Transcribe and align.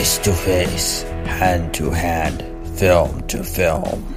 Face 0.00 0.16
to 0.16 0.32
face, 0.32 1.02
hand 1.26 1.74
to 1.74 1.90
hand, 1.90 2.42
film 2.78 3.20
to 3.26 3.44
film. 3.44 4.16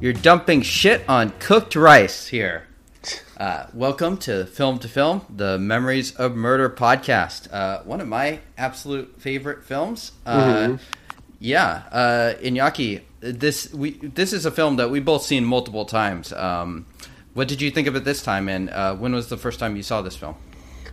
You're 0.00 0.12
dumping 0.12 0.62
shit 0.62 1.02
on 1.08 1.30
cooked 1.40 1.74
rice 1.74 2.28
here. 2.28 2.68
Uh, 3.36 3.66
welcome 3.74 4.16
to 4.18 4.46
Film 4.46 4.78
to 4.78 4.86
Film, 4.86 5.22
the 5.28 5.58
Memories 5.58 6.14
of 6.14 6.36
Murder 6.36 6.70
podcast. 6.70 7.52
Uh, 7.52 7.82
one 7.82 8.00
of 8.00 8.06
my 8.06 8.38
absolute 8.56 9.20
favorite 9.20 9.64
films. 9.64 10.12
Uh, 10.24 10.76
Yeah, 11.40 11.82
uh, 11.90 12.34
Iñaki, 12.40 13.00
this 13.18 13.74
we 13.74 13.98
this 13.98 14.32
is 14.32 14.46
a 14.46 14.52
film 14.52 14.76
that 14.76 14.88
we 14.88 15.00
both 15.00 15.24
seen 15.24 15.44
multiple 15.44 15.84
times. 15.84 16.32
Um, 16.32 16.86
what 17.34 17.48
did 17.48 17.60
you 17.60 17.72
think 17.72 17.88
of 17.88 17.96
it 17.96 18.04
this 18.04 18.22
time, 18.22 18.48
and 18.48 18.70
uh, 18.70 18.94
when 18.94 19.12
was 19.12 19.30
the 19.30 19.36
first 19.36 19.58
time 19.58 19.74
you 19.74 19.82
saw 19.82 20.00
this 20.00 20.14
film? 20.14 20.36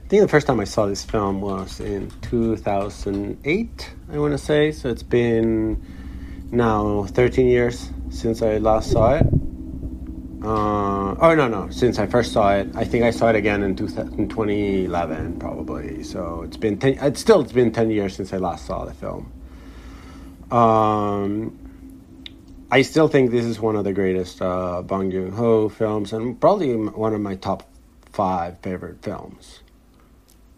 I 0.08 0.10
think 0.10 0.22
the 0.22 0.30
first 0.30 0.48
time 0.48 0.62
I 0.62 0.64
saw 0.64 0.86
this 0.86 1.04
film 1.04 1.42
was 1.42 1.82
in 1.82 2.10
2008, 2.22 3.96
I 4.10 4.18
want 4.18 4.32
to 4.32 4.38
say. 4.38 4.72
So 4.72 4.88
it's 4.88 5.04
been 5.04 5.86
now 6.50 7.04
13 7.08 7.46
years 7.46 7.90
since 8.10 8.42
I 8.42 8.56
last 8.60 8.90
saw 8.90 9.16
it. 9.16 9.28
Uh, 10.42 11.14
oh, 11.20 11.36
no, 11.36 11.50
no. 11.50 11.70
Since 11.72 12.00
I 12.00 12.08
first 12.08 12.32
saw 12.32 12.54
it, 12.54 12.70
I 12.74 12.86
think 12.86 13.04
I 13.04 13.12
saw 13.12 13.28
it 13.32 13.36
again 13.36 13.64
in, 13.64 13.76
2000 13.76 14.18
in 14.18 14.30
2011, 14.30 15.40
probably. 15.40 16.04
So 16.04 16.44
it's 16.44 16.56
been 16.56 16.80
10, 16.80 17.00
it's 17.02 17.20
still, 17.20 17.42
it's 17.42 17.52
been 17.52 17.74
10 17.74 17.92
years 17.92 18.16
since 18.16 18.32
I 18.32 18.38
last 18.38 18.66
saw 18.66 18.86
the 18.86 18.94
film. 18.94 19.30
Um, 20.50 21.60
I 22.72 22.82
still 22.84 23.10
think 23.10 23.32
this 23.32 23.44
is 23.44 23.60
one 23.60 23.76
of 23.76 23.84
the 23.84 23.92
greatest 23.92 24.42
uh, 24.42 24.84
Bong 24.84 25.12
Joon 25.12 25.34
Ho 25.34 25.68
films, 25.68 26.14
and 26.14 26.40
probably 26.40 26.74
one 26.78 27.14
of 27.14 27.20
my 27.20 27.36
top 27.36 27.70
five 28.14 28.58
favorite 28.60 29.04
films. 29.04 29.64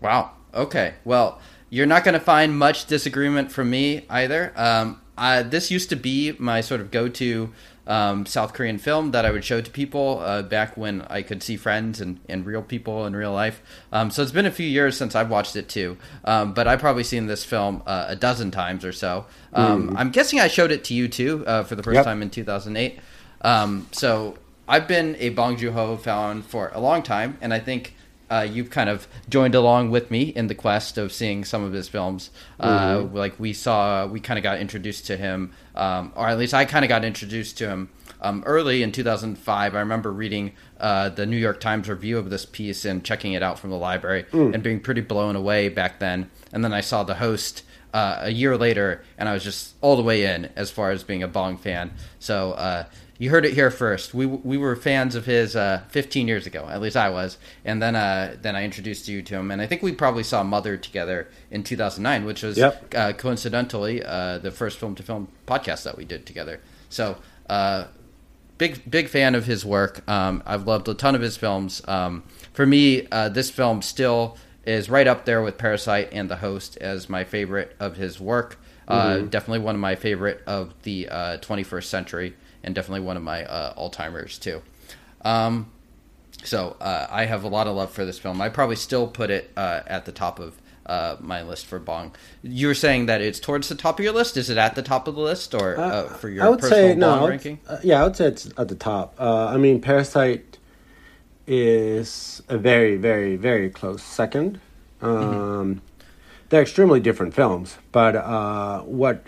Wow. 0.02 0.31
Okay. 0.53 0.95
Well, 1.05 1.39
you're 1.69 1.86
not 1.86 2.03
going 2.03 2.14
to 2.14 2.19
find 2.19 2.58
much 2.58 2.86
disagreement 2.86 3.52
from 3.52 3.69
me 3.69 4.05
either. 4.09 4.53
Um, 4.55 5.02
I, 5.17 5.44
this 5.44 5.69
used 5.69 5.89
to 5.89 5.95
be 5.95 6.33
my 6.39 6.61
sort 6.61 6.80
of 6.81 6.92
go-to 6.92 7.52
um, 7.86 8.25
South 8.25 8.53
Korean 8.53 8.77
film 8.77 9.11
that 9.11 9.25
I 9.25 9.31
would 9.31 9.44
show 9.44 9.61
to 9.61 9.70
people 9.72 10.20
uh, 10.20 10.44
back 10.44 10.77
when 10.77 11.02
I 11.03 11.22
could 11.23 11.42
see 11.44 11.58
friends 11.58 12.00
and, 12.00 12.20
and 12.30 12.45
real 12.45 12.61
people 12.61 13.05
in 13.05 13.16
real 13.16 13.33
life. 13.33 13.61
Um, 13.92 14.11
so 14.11 14.22
it's 14.22 14.31
been 14.31 14.45
a 14.45 14.52
few 14.52 14.67
years 14.67 14.95
since 14.95 15.16
I've 15.16 15.30
watched 15.30 15.55
it 15.55 15.67
too. 15.67 15.97
Um, 16.23 16.53
but 16.53 16.67
I've 16.67 16.80
probably 16.80 17.03
seen 17.03 17.25
this 17.27 17.44
film 17.44 17.81
uh, 17.88 18.05
a 18.08 18.16
dozen 18.16 18.52
times 18.52 18.86
or 18.86 18.92
so. 18.92 19.25
Um, 19.53 19.95
I'm 19.97 20.11
guessing 20.11 20.39
I 20.39 20.47
showed 20.47 20.72
it 20.72 20.83
to 20.86 20.94
you 20.94 21.08
too 21.08 21.44
uh, 21.47 21.64
for 21.64 21.75
the 21.75 21.83
first 21.83 21.95
Yep. 21.95 22.05
time 22.05 22.22
in 22.22 22.30
2008. 22.30 23.00
Um, 23.42 23.88
so 23.92 24.38
I've 24.67 24.88
been 24.88 25.16
a 25.20 25.30
Bong 25.30 25.58
Joon 25.58 25.73
Ho 25.73 25.97
fan 25.97 26.44
for 26.44 26.72
a 26.73 26.80
long 26.80 27.02
time, 27.03 27.38
and 27.42 27.53
I 27.53 27.59
think 27.59 27.95
uh, 28.30 28.47
you've 28.49 28.69
kind 28.69 28.89
of 28.89 29.08
joined 29.30 29.55
along 29.55 29.91
with 29.91 30.11
me 30.11 30.23
in 30.23 30.47
the 30.47 30.55
quest 30.55 30.97
of 30.97 31.11
seeing 31.11 31.44
some 31.44 31.63
of 31.63 31.73
his 31.73 31.88
films. 31.88 32.30
Uh, 32.59 33.08
like 33.11 33.39
we 33.39 33.53
saw, 33.53 34.05
we 34.05 34.19
kind 34.19 34.38
of 34.38 34.44
got 34.44 34.59
introduced 34.59 35.08
to 35.08 35.17
him, 35.17 35.52
um, 35.75 36.11
or 36.16 36.27
at 36.27 36.38
least 36.38 36.53
I 36.53 36.66
kind 36.66 36.86
of 36.86 36.89
got 36.89 37.03
introduced 37.03 37.58
to 37.59 37.67
him 37.67 37.89
um, 38.21 38.44
early 38.45 38.83
in 38.83 38.91
2005. 38.91 39.75
I 39.75 39.80
remember 39.80 40.11
reading 40.11 40.53
uh, 40.80 41.09
the 41.09 41.25
New 41.25 41.38
York 41.38 41.59
Times 41.59 41.89
review 41.89 42.17
of 42.17 42.30
this 42.30 42.45
piece 42.45 42.86
and 42.86 43.03
checking 43.03 43.33
it 43.33 43.44
out 43.44 43.58
from 43.59 43.69
the 43.69 43.77
library 43.77 44.25
and 44.53 44.61
being 44.64 44.80
pretty 44.80 45.02
blown 45.02 45.36
away 45.36 45.69
back 45.69 45.99
then. 45.99 46.30
And 46.52 46.64
then 46.64 46.73
I 46.73 46.81
saw 46.81 47.03
the 47.03 47.16
host 47.16 47.64
uh, 47.93 48.20
a 48.21 48.30
year 48.30 48.55
later, 48.58 49.03
and 49.17 49.27
I 49.27 49.33
was 49.33 49.43
just 49.43 49.73
all 49.82 49.95
the 49.95 50.03
way 50.03 50.26
in 50.26 50.49
as 50.55 50.70
far 50.70 50.92
as 50.92 51.03
being 51.03 51.23
a 51.23 51.27
Bong 51.27 51.58
fan. 51.58 51.92
So 52.20 52.52
uh, 52.52 52.83
you 53.19 53.30
heard 53.30 53.45
it 53.45 53.53
here 53.53 53.69
first. 53.69 54.13
We 54.15 54.25
we 54.25 54.57
were 54.57 54.75
fans 54.75 55.13
of 55.13 55.25
his 55.25 55.55
uh, 55.55 55.83
15 55.89 56.27
years 56.27 56.47
ago, 56.47 56.67
at 56.67 56.81
least 56.81 56.95
I 56.97 57.09
was, 57.11 57.37
and 57.63 57.80
then 57.81 57.95
uh, 57.95 58.35
then 58.41 58.55
I 58.55 58.63
introduced 58.63 59.07
you 59.07 59.21
to 59.21 59.35
him, 59.35 59.52
and 59.52 59.61
I 59.61 59.67
think 59.67 59.83
we 59.83 59.91
probably 59.91 60.23
saw 60.23 60.41
Mother 60.41 60.75
together 60.77 61.27
in 61.52 61.63
2009, 61.63 62.25
which 62.25 62.41
was 62.41 62.58
Yep. 62.58 62.95
uh, 62.95 63.13
coincidentally 63.13 64.03
uh, 64.03 64.39
the 64.39 64.49
first 64.52 64.79
film 64.79 64.95
to 64.95 65.03
film 65.03 65.27
podcast 65.45 65.83
that 65.83 65.97
we 65.97 66.05
did 66.05 66.25
together. 66.25 66.59
So. 66.89 67.17
Uh, 67.47 67.87
big 68.59 68.89
big 68.91 69.08
fan 69.08 69.33
of 69.35 69.45
his 69.45 69.65
work. 69.65 70.08
Um, 70.08 70.43
I've 70.45 70.67
loved 70.67 70.87
a 70.87 70.93
ton 70.93 71.15
of 71.15 71.21
his 71.21 71.35
films. 71.37 71.81
Um, 71.87 72.23
for 72.53 72.65
me, 72.65 73.08
uh, 73.11 73.29
this 73.29 73.49
film 73.49 73.81
still 73.81 74.37
is 74.65 74.89
right 74.89 75.08
up 75.08 75.25
there 75.25 75.41
with 75.41 75.58
Parasite 75.58 76.09
and 76.11 76.29
The 76.29 76.35
Host 76.35 76.77
as 76.77 77.09
my 77.09 77.23
favorite 77.23 77.75
of 77.79 77.95
his 77.95 78.19
work. 78.19 78.59
Uh, 78.87 79.19
Definitely 79.19 79.59
one 79.59 79.75
of 79.75 79.81
my 79.81 79.95
favorite 79.95 80.43
of 80.45 80.73
the 80.83 81.08
uh, 81.09 81.37
21st 81.37 81.83
century, 81.85 82.35
and 82.64 82.75
definitely 82.75 83.05
one 83.05 83.17
of 83.17 83.23
my 83.23 83.43
uh, 83.45 83.73
all 83.75 83.89
timers 83.89 84.37
too. 84.37 84.61
Um, 85.21 85.71
so 86.43 86.77
uh, 86.80 87.08
I 87.09 87.25
have 87.25 87.43
a 87.43 87.47
lot 87.49 87.67
of 87.67 87.75
love 87.75 87.92
for 87.92 88.05
this 88.05 88.17
film. 88.20 88.42
I 88.42 88.49
probably 88.49 88.75
still 88.77 89.08
put 89.08 89.30
it 89.30 89.52
uh, 89.58 89.81
at 89.87 90.05
the 90.05 90.11
top 90.11 90.39
of 90.39 90.55
uh, 90.86 91.17
my 91.20 91.43
list 91.43 91.65
for 91.65 91.77
Bong. 91.80 92.15
You 92.42 92.67
were 92.67 92.73
saying 92.73 93.05
that 93.08 93.21
it's 93.21 93.39
towards 93.39 93.67
the 93.70 93.75
top 93.75 93.99
of 93.99 94.03
your 94.03 94.14
list. 94.14 94.37
Is 94.37 94.49
it 94.49 94.58
at 94.58 94.73
the 94.75 94.81
top 94.81 95.08
of 95.08 95.15
the 95.15 95.21
list, 95.21 95.53
or 95.53 95.77
uh, 95.77 96.08
for 96.08 96.30
your 96.30 96.45
I 96.45 96.49
would 96.49 96.59
personal 96.59 96.87
say 96.89 96.95
no. 96.95 97.09
Bong 97.11 97.21
would- 97.23 97.30
ranking? 97.30 97.59
uh, 97.67 97.77
yeah, 97.83 98.02
I 98.02 98.03
would 98.05 98.15
say 98.15 98.27
it's 98.27 98.49
at 98.58 98.70
the 98.70 98.76
top. 98.76 99.15
Uh, 99.20 99.47
I 99.47 99.58
mean, 99.58 99.81
Parasite 99.81 100.58
is 101.45 102.41
a 102.47 102.58
very, 102.58 102.95
very, 102.95 103.36
very 103.36 103.70
close 103.70 104.02
second. 104.03 104.59
Um, 105.02 105.81
They're 106.49 106.61
extremely 106.61 106.99
different 106.99 107.33
films, 107.33 107.77
but 107.91 108.15
uh, 108.15 108.81
what 108.81 109.26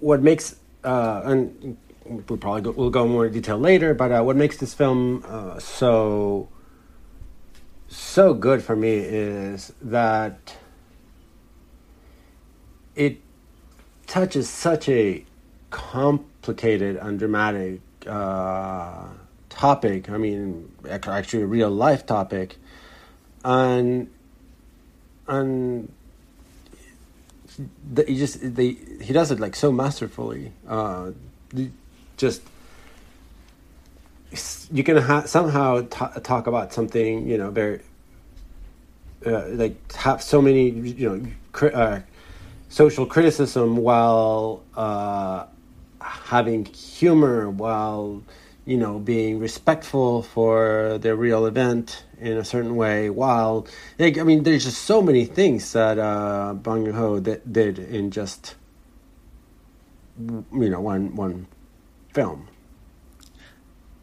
what 0.00 0.22
makes 0.22 0.56
uh, 0.84 1.22
and 1.24 1.76
we'll 2.04 2.38
probably 2.38 2.62
go, 2.62 2.70
we'll 2.72 2.90
go 2.90 3.06
more 3.06 3.26
in 3.26 3.32
detail 3.32 3.58
later. 3.58 3.94
But 3.94 4.12
uh, 4.12 4.22
what 4.22 4.36
makes 4.36 4.56
this 4.58 4.74
film 4.74 5.24
uh, 5.26 5.58
so 5.58 6.48
so 7.88 8.34
good 8.34 8.62
for 8.62 8.74
me 8.74 8.96
is 8.96 9.72
that 9.80 10.56
it 12.96 13.20
touches 14.06 14.48
such 14.48 14.88
a 14.88 15.24
complicated 15.70 16.96
and 16.96 17.18
dramatic 17.18 17.80
uh, 18.06 19.06
topic. 19.48 20.10
I 20.10 20.18
mean, 20.18 20.72
actually, 20.88 21.42
a 21.42 21.46
real 21.46 21.70
life 21.70 22.06
topic, 22.06 22.56
and 23.44 24.10
and 25.26 25.92
the, 27.92 28.04
he 28.04 28.18
just 28.18 28.54
they 28.54 28.72
he 29.00 29.12
does 29.12 29.30
it 29.30 29.40
like 29.40 29.56
so 29.56 29.70
masterfully. 29.72 30.52
Uh, 30.66 31.12
just 32.16 32.42
you 34.72 34.82
can 34.82 34.96
ha- 34.96 35.24
somehow 35.24 35.86
ta 35.90 36.08
talk 36.22 36.46
about 36.46 36.72
something 36.72 37.28
you 37.28 37.38
know 37.38 37.50
very 37.50 37.80
uh, 39.26 39.46
like 39.48 39.92
have 39.92 40.22
so 40.22 40.42
many 40.42 40.70
you 40.70 41.08
know 41.08 41.26
cri- 41.52 41.72
uh, 41.72 42.00
social 42.68 43.06
criticism 43.06 43.76
while 43.76 44.62
uh, 44.76 45.46
having 46.00 46.64
humor 46.64 47.48
while 47.50 48.22
you 48.66 48.76
know 48.76 48.98
being 48.98 49.38
respectful 49.38 50.22
for 50.22 50.98
the 51.00 51.14
real 51.14 51.46
event 51.46 52.04
in 52.18 52.36
a 52.38 52.44
certain 52.44 52.76
way 52.76 53.10
while 53.10 53.66
like, 53.98 54.18
I 54.18 54.22
mean 54.22 54.42
there's 54.42 54.64
just 54.64 54.82
so 54.82 55.02
many 55.02 55.24
things 55.26 55.72
that 55.72 55.98
uh, 55.98 56.54
Bong 56.54 56.84
Joon-ho 56.84 57.20
that 57.20 57.52
did 57.52 57.78
in 57.78 58.10
just 58.10 58.54
you 60.18 60.70
know 60.70 60.80
one 60.80 61.14
one 61.16 61.46
film 62.14 62.48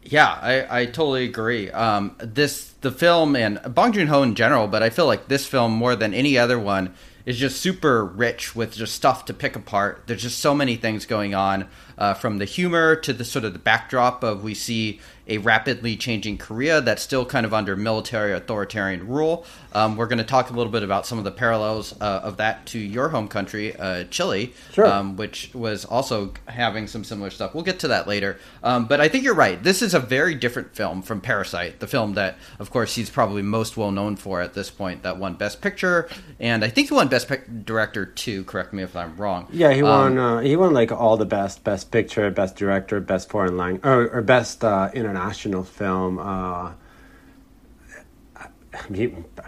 Yeah, 0.02 0.28
I, 0.28 0.82
I 0.82 0.86
totally 0.86 1.24
agree. 1.24 1.70
Um, 1.70 2.16
this 2.18 2.72
the 2.82 2.90
film 2.92 3.36
and 3.36 3.60
Bong 3.74 3.92
Joon 3.92 4.08
Ho 4.08 4.22
in 4.22 4.34
general, 4.34 4.66
but 4.68 4.82
I 4.82 4.90
feel 4.90 5.06
like 5.06 5.28
this 5.28 5.46
film 5.46 5.72
more 5.72 5.96
than 5.96 6.12
any 6.14 6.36
other 6.38 6.58
one 6.58 6.94
is 7.24 7.38
just 7.38 7.60
super 7.60 8.04
rich 8.04 8.54
with 8.56 8.74
just 8.74 8.94
stuff 8.94 9.24
to 9.26 9.34
pick 9.34 9.56
apart. 9.56 10.04
There's 10.06 10.22
just 10.22 10.38
so 10.38 10.54
many 10.54 10.76
things 10.76 11.06
going 11.06 11.34
on, 11.34 11.68
uh, 11.98 12.14
from 12.14 12.38
the 12.38 12.44
humor 12.44 12.96
to 12.96 13.12
the 13.12 13.24
sort 13.24 13.44
of 13.44 13.52
the 13.52 13.58
backdrop 13.58 14.22
of 14.24 14.42
we 14.42 14.54
see 14.54 15.00
a 15.28 15.38
rapidly 15.38 15.96
changing 15.96 16.36
Korea 16.38 16.80
that's 16.80 17.02
still 17.02 17.24
kind 17.24 17.46
of 17.46 17.54
under 17.54 17.76
military 17.76 18.32
authoritarian 18.32 19.06
rule. 19.08 19.44
Um, 19.72 19.96
we're 19.96 20.06
going 20.06 20.18
to 20.18 20.24
talk 20.24 20.50
a 20.50 20.52
little 20.52 20.72
bit 20.72 20.82
about 20.82 21.06
some 21.06 21.18
of 21.18 21.24
the 21.24 21.30
parallels 21.30 21.94
uh, 22.00 22.20
of 22.24 22.36
that 22.38 22.66
to 22.66 22.78
your 22.78 23.08
home 23.10 23.28
country, 23.28 23.74
uh, 23.76 24.04
Chile, 24.04 24.52
Sure. 24.72 24.86
um, 24.86 25.16
which 25.16 25.50
was 25.54 25.84
also 25.84 26.32
having 26.46 26.86
some 26.86 27.04
similar 27.04 27.30
stuff. 27.30 27.54
We'll 27.54 27.64
get 27.64 27.78
to 27.80 27.88
that 27.88 28.06
later. 28.08 28.38
Um, 28.62 28.86
but 28.86 29.00
I 29.00 29.08
think 29.08 29.24
you're 29.24 29.34
right. 29.34 29.62
This 29.62 29.80
is 29.80 29.94
a 29.94 30.00
very 30.00 30.34
different 30.34 30.74
film 30.74 31.02
from 31.02 31.20
Parasite, 31.20 31.80
the 31.80 31.86
film 31.86 32.14
that, 32.14 32.36
of 32.58 32.70
course, 32.70 32.94
he's 32.96 33.08
probably 33.08 33.42
most 33.42 33.76
well 33.76 33.90
known 33.92 34.16
for 34.16 34.40
at 34.40 34.54
this 34.54 34.70
point, 34.70 35.02
that 35.04 35.16
won 35.18 35.34
Best 35.34 35.62
Picture, 35.62 36.08
and 36.40 36.64
I 36.64 36.68
think 36.68 36.88
he 36.88 36.94
won 36.94 37.08
Best 37.08 37.28
Pic- 37.28 37.64
Director 37.64 38.04
too. 38.04 38.44
Correct 38.44 38.72
me 38.72 38.82
if 38.82 38.94
I'm 38.96 39.16
wrong. 39.16 39.46
Yeah, 39.52 39.72
he 39.72 39.82
Um, 39.82 40.16
won. 40.16 40.18
uh, 40.18 40.40
he 40.40 40.56
won 40.56 40.72
like 40.74 40.92
all 40.92 41.16
the 41.16 41.24
best: 41.26 41.64
best 41.64 41.90
picture, 41.90 42.30
best 42.30 42.56
director, 42.56 43.00
best 43.00 43.28
foreign 43.30 43.56
language, 43.56 43.84
or, 43.84 44.08
or 44.08 44.22
best 44.22 44.62
uh, 44.64 44.90
international 45.12 45.62
film. 45.64 46.18
Uh, 46.18 46.72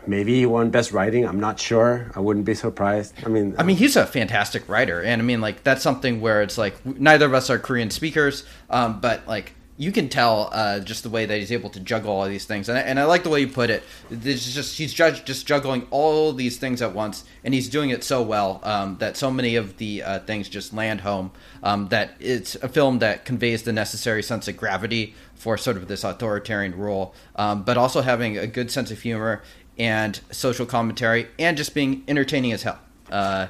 maybe 0.07 0.39
he 0.39 0.47
won 0.47 0.71
best 0.71 0.93
writing. 0.93 1.27
I'm 1.27 1.41
not 1.41 1.59
sure. 1.59 2.11
I 2.15 2.21
wouldn't 2.21 2.45
be 2.45 2.55
surprised. 2.55 3.15
I 3.25 3.29
mean, 3.29 3.55
I 3.59 3.63
mean, 3.63 3.77
he's 3.77 3.97
a 3.97 4.07
fantastic 4.07 4.69
writer, 4.69 5.03
and 5.03 5.21
I 5.21 5.25
mean, 5.25 5.41
like 5.41 5.65
that's 5.65 5.83
something 5.83 6.21
where 6.21 6.43
it's 6.43 6.59
like 6.59 6.85
neither 6.85 7.27
of 7.27 7.35
us 7.35 7.51
are 7.51 7.59
Korean 7.59 7.91
speakers, 7.91 8.45
um, 8.71 9.01
but 9.01 9.27
like 9.27 9.55
you 9.77 9.91
can 9.91 10.09
tell 10.09 10.51
uh, 10.53 10.79
just 10.79 11.03
the 11.03 11.09
way 11.11 11.27
that 11.27 11.37
he's 11.37 11.51
able 11.51 11.69
to 11.71 11.81
juggle 11.81 12.13
all 12.13 12.29
these 12.29 12.45
things, 12.45 12.69
and 12.69 12.79
I, 12.79 12.83
and 12.83 13.01
I 13.01 13.05
like 13.05 13.25
the 13.25 13.29
way 13.29 13.41
you 13.41 13.49
put 13.49 13.71
it. 13.71 13.83
This 14.09 14.47
is 14.47 14.55
just 14.55 14.79
he's 14.79 14.95
judged, 14.95 15.27
just 15.27 15.47
juggling 15.47 15.87
all 15.91 16.33
these 16.33 16.59
things 16.59 16.81
at 16.81 16.95
once, 16.95 17.25
and 17.43 17.53
he's 17.53 17.69
doing 17.69 17.91
it 17.91 18.05
so 18.05 18.23
well 18.23 18.61
um, 18.63 18.99
that 18.99 19.17
so 19.17 19.31
many 19.33 19.57
of 19.57 19.79
the 19.79 20.03
uh, 20.03 20.19
things 20.21 20.49
just 20.49 20.73
land 20.73 21.01
home. 21.01 21.33
Um, 21.63 21.89
that 21.89 22.13
it's 22.21 22.55
a 22.57 22.69
film 22.69 23.01
that 23.01 23.25
conveys 23.25 23.65
the 23.65 23.73
necessary 23.73 24.23
sense 24.23 24.47
of 24.47 24.57
gravity 24.57 25.15
for 25.35 25.59
sort 25.59 25.77
of 25.77 25.89
this 25.89 26.05
authoritarian 26.05 26.77
rule, 26.79 27.15
um, 27.37 27.65
but 27.65 27.77
also 27.77 28.03
having 28.03 28.39
a 28.39 28.47
good 28.47 28.71
sense 28.71 28.91
of 28.93 29.01
humor 29.03 29.43
and 29.77 30.21
social 30.31 30.67
commentary, 30.67 31.27
and 31.39 31.57
just 31.57 31.75
being 31.75 32.05
entertaining 32.07 32.53
as 32.53 32.63
hell. 32.63 32.79
Uh, 33.11 33.49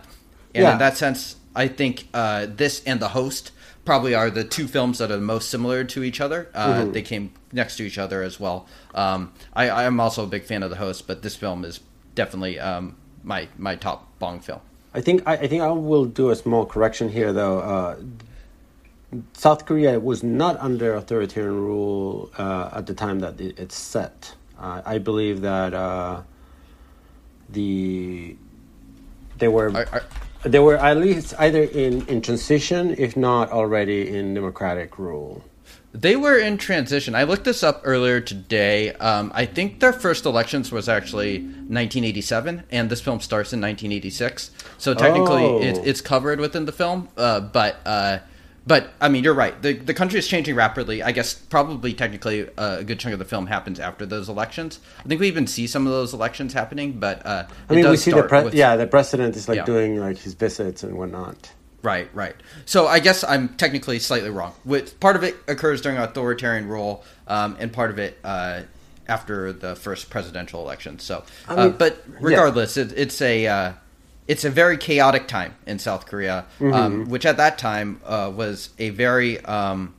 and 0.55 0.63
Yeah. 0.63 0.73
in 0.73 0.79
that 0.79 0.97
sense, 0.97 1.37
I 1.55 1.69
think 1.69 2.09
uh, 2.15 2.47
this 2.49 2.83
and 2.87 2.99
The 2.99 3.09
Host 3.09 3.51
probably 3.85 4.15
are 4.15 4.31
the 4.31 4.45
two 4.45 4.67
films 4.67 4.99
that 4.99 5.11
are 5.11 5.17
the 5.17 5.23
most 5.23 5.51
similar 5.51 5.85
to 5.85 6.03
each 6.03 6.21
other. 6.21 6.49
Uh, 6.55 6.85
They 6.87 7.03
came 7.03 7.33
next 7.53 7.77
to 7.77 7.83
each 7.85 7.99
other 7.99 8.23
as 8.23 8.41
well. 8.41 8.67
Um, 8.95 9.33
I, 9.53 9.69
I 9.69 9.85
am 9.85 10.01
also 10.01 10.25
a 10.25 10.27
big 10.27 10.45
fan 10.45 10.63
of 10.63 10.71
The 10.71 10.77
Host, 10.77 11.07
but 11.07 11.23
this 11.23 11.37
film 11.37 11.65
is 11.65 11.81
definitely 12.15 12.59
um, 12.59 12.97
my 13.23 13.49
my 13.59 13.77
top 13.77 14.19
Bong 14.19 14.41
film. 14.41 14.61
I 14.95 15.01
think 15.01 15.23
I, 15.27 15.35
I 15.35 15.47
think 15.49 15.63
I 15.63 15.69
will 15.71 16.05
do 16.07 16.31
a 16.31 16.37
small 16.37 16.65
correction 16.67 17.09
here, 17.11 17.33
though. 17.33 17.59
Uh, 17.61 17.97
South 19.33 19.65
Korea 19.67 20.01
was 20.01 20.23
not 20.23 20.59
under 20.61 20.95
authoritarian 20.95 21.55
rule 21.61 22.31
uh, 22.39 22.71
at 22.73 22.87
the 22.87 22.95
time 22.95 23.21
that 23.21 23.41
it, 23.41 23.59
it's 23.59 23.77
set. 23.77 24.35
Uh, 24.59 24.83
I 24.85 24.99
believe 24.99 25.41
that 25.43 25.75
uh, 25.75 26.23
the 27.49 28.37
they 29.39 29.49
were 29.49 29.71
Are- 29.71 29.89
are- 29.93 30.03
they 30.45 30.59
were 30.59 30.77
at 30.77 30.97
least 30.99 31.35
either 31.39 31.63
in, 31.63 32.07
in 32.07 32.21
transition, 32.21 32.95
if 32.99 33.17
not 33.17 33.51
already 33.51 34.15
in 34.17 34.35
democratic 34.35 34.99
rule. 34.99 35.43
They 35.93 36.17
were 36.17 36.37
in 36.37 36.59
transition. 36.59 37.15
I 37.15 37.23
looked 37.23 37.45
this 37.45 37.63
up 37.63 37.81
earlier 37.85 38.21
today. 38.21 38.93
Um, 38.95 39.31
I 39.35 39.47
think 39.47 39.79
their 39.79 39.93
first 39.93 40.27
elections 40.27 40.73
was 40.73 40.89
actually 40.89 41.39
1987, 41.39 42.65
and 42.73 42.91
this 42.91 43.01
film 43.01 43.21
starts 43.21 43.53
in 43.53 43.61
1986. 43.61 44.51
So 44.77 44.93
technically, 44.95 45.45
Oh. 45.45 45.63
it, 45.63 45.79
it's 45.87 46.01
covered 46.01 46.41
within 46.41 46.65
the 46.65 46.73
film. 46.73 47.09
Uh, 47.17 47.39
but 47.41 47.77
uh, 47.87 48.19
but 48.67 48.93
I 49.01 49.09
mean, 49.09 49.25
you're 49.25 49.35
right. 49.35 49.61
The 49.61 49.75
the 49.75 49.95
country 49.95 50.19
is 50.19 50.27
changing 50.27 50.55
rapidly. 50.55 51.03
I 51.03 51.13
guess 51.13 51.35
probably 51.35 51.93
technically 51.95 52.49
uh, 52.57 52.79
a 52.79 52.85
good 52.85 52.99
chunk 52.99 53.13
of 53.13 53.19
the 53.19 53.25
film 53.25 53.47
happens 53.47 53.79
after 53.79 54.07
those 54.07 54.29
elections. 54.29 54.81
I 54.99 55.09
think 55.09 55.21
we 55.21 55.29
even 55.29 55.47
see 55.47 55.67
some 55.67 55.87
of 55.87 55.93
those 55.93 56.15
elections 56.15 56.53
happening. 56.53 56.99
But 56.99 57.25
uh, 57.27 57.47
I 57.69 57.75
mean, 57.75 57.89
we 57.89 57.97
see 57.97 58.11
the 58.13 58.23
pre- 58.23 58.45
with- 58.45 58.55
yeah 58.55 58.77
the 58.77 58.87
president 58.87 59.37
is 59.37 59.49
like 59.49 59.57
Yeah. 59.57 59.65
doing 59.65 59.99
like 59.99 60.19
his 60.19 60.35
visits 60.35 60.83
and 60.83 60.97
whatnot. 60.97 61.53
Right, 61.83 62.09
right. 62.15 62.35
So 62.65 62.87
I 62.87 62.99
guess 62.99 63.23
I'm 63.25 63.51
technically 63.57 63.99
slightly 63.99 64.31
wrong. 64.31 64.55
With 64.65 64.99
part 65.01 65.17
of 65.17 65.23
it 65.23 65.37
occurs 65.47 65.83
during 65.83 65.99
authoritarian 65.99 66.67
rule, 66.67 67.05
um, 67.29 67.59
and 67.61 67.71
part 67.71 67.91
of 67.91 67.99
it 67.99 68.17
uh, 68.25 68.63
after 69.07 69.53
the 69.53 69.77
first 69.77 70.09
presidential 70.09 70.63
election. 70.63 70.99
So, 70.99 71.25
uh, 71.47 71.57
mean, 71.57 71.77
but 71.77 72.03
regardless, 72.21 72.79
it, 72.79 72.95
it's 72.97 73.21
a 73.21 73.47
uh, 73.47 73.73
it's 74.27 74.45
a 74.45 74.51
very 74.51 74.77
chaotic 74.79 75.29
time 75.29 75.55
in 75.67 75.79
South 75.79 76.07
Korea, 76.07 76.47
um, 76.61 77.07
which 77.11 77.27
at 77.27 77.37
that 77.37 77.59
time 77.59 78.01
uh, 78.05 78.33
was 78.35 78.71
a 78.79 78.91
very 78.91 79.41
um, 79.45 79.95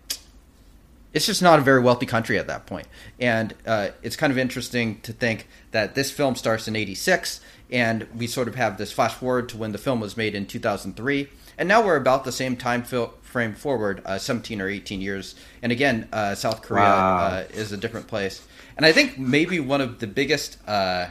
it's 1.14 1.26
just 1.28 1.42
not 1.42 1.60
a 1.60 1.62
very 1.62 1.80
wealthy 1.82 2.06
country 2.06 2.38
at 2.38 2.48
that 2.48 2.66
point. 2.66 2.88
And 3.22 3.54
uh, 3.66 3.90
it's 4.04 4.18
kind 4.18 4.32
of 4.32 4.38
interesting 4.38 5.00
to 5.02 5.14
think 5.14 5.48
that 5.72 5.96
this 5.96 6.12
film 6.12 6.36
starts 6.36 6.68
in 6.68 6.76
86, 6.76 7.40
and 7.72 8.06
we 8.14 8.28
sort 8.28 8.50
of 8.50 8.56
have 8.56 8.78
this 8.78 8.92
flash 8.92 9.14
forward 9.14 9.48
to 9.50 9.58
when 9.58 9.72
the 9.72 9.78
film 9.78 10.02
was 10.02 10.18
made 10.18 10.36
in 10.36 10.46
2003. 10.46 11.30
And 11.58 11.70
now 11.70 11.82
we're 11.86 11.96
about 11.96 12.26
the 12.26 12.34
same 12.34 12.58
time 12.58 12.84
fil- 12.84 13.14
frame 13.22 13.54
forward, 13.54 14.02
uh, 14.06 14.18
17 14.18 14.60
or 14.60 14.68
18 14.68 15.00
years. 15.00 15.36
And 15.62 15.72
again, 15.72 16.10
uh, 16.12 16.36
South 16.36 16.62
Korea 16.62 16.84
Wow. 16.84 17.18
uh, 17.18 17.44
is 17.54 17.72
a 17.72 17.78
different 17.78 18.08
place. 18.08 18.46
And 18.76 18.86
I 18.86 18.92
think 18.92 19.18
maybe 19.18 19.62
one 19.62 19.80
of 19.80 20.00
the 20.00 20.08
biggest, 20.08 20.58
uh, 20.68 21.08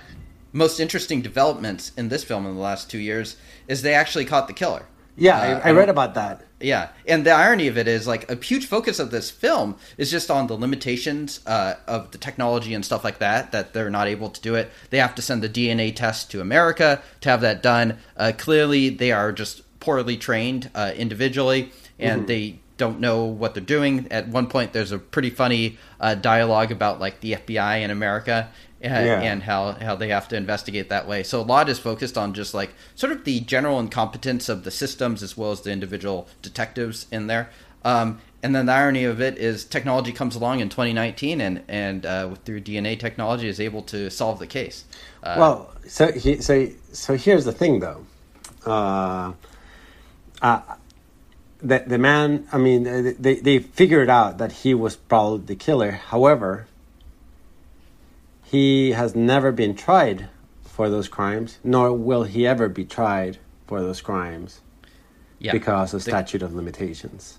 most 0.55 0.81
interesting 0.81 1.21
developments 1.21 1.93
in 1.99 2.09
this 2.09 2.25
film 2.25 2.47
in 2.47 2.55
the 2.55 2.61
last 2.61 2.91
two 2.91 2.99
years 2.99 3.37
is 3.69 3.83
they 3.83 3.93
actually 3.95 4.25
caught 4.25 4.47
the 4.49 4.55
killer. 4.55 4.87
Yeah, 5.17 5.39
Uh, 5.39 5.61
I, 5.63 5.69
I 5.69 5.73
read 5.73 5.89
about 5.89 6.15
that. 6.15 6.45
yeah, 6.61 6.89
and 7.07 7.25
the 7.25 7.31
irony 7.31 7.69
of 7.69 7.77
it 7.79 7.87
is 7.87 8.07
like 8.07 8.29
a 8.31 8.37
huge 8.43 8.67
focus 8.67 8.99
of 8.99 9.11
this 9.13 9.31
film 9.31 9.77
is 9.97 10.11
just 10.11 10.31
on 10.31 10.47
the 10.49 10.57
limitations 10.57 11.41
uh, 11.47 11.75
of 11.87 12.11
the 12.11 12.19
technology 12.19 12.75
and 12.75 12.85
stuff 12.85 13.05
like 13.05 13.19
that. 13.19 13.53
That 13.53 13.75
they're 13.75 13.91
not 13.91 14.09
able 14.09 14.31
to 14.31 14.41
do 14.41 14.55
it. 14.57 14.71
They 14.91 14.99
have 14.99 15.15
to 15.17 15.23
send 15.23 15.43
the 15.43 15.49
DNA 15.49 15.95
test 15.95 16.31
to 16.33 16.41
America 16.41 17.03
to 17.21 17.29
have 17.29 17.43
that 17.43 17.63
done. 17.63 17.99
Uh, 18.17 18.33
clearly, 18.37 18.89
they 18.89 19.13
are 19.13 19.31
just 19.33 19.63
poorly 19.79 20.17
trained 20.17 20.71
uh, 20.75 20.93
individually, 20.97 21.71
and 21.99 22.27
they 22.27 22.59
don't 22.77 22.99
know 22.99 23.25
what 23.25 23.55
they're 23.55 23.63
doing. 23.63 24.09
At 24.11 24.27
one 24.27 24.49
point, 24.49 24.73
there's 24.73 24.91
a 24.91 24.99
pretty 24.99 25.31
funny 25.31 25.79
uh, 26.01 26.17
dialogue 26.17 26.73
about 26.73 26.99
like 26.99 27.21
the 27.21 27.33
FBI 27.35 27.83
in 27.83 27.91
America. 27.93 28.49
Yeah. 28.85 29.21
And 29.21 29.43
how, 29.43 29.73
how 29.73 29.97
they 29.97 30.09
have 30.09 30.29
to 30.29 30.37
investigate 30.37 30.89
that 30.91 31.09
way. 31.09 31.23
So 31.23 31.41
a 31.41 31.43
lot 31.43 31.69
is 31.69 31.79
focused 31.79 32.19
on 32.19 32.35
just 32.35 32.55
like 32.55 32.75
sort 32.95 33.13
of 33.13 33.25
the 33.25 33.41
general 33.41 33.81
incompetence 33.81 34.49
of 34.49 34.65
the 34.65 34.71
systems 34.71 35.23
as 35.23 35.37
well 35.37 35.53
as 35.53 35.63
the 35.63 35.71
individual 35.71 36.29
detectives 36.43 37.07
in 37.11 37.27
there. 37.27 37.51
Um, 37.85 38.21
and 38.43 38.55
then 38.55 38.67
the 38.67 38.73
irony 38.73 39.05
of 39.05 39.23
it 39.23 39.39
is 39.39 39.65
technology 39.65 40.13
comes 40.13 40.37
along 40.37 40.61
in 40.61 40.69
2019 40.69 41.41
and 41.41 41.63
and 41.67 42.05
uh, 42.05 42.35
through 42.45 42.61
DNA 42.61 42.99
technology 42.99 43.49
is 43.49 43.59
able 43.59 43.81
to 43.83 44.11
solve 44.11 44.39
the 44.39 44.47
case. 44.47 44.85
Uh, 45.23 45.37
Well, 45.39 45.75
so 45.87 46.13
he, 46.13 46.41
so 46.43 46.69
so 46.93 47.17
here's 47.17 47.47
the 47.47 47.53
thing, 47.53 47.81
though. 47.81 48.05
Uh, 48.67 49.33
uh, 50.43 50.61
the 51.63 51.85
the 51.87 51.99
man. 51.99 52.47
I 52.53 52.59
mean, 52.59 52.83
they 53.19 53.37
they 53.37 53.59
figured 53.61 54.11
out 54.11 54.37
that 54.39 54.53
he 54.53 54.75
was 54.75 54.97
probably 54.97 55.47
the 55.47 55.57
killer. 55.57 55.93
However, 55.93 56.67
he 58.55 58.93
has 58.93 59.15
never 59.17 59.51
been 59.53 59.75
tried 59.75 60.29
for 60.63 60.89
those 60.89 61.09
crimes, 61.09 61.59
nor 61.65 61.93
will 61.93 62.23
he 62.25 62.47
ever 62.47 62.69
be 62.69 62.85
tried 62.85 63.39
for 63.67 63.81
those 63.81 64.01
crimes 64.01 64.61
yeah, 65.41 65.53
because 65.53 65.93
of 65.95 66.05
The- 66.05 66.11
statute 66.11 66.43
of 66.43 66.55
limitations. 66.55 67.39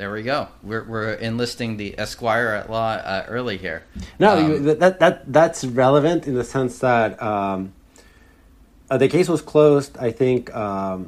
there 0.00 0.12
we 0.12 0.22
go. 0.22 0.40
We're 0.62 0.84
we're 0.92 1.14
enlisting 1.28 1.70
the 1.82 1.90
Esquire 2.04 2.50
at 2.60 2.66
law 2.70 2.90
uh, 3.14 3.24
early 3.36 3.56
here. 3.66 3.80
No, 4.24 4.30
Um, 4.38 4.64
that, 4.66 4.78
that 4.82 4.94
that 5.02 5.14
that's 5.38 5.60
relevant 5.84 6.20
in 6.28 6.34
the 6.40 6.44
sense 6.44 6.78
that 6.88 7.10
um, 7.32 7.72
uh, 8.90 8.98
the 9.04 9.08
case 9.16 9.28
was 9.34 9.42
closed. 9.52 9.92
I 10.08 10.10
think 10.12 10.40
um, 10.66 11.00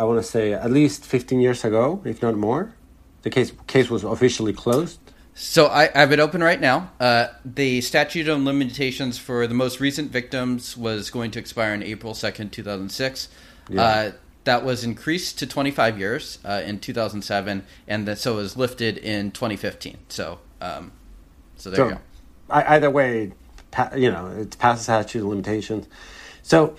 I 0.00 0.02
want 0.08 0.18
to 0.24 0.28
say 0.36 0.44
at 0.66 0.70
least 0.80 1.00
fifteen 1.14 1.40
years 1.46 1.60
ago, 1.64 1.84
if 2.12 2.18
not 2.26 2.34
more. 2.48 2.62
The 3.24 3.30
case 3.36 3.50
case 3.74 3.88
was 3.94 4.02
officially 4.04 4.52
closed. 4.64 4.98
So 5.40 5.66
I, 5.66 5.84
I 5.94 6.00
have 6.00 6.10
it 6.10 6.18
open 6.18 6.42
right 6.42 6.60
now. 6.60 6.90
Uh, 6.98 7.28
the 7.44 7.80
statute 7.80 8.26
of 8.26 8.40
limitations 8.40 9.18
for 9.18 9.46
the 9.46 9.54
most 9.54 9.78
recent 9.78 10.10
victims 10.10 10.76
was 10.76 11.10
going 11.10 11.30
to 11.30 11.38
expire 11.38 11.72
on 11.72 11.82
April 11.84 12.12
second, 12.12 12.52
two 12.52 12.64
thousand 12.64 12.88
six. 12.88 13.28
Yeah. 13.68 13.82
Uh, 13.82 14.12
that 14.44 14.64
was 14.64 14.82
increased 14.82 15.38
to 15.38 15.46
twenty 15.46 15.70
five 15.70 15.96
years 15.96 16.40
uh, 16.44 16.62
in 16.64 16.80
two 16.80 16.92
thousand 16.92 17.22
seven, 17.22 17.64
and 17.86 18.08
that 18.08 18.18
so 18.18 18.32
it 18.34 18.36
was 18.36 18.56
lifted 18.56 18.98
in 18.98 19.30
twenty 19.30 19.56
fifteen. 19.56 19.98
So, 20.08 20.40
um, 20.60 20.90
so 21.56 21.70
there 21.70 21.84
you 21.84 21.90
go. 21.92 22.00
I, 22.50 22.74
either 22.74 22.90
way, 22.90 23.32
you 23.96 24.10
know, 24.10 24.34
it's 24.36 24.56
past 24.56 24.80
the 24.80 24.84
statute 24.84 25.20
of 25.20 25.26
limitations. 25.26 25.86
So 26.42 26.74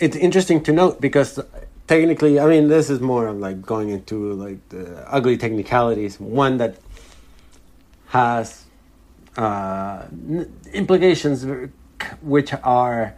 it's 0.00 0.16
interesting 0.16 0.64
to 0.64 0.72
note 0.72 1.00
because 1.00 1.38
technically, 1.86 2.40
I 2.40 2.46
mean, 2.46 2.66
this 2.66 2.90
is 2.90 3.00
more 3.00 3.28
of 3.28 3.36
like 3.36 3.62
going 3.62 3.90
into 3.90 4.32
like 4.32 4.68
the 4.70 5.08
ugly 5.08 5.36
technicalities. 5.36 6.18
One 6.18 6.56
that 6.56 6.76
has 8.10 8.64
uh, 9.36 10.06
n- 10.10 10.52
implications 10.72 11.46
which 12.22 12.52
are 12.64 13.14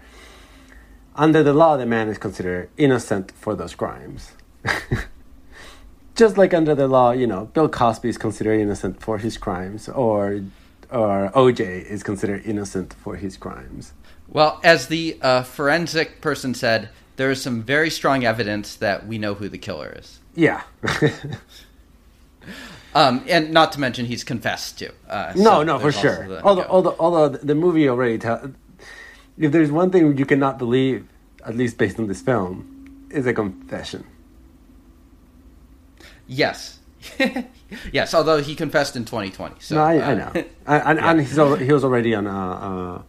under 1.14 1.42
the 1.42 1.52
law, 1.52 1.76
the 1.76 1.87
man 1.87 2.08
is 2.08 2.18
considered 2.18 2.70
innocent 2.76 3.32
for 3.32 3.54
those 3.54 3.75
crimes. 3.75 4.32
Just 6.14 6.37
like 6.37 6.52
under 6.54 6.75
the 6.75 6.88
law, 6.88 7.12
you 7.12 7.26
know, 7.26 7.46
Bill 7.46 7.68
Cosby 7.68 8.08
is 8.08 8.18
considered 8.18 8.61
innocent 8.61 9.00
for 9.00 9.18
his 9.18 9.38
crimes, 9.38 9.88
or 9.88 10.42
or 10.90 11.30
OJ 11.34 11.61
is 11.84 12.02
considered 12.02 12.42
innocent 12.44 12.92
for 12.94 13.16
his 13.16 13.38
crimes. 13.38 13.94
Well, 14.28 14.61
as 14.62 14.88
the 14.88 15.18
uh, 15.22 15.42
forensic 15.42 16.20
person 16.20 16.52
said, 16.54 16.90
there 17.16 17.30
is 17.30 17.40
some 17.40 17.62
very 17.62 17.88
strong 17.88 18.25
evidence 18.25 18.76
that 18.76 19.06
we 19.06 19.16
know 19.16 19.34
who 19.34 19.49
the 19.49 19.58
killer 19.58 19.94
is. 19.99 20.20
Yeah. 20.34 20.62
Um, 22.94 23.25
and 23.28 23.52
not 23.52 23.72
to 23.72 23.80
mention 23.80 24.06
he's 24.06 24.22
confessed 24.25 24.78
to. 24.80 24.92
Uh, 25.08 25.32
no, 25.37 25.44
so 25.44 25.62
no, 25.62 25.78
for 25.78 25.92
sure. 25.92 26.28
the- 26.28 26.42
although, 26.44 26.62
yeah. 26.62 26.68
although, 26.68 26.96
although 26.99 27.28
the 27.28 27.54
movie 27.54 27.88
already 27.88 28.18
tell, 28.18 28.52
if 29.38 29.50
there's 29.50 29.72
one 29.72 29.90
thing 29.90 30.16
you 30.18 30.26
cannot 30.26 30.58
believe, 30.58 31.06
at 31.44 31.56
least 31.56 31.78
based 31.78 31.99
on 31.99 32.06
this 32.06 32.20
film, 32.20 33.06
is 33.11 33.26
a 33.26 33.32
confession. 33.32 34.04
Yes. 36.26 36.78
yes, 37.92 38.14
although 38.14 38.42
he 38.42 38.54
confessed 38.54 38.94
in 38.94 39.04
2020. 39.04 39.56
So, 39.61 39.75
no, 39.76 39.82
I, 39.82 39.99
uh, 39.99 40.04
I 40.11 40.14
know, 40.14 40.32
and, 40.34 40.46
and, 40.66 40.99
and 41.00 41.20
he's 41.20 41.38
al- 41.38 41.56
he 41.56 41.72
was 41.72 41.84
already 41.84 42.14
on. 42.14 42.26
Uh, 42.26 43.02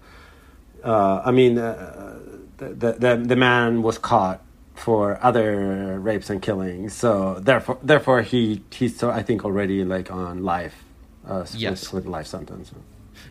uh, 0.84 0.88
uh, 0.88 1.22
I 1.26 1.32
mean, 1.32 1.58
uh, 1.58 2.20
the, 2.58 2.94
the 2.94 3.16
the 3.18 3.36
man 3.36 3.82
was 3.82 3.98
caught 3.98 4.42
for 4.76 5.20
other 5.24 6.00
rapes 6.00 6.30
and 6.30 6.42
killings, 6.42 6.94
so 6.94 7.40
therefore, 7.40 7.78
therefore 7.84 8.22
he 8.22 8.64
he's 8.72 8.98
so 8.98 9.10
I 9.10 9.22
think 9.24 9.46
already 9.46 9.84
like 9.86 10.12
on 10.12 10.44
life 10.44 10.84
uh, 11.28 11.46
Yes. 11.56 11.92
with, 11.94 12.06
with 12.06 12.12
life 12.12 12.28
sentence. 12.28 12.72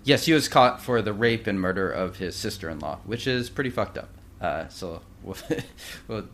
Yes, 0.04 0.24
he 0.26 0.32
was 0.32 0.48
caught 0.48 0.80
for 0.80 1.02
the 1.02 1.12
rape 1.12 1.46
and 1.46 1.60
murder 1.60 1.90
of 1.90 2.16
his 2.16 2.34
sister-in-law, 2.36 2.98
which 3.04 3.26
is 3.26 3.50
pretty 3.50 3.70
fucked 3.70 3.98
up. 3.98 4.08
Uh, 4.40 4.66
so 4.68 5.00
we'll, 5.22 5.36
we'll 6.08 6.24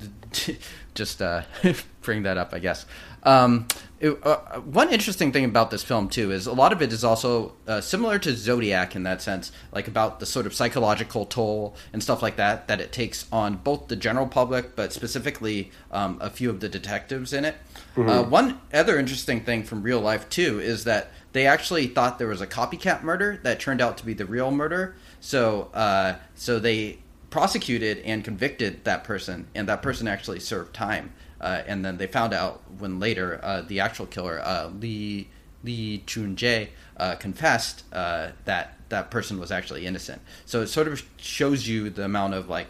just 0.94 1.20
uh, 1.20 1.42
bring 2.02 2.22
that 2.22 2.38
up, 2.38 2.54
I 2.54 2.58
guess. 2.60 2.86
Um, 3.24 3.66
it- 4.00 4.18
uh, 4.24 4.60
one 4.60 4.90
interesting 4.90 5.32
thing 5.32 5.44
about 5.44 5.70
this 5.70 5.82
film 5.82 6.08
too 6.08 6.30
is 6.30 6.46
a 6.46 6.52
lot 6.52 6.72
of 6.72 6.80
it 6.82 6.92
is 6.92 7.02
also 7.04 7.54
uh, 7.66 7.80
similar 7.80 8.18
to 8.20 8.34
Zodiac 8.36 8.94
in 8.94 9.02
that 9.02 9.20
sense, 9.22 9.50
like 9.72 9.88
about 9.88 10.20
the 10.20 10.26
sort 10.26 10.46
of 10.46 10.54
psychological 10.54 11.26
toll 11.26 11.74
and 11.92 12.02
stuff 12.02 12.22
like 12.22 12.36
that 12.36 12.68
that 12.68 12.80
it 12.80 12.92
takes 12.92 13.26
on 13.32 13.56
both 13.56 13.88
the 13.88 13.96
general 13.96 14.26
public, 14.26 14.76
but 14.76 14.92
specifically 14.92 15.70
um, 15.90 16.18
a 16.20 16.30
few 16.30 16.50
of 16.50 16.60
the 16.60 16.68
detectives 16.68 17.32
in 17.32 17.44
it. 17.44 17.56
Uh, 17.96 18.22
one 18.22 18.60
other 18.72 18.98
interesting 18.98 19.42
thing 19.44 19.64
from 19.64 19.82
real 19.82 20.00
life 20.00 20.28
too 20.28 20.60
is 20.60 20.84
that 20.84 21.10
they 21.32 21.46
actually 21.46 21.86
thought 21.88 22.18
there 22.18 22.28
was 22.28 22.40
a 22.40 22.46
copycat 22.46 23.02
murder 23.02 23.40
that 23.42 23.58
turned 23.60 23.80
out 23.80 23.98
to 23.98 24.06
be 24.06 24.14
the 24.14 24.24
real 24.24 24.50
murder. 24.50 24.94
So, 25.20 25.70
uh, 25.74 26.14
so 26.36 26.58
they 26.60 26.98
prosecuted 27.30 27.98
and 27.98 28.24
convicted 28.24 28.84
that 28.84 29.04
person, 29.04 29.48
and 29.54 29.68
that 29.68 29.82
person 29.82 30.08
actually 30.08 30.40
served 30.40 30.72
time. 30.74 31.12
Uh, 31.40 31.62
and 31.66 31.84
then 31.84 31.98
they 31.98 32.06
found 32.06 32.32
out 32.34 32.62
when 32.78 32.98
later 32.98 33.40
uh, 33.42 33.62
the 33.62 33.80
actual 33.80 34.06
killer, 34.06 34.40
uh, 34.42 34.68
Lee 34.68 35.28
Lee 35.64 36.02
Chun 36.06 36.36
Jae, 36.36 36.68
uh, 36.96 37.14
confessed 37.16 37.84
uh, 37.92 38.30
that 38.44 38.74
that 38.88 39.10
person 39.10 39.38
was 39.38 39.50
actually 39.50 39.86
innocent. 39.86 40.20
So 40.46 40.62
it 40.62 40.68
sort 40.68 40.88
of 40.88 41.02
shows 41.16 41.68
you 41.68 41.90
the 41.90 42.04
amount 42.04 42.34
of 42.34 42.48
like 42.48 42.66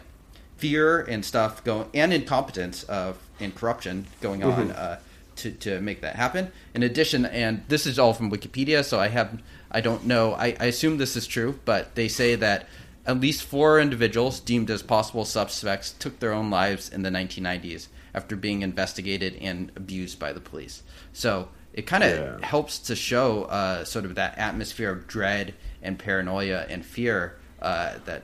fear 0.57 1.01
and 1.01 1.23
stuff 1.23 1.63
going 1.63 1.87
and 1.93 2.11
incompetence 2.13 2.83
of 2.83 3.17
and 3.39 3.55
corruption 3.55 4.05
going 4.21 4.43
on 4.43 4.71
uh, 4.71 4.99
to 5.37 5.51
to 5.51 5.81
make 5.81 6.01
that 6.01 6.15
happen. 6.15 6.51
In 6.73 6.83
addition, 6.83 7.25
and 7.25 7.63
this 7.69 7.85
is 7.85 7.97
all 7.97 8.13
from 8.13 8.29
Wikipedia, 8.31 8.83
so 8.83 8.99
I 8.99 9.07
have 9.07 9.41
I 9.71 9.81
don't 9.81 10.05
know. 10.05 10.33
I, 10.33 10.55
I 10.59 10.65
assume 10.65 10.97
this 10.97 11.15
is 11.15 11.25
true, 11.25 11.59
but 11.65 11.95
they 11.95 12.07
say 12.07 12.35
that 12.35 12.67
at 13.05 13.19
least 13.19 13.43
four 13.43 13.79
individuals 13.79 14.39
deemed 14.39 14.69
as 14.69 14.83
possible 14.83 15.25
suspects 15.25 15.93
took 15.93 16.19
their 16.19 16.33
own 16.33 16.51
lives 16.51 16.89
in 16.89 17.01
the 17.01 17.09
1990s 17.09 17.87
after 18.13 18.35
being 18.35 18.61
investigated 18.61 19.35
and 19.41 19.71
abused 19.75 20.19
by 20.19 20.33
the 20.33 20.39
police. 20.39 20.83
So 21.13 21.49
it 21.73 21.85
kind 21.85 22.03
of 22.03 22.11
Yeah. 22.11 22.45
helps 22.45 22.79
to 22.79 22.95
show 22.95 23.43
uh, 23.43 23.85
sort 23.85 24.05
of 24.05 24.15
that 24.15 24.37
atmosphere 24.37 24.91
of 24.91 25.07
dread 25.07 25.53
and 25.81 25.97
paranoia 25.99 26.65
and 26.69 26.85
fear 26.85 27.37
uh, 27.61 27.93
that 28.05 28.23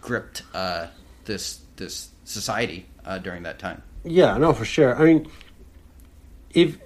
gripped 0.00 0.42
uh, 0.54 0.86
this 1.24 1.60
this 1.76 2.08
society 2.24 2.86
uh, 3.04 3.18
during 3.18 3.42
that 3.42 3.58
time. 3.58 3.82
Yeah, 4.04 4.38
no, 4.38 4.52
for 4.52 4.64
sure. 4.64 4.96
I 4.96 5.04
mean, 5.04 5.28
if 6.54 6.78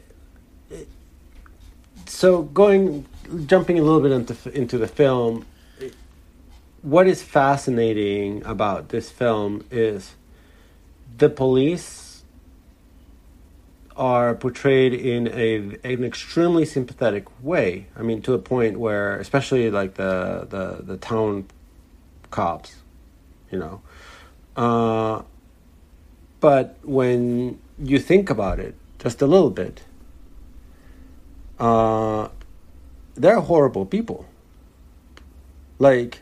so, 2.07 2.42
going 2.42 3.07
jumping 3.47 3.78
a 3.78 3.83
little 3.83 4.00
bit 4.00 4.11
into 4.12 4.35
into 4.52 4.78
the 4.78 4.88
film, 4.88 5.47
what 6.83 7.07
is 7.07 7.23
fascinating 7.23 8.45
about 8.45 8.88
this 8.88 9.11
film 9.11 9.64
is 9.71 10.14
the 11.16 11.28
police 11.28 12.10
are 14.00 14.35
portrayed 14.35 14.95
in 14.95 15.28
a 15.28 15.76
an 15.85 16.02
extremely 16.04 16.64
sympathetic 16.64 17.26
way. 17.45 17.87
I 17.95 18.00
mean, 18.00 18.23
to 18.23 18.33
a 18.33 18.38
point 18.38 18.80
where, 18.80 19.19
especially 19.21 19.71
like 19.71 19.95
the 19.95 20.47
the 20.49 20.83
the 20.83 20.97
town 20.97 21.45
cops, 22.30 22.76
you 23.52 23.59
know. 23.59 23.83
Uh, 24.57 25.23
but 26.40 26.78
when 26.83 27.61
you 27.78 27.99
think 27.99 28.30
about 28.30 28.59
it 28.59 28.75
just 28.99 29.21
a 29.21 29.26
little 29.26 29.50
bit, 29.50 29.83
uh, 31.59 32.28
they're 33.16 33.40
horrible 33.40 33.85
people. 33.85 34.25
Like, 35.78 36.21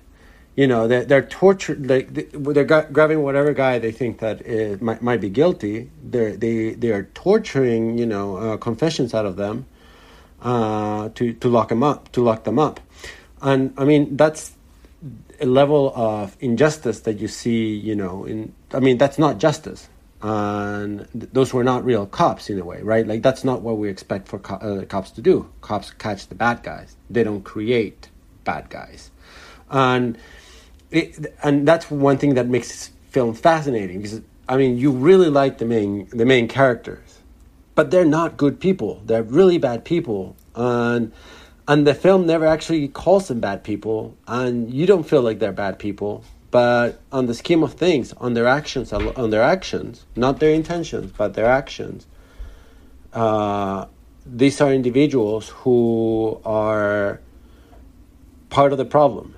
you 0.59 0.67
know, 0.67 0.89
they're, 0.89 1.05
they're 1.05 1.23
tortured. 1.43 1.89
Like 1.89 2.13
they- 2.15 2.31
they're 2.55 2.65
grabbing 2.97 3.23
whatever 3.23 3.53
guy 3.55 3.79
they 3.79 3.93
think 3.93 4.19
that 4.19 4.41
is, 4.45 4.81
might 4.81 5.01
might 5.09 5.21
be 5.21 5.31
guilty. 5.31 5.89
They're 6.03 6.37
they 6.37 6.75
they 6.83 6.91
are 6.91 7.05
torturing, 7.15 7.97
you 7.97 8.07
know, 8.07 8.37
uh, 8.37 8.57
confessions 8.57 9.15
out 9.15 9.25
of 9.25 9.37
them 9.37 9.67
uh, 10.43 11.11
to 11.15 11.33
to 11.33 11.49
lock 11.49 11.69
them 11.69 11.85
up, 11.85 12.11
to 12.13 12.21
lock 12.29 12.43
them 12.43 12.59
up, 12.59 12.81
and 13.41 13.73
I 13.79 13.85
mean 13.85 14.17
that's 14.17 14.57
a 15.41 15.47
level 15.47 15.93
of 15.95 16.37
injustice 16.41 16.99
that 17.07 17.21
you 17.21 17.29
see, 17.29 17.73
you 17.89 17.95
know, 17.95 18.25
in 18.25 18.53
I 18.75 18.81
mean 18.81 18.99
that's 18.99 19.19
not 19.19 19.39
justice. 19.39 19.89
And 20.21 21.07
th- 21.13 21.31
those 21.33 21.55
were 21.55 21.63
not 21.63 21.85
real 21.85 22.05
cops 22.05 22.51
in 22.51 22.59
a 22.59 22.65
way, 22.65 22.83
right? 22.83 23.07
Like 23.07 23.23
that's 23.23 23.45
not 23.45 23.63
what 23.63 23.77
we 23.79 23.89
expect 23.89 24.27
for 24.27 24.41
co- 24.41 24.57
uh, 24.57 24.85
cops 24.87 25.13
to 25.13 25.23
do. 25.23 25.49
Cops 25.61 25.93
catch 25.93 26.27
the 26.27 26.35
bad 26.35 26.65
guys. 26.65 26.97
They 27.09 27.23
don't 27.23 27.45
create 27.45 28.09
bad 28.43 28.69
guys. 28.69 29.13
And 29.71 30.19
it, 30.91 31.35
and 31.43 31.67
that's 31.67 31.91
one 31.91 32.19
thing 32.19 32.35
that 32.35 32.49
makes 32.49 32.69
this 32.69 32.91
film 33.11 33.35
fascinating 33.35 34.03
because 34.03 34.21
I 34.49 34.57
mean 34.57 34.79
you 34.79 34.91
really 34.91 35.29
like 35.29 35.59
the 35.59 35.65
main 35.65 36.09
the 36.11 36.25
main 36.25 36.49
characters, 36.49 37.21
but 37.75 37.91
they're 37.91 38.05
not 38.05 38.37
good 38.37 38.61
people. 38.61 39.03
They're 39.05 39.23
really 39.23 39.59
bad 39.59 39.85
people, 39.85 40.37
and 40.55 41.13
and 41.67 41.87
the 41.87 41.95
film 41.95 42.27
never 42.27 42.47
actually 42.47 42.89
calls 42.89 43.29
them 43.29 43.41
bad 43.41 43.63
people, 43.63 44.17
and 44.27 44.73
you 44.73 44.87
don't 44.87 45.05
feel 45.05 45.23
like 45.23 45.39
they're 45.39 45.53
bad 45.53 45.79
people. 45.79 46.25
But 46.51 46.99
on 47.13 47.27
the 47.27 47.35
scheme 47.35 47.63
of 47.63 47.75
things, 47.75 48.15
on 48.15 48.33
their 48.33 48.47
actions, 48.47 48.91
on 48.95 49.29
their 49.29 49.43
actions, 49.43 50.07
not 50.17 50.41
their 50.41 50.51
intentions, 50.51 51.13
but 51.15 51.35
their 51.35 51.45
actions, 51.45 52.07
uh, 53.13 53.85
these 54.25 54.59
are 54.63 54.73
individuals 54.73 55.51
who 55.51 56.41
are 56.47 57.21
part 58.49 58.73
of 58.73 58.79
the 58.79 58.87
problem. 58.87 59.35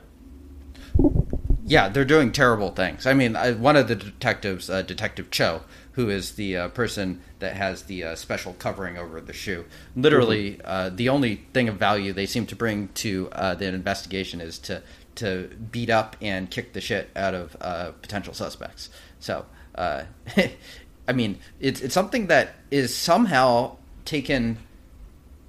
Yeah, 1.71 1.89
they're 1.89 2.05
doing 2.05 2.33
terrible 2.33 2.73
things. 2.73 3.07
I 3.07 3.15
mean, 3.15 3.37
I, 3.37 3.53
one 3.53 3.77
of 3.77 3.87
the 3.87 3.95
detectives, 3.95 4.69
uh, 4.69 4.83
Detective 4.83 5.31
Cho, 5.31 5.63
who 5.93 6.11
is 6.11 6.33
the 6.33 6.57
uh, 6.57 6.69
person 6.71 7.21
that 7.39 7.55
has 7.55 7.85
the 7.85 8.03
uh, 8.03 8.15
special 8.17 8.55
covering 8.55 8.99
over 8.99 9.21
the 9.21 9.33
shoe, 9.33 9.65
literally 9.95 10.61
uh, 10.65 10.89
the 10.89 11.09
only 11.09 11.47
thing 11.53 11.69
of 11.69 11.77
value 11.77 12.13
they 12.13 12.27
seem 12.27 12.45
to 12.47 12.57
bring 12.57 12.89
to 12.95 13.29
uh, 13.31 13.55
the 13.55 13.67
investigation 13.67 14.41
is 14.41 14.59
to 14.59 14.83
to 15.15 15.49
beat 15.71 15.91
up 15.91 16.17
and 16.21 16.51
kick 16.51 16.73
the 16.73 16.81
shit 16.81 17.09
out 17.15 17.35
of 17.35 17.57
uh, 17.61 17.93
potential 18.03 18.35
suspects. 18.35 18.91
So, 19.21 19.47
uh, 19.77 20.07
I 21.07 21.13
mean, 21.13 21.39
it's 21.61 21.81
it's 21.81 21.95
something 21.95 22.27
that 22.27 22.57
is 22.73 22.97
somehow 22.97 23.77
taken 24.05 24.59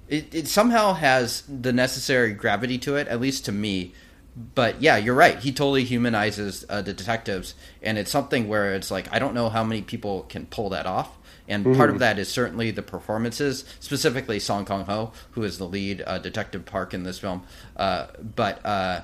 it, 0.08 0.32
it 0.32 0.46
somehow 0.46 0.92
has 0.92 1.42
the 1.48 1.72
necessary 1.72 2.32
gravity 2.32 2.78
to 2.78 2.94
it, 2.94 3.08
at 3.08 3.20
least 3.20 3.44
to 3.46 3.52
me. 3.52 3.92
But 4.34 4.80
yeah, 4.80 4.96
you're 4.96 5.14
right. 5.14 5.38
He 5.38 5.52
totally 5.52 5.84
humanizes 5.84 6.64
uh, 6.68 6.80
the 6.80 6.94
detectives, 6.94 7.54
and 7.82 7.98
it's 7.98 8.10
something 8.10 8.48
where 8.48 8.74
it's 8.74 8.90
like 8.90 9.12
I 9.12 9.18
don't 9.18 9.34
know 9.34 9.50
how 9.50 9.62
many 9.62 9.82
people 9.82 10.22
can 10.28 10.46
pull 10.46 10.70
that 10.70 10.86
off. 10.86 11.18
And 11.48 11.76
part 11.76 11.90
of 11.90 11.98
that 11.98 12.18
is 12.18 12.28
certainly 12.28 12.70
the 12.70 12.82
performances, 12.82 13.64
specifically 13.80 14.38
Song 14.38 14.64
Kang 14.64 14.84
Ho, 14.86 15.12
who 15.32 15.42
is 15.42 15.58
the 15.58 15.66
lead 15.66 16.02
uh, 16.06 16.18
detective 16.18 16.64
Park 16.64 16.94
in 16.94 17.02
this 17.02 17.18
film. 17.18 17.42
Uh, 17.76 18.06
but 18.36 18.64
uh, 18.64 19.02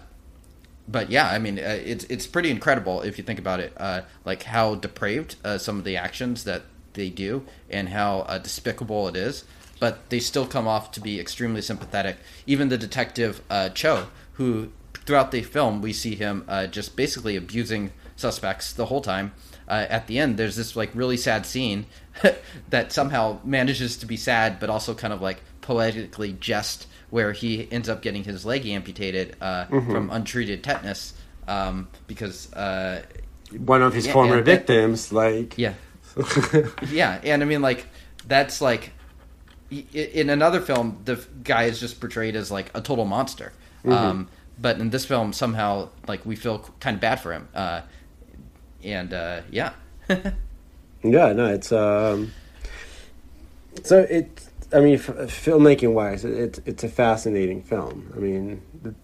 but 0.88 1.11
yeah, 1.11 1.28
I 1.28 1.38
mean, 1.38 1.58
uh, 1.58 1.78
it's 1.85 2.04
it's 2.04 2.26
pretty 2.26 2.50
incredible 2.50 3.02
if 3.02 3.18
you 3.18 3.25
think 3.25 3.38
about 3.38 3.61
it, 3.61 3.73
uh, 3.76 4.02
like 4.25 4.44
how 4.44 4.76
depraved 4.76 5.37
uh, 5.44 5.58
some 5.58 5.78
of 5.78 5.85
the 5.85 5.97
actions 5.97 6.44
that 6.44 6.62
they 6.94 7.11
do 7.11 7.44
and 7.68 7.90
how 7.90 8.20
uh, 8.20 8.38
despicable 8.38 9.06
it 9.08 9.16
is. 9.16 9.44
But 9.80 10.08
they 10.08 10.18
still 10.18 10.47
come 10.47 10.66
off 10.66 10.90
to 10.92 11.00
be 11.00 11.20
extremely 11.20 11.61
sympathetic. 11.61 12.16
Even 12.47 12.68
the 12.68 12.78
detective 12.78 13.42
uh, 13.50 13.68
Cho, 13.68 14.08
who 14.32 14.73
throughout 15.09 15.31
the 15.31 15.41
film 15.41 15.81
we 15.81 15.91
see 15.91 16.15
him 16.15 16.45
uh, 16.49 16.67
just 16.67 16.95
basically 16.95 17.35
abusing 17.35 17.91
suspects 18.15 18.75
the 18.75 18.85
whole 18.85 19.00
time. 19.00 19.33
Uh, 19.67 19.87
at 19.88 20.07
the 20.07 20.19
end, 20.19 20.37
there's 20.37 20.55
this 20.55 20.77
like 20.77 20.91
really 20.95 21.17
sad 21.17 21.47
scene 21.47 21.87
that 22.69 22.93
somehow 22.93 23.38
manages 23.43 23.97
to 23.97 24.05
be 24.07 24.19
sad, 24.19 24.61
but 24.61 24.69
also 24.69 24.93
kind 24.95 25.15
of 25.15 25.23
like 25.23 25.41
poetically 25.62 26.35
jest, 26.35 26.87
where 27.09 27.33
he 27.33 27.67
ends 27.73 27.88
up 27.88 28.03
getting 28.03 28.23
his 28.23 28.45
leg 28.45 28.67
amputated 28.67 29.35
uh, 29.41 29.65
from 29.65 30.11
untreated 30.11 30.62
tetanus 30.62 31.15
um, 31.47 31.88
because 32.07 32.53
uh, 32.53 33.03
One 33.57 33.81
of 33.81 33.95
his 33.95 34.07
Yeah, 34.07 34.12
former 34.12 34.37
and 34.38 34.47
that- 34.47 34.67
victims, 34.67 35.11
like 35.11 35.57
yeah, 35.57 35.73
yeah, 36.91 37.19
and 37.25 37.43
I 37.43 37.47
mean 37.47 37.62
like 37.62 37.87
that's 38.27 38.61
like 38.61 38.93
in 39.71 40.29
another 40.31 40.61
film 40.61 41.00
the 41.05 41.17
guy 41.45 41.65
is 41.65 41.81
just 41.81 41.99
portrayed 41.99 42.37
as 42.37 42.50
like 42.50 42.71
a 42.75 42.81
total 42.83 43.05
monster, 43.07 43.53
um, 43.87 44.29
but 44.61 44.79
in 44.81 44.91
this 44.91 45.05
film 45.05 45.33
somehow 45.33 45.88
like 46.07 46.25
we 46.27 46.37
feel 46.37 46.59
kind 46.81 46.95
of 46.97 47.00
bad 47.00 47.21
for 47.21 47.33
him, 47.33 47.49
uh, 47.55 47.83
and 48.85 49.12
uh, 49.12 49.41
yeah. 49.50 49.73
Yeah, 51.05 51.33
no, 51.33 51.47
it's 51.47 51.71
um, 51.71 52.33
so 53.85 54.00
it. 54.00 54.29
I 54.73 54.81
mean, 54.81 54.95
f- 54.97 55.07
filmmaking 55.07 55.93
wise, 55.95 56.25
it's 56.25 56.61
it's 56.67 56.83
a 56.83 56.88
fascinating 56.88 57.62
film. 57.62 58.12
I 58.17 58.19
mean, 58.19 58.61
the- 58.83 58.95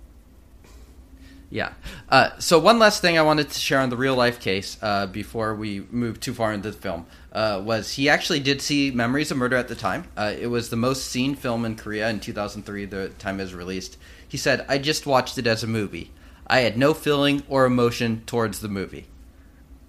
Yeah. 1.50 1.72
Uh, 2.08 2.30
so 2.40 2.58
one 2.58 2.78
last 2.80 3.00
thing 3.00 3.16
I 3.16 3.22
wanted 3.22 3.48
to 3.50 3.58
share 3.60 3.78
on 3.78 3.90
the 3.90 3.96
real 3.96 4.16
life 4.16 4.40
case 4.40 4.76
uh, 4.82 5.06
before 5.06 5.54
we 5.54 5.86
move 5.90 6.18
too 6.18 6.34
far 6.34 6.52
into 6.52 6.70
the 6.72 6.76
film 6.76 7.06
uh, 7.32 7.62
was 7.64 7.92
he 7.92 8.08
actually 8.08 8.40
did 8.40 8.60
see 8.60 8.90
Memories 8.90 9.30
of 9.30 9.36
Murder 9.36 9.56
at 9.56 9.68
the 9.68 9.76
time. 9.76 10.08
Uh, 10.16 10.32
it 10.38 10.48
was 10.48 10.70
the 10.70 10.76
most 10.76 11.06
seen 11.06 11.36
film 11.36 11.64
in 11.64 11.76
Korea 11.76 12.08
in 12.10 12.18
2003, 12.18 12.86
the 12.86 13.10
time 13.20 13.38
it 13.38 13.44
was 13.44 13.54
released. 13.54 13.98
He 14.34 14.38
said, 14.38 14.66
"I 14.68 14.78
just 14.78 15.06
watched 15.06 15.38
it 15.38 15.46
as 15.46 15.62
a 15.62 15.68
movie. 15.68 16.10
I 16.48 16.62
had 16.62 16.76
no 16.76 16.92
feeling 16.92 17.44
or 17.48 17.66
emotion 17.66 18.24
towards 18.26 18.58
the 18.58 18.66
movie." 18.66 19.06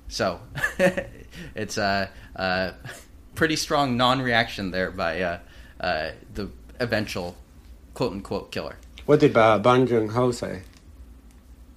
So 0.08 0.40
it's 1.56 1.80
a, 1.80 2.12
a, 2.36 2.74
pretty 3.34 3.56
strong 3.56 3.98
non-reaction 3.98 4.70
there 4.70 4.92
by 4.92 5.20
uh, 5.20 5.40
uh, 5.80 6.12
the 6.36 6.52
eventual 6.80 7.36
quote 7.96 8.12
unquote 8.12 8.52
killer. 8.52 8.76
What 9.08 9.20
did 9.20 9.36
uh, 9.36 9.58
Bong 9.58 9.88
Joon 9.88 10.10
Ho 10.10 10.30
say? 10.30 10.62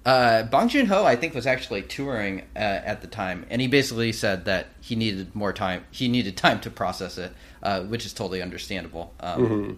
Uh, 0.05 0.43
Bong 0.43 0.69
Joon 0.69 0.85
Ho, 0.85 1.03
I 1.03 1.15
think, 1.15 1.33
was 1.33 1.47
actually 1.47 1.81
touring 1.81 2.41
uh, 2.55 2.59
at 2.59 3.01
the 3.01 3.07
time, 3.07 3.47
and 3.49 3.63
he 3.63 3.67
basically 3.67 4.11
said 4.11 4.45
that 4.45 4.67
he 4.79 4.95
needed 4.95 5.33
more 5.33 5.53
time. 5.53 5.85
He 5.89 6.07
needed 6.07 6.37
time 6.37 6.59
to 6.59 6.69
process 6.69 7.17
it, 7.17 7.33
uh, 7.63 7.81
which 7.81 8.05
is 8.05 8.13
totally 8.13 8.43
understandable. 8.43 9.11
Um, 9.19 9.43
mm-hmm. 9.43 9.73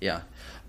Yeah. 0.00 0.20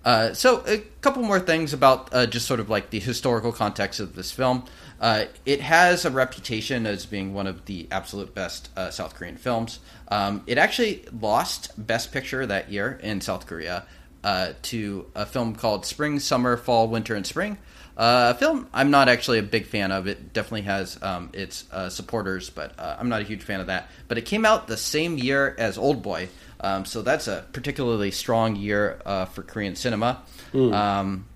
Uh, 0.06 0.32
so, 0.32 0.62
a 0.68 0.78
couple 1.00 1.20
more 1.20 1.40
things 1.40 1.72
about 1.72 2.14
uh, 2.14 2.26
just 2.26 2.46
sort 2.46 2.60
of 2.60 2.70
like 2.70 2.90
the 2.90 3.00
historical 3.00 3.50
context 3.50 3.98
of 3.98 4.14
this 4.14 4.30
film. 4.30 4.64
Uh, 5.00 5.24
it 5.44 5.60
has 5.60 6.04
a 6.04 6.10
reputation 6.10 6.86
as 6.86 7.04
being 7.04 7.34
one 7.34 7.48
of 7.48 7.64
the 7.64 7.88
absolute 7.90 8.32
best 8.32 8.70
South 8.92 9.16
Korean 9.16 9.36
films. 9.36 9.80
Um, 10.08 10.44
it 10.46 10.58
actually 10.58 11.04
lost 11.20 11.72
Best 11.76 12.12
Picture 12.12 12.46
that 12.46 12.70
year 12.70 12.98
in 13.02 13.20
South 13.20 13.46
Korea 13.46 13.84
to 14.62 15.06
a 15.14 15.26
film 15.26 15.56
called 15.56 15.84
Spring, 15.84 16.20
Summer, 16.20 16.56
Fall, 16.56 16.88
Winter, 16.88 17.16
and 17.16 17.26
Spring 17.26 17.58
uh, 17.96 18.34
film 18.34 18.68
I'm 18.74 18.90
not 18.90 19.08
actually 19.08 19.38
a 19.38 19.42
big 19.42 19.66
fan 19.66 19.90
of. 19.90 20.06
It 20.06 20.32
definitely 20.32 20.62
has 20.62 21.02
um, 21.02 21.30
its 21.32 21.64
uh, 21.72 21.88
supporters, 21.88 22.50
but 22.50 22.78
uh, 22.78 22.96
I'm 22.98 23.08
not 23.08 23.22
a 23.22 23.24
huge 23.24 23.42
fan 23.42 23.60
of 23.60 23.68
that. 23.68 23.88
But 24.08 24.18
it 24.18 24.26
came 24.26 24.44
out 24.44 24.66
the 24.66 24.76
same 24.76 25.16
year 25.18 25.54
as 25.58 25.78
Old 25.78 26.02
Boy, 26.02 26.28
um, 26.60 26.84
so 26.84 27.02
that's 27.02 27.28
a 27.28 27.44
particularly 27.52 28.10
strong 28.10 28.56
year 28.56 29.00
uh, 29.04 29.24
for 29.26 29.42
Korean 29.42 29.76
cinema. 29.76 30.22
Mm. 30.52 30.72
Um, 30.72 31.26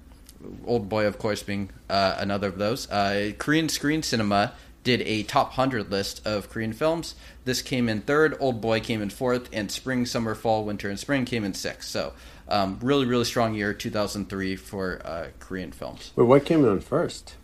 Old 0.67 0.89
Boy, 0.89 1.07
of 1.07 1.19
course, 1.19 1.43
being 1.43 1.71
uh, 1.89 2.17
another 2.19 2.49
of 2.49 2.59
those. 2.59 2.91
Uh, 2.91 3.33
Korean 3.39 3.69
Screen 3.69 4.03
Cinema 4.03 4.53
did 4.83 5.03
a 5.03 5.23
top 5.25 5.49
100 5.49 5.91
list 5.91 6.27
of 6.27 6.49
Korean 6.49 6.73
films. 6.73 7.15
This 7.45 7.61
came 7.61 7.89
in 7.89 8.01
third, 8.01 8.37
Old 8.41 8.61
Boy 8.61 8.81
came 8.81 9.03
in 9.03 9.11
fourth, 9.11 9.49
and 9.53 9.71
Spring, 9.71 10.07
Summer, 10.07 10.35
Fall, 10.35 10.65
Winter, 10.65 10.89
and 10.89 10.99
Spring 10.99 11.25
came 11.25 11.45
in 11.45 11.53
sixth. 11.53 11.91
So 11.91 12.15
um, 12.49 12.79
really, 12.81 13.07
really 13.07 13.25
strong 13.25 13.55
year, 13.55 13.75
2003 13.75 14.57
for 14.57 15.03
uh, 15.05 15.27
Korean 15.39 15.73
films. 15.73 16.13
But 16.17 16.25
what 16.25 16.45
came 16.45 16.65
in 16.65 16.81
first? 16.81 17.35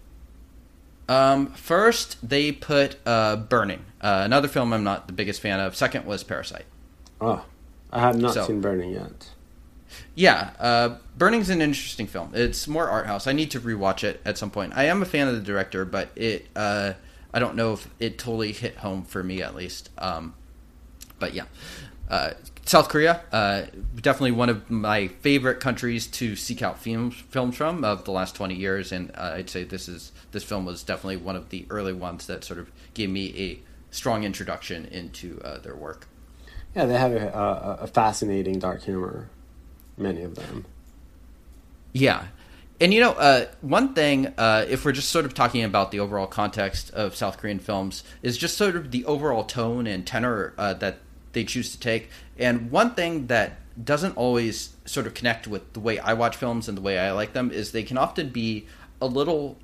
Um, 1.09 1.49
first, 1.49 2.29
they 2.29 2.51
put 2.51 2.97
uh, 3.07 3.37
Burning, 3.37 3.85
uh, 4.01 4.23
another 4.25 4.49
film 4.49 4.73
I'm 4.73 4.83
not 4.83 5.07
the 5.07 5.13
biggest 5.13 5.41
fan 5.41 5.61
of. 5.61 5.77
Second 5.77 6.05
was 6.05 6.25
Parasite. 6.25 6.65
Oh, 7.21 7.45
I 7.97 8.01
have 8.01 8.21
not 8.21 8.35
so, 8.35 8.47
seen 8.47 8.61
Burning 8.61 8.91
yet. 8.91 9.31
Yeah, 10.15 10.51
uh, 10.59 10.97
Burning's 11.17 11.51
an 11.51 11.63
interesting 11.63 12.07
film. 12.07 12.33
It's 12.35 12.69
more 12.69 12.89
art 12.89 13.07
house. 13.07 13.27
I 13.27 13.33
need 13.33 13.51
to 13.53 13.61
rewatch 13.61 14.05
it 14.05 14.21
at 14.25 14.37
some 14.37 14.51
point. 14.51 14.73
I 14.77 14.85
am 14.85 15.03
a 15.03 15.07
fan 15.07 15.29
of 15.29 15.35
the 15.35 15.41
director, 15.41 15.85
but 15.85 16.11
it 16.17 16.47
uh, 16.55 16.95
I 17.33 17.39
don't 17.39 17.55
know 17.55 17.73
if 17.73 17.89
it 17.99 18.19
totally 18.19 18.53
hit 18.53 18.79
home 18.79 19.05
for 19.05 19.23
me 19.23 19.43
at 19.43 19.55
least. 19.55 19.91
Um, 19.99 20.35
but 21.19 21.35
yeah, 21.35 21.45
uh, 22.11 22.33
South 22.65 22.89
Korea, 22.89 23.23
uh, 23.33 23.63
definitely 23.95 24.33
one 24.33 24.49
of 24.49 24.71
my 24.71 25.09
favorite 25.09 25.61
countries 25.61 26.07
to 26.09 26.37
seek 26.37 26.63
out 26.63 26.79
films 26.79 27.15
films 27.31 27.57
from 27.57 27.85
of 27.85 28.05
the 28.05 28.13
last 28.13 28.35
twenty 28.35 28.55
years, 28.55 28.93
and 28.93 29.11
uh, 29.15 29.33
I'd 29.35 29.49
say 29.49 29.65
this 29.65 29.89
is 29.89 30.13
this 30.33 30.45
film 30.45 30.67
was 30.67 30.83
definitely 30.83 31.19
one 31.19 31.37
of 31.37 31.49
the 31.51 31.67
early 31.71 31.93
ones 31.93 32.27
that 32.27 32.45
sort 32.45 32.59
of 32.59 32.71
gave 32.93 33.09
me 33.09 33.35
a 33.39 33.61
strong 33.95 34.25
introduction 34.25 34.85
into 34.87 35.41
uh, 35.43 35.59
their 35.59 35.77
work. 35.77 36.09
Yeah, 36.77 36.85
they 36.85 36.99
have 36.99 37.13
a, 37.13 37.29
a, 37.29 37.85
a, 37.85 37.87
fascinating 37.87 38.59
dark 38.59 38.83
humor, 38.83 39.31
many 39.97 40.23
of 40.23 40.35
them. 40.35 40.67
Yeah, 41.95 42.27
and 42.79 42.93
you 42.93 43.01
know, 43.01 43.13
uh, 43.13 43.47
one 43.63 43.95
thing, 43.95 44.27
uh, 44.37 44.67
if 44.69 44.85
we're 44.85 44.93
just 44.93 45.09
sort 45.09 45.25
of 45.25 45.33
talking 45.33 45.65
about 45.65 45.91
the 45.91 46.01
overall 46.01 46.27
context 46.27 46.91
of 46.91 47.17
South 47.17 47.39
Korean 47.39 47.61
films, 47.61 48.05
is 48.21 48.37
just 48.37 48.59
sort 48.59 48.77
of 48.77 48.91
the 48.91 49.07
overall 49.07 49.45
tone 49.45 49.87
and 49.87 50.07
tenor 50.07 50.53
uh, 50.59 50.75
that 50.75 50.99
they 51.33 51.45
choose 51.45 51.73
to 51.73 51.81
take. 51.81 52.11
And 52.39 52.71
one 52.71 52.95
thing 52.95 53.29
that 53.29 53.59
doesn't 53.83 54.15
always 54.19 54.77
sort 54.85 55.07
of 55.07 55.15
connect 55.15 55.47
with 55.49 55.73
the 55.73 55.81
way 55.81 55.99
I 55.99 56.13
watch 56.13 56.37
films 56.37 56.69
and 56.69 56.77
the 56.77 56.83
way 56.83 56.99
I 56.99 57.13
like 57.13 57.33
them 57.33 57.51
is 57.51 57.73
they 57.73 57.85
can 57.85 57.97
often 57.97 58.29
be 58.29 58.67
a 59.01 59.07
little 59.07 59.57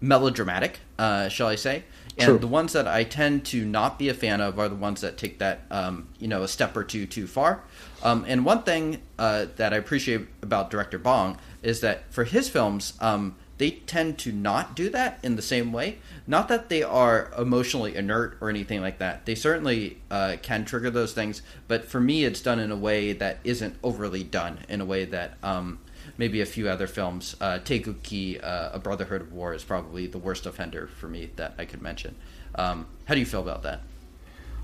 melodramatic, 0.00 0.80
uh, 0.98 1.28
shall 1.28 1.48
I 1.48 1.56
say? 1.56 1.84
And 2.18 2.26
True. 2.26 2.38
the 2.38 2.48
ones 2.48 2.72
that 2.72 2.88
I 2.88 3.04
tend 3.04 3.44
to 3.46 3.64
not 3.64 3.98
be 3.98 4.08
a 4.08 4.14
fan 4.14 4.40
of 4.40 4.58
are 4.58 4.68
the 4.68 4.74
ones 4.74 5.02
that 5.02 5.16
take 5.16 5.38
that, 5.38 5.60
um, 5.70 6.08
you 6.18 6.26
know, 6.26 6.42
a 6.42 6.48
step 6.48 6.76
or 6.76 6.82
two 6.82 7.06
too 7.06 7.28
far. 7.28 7.62
Um, 8.02 8.24
and 8.26 8.44
one 8.44 8.64
thing 8.64 9.00
uh, 9.18 9.46
that 9.56 9.72
I 9.72 9.76
appreciate 9.76 10.26
about 10.42 10.70
director 10.70 10.98
Bong 10.98 11.38
is 11.62 11.80
that 11.80 12.12
for 12.12 12.24
his 12.24 12.48
films, 12.48 12.94
um, 13.00 13.36
they 13.58 13.70
tend 13.70 14.18
to 14.18 14.32
not 14.32 14.74
do 14.74 14.88
that 14.90 15.18
in 15.22 15.36
the 15.36 15.42
same 15.42 15.72
way. 15.72 15.98
Not 16.26 16.48
that 16.48 16.68
they 16.68 16.82
are 16.82 17.30
emotionally 17.36 17.96
inert 17.96 18.38
or 18.40 18.50
anything 18.50 18.80
like 18.80 18.98
that. 18.98 19.26
They 19.26 19.34
certainly 19.34 19.98
uh, 20.10 20.36
can 20.42 20.64
trigger 20.64 20.90
those 20.90 21.12
things, 21.12 21.42
but 21.66 21.84
for 21.84 22.00
me, 22.00 22.24
it's 22.24 22.40
done 22.40 22.60
in 22.60 22.70
a 22.70 22.76
way 22.76 23.12
that 23.12 23.38
isn't 23.44 23.76
overly 23.82 24.22
done. 24.22 24.60
In 24.68 24.80
a 24.80 24.84
way 24.84 25.04
that 25.06 25.38
um, 25.42 25.80
maybe 26.18 26.40
a 26.40 26.46
few 26.46 26.68
other 26.68 26.86
films, 26.86 27.36
uh, 27.40 27.60
Taegukgi, 27.60 28.42
uh, 28.42 28.70
A 28.72 28.78
Brotherhood 28.78 29.22
of 29.22 29.32
War, 29.32 29.54
is 29.54 29.64
probably 29.64 30.06
the 30.06 30.18
worst 30.18 30.44
offender 30.44 30.88
for 30.88 31.06
me 31.06 31.30
that 31.36 31.54
I 31.56 31.64
could 31.64 31.80
mention. 31.80 32.16
Um, 32.56 32.86
how 33.06 33.14
do 33.14 33.20
you 33.20 33.26
feel 33.26 33.40
about 33.40 33.62
that? 33.62 33.80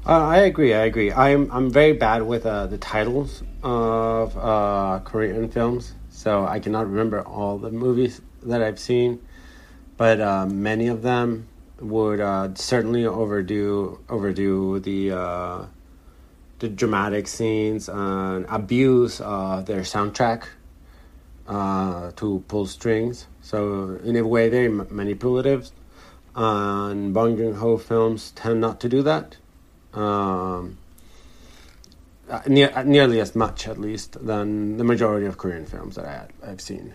Uh, 0.07 0.27
I 0.27 0.39
agree. 0.41 0.75
I 0.75 0.85
agree. 0.85 1.11
I'm 1.11 1.51
I'm 1.51 1.71
very 1.71 1.95
bad 1.95 2.23
with 2.23 2.45
uh, 2.45 2.67
the 2.67 2.77
titles 2.77 3.43
of 3.63 4.37
uh, 4.37 5.01
Korean 5.03 5.49
films, 5.49 5.95
so 6.11 6.45
I 6.45 6.61
cannot 6.61 6.91
remember 6.91 7.23
all 7.23 7.57
the 7.57 7.71
movies 7.71 8.21
that 8.43 8.63
I've 8.63 8.79
seen, 8.79 9.23
but 9.97 10.21
uh, 10.21 10.45
many 10.45 10.89
of 10.89 11.01
them 11.01 11.49
would 11.81 12.21
uh, 12.21 12.55
certainly 12.55 13.07
overdo 13.07 13.99
overdo 14.11 14.79
the 14.81 15.13
uh, 15.13 15.65
the 16.59 16.69
dramatic 16.69 17.27
scenes 17.27 17.89
and 17.89 18.45
abuse 18.51 19.19
their 19.19 19.85
soundtrack 19.89 20.45
uh, 21.47 22.11
to 22.17 22.45
pull 22.49 22.67
strings. 22.67 23.27
So 23.43 23.99
in 24.05 24.17
a 24.17 24.27
way, 24.27 24.49
they're 24.49 24.71
manipulative. 24.71 25.71
And 26.35 27.15
Bong 27.15 27.37
Joon 27.37 27.55
Ho 27.55 27.79
films 27.79 28.33
tend 28.33 28.61
not 28.61 28.81
to 28.81 28.89
do 28.89 29.03
that. 29.03 29.37
Um, 29.93 30.79
uh, 32.29 32.41
ne- 32.47 32.85
nearly 32.85 33.21
as 33.21 33.37
much, 33.37 33.69
at 33.69 33.79
least, 33.79 34.25
than 34.27 34.77
the 34.79 34.85
majority 34.85 35.27
of 35.27 35.39
Korean 35.39 35.67
films 35.67 35.97
that 35.97 36.07
I, 36.07 36.51
I've 36.51 36.61
seen. 36.61 36.95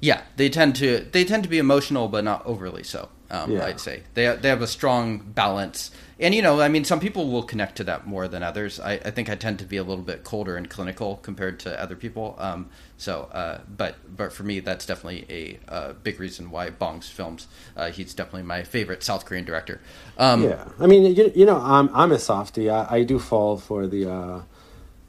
Yeah, 0.00 0.22
they 0.36 0.48
tend 0.48 0.74
to 0.76 1.06
they 1.12 1.24
tend 1.24 1.44
to 1.44 1.48
be 1.48 1.58
emotional, 1.58 2.08
but 2.08 2.24
not 2.24 2.44
overly 2.44 2.82
so. 2.82 3.08
Um, 3.30 3.52
yeah. 3.52 3.66
I'd 3.66 3.80
say 3.80 4.02
they 4.14 4.34
they 4.36 4.48
have 4.48 4.60
a 4.60 4.66
strong 4.66 5.18
balance, 5.18 5.92
and 6.22 6.34
you 6.34 6.40
know, 6.40 6.60
I 6.60 6.68
mean, 6.68 6.84
some 6.84 7.00
people 7.00 7.28
will 7.30 7.42
connect 7.42 7.76
to 7.76 7.84
that 7.84 8.06
more 8.06 8.28
than 8.28 8.42
others. 8.42 8.78
I, 8.78 8.92
I 8.92 9.10
think 9.10 9.28
I 9.28 9.34
tend 9.34 9.58
to 9.58 9.64
be 9.64 9.76
a 9.76 9.82
little 9.82 10.04
bit 10.04 10.22
colder 10.22 10.56
and 10.56 10.70
clinical 10.70 11.16
compared 11.16 11.58
to 11.60 11.82
other 11.82 11.96
people. 11.96 12.36
Um, 12.38 12.70
so, 12.96 13.28
uh, 13.32 13.60
but 13.68 13.96
but 14.16 14.32
for 14.32 14.44
me, 14.44 14.60
that's 14.60 14.86
definitely 14.86 15.26
a, 15.28 15.58
a 15.90 15.94
big 15.94 16.20
reason 16.20 16.50
why 16.50 16.70
Bong's 16.70 17.08
films. 17.08 17.48
Uh, 17.76 17.90
he's 17.90 18.14
definitely 18.14 18.44
my 18.44 18.62
favorite 18.62 19.02
South 19.02 19.24
Korean 19.24 19.44
director. 19.44 19.80
Um, 20.16 20.44
yeah, 20.44 20.68
I 20.78 20.86
mean, 20.86 21.14
you, 21.14 21.32
you 21.34 21.44
know, 21.44 21.58
I'm 21.58 21.90
I'm 21.92 22.12
a 22.12 22.18
softie. 22.18 22.70
I, 22.70 22.98
I 22.98 23.02
do 23.02 23.18
fall 23.18 23.56
for 23.56 23.86
the 23.86 24.10
uh, 24.10 24.42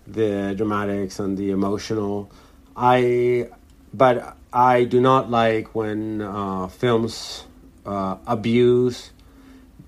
the 0.08 0.54
dramatics 0.58 1.20
and 1.20 1.38
the 1.38 1.52
emotional. 1.52 2.32
I 2.76 3.50
but 3.94 4.36
I 4.52 4.86
do 4.86 5.00
not 5.00 5.30
like 5.30 5.76
when 5.76 6.22
uh, 6.22 6.68
films 6.68 7.46
uh, 7.86 8.18
abuse 8.26 9.12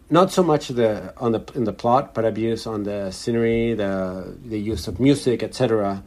not 0.10 0.32
so 0.32 0.44
much 0.44 0.68
the 0.70 1.14
on 1.18 1.32
the 1.32 1.44
in 1.56 1.64
the 1.64 1.74
plot, 1.74 2.14
but 2.14 2.26
abuse 2.26 2.68
on 2.68 2.84
the 2.84 3.12
scenery, 3.12 3.74
the 3.74 4.36
the 4.46 4.60
use 4.60 4.88
of 4.88 5.00
music, 5.00 5.44
etc., 5.44 6.04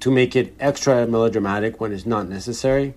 to 0.00 0.10
make 0.10 0.36
it 0.36 0.54
extra 0.60 1.06
melodramatic 1.06 1.80
when 1.80 1.92
it's 1.92 2.06
not 2.06 2.28
necessary, 2.28 2.94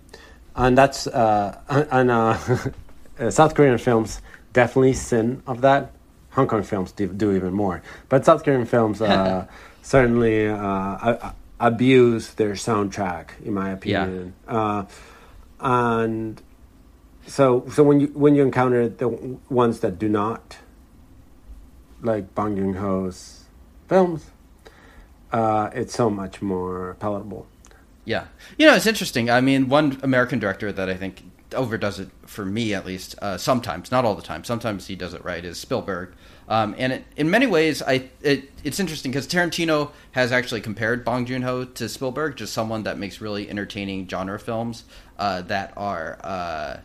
and 0.56 0.78
that's 0.78 1.08
uh, 1.08 1.58
and 1.91 2.12
uh, 2.12 2.38
South 3.30 3.56
Korean 3.56 3.78
films 3.78 4.21
definitely 4.54 4.93
sin 4.93 5.41
of 5.47 5.62
that. 5.62 5.91
Hong 6.32 6.47
Kong 6.47 6.62
films 6.62 6.91
do, 6.91 7.08
do 7.08 7.32
even 7.32 7.54
more, 7.54 7.82
but 8.10 8.23
South 8.26 8.43
Korean 8.43 8.65
films 8.65 9.02
uh, 9.02 9.47
certainly 9.82 10.47
uh, 10.47 11.32
abuse 11.60 12.34
their 12.36 12.52
soundtrack, 12.54 13.30
in 13.43 13.54
my 13.54 13.71
opinion. 13.71 14.34
Yeah. 14.47 14.56
Uh, 14.56 14.86
and 15.60 16.39
so, 17.28 17.66
so 17.70 17.84
when 17.84 18.00
you 18.00 18.08
when 18.08 18.36
you 18.36 18.42
encounter 18.42 18.88
the 18.88 19.10
ones 19.50 19.82
that 19.82 20.00
do 20.00 20.10
not, 20.10 20.58
like 22.02 22.34
Bong 22.34 22.56
Joon 22.56 22.76
Ho's 22.76 23.44
films, 23.88 24.32
uh, 25.32 25.70
it's 25.74 25.94
so 25.94 26.10
much 26.10 26.42
more 26.42 26.96
palatable. 27.00 27.46
Yeah, 28.06 28.28
you 28.58 28.66
know, 28.66 28.76
it's 28.76 28.88
interesting. 28.88 29.30
I 29.30 29.42
mean, 29.42 29.68
one 29.68 30.00
American 30.02 30.40
director 30.40 30.72
that 30.72 30.90
I 30.90 30.96
think 30.96 31.24
overdoes 31.54 32.00
it 32.00 32.10
for 32.26 32.46
me 32.46 32.74
at 32.74 32.86
least. 32.86 33.16
Uh, 33.22 33.38
sometimes, 33.38 33.92
not 33.92 34.06
all 34.06 34.16
the 34.16 34.22
time. 34.22 34.46
Sometimes 34.46 34.88
he 34.88 34.96
does 34.96 35.13
it 35.13 35.24
right. 35.26 35.44
Is 35.44 35.60
Spielberg, 35.60 36.13
um, 36.48 36.74
and 36.78 36.94
it, 36.94 37.04
in 37.18 37.30
many 37.30 37.46
ways, 37.46 37.82
I 37.82 38.10
it, 38.22 38.50
it's 38.63 38.80
interesting 38.80 39.12
because 39.12 39.28
Tarantino 39.28 39.92
has 40.13 40.32
actually 40.32 40.62
compared 40.62 41.04
Bong 41.04 41.26
Joon 41.26 41.42
Ho 41.42 41.66
to 41.66 41.90
Spielberg, 41.90 42.38
just 42.38 42.54
someone 42.54 42.84
that 42.84 42.98
makes 42.98 43.20
really 43.20 43.50
entertaining 43.50 44.08
genre 44.08 44.40
films 44.40 44.86
uh, 45.20 45.42
that 45.42 45.74
are 45.76 46.18
uh, 46.24 46.78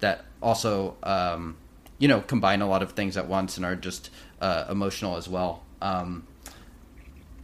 that 0.00 0.24
also 0.42 0.96
um, 1.02 1.56
you 1.98 2.08
know 2.08 2.20
combine 2.20 2.62
a 2.62 2.68
lot 2.68 2.82
of 2.82 2.92
things 2.92 3.16
at 3.16 3.28
once 3.28 3.56
and 3.56 3.66
are 3.66 3.76
just 3.76 4.10
uh, 4.40 4.66
emotional 4.70 5.16
as 5.16 5.28
well. 5.28 5.62
Um, 5.80 6.26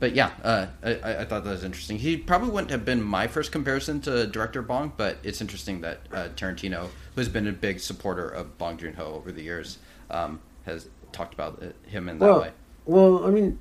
but 0.01 0.15
yeah, 0.15 0.33
uh, 0.43 0.67
I, 0.83 1.21
I, 1.21 1.25
thought 1.25 1.45
that 1.45 1.51
was 1.51 1.65
interesting. 1.65 1.99
He 1.99 2.17
probably 2.17 2.51
wouldn't 2.51 2.71
have 2.71 2.85
been 2.85 3.01
my 3.01 3.27
first 3.27 3.53
comparison 3.53 4.01
to 4.03 4.27
director 4.27 4.61
Bong, 4.61 4.93
but 4.97 5.19
it's 5.23 5.41
interesting 5.41 5.81
that 5.83 6.01
uh, 6.13 6.29
Tarantino, 6.37 6.89
who 7.15 7.21
has 7.21 7.29
been 7.29 7.47
a 7.47 7.53
big 7.53 7.81
supporter 7.81 8.29
of 8.29 8.59
Bong 8.59 8.77
Joon 8.77 8.95
Ho 8.95 9.15
over 9.15 9.33
the 9.33 9.43
years, 9.43 9.79
um, 10.11 10.41
has 10.67 10.89
talked 11.13 11.33
about 11.33 11.63
him 11.87 12.09
in 12.09 12.19
that 12.19 12.27
well, 12.27 12.41
way. 12.43 12.51
Well, 12.87 13.25
I 13.25 13.31
mean, 13.31 13.59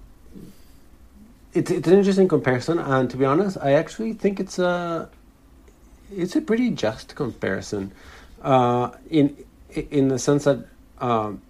it's 1.54 1.72
it's 1.72 1.88
an 1.88 1.98
interesting 1.98 2.28
comparison, 2.28 2.80
and 2.80 3.10
to 3.10 3.18
be 3.18 3.26
honest, 3.26 3.58
I 3.62 3.74
actually 3.74 4.14
think 4.14 4.40
it's 4.40 4.60
a 4.60 5.10
it's 6.12 6.36
a 6.36 6.42
pretty 6.42 6.72
just 6.72 7.16
comparison, 7.16 7.94
uh, 8.44 8.92
in 9.10 9.36
in 9.70 10.08
the 10.10 10.20
sense 10.20 10.44
that 10.44 10.66
um, 11.00 11.42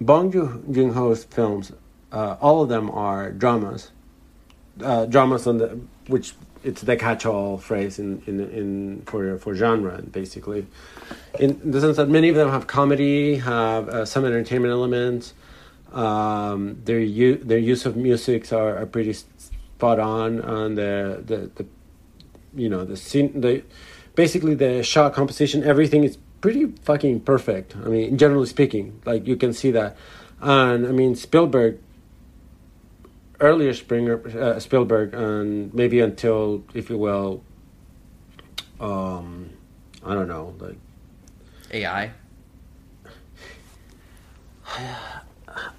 Bong 0.00 0.30
Joon 0.30 0.92
Ho's 0.92 1.24
films 1.24 1.72
uh, 2.14 2.36
all 2.40 2.62
of 2.62 2.68
them 2.68 2.90
are 2.90 3.32
dramas. 3.32 3.90
Uh, 4.80 5.06
dramas 5.06 5.46
on 5.46 5.58
the 5.58 5.78
which 6.06 6.34
it's 6.62 6.80
the 6.80 6.96
catch-all 6.96 7.58
phrase 7.58 7.98
in, 7.98 8.22
in 8.26 8.40
in 8.40 9.02
for 9.06 9.38
for 9.38 9.54
genre 9.54 10.00
basically, 10.02 10.66
in 11.38 11.60
the 11.70 11.80
sense 11.80 11.96
that 11.96 12.08
many 12.08 12.28
of 12.28 12.36
them 12.36 12.48
have 12.50 12.66
comedy, 12.66 13.36
have 13.36 13.88
uh, 13.88 14.04
some 14.04 14.24
entertainment 14.24 14.72
elements. 14.72 15.34
Um, 15.92 16.80
their 16.84 17.00
u- 17.00 17.36
their 17.36 17.58
use 17.58 17.86
of 17.86 17.96
musics 17.96 18.52
are, 18.52 18.76
are 18.78 18.86
pretty 18.86 19.12
spot 19.12 20.00
on 20.00 20.40
on 20.42 20.74
the, 20.74 21.22
the 21.24 21.50
the 21.54 21.66
you 22.54 22.68
know 22.68 22.84
the 22.84 22.96
scene 22.96 23.40
the 23.40 23.62
basically 24.14 24.54
the 24.54 24.82
shot 24.82 25.14
composition 25.14 25.62
everything 25.64 26.04
is 26.04 26.18
pretty 26.40 26.66
fucking 26.82 27.20
perfect. 27.20 27.76
I 27.76 27.88
mean, 27.88 28.18
generally 28.18 28.46
speaking, 28.46 29.00
like 29.04 29.26
you 29.26 29.36
can 29.36 29.52
see 29.52 29.70
that, 29.72 29.96
and 30.40 30.86
I 30.86 30.90
mean 30.90 31.14
Spielberg 31.14 31.78
earlier 33.40 33.74
Springer, 33.74 34.26
uh, 34.38 34.58
Spielberg, 34.58 35.14
and 35.14 35.72
maybe 35.74 36.00
until, 36.00 36.64
if 36.72 36.88
you 36.90 36.98
will, 36.98 37.42
um, 38.80 39.50
I 40.04 40.14
don't 40.14 40.28
know, 40.28 40.54
like 40.58 40.78
AI. 41.72 42.10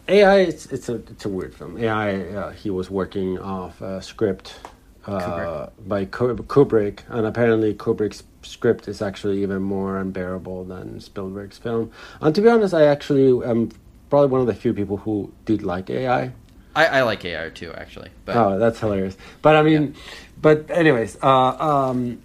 AI, 0.08 0.40
it's 0.40 0.68
it's 0.68 0.88
a 0.90 0.96
it's 0.96 1.26
a 1.26 1.30
weird 1.30 1.56
film. 1.56 1.78
AI, 1.78 2.22
uh, 2.22 2.52
he 2.52 2.70
was 2.70 2.90
working 2.90 3.40
off 3.40 3.82
a 3.82 4.02
script 4.02 4.60
Kubrick. 5.06 5.72
by 5.88 6.06
Kubrick, 6.06 7.00
and 7.10 7.26
apparently 7.26 7.74
Kubrick's 7.74 8.24
script 8.42 8.88
is 8.88 9.02
actually 9.02 9.42
even 9.42 9.62
more 9.62 9.98
unbearable 9.98 10.64
than 10.66 11.00
Spielberg's 11.00 11.58
film. 11.58 11.92
And 12.22 12.34
to 12.36 12.42
be 12.42 12.50
honest, 12.50 12.74
I 12.74 12.86
actually 12.86 13.46
am 13.48 13.72
probably 14.10 14.30
one 14.30 14.42
of 14.42 14.48
the 14.48 14.54
few 14.54 14.74
people 14.74 14.98
who 14.98 15.32
did 15.46 15.64
like 15.64 15.90
AI. 15.90 16.32
I, 16.76 16.86
I 16.88 17.02
like 17.04 17.24
AR 17.26 17.50
too, 17.50 17.74
actually. 17.74 18.10
But, 18.26 18.36
oh, 18.36 18.60
that's 18.60 18.80
hilarious. 18.80 19.18
But 19.42 19.56
I 19.56 19.62
mean, 19.62 19.94
yeah. 19.94 20.02
but 20.42 20.70
anyways, 20.70 21.18
uh, 21.22 21.30
um, 21.30 22.22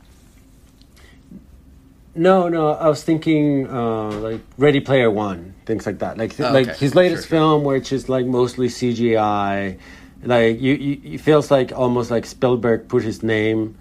no, 2.14 2.48
no, 2.48 2.72
I 2.72 2.88
was 2.88 3.04
thinking 3.04 3.68
uh, 3.68 4.10
like 4.10 4.40
Ready 4.58 4.80
Player 4.80 5.10
One, 5.10 5.54
things 5.66 5.86
like 5.86 6.00
that. 6.00 6.18
Like 6.18 6.38
oh, 6.40 6.50
like 6.52 6.76
his 6.76 6.94
latest 6.94 7.28
sure, 7.28 7.38
film, 7.38 7.62
sure. 7.62 7.72
which 7.72 7.92
is 7.92 8.08
like 8.08 8.26
mostly 8.26 8.68
CGI. 8.68 9.78
Like 10.22 10.60
you, 10.60 10.74
you, 10.74 11.14
it 11.14 11.20
feels 11.20 11.50
like 11.50 11.72
almost 11.72 12.10
like 12.10 12.26
Spielberg 12.26 12.88
put 12.88 13.02
his 13.02 13.22
name 13.22 13.76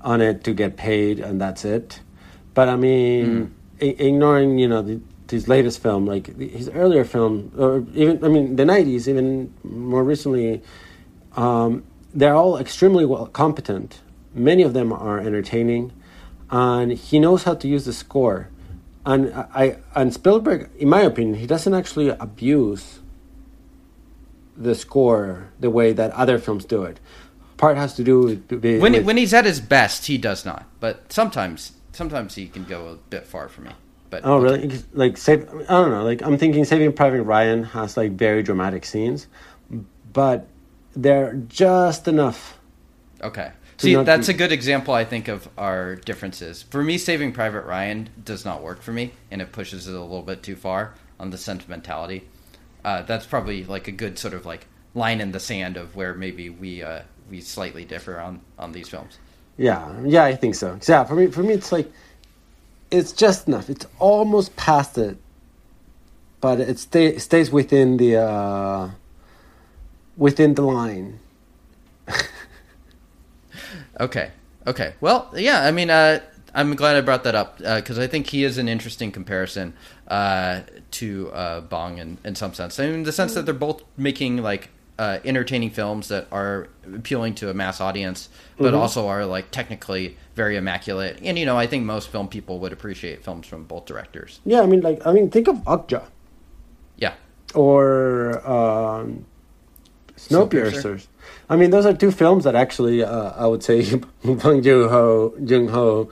on 0.00 0.20
it 0.20 0.44
to 0.44 0.52
get 0.52 0.76
paid, 0.76 1.20
and 1.20 1.40
that's 1.40 1.64
it. 1.64 2.00
But 2.52 2.68
I 2.68 2.76
mean, 2.76 3.52
mm. 3.80 3.82
I- 3.82 4.02
ignoring 4.02 4.58
you 4.58 4.68
know 4.68 4.82
the 4.82 5.00
his 5.30 5.48
latest 5.48 5.82
film, 5.82 6.06
like 6.06 6.36
his 6.38 6.68
earlier 6.68 7.04
film, 7.04 7.52
or 7.56 7.84
even 7.94 8.24
I 8.24 8.28
mean 8.28 8.56
the 8.56 8.64
'90s, 8.64 9.08
even 9.08 9.52
more 9.62 10.04
recently, 10.04 10.62
um, 11.36 11.84
they're 12.14 12.34
all 12.34 12.58
extremely 12.58 13.04
well 13.04 13.26
competent. 13.26 14.00
Many 14.34 14.62
of 14.62 14.72
them 14.72 14.92
are 14.92 15.18
entertaining, 15.18 15.92
and 16.50 16.92
he 16.92 17.18
knows 17.18 17.44
how 17.44 17.54
to 17.54 17.68
use 17.68 17.84
the 17.84 17.92
score. 17.92 18.48
And 19.06 19.32
I 19.34 19.78
and 19.94 20.12
Spielberg, 20.12 20.70
in 20.78 20.88
my 20.88 21.02
opinion, 21.02 21.34
he 21.34 21.46
doesn't 21.46 21.74
actually 21.74 22.08
abuse 22.08 23.00
the 24.56 24.74
score 24.74 25.48
the 25.60 25.70
way 25.70 25.92
that 25.92 26.12
other 26.12 26.38
films 26.38 26.64
do 26.64 26.82
it. 26.84 27.00
Part 27.56 27.76
has 27.76 27.94
to 27.94 28.04
do 28.04 28.20
with, 28.20 28.50
with 28.50 28.82
when 28.82 29.04
when 29.04 29.16
he's 29.16 29.32
at 29.32 29.44
his 29.44 29.60
best, 29.60 30.06
he 30.06 30.18
does 30.18 30.44
not. 30.44 30.66
But 30.80 31.12
sometimes 31.12 31.72
sometimes 31.92 32.34
he 32.34 32.48
can 32.48 32.64
go 32.64 32.88
a 32.88 32.96
bit 32.96 33.26
far 33.26 33.48
for 33.48 33.62
me. 33.62 33.70
But 34.10 34.22
oh, 34.24 34.38
really? 34.38 34.70
Like, 34.92 35.16
save, 35.16 35.48
I 35.48 35.64
don't 35.64 35.90
know. 35.90 36.04
Like, 36.04 36.22
I'm 36.22 36.38
thinking 36.38 36.64
Saving 36.64 36.92
Private 36.92 37.22
Ryan 37.22 37.64
has 37.64 37.96
like 37.96 38.12
very 38.12 38.42
dramatic 38.42 38.84
scenes, 38.84 39.26
but 40.12 40.46
they're 40.94 41.34
just 41.34 42.06
enough. 42.06 42.58
Okay. 43.22 43.50
See, 43.76 43.96
that's 43.96 44.28
be... 44.28 44.34
a 44.34 44.36
good 44.36 44.52
example, 44.52 44.94
I 44.94 45.04
think, 45.04 45.26
of 45.26 45.48
our 45.58 45.96
differences. 45.96 46.62
For 46.62 46.82
me, 46.82 46.96
Saving 46.96 47.32
Private 47.32 47.64
Ryan 47.64 48.08
does 48.24 48.44
not 48.44 48.62
work 48.62 48.82
for 48.82 48.92
me, 48.92 49.12
and 49.30 49.42
it 49.42 49.50
pushes 49.50 49.88
it 49.88 49.94
a 49.94 50.00
little 50.00 50.22
bit 50.22 50.42
too 50.44 50.54
far 50.54 50.94
on 51.18 51.30
the 51.30 51.38
sentimentality. 51.38 52.28
Uh, 52.84 53.02
that's 53.02 53.26
probably 53.26 53.64
like 53.64 53.88
a 53.88 53.92
good 53.92 54.18
sort 54.18 54.34
of 54.34 54.44
like 54.44 54.66
line 54.94 55.20
in 55.20 55.32
the 55.32 55.40
sand 55.40 55.76
of 55.76 55.96
where 55.96 56.14
maybe 56.14 56.50
we 56.50 56.82
uh, 56.82 57.02
we 57.30 57.40
slightly 57.40 57.84
differ 57.84 58.20
on 58.20 58.40
on 58.58 58.72
these 58.72 58.88
films. 58.88 59.18
Yeah, 59.56 60.00
yeah, 60.04 60.24
I 60.24 60.34
think 60.34 60.54
so. 60.54 60.78
Yeah, 60.86 61.04
for 61.04 61.14
me, 61.14 61.28
for 61.28 61.42
me, 61.42 61.54
it's 61.54 61.72
like 61.72 61.90
it's 62.90 63.12
just 63.12 63.48
enough. 63.48 63.70
It's 63.70 63.86
almost 63.98 64.56
past 64.56 64.98
it, 64.98 65.16
but 66.40 66.60
it 66.60 66.78
stay, 66.78 67.18
stays 67.18 67.50
within 67.50 67.96
the 67.96 68.16
uh, 68.16 68.90
within 70.16 70.54
the 70.54 70.62
line. 70.62 71.20
okay. 74.00 74.30
Okay. 74.66 74.94
Well, 75.00 75.30
yeah. 75.34 75.64
I 75.64 75.70
mean, 75.70 75.90
uh, 75.90 76.20
I'm 76.54 76.74
glad 76.76 76.96
I 76.96 77.00
brought 77.00 77.24
that 77.24 77.34
up 77.34 77.58
because 77.58 77.98
uh, 77.98 78.02
I 78.02 78.06
think 78.06 78.28
he 78.28 78.44
is 78.44 78.58
an 78.58 78.68
interesting 78.68 79.10
comparison 79.10 79.74
uh, 80.06 80.60
to 80.92 81.30
uh, 81.32 81.60
Bong 81.62 81.98
in, 81.98 82.18
in 82.24 82.34
some 82.34 82.54
sense. 82.54 82.78
I 82.78 82.86
mean, 82.86 82.94
in 82.94 83.02
the 83.02 83.12
sense 83.12 83.34
that 83.34 83.44
they're 83.44 83.54
both 83.54 83.82
making 83.96 84.38
like 84.38 84.70
uh, 84.98 85.18
entertaining 85.24 85.70
films 85.70 86.08
that 86.08 86.28
are 86.30 86.68
appealing 86.94 87.34
to 87.34 87.50
a 87.50 87.54
mass 87.54 87.80
audience, 87.80 88.28
but 88.56 88.66
mm-hmm. 88.66 88.76
also 88.76 89.08
are 89.08 89.26
like 89.26 89.50
technically 89.50 90.16
very 90.36 90.56
immaculate. 90.56 91.18
And 91.22 91.38
you 91.38 91.44
know, 91.46 91.58
I 91.58 91.66
think 91.66 91.84
most 91.84 92.08
film 92.08 92.28
people 92.28 92.60
would 92.60 92.72
appreciate 92.72 93.24
films 93.24 93.46
from 93.46 93.64
both 93.64 93.86
directors. 93.86 94.40
Yeah, 94.44 94.62
I 94.62 94.66
mean, 94.66 94.80
like 94.80 95.04
I 95.04 95.12
mean, 95.12 95.30
think 95.30 95.48
of 95.48 95.56
Okja. 95.64 96.04
Yeah. 96.96 97.14
Or 97.54 98.48
um, 98.48 99.26
Snowpiercer. 100.16 101.04
I 101.48 101.56
mean, 101.56 101.70
those 101.70 101.86
are 101.86 101.94
two 101.94 102.10
films 102.10 102.44
that 102.44 102.54
actually, 102.54 103.02
uh, 103.02 103.30
I 103.30 103.46
would 103.46 103.62
say, 103.62 103.96
Bong 104.24 104.62
Joon 104.62 104.88
Ho 104.88 106.10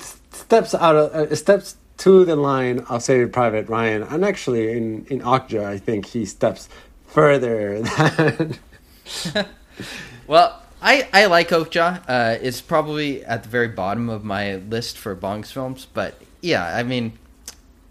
steps 0.00 0.74
out 0.74 0.96
of 0.96 1.12
uh, 1.12 1.34
steps 1.34 1.76
to 1.98 2.24
the 2.24 2.36
line 2.36 2.80
of 2.88 3.02
Saving 3.02 3.30
Private 3.30 3.68
Ryan, 3.68 4.02
and 4.02 4.24
actually 4.24 4.72
in 4.72 5.06
in 5.06 5.20
Okja, 5.20 5.64
I 5.64 5.78
think 5.78 6.06
he 6.06 6.24
steps 6.24 6.68
further 7.06 7.82
than. 7.82 8.58
well, 10.26 10.62
I, 10.80 11.08
I 11.12 11.26
like 11.26 11.50
Okja. 11.50 12.02
Uh, 12.08 12.38
it's 12.40 12.60
probably 12.60 13.24
at 13.24 13.44
the 13.44 13.48
very 13.48 13.68
bottom 13.68 14.08
of 14.08 14.24
my 14.24 14.56
list 14.56 14.98
for 14.98 15.14
Bong's 15.14 15.52
films, 15.52 15.86
but 15.92 16.20
yeah, 16.40 16.76
I 16.76 16.82
mean, 16.82 17.18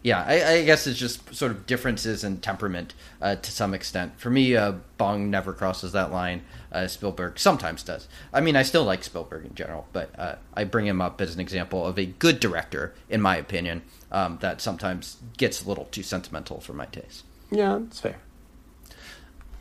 yeah, 0.04 0.24
I, 0.28 0.54
I 0.54 0.66
guess 0.66 0.88
it's 0.88 1.00
just 1.00 1.34
sort 1.34 1.52
of 1.52 1.66
differences 1.66 2.24
in 2.24 2.38
temperament 2.40 2.94
uh, 3.22 3.36
to 3.36 3.52
some 3.52 3.74
extent. 3.74 4.20
For 4.20 4.30
me, 4.30 4.56
uh, 4.56 4.74
Bong 4.98 5.30
never 5.30 5.54
crosses 5.54 5.94
that 5.94 6.12
line. 6.12 6.42
Uh, 6.72 6.88
Spielberg 6.88 7.38
sometimes 7.38 7.84
does. 7.84 8.08
I 8.34 8.40
mean, 8.42 8.56
I 8.56 8.64
still 8.64 8.84
like 8.84 9.04
Spielberg 9.04 9.46
in 9.46 9.56
general, 9.56 9.88
but 9.92 10.18
uh, 10.18 10.36
I 10.54 10.64
bring 10.64 10.88
him 10.88 11.02
up 11.02 11.20
as 11.20 11.34
an 11.36 11.42
example 11.42 11.86
of 11.86 12.00
a 12.00 12.06
good 12.06 12.40
director, 12.40 12.94
in 13.10 13.22
my 13.22 13.36
opinion, 13.36 13.82
um, 14.12 14.38
that 14.42 14.62
sometimes 14.62 15.18
gets 15.38 15.64
a 15.64 15.68
little 15.68 15.86
too 15.86 16.04
sentimental 16.04 16.62
for 16.62 16.74
my 16.74 16.86
taste. 16.86 17.26
Yeah, 17.52 17.80
that's 17.82 18.00
fair. 18.00 18.18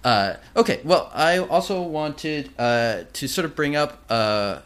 Uh, 0.04 0.36
okay, 0.56 0.80
well, 0.84 1.10
I 1.12 1.38
also 1.38 1.82
wanted 1.82 2.50
uh, 2.58 3.02
to 3.12 3.28
sort 3.28 3.44
of 3.44 3.54
bring 3.54 3.76
up 3.76 4.02
uh, 4.08 4.60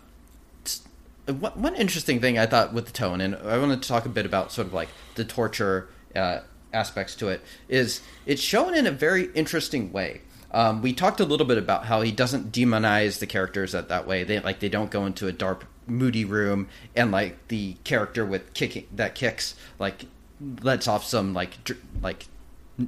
one 1.26 1.74
interesting 1.74 2.20
thing 2.20 2.38
I 2.38 2.46
thought 2.46 2.72
with 2.72 2.86
the 2.86 2.92
tone, 2.92 3.20
and 3.20 3.34
I 3.34 3.58
wanted 3.58 3.82
to 3.82 3.88
talk 3.88 4.06
a 4.06 4.10
bit 4.10 4.26
about 4.26 4.52
sort 4.52 4.66
of 4.66 4.74
like 4.74 4.88
the 5.14 5.24
torture 5.24 5.88
uh, 6.14 6.40
aspects 6.72 7.14
to 7.16 7.28
it. 7.28 7.40
Is 7.68 8.02
it's 8.26 8.42
shown 8.42 8.74
in 8.74 8.86
a 8.86 8.90
very 8.90 9.32
interesting 9.34 9.92
way. 9.92 10.20
Um, 10.54 10.82
we 10.82 10.92
talked 10.92 11.18
a 11.18 11.24
little 11.24 11.46
bit 11.46 11.58
about 11.58 11.86
how 11.86 12.02
he 12.02 12.12
doesn't 12.12 12.52
demonize 12.52 13.18
the 13.18 13.26
characters 13.26 13.72
that 13.72 13.88
that 13.88 14.06
way. 14.06 14.22
They 14.22 14.38
like 14.38 14.60
they 14.60 14.68
don't 14.68 14.90
go 14.90 15.04
into 15.04 15.26
a 15.26 15.32
dark 15.32 15.66
moody 15.88 16.24
room 16.24 16.68
and 16.94 17.10
like 17.10 17.48
the 17.48 17.74
character 17.82 18.24
with 18.24 18.54
kicking 18.54 18.86
that 18.94 19.14
kicks 19.14 19.54
like 19.78 20.06
lets 20.62 20.86
off 20.88 21.04
some 21.04 21.34
like 21.34 21.62
dr- 21.64 21.80
like 22.00 22.26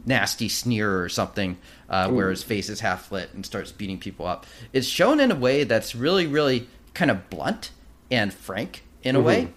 nasty 0.07 0.49
sneer 0.49 1.01
or 1.03 1.09
something 1.09 1.59
uh, 1.91 2.09
where 2.09 2.31
his 2.31 2.43
face 2.43 2.69
is 2.69 2.81
half 2.81 3.11
lit 3.11 3.35
and 3.35 3.45
starts 3.45 3.73
beating 3.73 3.99
people 3.99 4.27
up. 4.27 4.47
It's 4.73 4.87
shown 4.87 5.19
in 5.19 5.33
a 5.33 5.37
way 5.37 5.65
that's 5.65 5.95
really 5.97 6.29
really 6.29 6.69
kind 6.95 7.11
of 7.11 7.29
blunt 7.29 7.73
and 8.13 8.33
frank 8.33 8.85
in 9.03 9.17
a 9.17 9.21
way 9.21 9.49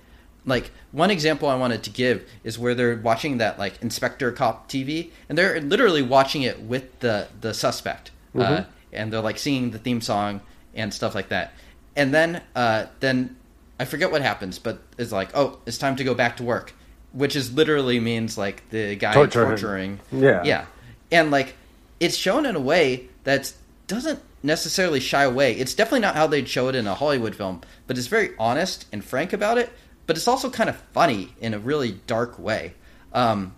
like 0.46 0.72
one 0.92 1.12
example 1.12 1.50
i 1.50 1.56
wanted 1.56 1.84
to 1.84 1.90
give 1.90 2.28
is 2.44 2.58
where 2.58 2.74
they're 2.74 2.98
watching 2.98 3.38
that 3.38 3.60
like 3.60 3.82
inspector 3.82 4.32
cop 4.32 4.70
tv 4.70 5.12
and 5.28 5.38
they're 5.38 5.60
literally 5.62 6.02
watching 6.02 6.42
it 6.42 6.62
with 6.62 7.00
the 7.00 7.28
the 7.42 7.54
suspect 7.54 8.12
uh, 8.38 8.64
and 8.94 9.12
they're 9.12 9.22
like 9.22 9.38
singing 9.38 9.72
the 9.72 9.80
theme 9.80 10.02
song 10.02 10.42
and 10.74 10.94
stuff 10.94 11.16
like 11.16 11.30
that. 11.30 11.54
And 11.96 12.14
then 12.14 12.42
uh, 12.56 12.86
then 13.00 13.36
i 13.80 13.86
forget 13.86 14.12
what 14.12 14.22
happens 14.22 14.60
but 14.60 14.82
it's 14.98 15.12
like 15.12 15.30
oh 15.34 15.60
it's 15.66 15.78
time 15.78 15.96
to 15.98 16.04
go 16.04 16.14
back 16.14 16.38
to 16.38 16.44
work 16.44 16.74
which 17.12 17.36
is 17.36 17.54
literally 17.54 18.00
means 18.00 18.38
like 18.38 18.70
the 18.70 18.96
guy 18.96 19.14
Torture 19.14 19.44
him. 19.44 19.50
torturing. 19.50 20.00
Yeah. 20.12 20.44
yeah. 20.44 20.66
And 21.12 21.32
like 21.32 21.56
it's 22.00 22.16
shown 22.16 22.46
in 22.46 22.56
a 22.56 22.60
way 22.60 23.10
that 23.24 23.52
doesn't 23.88 24.20
necessarily 24.44 25.00
shy 25.00 25.24
away. 25.24 25.54
It's 25.54 25.74
definitely 25.74 26.02
not 26.02 26.16
how 26.16 26.28
they'd 26.28 26.48
show 26.48 26.70
it 26.70 26.76
in 26.76 26.88
a 26.88 26.94
hollywood 26.94 27.36
film 27.36 27.62
but 27.88 27.98
it's 27.98 28.08
very 28.08 28.32
honest 28.38 28.86
and 28.94 29.04
frank 29.04 29.34
about 29.34 29.58
it 29.58 29.72
but 30.10 30.18
it's 30.18 30.28
also 30.28 30.50
kind 30.50 30.70
of 30.70 30.76
funny 30.98 31.30
in 31.40 31.54
a 31.54 31.60
really 31.60 31.92
dark 32.08 32.40
way 32.40 32.74
um, 33.14 33.54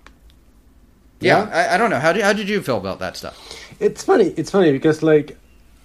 yeah, 1.21 1.47
Yeah. 1.47 1.55
I, 1.71 1.75
I 1.75 1.77
don't 1.77 1.89
know 1.89 1.99
how 1.99 2.11
did, 2.11 2.23
how 2.23 2.33
did 2.33 2.49
you 2.49 2.61
feel 2.61 2.77
about 2.77 2.99
that 2.99 3.15
stuff 3.15 3.35
It's 3.79 4.03
funny. 4.03 4.27
It's 4.37 4.51
funny 4.51 4.71
because 4.71 5.01
like 5.01 5.37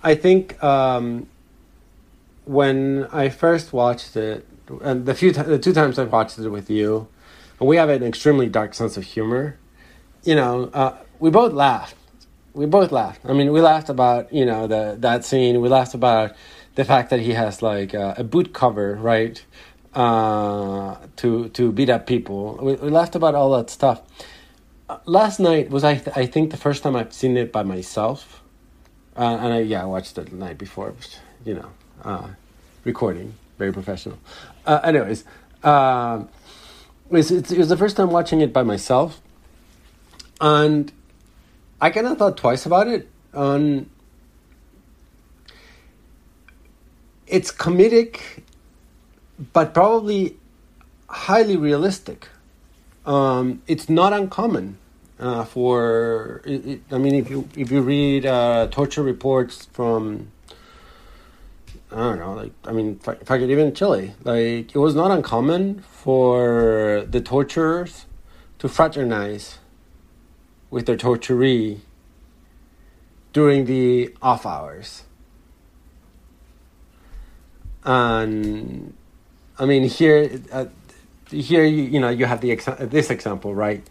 I 0.02 0.14
think 0.14 0.62
um, 0.62 1.26
when 2.44 3.08
I 3.10 3.28
first 3.28 3.72
watched 3.72 4.16
it, 4.16 4.46
and 4.82 5.06
the 5.06 5.14
few 5.14 5.32
ti- 5.32 5.42
the 5.42 5.58
two 5.58 5.72
times 5.72 5.98
I've 5.98 6.12
watched 6.12 6.38
it 6.38 6.48
with 6.48 6.70
you, 6.70 7.08
and 7.58 7.68
we 7.68 7.76
have 7.76 7.88
an 7.88 8.02
extremely 8.02 8.48
dark 8.48 8.74
sense 8.74 8.96
of 8.96 9.04
humor. 9.04 9.58
You 10.24 10.34
know, 10.34 10.70
uh, 10.74 10.96
we 11.18 11.30
both 11.30 11.52
laughed. 11.52 11.96
We 12.52 12.66
both 12.66 12.92
laughed. 12.92 13.22
I 13.24 13.32
mean, 13.32 13.52
we 13.52 13.60
laughed 13.60 13.88
about 13.88 14.32
you 14.32 14.44
know 14.44 14.66
the 14.66 14.96
that 15.00 15.24
scene. 15.24 15.60
We 15.60 15.68
laughed 15.68 15.94
about 15.94 16.36
the 16.76 16.84
fact 16.84 17.10
that 17.10 17.20
he 17.20 17.32
has 17.32 17.62
like 17.62 17.94
uh, 17.94 18.14
a 18.18 18.24
boot 18.24 18.52
cover, 18.52 18.94
right? 18.94 19.42
Uh, 19.96 20.94
to 21.16 21.48
to 21.48 21.72
beat 21.72 21.88
up 21.88 22.06
people. 22.06 22.58
We, 22.60 22.74
we 22.74 22.90
laughed 22.90 23.14
about 23.16 23.34
all 23.34 23.56
that 23.56 23.70
stuff 23.70 24.02
last 25.04 25.40
night 25.40 25.70
was 25.70 25.84
I 25.84 25.96
th- 25.96 26.16
I 26.16 26.26
think 26.26 26.50
the 26.50 26.56
first 26.56 26.82
time 26.82 26.94
I've 26.96 27.12
seen 27.12 27.36
it 27.36 27.52
by 27.52 27.62
myself, 27.62 28.42
uh, 29.16 29.38
and 29.40 29.52
I 29.52 29.60
yeah 29.60 29.82
I 29.82 29.86
watched 29.86 30.18
it 30.18 30.30
the 30.30 30.36
night 30.36 30.58
before, 30.58 30.94
you 31.44 31.54
know, 31.54 31.70
uh, 32.04 32.28
recording 32.84 33.34
very 33.58 33.72
professional. 33.72 34.18
Uh, 34.66 34.80
anyways, 34.84 35.24
um, 35.62 36.28
it, 37.10 37.12
was, 37.12 37.30
it 37.30 37.58
was 37.58 37.68
the 37.68 37.76
first 37.76 37.96
time 37.96 38.10
watching 38.10 38.40
it 38.40 38.52
by 38.52 38.62
myself, 38.62 39.20
and 40.40 40.92
I 41.80 41.90
kind 41.90 42.06
of 42.06 42.18
thought 42.18 42.36
twice 42.36 42.66
about 42.66 42.88
it. 42.88 43.08
On 43.34 43.90
it's 47.26 47.50
comedic, 47.50 48.20
but 49.52 49.74
probably 49.74 50.36
highly 51.08 51.56
realistic 51.56 52.28
um, 53.06 53.62
it's 53.68 53.88
not 53.88 54.12
uncommon 54.12 54.78
uh, 55.18 55.44
for. 55.44 56.42
It, 56.44 56.66
it, 56.66 56.80
I 56.90 56.98
mean, 56.98 57.14
if 57.14 57.30
you 57.30 57.48
if 57.56 57.70
you 57.70 57.80
read 57.80 58.26
uh, 58.26 58.66
torture 58.70 59.02
reports 59.02 59.66
from, 59.72 60.32
I 61.92 61.96
don't 61.96 62.18
know, 62.18 62.34
like 62.34 62.52
I 62.64 62.72
mean, 62.72 62.98
if 63.00 63.08
I, 63.08 63.12
if 63.12 63.30
I 63.30 63.38
could 63.38 63.50
even 63.50 63.72
Chile, 63.74 64.14
like 64.24 64.74
it 64.74 64.78
was 64.78 64.94
not 64.94 65.12
uncommon 65.12 65.80
for 65.82 67.06
the 67.08 67.20
torturers 67.20 68.06
to 68.58 68.68
fraternize 68.68 69.58
with 70.68 70.86
their 70.86 70.96
torturee 70.96 71.78
during 73.32 73.66
the 73.66 74.14
off 74.20 74.44
hours. 74.44 75.04
And 77.84 78.94
I 79.58 79.64
mean, 79.66 79.84
here, 79.88 80.40
uh, 80.52 80.66
here 81.30 81.64
you, 81.64 81.84
you 81.84 82.00
know 82.00 82.08
you 82.10 82.26
have 82.26 82.40
the 82.40 82.50
exa- 82.56 82.90
this 82.90 83.10
example 83.10 83.54
right? 83.54 83.82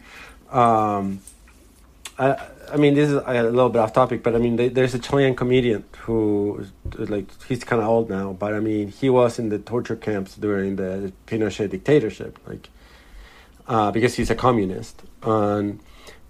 Um, 0.52 1.20
I, 2.18 2.38
I 2.72 2.78
mean 2.78 2.94
this 2.94 3.10
is 3.10 3.16
a 3.26 3.44
little 3.44 3.70
bit 3.70 3.80
off 3.80 3.94
topic 3.94 4.24
but 4.24 4.36
i 4.36 4.38
mean 4.38 4.56
there- 4.56 4.70
there's 4.70 4.94
a 4.94 5.00
chilean 5.00 5.36
comedian 5.36 5.84
who 6.04 6.66
like 6.98 7.28
he's 7.44 7.64
kind 7.64 7.82
of 7.82 7.88
old 7.88 8.10
now 8.10 8.34
but 8.34 8.54
i 8.54 8.60
mean 8.60 8.88
he 8.90 9.10
was 9.10 9.38
in 9.38 9.50
the 9.50 9.60
torture 9.60 9.96
camps 9.96 10.36
during 10.36 10.78
the 10.78 11.12
pinochet 11.28 11.70
dictatorship 11.70 12.40
like 12.48 12.70
uh, 13.68 13.90
because 13.92 14.14
he's 14.14 14.30
a 14.30 14.36
communist. 14.36 15.02
And 15.24 15.80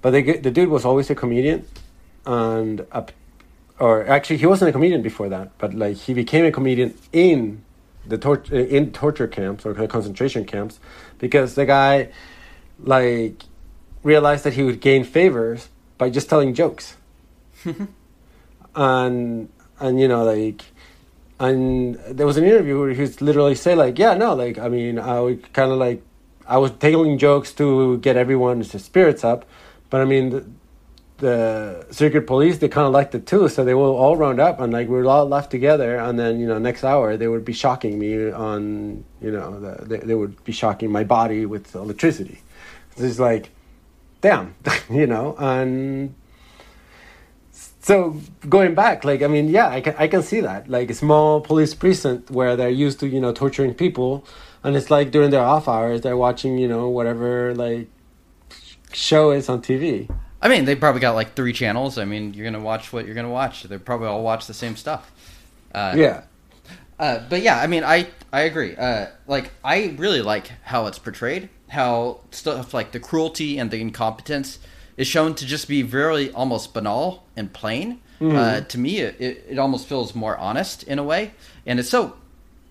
but 0.02 0.12
the, 0.12 0.38
the 0.38 0.52
dude 0.52 0.69
was 0.69 0.86
always 0.86 1.10
a 1.10 1.15
comedian 1.15 1.65
and 2.26 2.86
up 2.91 3.12
or 3.78 4.08
actually 4.08 4.38
he 4.38 4.45
wasn't 4.45 4.69
a 4.69 4.71
comedian 4.71 5.02
before 5.02 5.28
that 5.30 5.52
but 5.58 5.74
like 5.74 5.98
he 5.98 6.13
became 6.13 6.45
a 6.45 6.52
comedian 6.52 6.93
in 7.12 7.63
the 8.08 8.18
tor- 8.18 8.44
uh, 8.52 8.56
in 8.56 8.91
torture 8.91 9.28
camps 9.28 9.65
or 9.65 9.74
concentration 9.88 10.46
camps 10.46 10.80
because 11.20 11.56
the 11.56 11.65
guy 11.65 12.10
like 12.80 13.44
realized 14.04 14.44
that 14.44 14.54
he 14.54 14.63
would 14.63 14.80
gain 14.80 15.04
favors 15.04 15.70
by 15.98 16.10
just 16.10 16.30
telling 16.30 16.54
jokes. 16.54 16.96
And 18.76 19.48
and 19.80 20.00
you 20.00 20.08
know 20.08 20.24
like 20.26 20.63
and 21.39 21.96
there 22.10 22.26
was 22.26 22.38
an 22.38 22.44
interview 22.44 22.80
where 22.80 22.91
he 22.91 23.02
was 23.02 23.22
literally 23.22 23.56
say 23.56 23.76
like 23.76 24.00
yeah 24.00 24.13
no 24.13 24.34
like 24.34 24.58
i 24.58 24.70
mean 24.70 24.98
i 25.00 25.20
would 25.20 25.52
kind 25.54 25.72
of 25.72 25.78
like 25.78 26.02
i 26.48 26.58
was 26.58 26.72
telling 26.72 27.18
jokes 27.18 27.54
to 27.54 27.98
get 27.98 28.15
everyone's 28.15 28.72
spirits 28.82 29.24
up 29.24 29.46
but 29.89 30.02
i 30.02 30.06
mean 30.06 30.58
the, 31.17 31.86
secret 31.91 32.28
police 32.28 32.58
they 32.58 32.67
kind 32.67 32.86
of 32.86 32.93
liked 32.93 33.15
it 33.15 33.25
too 33.25 33.47
so 33.47 33.63
they 33.63 33.73
will 33.73 33.95
all 33.95 34.17
round 34.17 34.39
up 34.39 34.60
and 34.60 34.73
like 34.73 34.88
we 34.88 34.95
were 34.95 35.08
all 35.08 35.25
left 35.25 35.49
together 35.49 35.97
and 35.97 36.19
then 36.19 36.39
you 36.39 36.47
know 36.47 36.58
next 36.58 36.84
hour 36.84 37.15
they 37.15 37.28
would 37.28 37.45
be 37.45 37.54
shocking 37.54 37.97
me 37.97 38.32
on 38.32 39.04
you 39.21 39.32
know 39.32 39.60
the, 39.60 39.86
they, 39.86 39.97
they 39.97 40.15
would 40.15 40.43
be 40.43 40.51
shocking 40.51 40.91
my 40.91 41.04
body 41.04 41.45
with 41.45 41.73
electricity. 41.75 42.41
It's 42.97 43.19
like 43.19 43.51
damn 44.21 44.56
you 44.89 45.08
know 45.08 45.36
and 45.38 46.13
so 47.51 48.19
going 48.49 48.73
back 48.73 49.04
like 49.04 49.21
i 49.21 49.28
mean 49.28 49.47
yeah 49.47 49.69
i 49.69 49.80
can, 49.80 49.95
I 49.97 50.08
can 50.08 50.23
see 50.23 50.41
that. 50.41 50.69
Like 50.69 50.89
a 50.89 50.93
small 50.93 51.39
police 51.39 51.73
precinct 51.73 52.30
where 52.30 52.56
they're 52.56 52.69
used 52.69 52.99
to 53.01 53.08
you 53.08 53.21
know 53.21 53.32
torturing 53.32 53.73
people 53.73 54.25
and 54.63 54.75
it's 54.75 54.89
like 54.89 55.12
during 55.12 55.30
their 55.30 55.43
off 55.43 55.67
hours 55.67 56.01
they're 56.01 56.17
watching 56.17 56.58
you 56.58 56.67
know 56.67 56.89
whatever 56.89 57.54
like 57.56 57.88
show 58.91 59.32
is 59.32 59.47
on 59.49 59.62
tv 59.62 60.10
I 60.46 60.48
mean, 60.48 60.66
they 60.66 60.76
probably 60.76 61.02
got 61.02 61.16
like 61.16 61.34
three 61.36 61.54
channels. 61.54 61.98
I 61.98 62.06
mean, 62.06 62.36
you're 62.36 62.46
gonna 62.46 62.64
watch 62.64 62.94
what 62.94 63.08
you're 63.08 63.16
gonna 63.16 63.32
watch. 63.32 63.64
They 63.64 63.80
probably 63.80 64.08
all 64.08 64.22
watch 64.24 64.46
the 64.46 64.54
same 64.54 64.76
stuff. 64.76 65.12
Uh, 65.74 65.96
yeah 65.98 66.24
Uh, 67.00 67.20
but 67.30 67.42
yeah, 67.42 67.60
I 67.60 67.66
mean, 67.68 67.84
I 67.84 68.08
I 68.32 68.42
agree. 68.42 68.76
Uh, 68.76 69.08
like, 69.28 69.52
I 69.64 69.96
really 69.98 70.22
like 70.22 70.52
how 70.64 70.86
it's 70.86 71.00
portrayed. 71.00 71.50
How 71.70 72.20
stuff 72.30 72.76
like 72.76 72.92
the 72.92 73.00
cruelty 73.00 73.58
and 73.58 73.72
the 73.72 73.82
incompetence 73.82 74.60
is 74.98 75.08
shown 75.08 75.34
to 75.36 75.46
just 75.48 75.68
be 75.68 75.82
very 75.82 76.32
almost 76.32 76.76
banal 76.76 77.24
and 77.36 77.52
plain. 77.52 78.02
Uh, 78.38 78.62
to 78.62 78.78
me, 78.78 79.00
it, 79.00 79.20
it, 79.20 79.46
it 79.50 79.60
almost 79.60 79.88
feels 79.88 80.14
more 80.16 80.38
honest 80.38 80.84
in 80.84 81.00
a 81.00 81.04
way, 81.04 81.34
and 81.66 81.80
it's 81.80 81.90
so. 81.90 82.16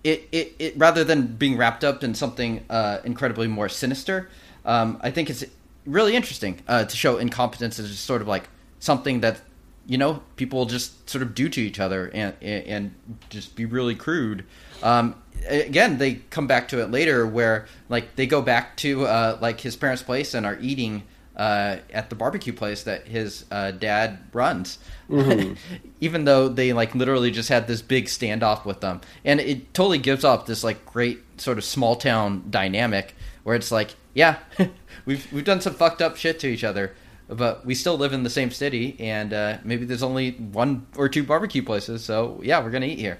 It, 0.03 0.29
it, 0.31 0.55
it 0.59 0.73
rather 0.77 1.03
than 1.03 1.27
being 1.27 1.57
wrapped 1.57 1.83
up 1.83 2.03
in 2.03 2.15
something 2.15 2.63
uh, 2.69 2.99
incredibly 3.03 3.47
more 3.47 3.67
sinister, 3.69 4.29
um, 4.63 4.99
I 5.01 5.11
think 5.11 5.29
it's 5.29 5.43
really 5.85 6.15
interesting 6.15 6.61
uh, 6.67 6.85
to 6.85 6.97
show 6.97 7.17
incompetence 7.17 7.79
as 7.79 7.89
just 7.89 8.05
sort 8.05 8.21
of 8.21 8.27
like 8.27 8.49
something 8.79 9.21
that 9.21 9.41
you 9.85 9.97
know 9.97 10.21
people 10.35 10.65
just 10.65 11.09
sort 11.09 11.21
of 11.21 11.35
do 11.35 11.47
to 11.49 11.61
each 11.61 11.79
other 11.79 12.09
and 12.13 12.33
and, 12.41 12.65
and 12.65 12.95
just 13.29 13.55
be 13.55 13.65
really 13.65 13.95
crude. 13.95 14.45
Um, 14.83 15.15
again 15.47 15.97
they 15.97 16.15
come 16.29 16.47
back 16.47 16.67
to 16.69 16.81
it 16.81 16.91
later 16.91 17.25
where 17.27 17.65
like 17.89 18.15
they 18.15 18.27
go 18.27 18.41
back 18.41 18.77
to 18.77 19.05
uh, 19.05 19.37
like 19.41 19.61
his 19.61 19.75
parents 19.75 20.03
place 20.03 20.33
and 20.33 20.45
are 20.45 20.57
eating 20.59 21.03
uh, 21.35 21.77
at 21.91 22.09
the 22.09 22.15
barbecue 22.15 22.53
place 22.53 22.83
that 22.83 23.07
his 23.07 23.45
uh, 23.51 23.71
dad 23.71 24.19
runs. 24.33 24.79
Even 25.99 26.25
though 26.25 26.47
they 26.47 26.73
like 26.73 26.95
literally 26.95 27.31
just 27.31 27.49
had 27.49 27.67
this 27.67 27.81
big 27.81 28.05
standoff 28.05 28.65
with 28.65 28.81
them. 28.81 29.01
And 29.23 29.39
it 29.39 29.73
totally 29.73 29.97
gives 29.97 30.23
off 30.23 30.45
this 30.45 30.63
like 30.63 30.85
great 30.85 31.19
sort 31.39 31.57
of 31.57 31.63
small 31.63 31.95
town 31.95 32.45
dynamic 32.49 33.15
where 33.45 33.55
it's 33.55 33.71
like 33.71 33.95
yeah 34.13 34.39
we've 35.05 35.31
we've 35.31 35.45
done 35.45 35.61
some 35.61 35.73
fucked 35.73 36.01
up 36.01 36.17
shit 36.17 36.39
to 36.39 36.47
each 36.47 36.63
other 36.63 36.93
but 37.29 37.65
we 37.65 37.73
still 37.73 37.97
live 37.97 38.11
in 38.11 38.23
the 38.23 38.29
same 38.29 38.51
city 38.51 38.95
and 38.99 39.33
uh, 39.33 39.57
maybe 39.63 39.85
there's 39.85 40.03
only 40.03 40.31
one 40.31 40.85
or 40.97 41.07
two 41.07 41.23
barbecue 41.23 41.63
places 41.63 42.03
so 42.03 42.39
yeah 42.43 42.61
we're 42.61 42.71
gonna 42.71 42.85
eat 42.85 42.99
here 42.99 43.19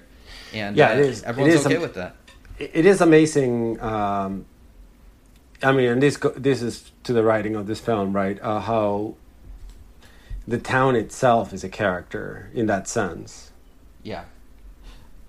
and 0.52 0.76
Yeah, 0.76 0.90
uh, 0.90 0.94
it 0.94 1.00
is. 1.00 1.22
Everyone's 1.22 1.54
is 1.54 1.66
okay 1.66 1.76
am- 1.76 1.80
with 1.82 1.94
that 1.94 2.16
it 2.58 2.70
it 2.74 2.86
is 2.86 3.00
amazing. 3.00 3.80
Um, 3.80 4.46
I 5.62 5.72
mean, 5.72 5.88
and 5.90 6.02
this 6.02 6.18
this 6.36 6.62
is 6.62 6.90
to 7.04 7.12
the 7.12 7.22
writing 7.22 7.54
of 7.56 7.66
this 7.66 7.80
film, 7.80 8.14
right? 8.14 8.38
Uh, 8.42 8.60
how 8.60 9.14
the 10.48 10.58
town 10.58 10.96
itself 10.96 11.52
is 11.52 11.64
a 11.64 11.68
character 11.68 12.50
in 12.54 12.66
that 12.66 12.88
sense. 12.88 13.50
yeah 14.02 14.24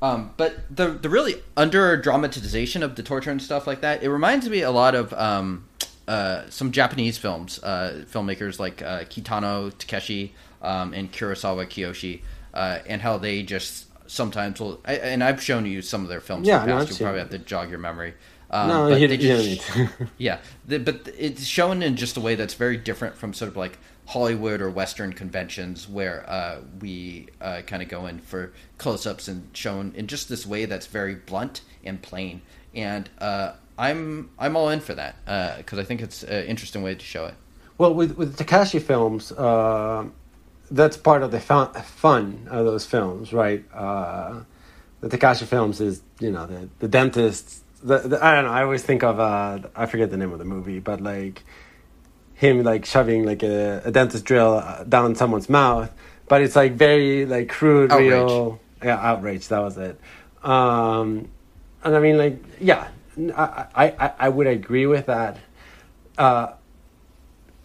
Um, 0.01 0.31
but 0.37 0.59
the 0.75 0.89
the 0.89 1.09
really 1.09 1.41
under 1.55 1.97
dramatization 1.97 2.83
of 2.83 2.95
the 2.95 3.03
torture 3.03 3.31
and 3.31 3.41
stuff 3.41 3.65
like 3.65 3.81
that, 3.81 4.03
it 4.03 4.09
reminds 4.09 4.47
me 4.47 4.61
a 4.61 4.71
lot 4.71 4.93
of 4.93 5.11
um, 5.13 5.65
uh, 6.07 6.43
some 6.49 6.71
Japanese 6.71 7.17
films, 7.17 7.61
uh, 7.63 8.05
filmmakers 8.11 8.59
like 8.59 8.81
uh, 8.81 9.01
Kitano 9.05 9.75
Takeshi 9.77 10.33
um, 10.61 10.93
and 10.93 11.11
Kurosawa 11.11 11.65
Kiyoshi, 11.65 12.21
uh, 12.53 12.79
and 12.85 13.01
how 13.01 13.17
they 13.17 13.41
just 13.41 13.87
sometimes 14.09 14.59
will. 14.59 14.79
I, 14.85 14.95
and 14.95 15.23
I've 15.23 15.41
shown 15.41 15.65
you 15.65 15.81
some 15.81 16.03
of 16.03 16.09
their 16.09 16.21
films. 16.21 16.47
Yeah, 16.47 16.61
in 16.61 16.69
the 16.69 16.73
past. 16.75 16.91
I've 16.91 16.99
you 16.99 17.05
probably 17.05 17.19
it. 17.21 17.23
have 17.23 17.31
to 17.31 17.39
jog 17.39 17.69
your 17.69 17.79
memory. 17.79 18.13
Um, 18.49 18.69
no, 18.69 18.89
but 18.89 19.01
you, 19.01 19.07
they 19.09 19.17
just- 19.17 19.89
yeah, 20.17 20.39
but 20.65 21.09
it's 21.17 21.43
shown 21.43 21.83
in 21.83 21.97
just 21.97 22.15
a 22.15 22.21
way 22.21 22.35
that's 22.35 22.53
very 22.53 22.77
different 22.77 23.15
from 23.15 23.33
sort 23.33 23.49
of 23.49 23.57
like 23.57 23.77
Hollywood 24.07 24.61
or 24.61 24.69
Western 24.69 25.11
conventions, 25.11 25.87
where 25.87 26.27
uh, 26.29 26.59
we 26.79 27.27
uh, 27.41 27.61
kind 27.67 27.83
of 27.83 27.89
go 27.89 28.07
in 28.07 28.19
for 28.19 28.53
close-ups 28.77 29.27
and 29.27 29.49
shown 29.51 29.93
in 29.95 30.07
just 30.07 30.29
this 30.29 30.45
way 30.45 30.63
that's 30.65 30.87
very 30.87 31.15
blunt 31.15 31.61
and 31.83 32.01
plain. 32.01 32.41
And 32.73 33.09
uh, 33.19 33.53
I'm 33.77 34.29
I'm 34.39 34.55
all 34.55 34.69
in 34.69 34.79
for 34.79 34.95
that 34.95 35.57
because 35.57 35.77
I 35.77 35.83
think 35.83 36.01
it's 36.01 36.23
an 36.23 36.45
interesting 36.45 36.83
way 36.83 36.95
to 36.95 37.03
show 37.03 37.25
it. 37.25 37.35
Well, 37.77 37.93
with 37.93 38.17
with 38.17 38.37
Takeshi 38.37 38.79
films, 38.79 39.33
uh, 39.33 40.05
that's 40.71 40.95
part 40.95 41.21
of 41.21 41.31
the 41.31 41.39
fun, 41.41 42.47
of 42.49 42.65
those 42.65 42.85
films, 42.85 43.33
right? 43.33 43.65
Uh, 43.73 44.41
the 45.01 45.09
Takeshi 45.09 45.45
films 45.45 45.81
is 45.81 46.01
you 46.19 46.31
know 46.31 46.45
the 46.47 46.69
the 46.79 46.87
dentist. 46.87 47.63
The, 47.83 47.99
the, 47.99 48.25
I 48.25 48.35
don't 48.35 48.45
know. 48.45 48.51
I 48.51 48.63
always 48.63 48.83
think 48.83 49.03
of 49.03 49.19
uh, 49.19 49.59
I 49.75 49.85
forget 49.85 50.09
the 50.11 50.17
name 50.17 50.31
of 50.31 50.39
the 50.39 50.45
movie, 50.45 50.79
but 50.79 51.01
like 51.01 51.43
him 52.37 52.63
like 52.63 52.85
shoving 52.85 53.25
like 53.25 53.41
a, 53.43 53.81
a 53.83 53.91
dentist 53.91 54.23
drill 54.23 54.53
uh, 54.63 54.83
down 54.83 55.15
someone's 55.15 55.49
mouth, 55.49 55.91
but 56.29 56.41
it's 56.41 56.55
like 56.55 56.73
very 56.73 57.25
like 57.25 57.49
crude, 57.49 57.91
Outrage. 57.91 58.09
real. 58.11 58.59
Yeah, 58.83 58.97
outrage. 58.97 59.47
That 59.47 59.59
was 59.59 59.75
it. 59.77 59.99
Um, 60.43 61.29
and 61.83 61.95
I 61.95 61.99
mean, 61.99 62.17
like, 62.19 62.37
yeah, 62.61 62.89
I 63.35 63.65
I, 63.75 63.85
I, 63.99 64.13
I 64.19 64.29
would 64.29 64.45
agree 64.45 64.85
with 64.85 65.07
that. 65.07 65.37
Uh, 66.15 66.53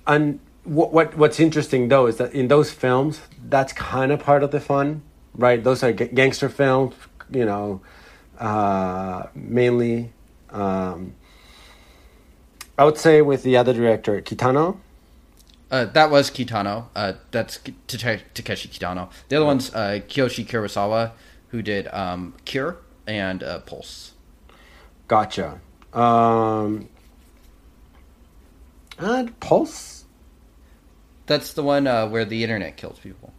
and 0.06 0.40
what, 0.64 0.92
what 0.92 1.16
what's 1.18 1.38
interesting 1.38 1.88
though 1.88 2.06
is 2.06 2.16
that 2.16 2.32
in 2.32 2.48
those 2.48 2.70
films, 2.70 3.20
that's 3.48 3.74
kind 3.74 4.10
of 4.10 4.20
part 4.20 4.42
of 4.42 4.52
the 4.52 4.60
fun, 4.60 5.02
right? 5.34 5.62
Those 5.62 5.82
are 5.82 5.92
g- 5.92 6.06
gangster 6.06 6.48
films, 6.48 6.94
you 7.30 7.44
know, 7.44 7.82
uh, 8.38 9.24
mainly. 9.34 10.12
Um, 10.50 11.14
I 12.78 12.84
would 12.84 12.96
say 12.98 13.22
with 13.22 13.42
the 13.42 13.56
other 13.56 13.72
director, 13.72 14.20
Kitano. 14.22 14.78
Uh, 15.70 15.86
that 15.86 16.10
was 16.10 16.30
Kitano. 16.30 16.86
Uh, 16.94 17.14
that's 17.30 17.58
Takeshi 17.58 18.68
Kitano. 18.68 19.10
The 19.28 19.36
other 19.36 19.46
one's 19.46 19.74
uh, 19.74 20.00
Kiyoshi 20.06 20.46
Kurosawa, 20.46 21.12
who 21.48 21.62
did 21.62 21.88
um, 21.88 22.34
Cure 22.44 22.76
and 23.06 23.42
uh, 23.42 23.60
Pulse. 23.60 24.12
Gotcha. 25.08 25.60
Um, 25.92 26.88
and 28.98 29.38
Pulse, 29.40 30.04
That's 31.26 31.52
the 31.54 31.62
one 31.62 31.86
uh, 31.86 32.08
where 32.08 32.24
the 32.24 32.42
internet 32.42 32.76
kills 32.76 32.98
people. 32.98 33.32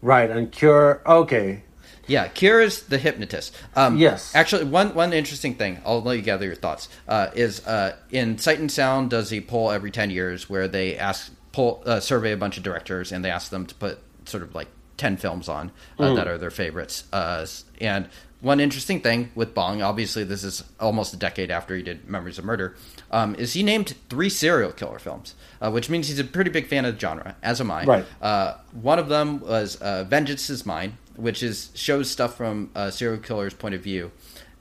right? 0.00 0.30
And 0.30 0.50
Cure. 0.52 1.02
Okay, 1.06 1.64
Yeah, 2.10 2.28
is 2.60 2.82
the 2.82 2.98
hypnotist. 2.98 3.54
Um, 3.76 3.96
Yes. 3.96 4.34
Actually, 4.34 4.64
one 4.64 4.94
one 4.94 5.12
interesting 5.12 5.54
thing, 5.54 5.80
I'll 5.86 6.02
let 6.02 6.16
you 6.16 6.22
gather 6.22 6.46
your 6.46 6.56
thoughts, 6.56 6.88
uh, 7.08 7.28
is 7.34 7.64
uh, 7.66 7.96
in 8.10 8.38
Sight 8.38 8.58
and 8.58 8.70
Sound 8.70 9.10
does 9.10 9.32
a 9.32 9.40
poll 9.40 9.70
every 9.70 9.90
10 9.90 10.10
years 10.10 10.50
where 10.50 10.66
they 10.68 10.96
ask, 10.98 11.32
poll, 11.52 11.82
uh, 11.86 12.00
survey 12.00 12.32
a 12.32 12.36
bunch 12.36 12.56
of 12.56 12.62
directors 12.62 13.12
and 13.12 13.24
they 13.24 13.30
ask 13.30 13.50
them 13.50 13.64
to 13.66 13.74
put 13.76 13.98
sort 14.24 14.42
of 14.42 14.54
like 14.54 14.68
10 14.96 15.16
films 15.16 15.48
on 15.48 15.70
uh, 15.98 16.12
that 16.14 16.26
are 16.28 16.36
their 16.36 16.50
favorites. 16.50 17.04
Uh, 17.12 17.46
and 17.80 18.08
one 18.40 18.58
interesting 18.60 19.00
thing 19.00 19.30
with 19.34 19.54
Bong, 19.54 19.80
obviously 19.82 20.24
this 20.24 20.42
is 20.44 20.64
almost 20.80 21.14
a 21.14 21.16
decade 21.16 21.50
after 21.50 21.76
he 21.76 21.82
did 21.82 22.08
Memories 22.08 22.38
of 22.38 22.44
Murder, 22.44 22.74
um, 23.10 23.34
is 23.36 23.52
he 23.54 23.62
named 23.62 23.94
three 24.08 24.28
serial 24.28 24.72
killer 24.72 24.98
films, 24.98 25.34
uh, 25.60 25.70
which 25.70 25.88
means 25.90 26.08
he's 26.08 26.18
a 26.18 26.24
pretty 26.24 26.50
big 26.50 26.66
fan 26.66 26.84
of 26.84 26.94
the 26.94 27.00
genre, 27.00 27.36
as 27.42 27.60
am 27.60 27.70
I. 27.70 27.84
Right. 27.84 28.04
Uh, 28.22 28.54
one 28.72 28.98
of 28.98 29.08
them 29.08 29.40
was 29.40 29.76
uh, 29.76 30.04
Vengeance 30.04 30.48
is 30.50 30.64
Mine, 30.66 30.96
which 31.16 31.42
is 31.42 31.70
shows 31.74 32.10
stuff 32.10 32.36
from 32.36 32.70
a 32.74 32.90
serial 32.92 33.20
killer's 33.20 33.54
point 33.54 33.74
of 33.74 33.82
view 33.82 34.10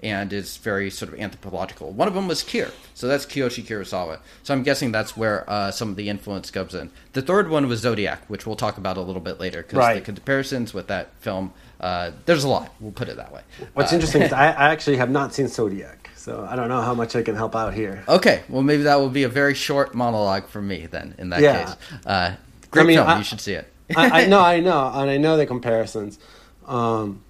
and 0.02 0.32
is 0.32 0.56
very 0.56 0.90
sort 0.90 1.12
of 1.12 1.20
anthropological. 1.20 1.92
One 1.92 2.08
of 2.08 2.14
them 2.14 2.26
was 2.30 2.42
Cure, 2.42 2.70
so 2.94 3.06
that's 3.10 3.26
Kiyoshi 3.26 3.64
Kurosawa. 3.66 4.20
So 4.44 4.54
I'm 4.54 4.64
guessing 4.64 4.94
that's 4.94 5.18
where 5.18 5.44
uh, 5.50 5.72
some 5.72 5.90
of 5.90 5.98
the 5.98 6.08
influence 6.08 6.50
comes 6.52 6.74
in. 6.74 6.90
The 7.12 7.22
third 7.22 7.50
one 7.50 7.68
was 7.68 7.82
Zodiac, 7.82 8.24
which 8.30 8.48
we'll 8.48 8.56
talk 8.56 8.78
about 8.78 8.96
a 8.96 9.02
little 9.02 9.22
bit 9.22 9.42
later 9.42 9.62
because 9.62 9.78
Right. 9.78 9.96
the 9.96 10.02
comparisons 10.02 10.74
with 10.74 10.88
that 10.88 11.10
film, 11.20 11.52
uh, 11.82 12.12
there's 12.26 12.46
a 12.46 12.48
lot. 12.50 12.74
We'll 12.80 12.94
put 12.94 13.10
it 13.10 13.18
that 13.18 13.34
way. 13.34 13.42
What's 13.74 13.92
Uh, 13.92 13.96
interesting 13.96 14.22
is 14.22 14.32
I, 14.46 14.46
I 14.52 14.70
actually 14.72 14.96
have 14.98 15.10
not 15.12 15.34
seen 15.34 15.50
Zodiac, 15.50 16.09
so 16.30 16.48
I 16.48 16.56
don't 16.56 16.70
know 16.70 16.82
how 16.82 16.94
much 16.94 17.16
I 17.16 17.24
can 17.24 17.36
help 17.36 17.56
out 17.56 17.74
here. 17.74 18.04
Okay, 18.08 18.44
well 18.50 18.62
maybe 18.62 18.84
that 18.84 18.98
will 19.00 19.10
be 19.10 19.24
a 19.24 19.30
very 19.30 19.56
short 19.56 19.96
monologue 19.96 20.48
from 20.48 20.68
me 20.68 20.86
then. 20.86 21.16
In 21.18 21.30
that 21.32 21.42
Yeah. 21.42 21.66
case, 21.66 21.76
uh, 22.06 22.36
great 22.70 22.84
I 22.84 22.86
mean, 22.86 22.98
film. 22.98 23.08
I- 23.10 23.18
you 23.18 23.24
should 23.24 23.42
see 23.42 23.54
it. 23.54 23.66
I, 23.96 24.22
I 24.24 24.26
know, 24.34 24.40
I 24.42 24.60
know, 24.60 24.92
and 24.94 25.10
I 25.10 25.18
know 25.18 25.38
the 25.38 25.48
comparisons. 25.48 26.20
Um, 26.68 27.22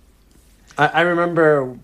I, 0.78 0.88
I 0.88 1.02
remember 1.02 1.78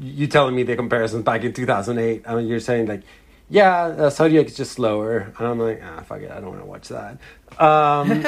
you 0.00 0.26
telling 0.26 0.54
me 0.54 0.62
the 0.62 0.74
comparisons 0.76 1.22
back 1.24 1.44
in 1.44 1.52
2008. 1.52 2.22
I 2.26 2.34
mean, 2.36 2.46
you're 2.46 2.58
saying 2.60 2.86
like, 2.86 3.02
yeah, 3.50 3.82
uh, 3.84 4.08
Zodiac 4.08 4.46
is 4.46 4.56
just 4.56 4.72
slower, 4.72 5.30
and 5.38 5.46
I'm 5.46 5.58
like, 5.58 5.82
ah, 5.84 6.00
fuck 6.08 6.22
it, 6.22 6.30
I 6.30 6.36
don't 6.40 6.48
want 6.56 6.60
to 6.60 6.64
watch 6.64 6.88
that. 6.88 7.18
Um, 7.62 8.24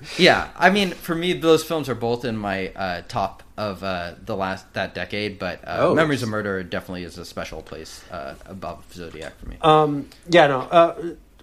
Yeah, 0.16 0.48
I 0.56 0.70
mean, 0.70 0.92
for 0.92 1.14
me, 1.14 1.34
those 1.34 1.62
films 1.62 1.90
are 1.90 1.94
both 1.94 2.24
in 2.24 2.38
my 2.38 2.68
uh, 2.68 3.02
top 3.08 3.41
of 3.56 3.82
uh, 3.84 4.14
the 4.24 4.36
last 4.36 4.72
that 4.74 4.94
decade. 4.94 5.38
But 5.38 5.60
uh, 5.64 5.76
Oh. 5.80 5.94
Memories 5.94 6.22
of 6.22 6.28
Murder 6.28 6.62
definitely 6.62 7.04
is 7.04 7.18
a 7.18 7.24
special 7.24 7.62
place 7.62 8.02
uh, 8.10 8.34
above 8.46 8.84
Zodiac 8.92 9.38
for 9.38 9.48
me. 9.48 9.56
Um, 9.60 10.08
yeah, 10.28 10.46
no. 10.46 10.60
Uh, 10.60 10.94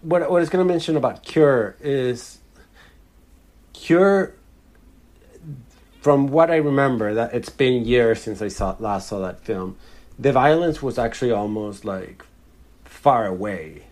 what 0.01 0.29
what 0.29 0.37
I 0.37 0.39
was 0.39 0.49
going 0.49 0.65
to 0.65 0.71
mention 0.71 0.95
about 0.97 1.23
Cure 1.23 1.75
is 1.81 2.39
Cure. 3.73 4.33
From 6.01 6.27
what 6.29 6.49
I 6.49 6.55
remember, 6.55 7.13
that 7.15 7.33
it's 7.33 7.49
been 7.49 7.83
years 7.85 8.21
since 8.21 8.41
I 8.41 8.47
saw 8.47 8.75
last 8.79 9.09
saw 9.09 9.19
that 9.19 9.41
film. 9.41 9.75
The 10.17 10.31
violence 10.31 10.81
was 10.81 10.97
actually 10.97 11.31
almost 11.31 11.83
like 11.83 12.23
far 12.85 13.25
away. 13.25 13.83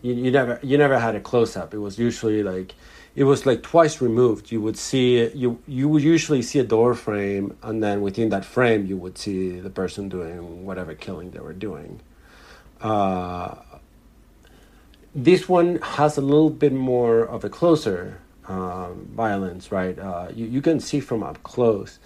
You, 0.00 0.14
you 0.14 0.30
never 0.30 0.58
you 0.62 0.78
never 0.78 0.98
had 0.98 1.14
a 1.14 1.20
close 1.20 1.54
up. 1.56 1.74
It 1.74 1.78
was 1.78 1.98
usually 1.98 2.42
like 2.42 2.74
it 3.14 3.24
was 3.24 3.44
like 3.44 3.62
twice 3.62 4.00
removed. 4.00 4.50
You 4.50 4.60
would 4.60 4.78
see 4.78 5.28
you 5.34 5.58
you 5.66 5.88
would 5.88 6.02
usually 6.02 6.42
see 6.42 6.58
a 6.58 6.64
door 6.64 6.94
frame, 6.94 7.56
and 7.62 7.82
then 7.82 8.00
within 8.00 8.30
that 8.30 8.44
frame, 8.44 8.86
you 8.86 8.96
would 8.96 9.18
see 9.18 9.60
the 9.60 9.70
person 9.70 10.08
doing 10.08 10.64
whatever 10.64 10.94
killing 10.94 11.30
they 11.30 11.40
were 11.40 11.52
doing. 11.52 12.00
Uh, 12.80 13.56
this 15.14 15.48
one 15.48 15.76
has 15.82 16.16
a 16.16 16.22
little 16.22 16.50
bit 16.50 16.72
more 16.72 17.20
of 17.20 17.44
a 17.44 17.50
closer 17.50 18.18
um, 18.48 19.08
violence, 19.14 19.70
right? 19.70 19.98
Uh, 19.98 20.28
you, 20.34 20.46
you 20.46 20.62
can 20.62 20.80
see 20.80 21.00
from 21.00 21.22
up 21.22 21.42
close 21.42 21.98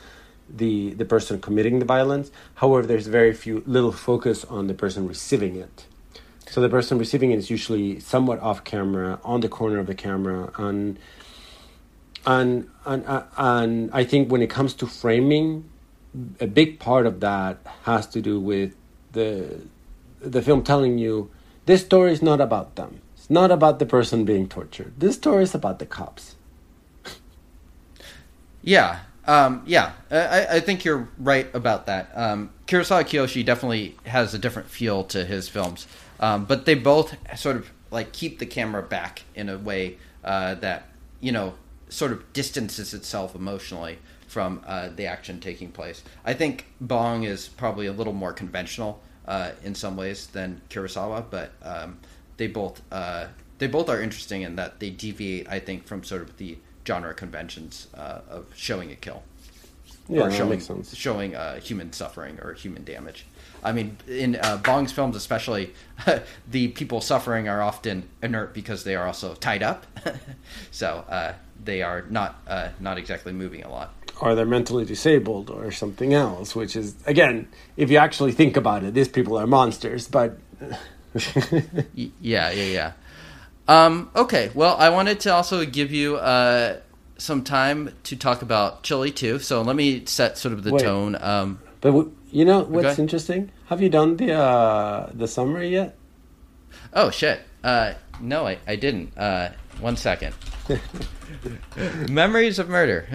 the 0.49 0.95
the 0.95 1.05
person 1.05 1.41
committing 1.41 1.79
the 1.79 1.85
violence. 1.85 2.31
However, 2.57 2.87
there's 2.87 3.07
very 3.07 3.33
few 3.33 3.63
little 3.67 3.93
focus 3.93 4.45
on 4.45 4.67
the 4.67 4.75
person 4.75 5.07
receiving 5.07 5.57
it. 5.57 5.87
So 6.49 6.61
the 6.61 6.69
person 6.69 6.99
receiving 6.99 7.33
it 7.33 7.39
is 7.39 7.51
usually 7.51 8.01
somewhat 8.01 8.41
off 8.41 8.65
camera, 8.65 9.19
on 9.25 9.41
the 9.41 9.49
corner 9.49 9.79
of 9.79 9.87
the 9.87 9.95
camera, 9.95 10.53
and 10.57 10.99
and 12.25 12.69
and 12.85 13.25
and 13.37 13.91
I 13.93 14.05
think 14.05 14.31
when 14.31 14.43
it 14.43 14.51
comes 14.51 14.75
to 14.75 14.87
framing, 14.87 15.69
a 16.41 16.47
big 16.47 16.79
part 16.79 17.07
of 17.07 17.21
that 17.21 17.59
has 17.83 18.07
to 18.09 18.21
do 18.21 18.41
with 18.41 18.75
the 19.13 19.61
the 20.21 20.43
film 20.43 20.63
telling 20.63 20.99
you 20.99 21.31
this 21.67 21.85
story 21.85 22.13
is 22.13 22.23
not 22.23 22.41
about 22.41 22.77
them. 22.77 23.01
It's 23.17 23.29
not 23.29 23.51
about 23.51 23.79
the 23.79 23.87
person 23.87 24.25
being 24.25 24.49
tortured. 24.49 24.95
This 24.99 25.17
story 25.17 25.43
is 25.43 25.55
about 25.55 25.79
the 25.79 25.87
cops. 25.87 26.37
Yeah, 28.63 29.01
um, 29.27 29.63
yeah, 29.67 29.93
I, 30.11 30.47
I 30.57 30.61
think 30.61 30.85
you're 30.85 31.09
right 31.19 31.53
about 31.55 31.87
that. 31.87 32.11
Um, 32.15 32.51
Kurosawa 32.67 33.05
Kiyoshi 33.05 33.45
definitely 33.45 33.97
has 34.07 34.35
a 34.35 34.39
different 34.39 34.69
feel 34.69 35.05
to 35.05 35.25
his 35.25 35.49
films, 35.49 35.87
um, 36.21 36.45
but 36.45 36.65
they 36.65 36.75
both 36.75 37.17
sort 37.39 37.57
of 37.57 37.71
like 37.91 38.13
keep 38.13 38.39
the 38.39 38.47
camera 38.47 38.83
back 38.83 39.23
in 39.35 39.49
a 39.49 39.59
way 39.59 39.97
uh, 40.25 40.55
that 40.57 40.89
you 41.21 41.33
know 41.33 41.55
sort 41.89 42.13
of 42.13 42.33
distances 42.33 42.93
itself 42.95 43.35
emotionally 43.35 43.99
from 44.27 44.61
uh, 44.67 44.89
the 44.95 45.07
action 45.07 45.41
taking 45.41 45.71
place. 45.71 46.03
I 46.25 46.35
think 46.35 46.67
Bong 46.81 47.23
is 47.23 47.49
probably 47.49 47.87
a 47.87 47.93
little 47.93 48.13
more 48.13 48.33
conventional 48.33 49.01
uh, 49.27 49.53
in 49.63 49.75
some 49.75 49.97
ways 49.97 50.27
than 50.27 50.61
Kurosawa, 50.69 51.25
but 51.31 51.53
um, 51.63 51.99
they 52.37 52.47
both 52.47 52.83
uh, 52.93 53.29
they 53.59 53.67
both 53.67 53.89
are 53.89 54.01
interesting 54.01 54.43
in 54.43 54.57
that 54.57 54.81
they 54.81 54.91
deviate, 54.91 55.49
I 55.49 55.59
think, 55.61 55.87
from 55.87 56.05
sort 56.05 56.23
of 56.23 56.37
the 56.37 56.59
genre 56.87 57.15
conventions 57.15 57.89
uh, 57.95 58.21
of 58.29 58.47
showing 58.55 58.93
a 58.93 58.95
kill 58.95 59.23
Yeah, 60.09 60.23
or 60.23 60.31
showing 60.31 60.61
showing 60.93 61.35
uh, 61.35 61.61
human 61.61 61.93
suffering 61.93 62.39
or 62.41 62.53
human 62.53 62.85
damage. 62.85 63.27
I 63.67 63.73
mean, 63.73 63.97
in 64.07 64.37
uh, 64.37 64.59
Bong's 64.59 64.93
films, 64.93 65.17
especially, 65.17 65.75
the 66.51 66.69
people 66.69 67.01
suffering 67.01 67.49
are 67.49 67.61
often 67.61 68.09
inert 68.23 68.55
because 68.55 68.85
they 68.85 68.95
are 68.95 69.07
also 69.07 69.35
tied 69.35 69.63
up, 69.65 69.87
so 70.71 71.05
uh, 71.09 71.33
they 71.65 71.83
are 71.83 72.05
not 72.09 72.41
uh, 72.47 72.69
not 72.79 72.97
exactly 72.97 73.33
moving 73.33 73.65
a 73.65 73.69
lot. 73.69 73.93
or 74.21 74.35
they're 74.37 74.47
mentally 74.47 74.85
disabled 74.85 75.51
or 75.51 75.73
something 75.73 76.15
else. 76.15 76.55
Which 76.55 76.77
is 76.77 76.95
again, 77.07 77.49
if 77.77 77.91
you 77.91 77.99
actually 77.99 78.33
think 78.33 78.57
about 78.57 78.85
it, 78.85 78.95
these 78.95 79.09
people 79.09 79.37
are 79.37 79.47
monsters. 79.49 80.07
But 80.07 80.39
yeah, 81.95 82.51
yeah, 82.51 82.51
yeah. 82.51 82.93
Um, 83.69 84.11
okay, 84.15 84.51
well, 84.55 84.77
I 84.79 84.91
wanted 84.91 85.19
to 85.21 85.35
also 85.35 85.65
give 85.67 85.91
you 85.91 86.17
uh, 86.19 86.79
some 87.19 87.43
time 87.43 87.93
to 88.05 88.15
talk 88.17 88.43
about 88.43 88.85
Chile 88.85 89.11
too. 89.11 89.41
So 89.41 89.63
let 89.63 89.75
me 89.75 90.05
set 90.07 90.39
sort 90.39 90.53
of 90.55 90.63
the 90.63 90.73
Wait. 90.73 90.83
tone. 90.83 91.17
Um, 91.21 91.59
but 91.81 91.89
w- 91.89 92.13
you 92.37 92.45
know 92.45 92.61
what's 92.75 92.87
Okay. 92.93 93.03
interesting? 93.03 93.51
Have 93.71 93.81
you 93.83 93.89
done 93.89 94.17
the 94.17 94.33
uh, 94.35 95.11
the 95.15 95.27
summary 95.27 95.71
yet? 95.71 95.97
oh 96.93 97.11
shit! 97.11 97.41
Uh, 97.65 97.95
no, 98.21 98.47
I, 98.47 98.59
I 98.67 98.77
didn't. 98.77 99.17
Uh, 99.17 99.51
one 99.81 99.97
second. 99.97 100.35
Memories 102.09 102.59
of 102.59 102.69
murder. 102.69 103.07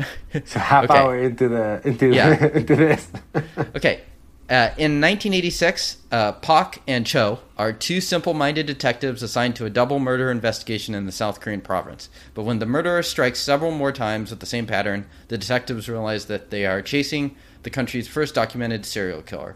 So 0.46 0.60
half 0.60 0.86
Okay. 0.86 0.98
hour 0.98 1.18
into 1.18 1.48
the 1.50 1.82
into 1.84 2.14
Yeah. 2.14 2.46
into 2.60 2.76
this. 2.76 3.08
Okay. 3.76 4.02
Uh, 4.50 4.68
in 4.78 5.00
1986, 5.00 5.98
uh, 6.12 6.34
Park 6.34 6.80
and 6.86 7.06
Cho 7.08 7.40
are 7.58 7.72
two 7.72 8.02
simple 8.02 8.34
minded 8.34 8.66
detectives 8.66 9.24
assigned 9.24 9.56
to 9.56 9.66
a 9.66 9.70
double 9.70 9.98
murder 9.98 10.30
investigation 10.30 10.94
in 10.94 11.06
the 11.06 11.12
South 11.14 11.40
Korean 11.40 11.62
province. 11.62 12.10
But 12.34 12.44
when 12.44 12.60
the 12.60 12.66
murderer 12.66 13.02
strikes 13.02 13.40
several 13.40 13.72
more 13.72 13.94
times 13.94 14.30
with 14.30 14.42
the 14.42 14.46
same 14.46 14.68
pattern, 14.68 15.06
the 15.30 15.38
detectives 15.38 15.88
realize 15.88 16.26
that 16.26 16.50
they 16.50 16.66
are 16.66 16.82
chasing 16.82 17.34
the 17.64 17.70
country's 17.70 18.08
first 18.08 18.36
documented 18.36 18.86
serial 18.86 19.22
killer. 19.22 19.56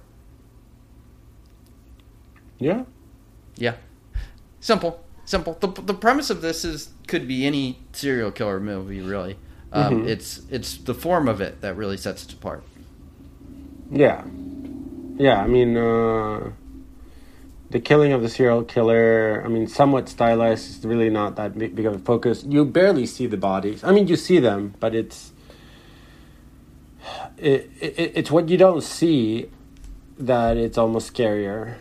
yeah. 2.60 2.84
Yeah. 3.58 3.76
Simple. 4.60 5.04
Simple. 5.26 5.58
The, 5.60 5.68
the 5.68 5.94
premise 5.94 6.30
of 6.30 6.42
this 6.42 6.66
is 6.66 6.90
could 7.08 7.28
be 7.28 7.46
any 7.46 7.80
serial 7.94 8.32
killer 8.32 8.60
movie, 8.60 9.02
really. 9.02 9.38
Um, 9.72 10.08
It's 10.08 10.42
it's 10.50 10.78
the 10.78 10.94
form 10.94 11.28
of 11.28 11.42
it 11.42 11.62
that 11.62 11.76
really 11.76 11.98
sets 11.98 12.26
it 12.26 12.34
apart. 12.34 12.64
Yeah. 13.92 14.24
Yeah, 15.18 15.42
I 15.42 15.48
mean, 15.48 15.78
uh, 15.78 16.52
the 17.70 17.80
killing 17.80 18.12
of 18.14 18.22
the 18.22 18.30
serial 18.30 18.64
killer, 18.64 19.42
I 19.46 19.48
mean, 19.48 19.68
somewhat 19.68 20.10
stylized, 20.10 20.78
it's 20.78 20.86
really 20.86 21.10
not 21.10 21.36
that 21.38 21.58
big, 21.58 21.76
big 21.76 21.86
of 21.86 21.96
a 21.96 22.00
focus. 22.00 22.44
You 22.48 22.66
barely 22.66 23.06
see 23.06 23.28
the 23.28 23.38
bodies. 23.38 23.84
I 23.84 23.92
mean, 23.92 24.08
you 24.08 24.16
see 24.16 24.40
them, 24.40 24.76
but 24.80 24.94
it's. 24.96 25.32
It, 27.38 27.70
it, 27.80 28.12
it's 28.16 28.32
what 28.32 28.50
you 28.50 28.58
don't 28.58 28.82
see 28.82 29.50
that 30.18 30.58
it's 30.58 30.78
almost 30.78 31.14
scarier. 31.14 31.76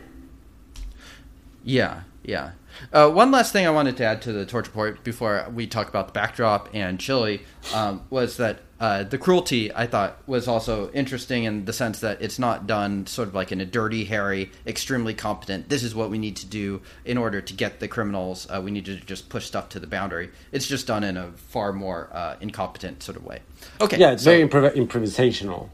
Yeah, 1.63 2.03
yeah. 2.23 2.53
Uh, 2.93 3.09
one 3.09 3.31
last 3.31 3.53
thing 3.53 3.67
I 3.67 3.71
wanted 3.71 3.97
to 3.99 4.05
add 4.05 4.21
to 4.23 4.33
the 4.33 4.45
torture 4.45 4.69
report 4.69 5.05
before 5.05 5.47
we 5.55 5.67
talk 5.67 5.89
about 5.89 6.09
the 6.09 6.13
backdrop 6.13 6.69
and 6.75 6.99
Chile 6.99 7.43
um, 7.73 8.03
was 8.11 8.37
that 8.37 8.61
uh, 8.81 9.05
the 9.05 9.19
cruelty 9.19 9.73
I 9.73 9.87
thought 9.87 10.19
was 10.27 10.49
also 10.49 10.91
interesting 10.91 11.45
in 11.45 11.65
the 11.65 11.73
sense 11.73 12.01
that 12.01 12.21
it's 12.21 12.39
not 12.39 12.67
done 12.67 13.07
sort 13.07 13.29
of 13.29 13.35
like 13.35 13.53
in 13.53 13.61
a 13.61 13.67
dirty, 13.67 14.05
hairy, 14.05 14.51
extremely 14.67 15.15
competent. 15.15 15.69
This 15.69 15.83
is 15.83 15.95
what 15.95 16.11
we 16.11 16.19
need 16.19 16.37
to 16.37 16.47
do 16.47 16.83
in 17.05 17.17
order 17.17 17.41
to 17.41 17.55
get 17.55 17.81
the 17.81 17.89
criminals. 17.89 18.47
Uh, 18.51 18.61
we 18.63 18.71
need 18.71 18.85
to 18.87 18.97
just 18.97 19.29
push 19.29 19.47
stuff 19.47 19.69
to 19.71 19.81
the 19.81 19.87
boundary. 19.87 20.31
It's 20.53 20.67
just 20.67 20.87
done 20.87 21.05
in 21.05 21.17
a 21.17 21.33
far 21.33 21.73
more 21.73 22.11
uh, 22.13 22.37
incompetent 22.41 23.03
sort 23.03 23.17
of 23.17 23.25
way. 23.25 23.41
Okay. 23.81 23.99
Yeah, 23.99 24.13
it's 24.13 24.25
so- 24.25 24.31
very 24.31 24.47
improv- 24.49 24.75
improvisational. 24.75 25.71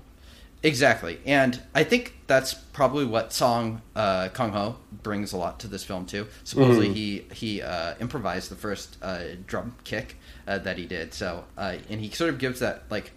Exactly, 0.62 1.18
and 1.24 1.58
I 1.74 1.84
think 1.84 2.18
that's 2.26 2.52
probably 2.52 3.06
what 3.06 3.32
Song 3.32 3.80
uh, 3.96 4.28
Kang 4.28 4.52
Ho 4.52 4.76
brings 5.02 5.32
a 5.32 5.38
lot 5.38 5.58
to 5.60 5.66
this 5.66 5.84
film 5.84 6.04
too. 6.04 6.26
Supposedly, 6.44 6.92
he 6.92 7.24
he 7.32 7.62
uh, 7.62 7.94
improvised 7.98 8.50
the 8.50 8.56
first 8.56 8.98
uh, 9.00 9.20
drum 9.46 9.74
kick 9.84 10.16
uh, 10.50 10.58
that 10.58 10.76
he 10.76 10.84
did. 10.84 11.14
So, 11.14 11.44
uh, 11.56 11.76
and 11.88 12.00
he 12.00 12.10
sort 12.10 12.30
of 12.30 12.38
gives 12.38 12.58
that 12.60 12.82
like 12.90 13.12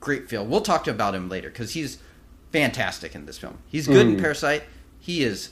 great 0.00 0.28
feel. 0.28 0.46
We'll 0.46 0.60
talk 0.60 0.86
about 0.86 1.14
him 1.14 1.28
later 1.28 1.50
because 1.50 1.72
he's 1.72 1.98
fantastic 2.52 3.14
in 3.14 3.26
this 3.26 3.36
film. 3.36 3.58
He's 3.66 3.86
good 3.88 4.06
in 4.06 4.18
Parasite. 4.18 4.62
He 5.00 5.22
is 5.24 5.50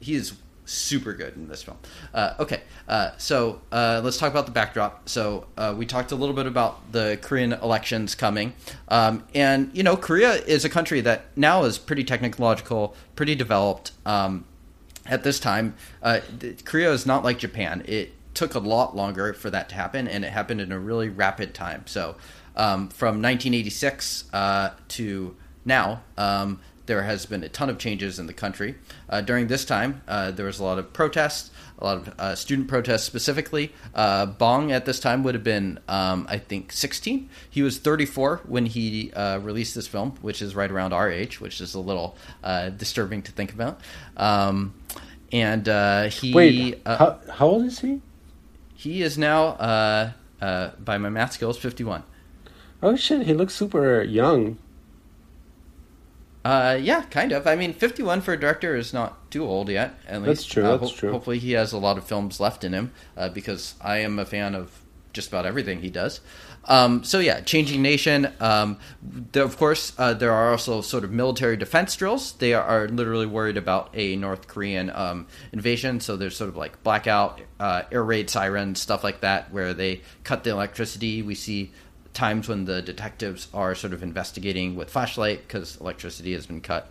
he 0.00 0.14
is 0.14 0.34
super 0.64 1.12
good 1.12 1.36
in 1.36 1.48
this 1.48 1.62
film. 1.62 1.76
Uh, 2.14 2.34
okay, 2.38 2.62
uh, 2.88 3.10
so 3.18 3.60
uh, 3.72 4.00
let's 4.02 4.16
talk 4.16 4.30
about 4.30 4.46
the 4.46 4.52
backdrop. 4.52 5.08
So 5.08 5.46
uh, 5.56 5.74
we 5.76 5.84
talked 5.84 6.12
a 6.12 6.16
little 6.16 6.34
bit 6.34 6.46
about 6.46 6.92
the 6.92 7.18
Korean 7.20 7.52
elections 7.52 8.14
coming, 8.14 8.54
um, 8.88 9.24
and 9.34 9.70
you 9.74 9.82
know 9.82 9.96
Korea 9.96 10.32
is 10.32 10.64
a 10.64 10.70
country 10.70 11.02
that 11.02 11.26
now 11.36 11.64
is 11.64 11.78
pretty 11.78 12.04
technological, 12.04 12.96
pretty 13.16 13.34
developed. 13.34 13.92
Um, 14.06 14.46
at 15.04 15.24
this 15.24 15.40
time, 15.40 15.74
uh, 16.02 16.20
Korea 16.66 16.92
is 16.92 17.06
not 17.06 17.24
like 17.24 17.38
Japan. 17.38 17.82
It 17.86 18.12
took 18.38 18.54
a 18.54 18.60
lot 18.60 18.94
longer 18.94 19.32
for 19.32 19.50
that 19.50 19.68
to 19.68 19.74
happen, 19.74 20.06
and 20.06 20.24
it 20.24 20.30
happened 20.30 20.60
in 20.60 20.70
a 20.70 20.78
really 20.78 21.08
rapid 21.08 21.52
time. 21.54 21.82
So, 21.86 22.14
um, 22.54 22.88
from 22.88 23.20
1986 23.20 24.32
uh, 24.32 24.70
to 24.90 25.34
now, 25.64 26.02
um, 26.16 26.60
there 26.86 27.02
has 27.02 27.26
been 27.26 27.42
a 27.42 27.48
ton 27.48 27.68
of 27.68 27.78
changes 27.78 28.20
in 28.20 28.28
the 28.28 28.32
country. 28.32 28.76
Uh, 29.10 29.22
during 29.22 29.48
this 29.48 29.64
time, 29.64 30.02
uh, 30.06 30.30
there 30.30 30.46
was 30.46 30.60
a 30.60 30.64
lot 30.64 30.78
of 30.78 30.92
protests, 30.92 31.50
a 31.80 31.84
lot 31.84 31.96
of 31.98 32.14
uh, 32.16 32.34
student 32.36 32.68
protests 32.68 33.02
specifically. 33.02 33.72
Uh, 33.92 34.26
Bong 34.26 34.70
at 34.70 34.86
this 34.86 35.00
time 35.00 35.24
would 35.24 35.34
have 35.34 35.42
been, 35.42 35.80
um, 35.88 36.24
I 36.30 36.38
think, 36.38 36.70
16. 36.70 37.28
He 37.50 37.62
was 37.62 37.78
34 37.78 38.42
when 38.46 38.66
he 38.66 39.12
uh, 39.14 39.40
released 39.40 39.74
this 39.74 39.88
film, 39.88 40.12
which 40.22 40.40
is 40.40 40.54
right 40.54 40.70
around 40.70 40.92
our 40.92 41.10
age, 41.10 41.40
which 41.40 41.60
is 41.60 41.74
a 41.74 41.80
little 41.80 42.16
uh, 42.44 42.68
disturbing 42.68 43.22
to 43.22 43.32
think 43.32 43.52
about. 43.52 43.80
Um, 44.16 44.74
and 45.32 45.68
uh, 45.68 46.04
he 46.04 46.32
Wait, 46.32 46.82
uh, 46.86 46.96
how, 46.96 47.20
how 47.32 47.46
old 47.48 47.64
is 47.64 47.80
he? 47.80 48.00
He 48.78 49.02
is 49.02 49.18
now, 49.18 49.46
uh, 49.58 50.12
uh, 50.40 50.70
by 50.78 50.98
my 50.98 51.08
math 51.08 51.32
skills, 51.32 51.58
51. 51.58 52.04
Oh 52.80 52.94
shit, 52.94 53.26
he 53.26 53.34
looks 53.34 53.52
super 53.52 54.02
young. 54.04 54.56
Uh, 56.44 56.78
yeah, 56.80 57.02
kind 57.02 57.32
of. 57.32 57.44
I 57.44 57.56
mean, 57.56 57.72
51 57.72 58.20
for 58.20 58.34
a 58.34 58.40
director 58.40 58.76
is 58.76 58.94
not 58.94 59.32
too 59.32 59.44
old 59.44 59.68
yet. 59.68 59.98
At 60.06 60.22
That's 60.22 60.42
least. 60.42 60.52
true, 60.52 60.64
Uh, 60.64 60.76
that's 60.76 60.92
true. 60.92 61.10
Hopefully, 61.10 61.40
he 61.40 61.52
has 61.52 61.72
a 61.72 61.78
lot 61.78 61.98
of 61.98 62.04
films 62.04 62.38
left 62.38 62.62
in 62.62 62.72
him 62.72 62.92
uh, 63.16 63.28
because 63.30 63.74
I 63.80 63.98
am 63.98 64.16
a 64.20 64.24
fan 64.24 64.54
of 64.54 64.80
just 65.12 65.26
about 65.28 65.44
everything 65.44 65.80
he 65.80 65.90
does. 65.90 66.20
Um, 66.68 67.02
so 67.02 67.18
yeah, 67.18 67.40
changing 67.40 67.80
nation. 67.80 68.30
Um, 68.40 68.78
there, 69.02 69.42
of 69.42 69.56
course, 69.56 69.94
uh, 69.98 70.12
there 70.14 70.32
are 70.32 70.50
also 70.50 70.82
sort 70.82 71.02
of 71.02 71.10
military 71.10 71.56
defense 71.56 71.96
drills. 71.96 72.32
They 72.32 72.52
are, 72.52 72.62
are 72.62 72.88
literally 72.88 73.26
worried 73.26 73.56
about 73.56 73.90
a 73.94 74.16
North 74.16 74.46
Korean 74.46 74.90
um, 74.90 75.26
invasion. 75.50 76.00
So 76.00 76.16
there's 76.16 76.36
sort 76.36 76.50
of 76.50 76.56
like 76.56 76.82
blackout, 76.82 77.40
uh, 77.58 77.82
air 77.90 78.04
raid 78.04 78.28
sirens, 78.28 78.80
stuff 78.80 79.02
like 79.02 79.22
that, 79.22 79.50
where 79.50 79.72
they 79.72 80.02
cut 80.24 80.44
the 80.44 80.50
electricity. 80.50 81.22
We 81.22 81.34
see 81.34 81.72
times 82.12 82.48
when 82.48 82.66
the 82.66 82.82
detectives 82.82 83.48
are 83.54 83.74
sort 83.74 83.94
of 83.94 84.02
investigating 84.02 84.76
with 84.76 84.90
flashlight 84.90 85.48
because 85.48 85.80
electricity 85.80 86.34
has 86.34 86.46
been 86.46 86.60
cut. 86.60 86.90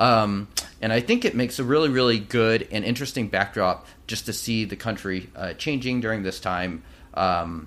Um, 0.00 0.48
and 0.80 0.92
I 0.92 1.00
think 1.00 1.24
it 1.24 1.34
makes 1.34 1.58
a 1.58 1.64
really, 1.64 1.88
really 1.88 2.18
good 2.18 2.68
and 2.70 2.84
interesting 2.84 3.28
backdrop 3.28 3.86
just 4.06 4.26
to 4.26 4.32
see 4.32 4.64
the 4.64 4.76
country 4.76 5.28
uh, 5.34 5.54
changing 5.54 6.00
during 6.00 6.22
this 6.22 6.40
time. 6.40 6.82
Um, 7.14 7.66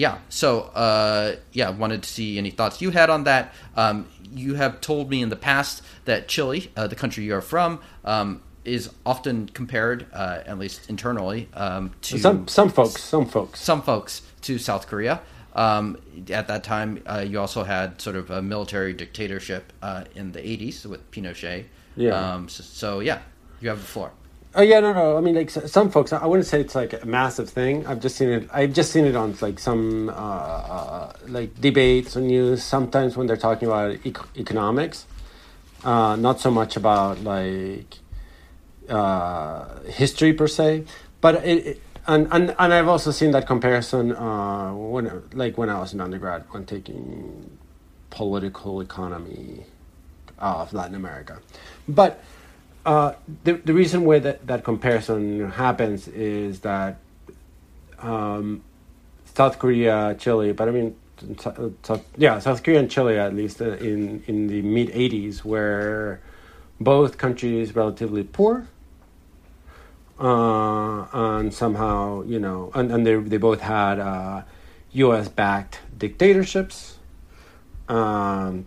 yeah, 0.00 0.16
so 0.30 0.60
uh, 0.60 1.36
yeah, 1.52 1.68
wanted 1.68 2.02
to 2.04 2.08
see 2.08 2.38
any 2.38 2.50
thoughts 2.50 2.80
you 2.80 2.88
had 2.88 3.10
on 3.10 3.24
that. 3.24 3.52
Um, 3.76 4.08
you 4.32 4.54
have 4.54 4.80
told 4.80 5.10
me 5.10 5.20
in 5.20 5.28
the 5.28 5.36
past 5.36 5.82
that 6.06 6.26
Chile, 6.26 6.70
uh, 6.74 6.86
the 6.86 6.96
country 6.96 7.24
you 7.24 7.34
are 7.34 7.42
from, 7.42 7.80
um, 8.06 8.40
is 8.64 8.88
often 9.04 9.50
compared, 9.50 10.06
uh, 10.14 10.40
at 10.46 10.58
least 10.58 10.88
internally, 10.88 11.50
um, 11.52 11.90
to 12.00 12.18
Some 12.18 12.48
some 12.48 12.70
folks, 12.70 13.02
some 13.02 13.26
folks. 13.26 13.60
some 13.60 13.82
folks 13.82 14.22
to 14.40 14.56
South 14.56 14.86
Korea. 14.86 15.20
Um, 15.54 15.98
at 16.30 16.48
that 16.48 16.64
time, 16.64 17.02
uh, 17.04 17.18
you 17.28 17.38
also 17.38 17.62
had 17.64 18.00
sort 18.00 18.16
of 18.16 18.30
a 18.30 18.40
military 18.40 18.94
dictatorship 18.94 19.70
uh, 19.82 20.04
in 20.14 20.32
the 20.32 20.40
80s 20.40 20.86
with 20.86 21.10
Pinochet. 21.10 21.66
Yeah. 21.96 22.12
Um, 22.12 22.48
so, 22.48 22.62
so, 22.62 23.00
yeah, 23.00 23.20
you 23.60 23.68
have 23.68 23.80
the 23.82 23.86
floor. 23.86 24.12
Oh 24.52 24.62
yeah, 24.62 24.80
no, 24.80 24.92
no. 24.92 25.16
I 25.16 25.20
mean, 25.20 25.36
like 25.36 25.48
some 25.50 25.90
folks. 25.90 26.12
I 26.12 26.26
wouldn't 26.26 26.46
say 26.46 26.60
it's 26.60 26.74
like 26.74 26.92
a 27.00 27.06
massive 27.06 27.48
thing. 27.48 27.86
I've 27.86 28.00
just 28.00 28.16
seen 28.16 28.28
it. 28.30 28.48
I've 28.52 28.72
just 28.72 28.90
seen 28.90 29.04
it 29.04 29.14
on 29.14 29.36
like 29.40 29.60
some 29.60 30.08
uh, 30.08 30.12
uh, 30.12 31.12
like 31.28 31.60
debates 31.60 32.16
or 32.16 32.20
news. 32.20 32.64
Sometimes 32.64 33.16
when 33.16 33.28
they're 33.28 33.36
talking 33.36 33.68
about 33.68 34.04
ec- 34.04 34.36
economics, 34.36 35.06
uh, 35.84 36.16
not 36.16 36.40
so 36.40 36.50
much 36.50 36.76
about 36.76 37.22
like 37.22 37.98
uh, 38.88 39.80
history 39.82 40.32
per 40.32 40.48
se, 40.48 40.84
but 41.20 41.36
it. 41.44 41.66
it 41.66 41.82
and, 42.06 42.26
and 42.32 42.56
and 42.58 42.74
I've 42.74 42.88
also 42.88 43.10
seen 43.12 43.30
that 43.32 43.46
comparison 43.46 44.12
uh, 44.16 44.74
when 44.74 45.22
like 45.32 45.58
when 45.58 45.68
I 45.68 45.78
was 45.78 45.92
in 45.92 46.00
undergrad 46.00 46.44
when 46.50 46.64
taking 46.64 47.58
political 48.08 48.80
economy 48.80 49.66
of 50.38 50.72
Latin 50.72 50.96
America, 50.96 51.38
but 51.86 52.24
uh, 52.86 53.14
the 53.44 53.54
the 53.54 53.74
reason 53.74 54.04
why 54.04 54.18
that, 54.20 54.46
that 54.46 54.64
comparison 54.64 55.50
happens 55.52 56.08
is 56.08 56.60
that 56.60 56.98
um, 58.00 58.62
South 59.34 59.58
Korea, 59.58 60.16
Chile, 60.18 60.52
but 60.52 60.68
I 60.68 60.72
mean, 60.72 60.96
South, 61.38 62.04
yeah, 62.16 62.38
South 62.38 62.62
Korea 62.62 62.80
and 62.80 62.90
Chile 62.90 63.18
at 63.18 63.34
least 63.34 63.60
uh, 63.62 63.72
in 63.76 64.22
in 64.26 64.48
the 64.48 64.62
mid 64.62 64.88
'80s 64.90 65.44
were 65.44 66.20
both 66.80 67.18
countries 67.18 67.74
relatively 67.76 68.24
poor, 68.24 68.66
uh, 70.18 71.06
and 71.12 71.52
somehow 71.54 72.22
you 72.22 72.38
know, 72.40 72.70
and, 72.74 72.90
and 72.92 73.06
they 73.06 73.16
they 73.16 73.36
both 73.38 73.60
had 73.60 73.98
uh, 74.00 74.42
U.S. 74.92 75.28
backed 75.28 75.80
dictatorships. 75.98 76.96
um, 77.88 78.66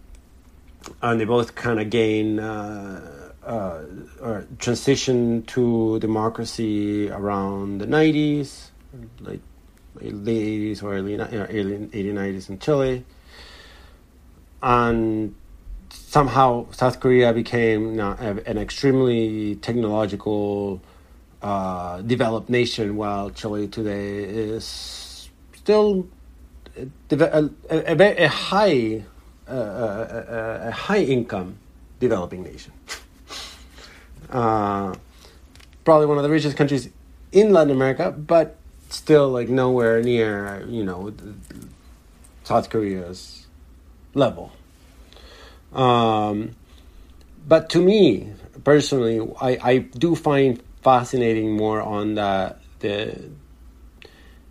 and 1.01 1.19
they 1.19 1.25
both 1.25 1.55
kind 1.55 1.79
of 1.79 1.89
gain 1.89 2.39
uh, 2.39 3.22
uh, 3.22 3.22
Uh, 3.45 3.81
or 4.21 4.47
transition 4.57 5.43
to 5.43 5.99
democracy 5.99 7.09
around 7.09 7.79
the 7.79 7.85
90s, 7.85 8.69
like 9.19 9.41
late 9.95 10.75
80s 10.75 10.81
or 10.81 10.95
early, 10.95 11.19
uh, 11.19 11.27
early 11.27 11.89
90s 11.91 12.49
in 12.49 12.59
Chile. 12.59 13.03
And 14.61 15.35
somehow 15.89 16.67
South 16.71 16.99
Korea 16.99 17.33
became 17.33 17.99
an 17.99 18.57
extremely 18.57 19.55
technological, 19.55 20.81
uh, 21.41 22.01
developed 22.01 22.49
nation, 22.49 22.95
while 22.95 23.29
Chile 23.29 23.67
today 23.67 24.23
is 24.23 25.29
still 25.55 26.07
uh, 26.79 26.85
a, 27.11 27.49
a, 27.69 27.95
a, 27.95 28.23
a 28.23 28.27
high, 28.27 29.03
uh, 29.49 30.63
a, 30.65 30.71
high 30.71 31.03
income 31.03 31.57
developing 31.99 32.43
nation. 32.43 32.71
Uh, 34.33 34.95
probably 35.85 36.07
one 36.07 36.17
of 36.17 36.23
the 36.23 36.29
richest 36.29 36.57
countries 36.57 36.89
in 37.31 37.53
Latin 37.53 37.71
America, 37.71 38.11
but 38.11 38.57
still 38.89 39.29
like 39.29 39.47
nowhere 39.47 40.01
near 40.01 40.65
you 40.67 40.83
know 40.83 41.13
South 42.43 42.69
Korea's 42.69 43.45
level. 44.13 44.51
Um, 45.71 46.55
but 47.47 47.69
to 47.71 47.79
me 47.79 48.33
personally, 48.63 49.19
I, 49.39 49.57
I 49.61 49.77
do 49.77 50.15
find 50.15 50.61
fascinating 50.81 51.55
more 51.55 51.81
on 51.81 52.15
the 52.15 52.55
the 52.79 53.29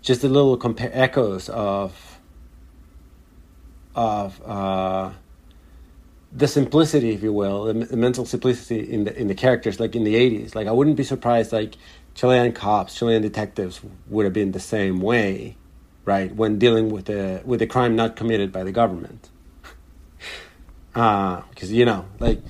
just 0.01 0.23
the 0.23 0.29
little 0.29 0.57
compare 0.57 0.91
echoes 0.93 1.49
of 1.49 2.19
of 3.95 4.41
uh, 4.45 5.13
the 6.35 6.49
simplicity, 6.49 7.11
if 7.11 7.23
you 7.23 7.33
will, 7.33 7.65
the, 7.65 7.75
the, 7.75 7.97
mental 7.97 8.25
simplicity 8.25 8.81
in 8.91 9.05
the 9.05 9.17
in 9.19 9.29
the 9.29 9.35
characters, 9.35 9.79
like 9.79 9.95
in 9.95 10.05
the 10.05 10.15
'80s. 10.15 10.55
Like 10.55 10.67
I 10.67 10.73
wouldn't 10.73 10.97
be 10.97 11.05
surprised, 11.05 11.53
like 11.53 11.77
Chilean 12.15 12.53
cops, 12.53 12.95
Chilean 12.95 13.23
detectives 13.23 13.81
would 14.09 14.25
have 14.25 14.33
been 14.33 14.53
the 14.53 14.61
same 14.61 15.01
way, 15.01 15.57
right, 16.05 16.35
when 16.35 16.59
dealing 16.59 16.91
with 16.91 17.11
a 17.11 17.43
with 17.45 17.61
the 17.61 17.67
crime 17.67 17.97
not 17.97 18.17
committed 18.17 18.51
by 18.51 18.65
the 18.65 18.73
government. 18.73 19.29
Because 20.93 21.45
uh, 21.65 21.67
you 21.67 21.85
know, 21.85 22.07
like 22.19 22.41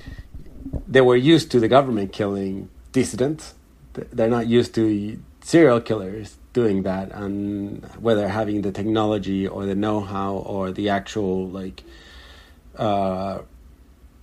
they 0.87 1.01
were 1.01 1.17
used 1.17 1.51
to 1.51 1.59
the 1.59 1.67
government 1.67 2.13
killing 2.13 2.69
dissidents. 2.93 3.53
They're 3.93 4.29
not 4.29 4.47
used 4.47 4.73
to 4.75 5.19
serial 5.41 5.81
killers 5.81 6.37
doing 6.53 6.83
that, 6.83 7.11
and 7.11 7.83
whether 7.99 8.29
having 8.29 8.61
the 8.61 8.71
technology 8.71 9.45
or 9.45 9.65
the 9.65 9.75
know-how 9.75 10.35
or 10.35 10.71
the 10.71 10.87
actual 10.89 11.49
like. 11.49 11.83
Uh, 12.77 13.43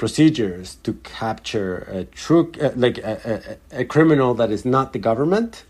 procedures 0.01 0.76
to 0.76 0.94
capture 1.05 1.86
a 1.90 2.05
true, 2.05 2.51
uh, 2.59 2.70
like 2.74 2.96
a, 2.96 3.59
a, 3.70 3.80
a, 3.82 3.84
criminal 3.84 4.32
that 4.32 4.51
is 4.51 4.64
not 4.64 4.94
the 4.94 4.98
government 4.98 5.66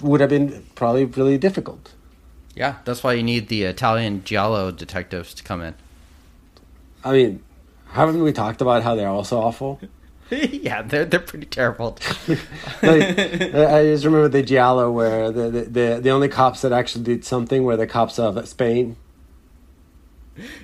would 0.00 0.20
have 0.20 0.30
been 0.30 0.64
probably 0.76 1.04
really 1.04 1.36
difficult. 1.36 1.92
Yeah, 2.54 2.76
that's 2.84 3.02
why 3.02 3.14
you 3.14 3.24
need 3.24 3.48
the 3.48 3.64
Italian 3.64 4.22
Giallo 4.22 4.70
detectives 4.70 5.34
to 5.34 5.42
come 5.42 5.60
in. 5.60 5.74
I 7.04 7.10
mean, 7.10 7.42
haven't 7.88 8.22
we 8.22 8.32
talked 8.32 8.60
about 8.60 8.84
how 8.84 8.94
they're 8.94 9.08
also 9.08 9.40
awful? 9.40 9.80
yeah, 10.30 10.82
they're 10.82 11.04
they're 11.04 11.18
pretty 11.18 11.46
terrible. 11.46 11.98
like, 12.28 13.18
I 13.18 13.82
just 13.90 14.04
remember 14.04 14.28
the 14.28 14.44
Giallo 14.44 14.92
where 14.92 15.32
the, 15.32 15.50
the, 15.50 15.62
the 15.62 16.00
the 16.00 16.10
only 16.10 16.28
cops 16.28 16.62
that 16.62 16.70
actually 16.70 17.02
did 17.02 17.24
something 17.24 17.64
were 17.64 17.76
the 17.76 17.88
cops 17.88 18.20
of 18.20 18.48
Spain 18.48 18.94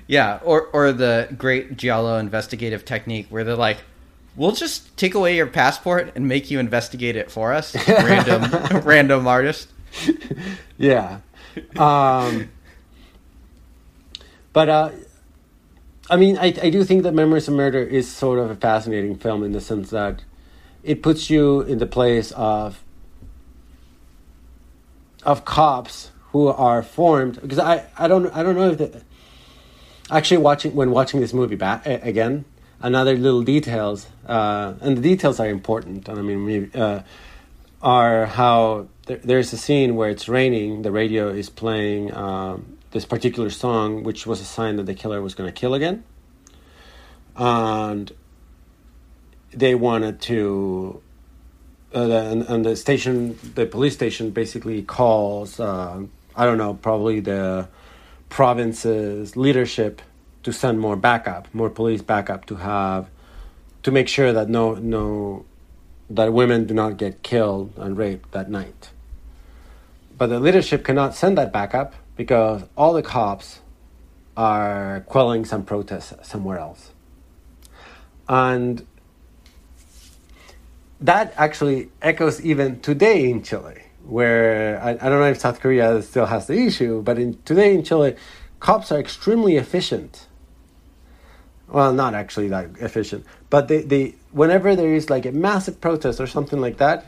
yeah, 0.07 0.41
or 0.43 0.69
or 0.73 0.93
the 0.93 1.29
great 1.37 1.77
Giallo 1.77 2.19
investigative 2.19 2.85
technique 2.85 3.27
where 3.31 3.45
they're 3.45 3.57
like, 3.57 3.79
"We'll 4.37 4.53
just 4.53 4.97
take 4.97 5.15
away 5.15 5.37
your 5.37 5.47
passport 5.47 6.13
and 6.15 6.27
make 6.27 6.51
you 6.51 6.59
investigate 6.59 7.17
it 7.17 7.31
for 7.31 7.53
us." 7.53 7.77
random 7.89 8.83
random 8.85 9.27
artist. 9.27 9.69
Yeah. 10.77 11.21
Um, 11.77 12.51
but 14.53 14.69
uh, 14.69 14.91
I 16.11 16.17
mean, 16.17 16.39
I 16.39 16.47
I 16.47 16.71
do 16.71 16.85
think 16.85 17.03
that 17.03 17.13
Memories 17.13 17.49
of 17.49 17.55
Murder 17.55 17.83
is 17.83 18.11
sort 18.11 18.39
of 18.39 18.51
a 18.51 18.57
fascinating 18.57 19.17
film 19.17 19.45
in 19.45 19.53
the 19.53 19.61
sense 19.61 19.91
that 19.91 20.23
it 20.83 21.03
puts 21.03 21.29
you 21.29 21.61
in 21.63 21.79
the 21.79 21.87
place 21.87 22.33
of 22.33 22.83
of 25.25 25.45
cops 25.45 26.11
who 26.33 26.49
are 26.49 26.83
formed 26.83 27.41
because 27.43 27.59
I, 27.59 27.87
I 27.99 28.09
don't 28.09 28.35
I 28.35 28.43
don't 28.43 28.55
know 28.55 28.71
if 28.71 28.79
the, 28.79 29.03
actually 30.11 30.39
watching 30.39 30.75
when 30.75 30.91
watching 30.91 31.21
this 31.21 31.33
movie 31.33 31.57
back 31.57 31.87
again 31.87 32.45
another 32.81 33.17
little 33.17 33.43
details 33.43 34.07
uh, 34.27 34.75
and 34.81 34.97
the 34.97 35.03
details 35.03 35.41
are 35.41 35.49
important. 35.49 36.09
And 36.09 36.19
i 36.19 36.23
mean 36.23 36.71
uh, 36.75 37.03
are 37.83 38.27
how 38.27 38.89
there, 39.07 39.19
there's 39.19 39.53
a 39.53 39.57
scene 39.57 39.97
where 39.97 40.11
it's 40.11 40.29
raining 40.29 40.83
the 40.83 40.91
radio 40.91 41.29
is 41.29 41.49
playing 41.49 42.15
um, 42.15 42.79
this 42.91 43.05
particular 43.05 43.51
song 43.51 44.03
which 44.03 44.27
was 44.27 44.41
a 44.41 44.45
sign 44.45 44.77
that 44.77 44.87
the 44.87 44.95
killer 44.95 45.21
was 45.23 45.35
going 45.35 45.49
to 45.49 45.53
kill 45.53 45.75
again. 45.75 46.05
And 47.37 48.13
they 49.53 49.75
wanted 49.75 50.21
to 50.23 51.03
uh, 51.95 52.01
and, 52.01 52.43
and, 52.43 52.67
the 52.67 52.77
station 52.77 53.39
the 53.55 53.65
police 53.65 53.95
station 53.95 54.31
basically 54.31 54.83
calls 54.83 55.59
uh, 55.59 56.03
i 56.37 56.45
don't 56.45 56.59
know 56.59 56.75
probably 56.75 57.21
the 57.21 57.67
province's 58.29 59.37
leadership 59.37 60.03
to 60.43 60.53
send 60.53 60.81
more 60.81 60.97
backup, 60.97 61.53
more 61.55 61.71
police 61.71 62.03
backup 62.03 62.47
to 62.47 62.57
have 62.57 63.09
to 63.83 63.91
make 63.91 64.09
sure 64.09 64.33
that 64.33 64.49
no 64.49 64.75
no 64.75 65.45
that 66.11 66.33
women 66.33 66.67
do 66.67 66.75
not 66.75 66.97
get 66.97 67.23
killed 67.23 67.73
and 67.77 67.97
raped 67.97 68.33
that 68.33 68.51
night. 68.51 68.91
But 70.17 70.29
the 70.29 70.41
leadership 70.41 70.85
cannot 70.85 71.15
send 71.15 71.39
that 71.39 71.53
backup 71.53 71.95
because 72.17 72.65
all 72.77 72.93
the 72.93 73.03
cops 73.03 73.61
are 74.37 75.05
quelling 75.07 75.45
some 75.45 75.65
protests 75.65 76.29
somewhere 76.29 76.59
else. 76.59 76.91
And 78.29 78.87
that 81.01 81.33
actually 81.37 81.91
echoes 82.03 82.45
even 82.45 82.81
today 82.81 83.31
in 83.31 83.43
Chile 83.43 83.83
where 84.09 84.83
I, 84.83 84.93
I 84.93 84.95
don't 84.95 85.21
know 85.21 85.29
if 85.29 85.39
South 85.39 85.61
Korea 85.61 86.01
still 86.01 86.27
has 86.27 86.47
the 86.47 86.55
issue, 86.55 87.03
but 87.03 87.19
in 87.19 87.41
today 87.45 87.75
in 87.75 87.85
Chile, 87.85 88.17
cops 88.59 88.91
are 88.91 88.99
extremely 88.99 89.57
efficient. 89.57 90.27
Well, 91.69 91.93
not 91.93 92.15
actually 92.15 92.49
that 92.49 92.71
efficient, 92.81 93.27
but 93.51 93.69
they, 93.69 93.83
they 93.83 94.15
whenever 94.33 94.75
there 94.75 94.95
is 94.95 95.11
like 95.11 95.27
a 95.27 95.33
massive 95.33 95.83
protest 95.83 96.21
or 96.21 96.27
something 96.27 96.59
like 96.59 96.79
that, 96.79 97.05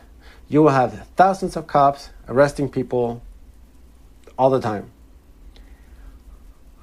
you 0.48 0.62
will 0.62 0.70
have 0.70 1.08
thousands 1.16 1.56
of 1.56 1.66
cops 1.66 2.10
arresting 2.28 2.68
people 2.68 3.22
all 4.38 4.50
the 4.50 4.60
time. 4.60 4.90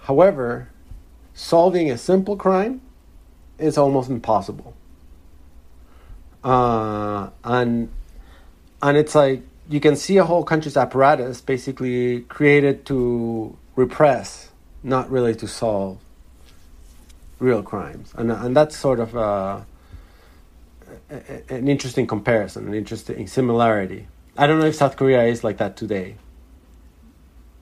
However, 0.01 0.70
solving 1.36 1.91
a 1.91 1.97
simple 1.97 2.36
crime 2.36 2.82
is 3.59 3.78
almost 3.78 4.09
impossible. 4.09 4.74
Uh, 6.43 7.30
and 7.43 7.89
and 8.82 8.97
it's 8.97 9.13
like 9.13 9.43
you 9.70 9.80
can 9.80 9.95
see 9.95 10.18
a 10.18 10.24
whole 10.24 10.43
country's 10.43 10.78
apparatus 10.78 11.41
basically 11.41 12.22
created 12.22 12.86
to 12.86 13.57
repress, 13.76 14.49
not 14.84 15.09
really 15.09 15.36
to 15.36 15.47
solve 15.47 15.99
real 17.39 17.61
crimes, 17.61 18.13
and 18.18 18.32
and 18.32 18.55
that's 18.55 18.78
sort 18.78 18.99
of 18.99 19.15
uh, 19.15 19.61
an 21.09 21.68
interesting 21.68 22.07
comparison, 22.07 22.68
an 22.68 22.74
interesting 22.74 23.28
similarity. 23.28 24.07
I 24.38 24.47
don't 24.47 24.59
know 24.59 24.68
if 24.68 24.76
South 24.76 24.95
Korea 24.95 25.24
is 25.24 25.43
like 25.43 25.57
that 25.57 25.76
today. 25.76 26.15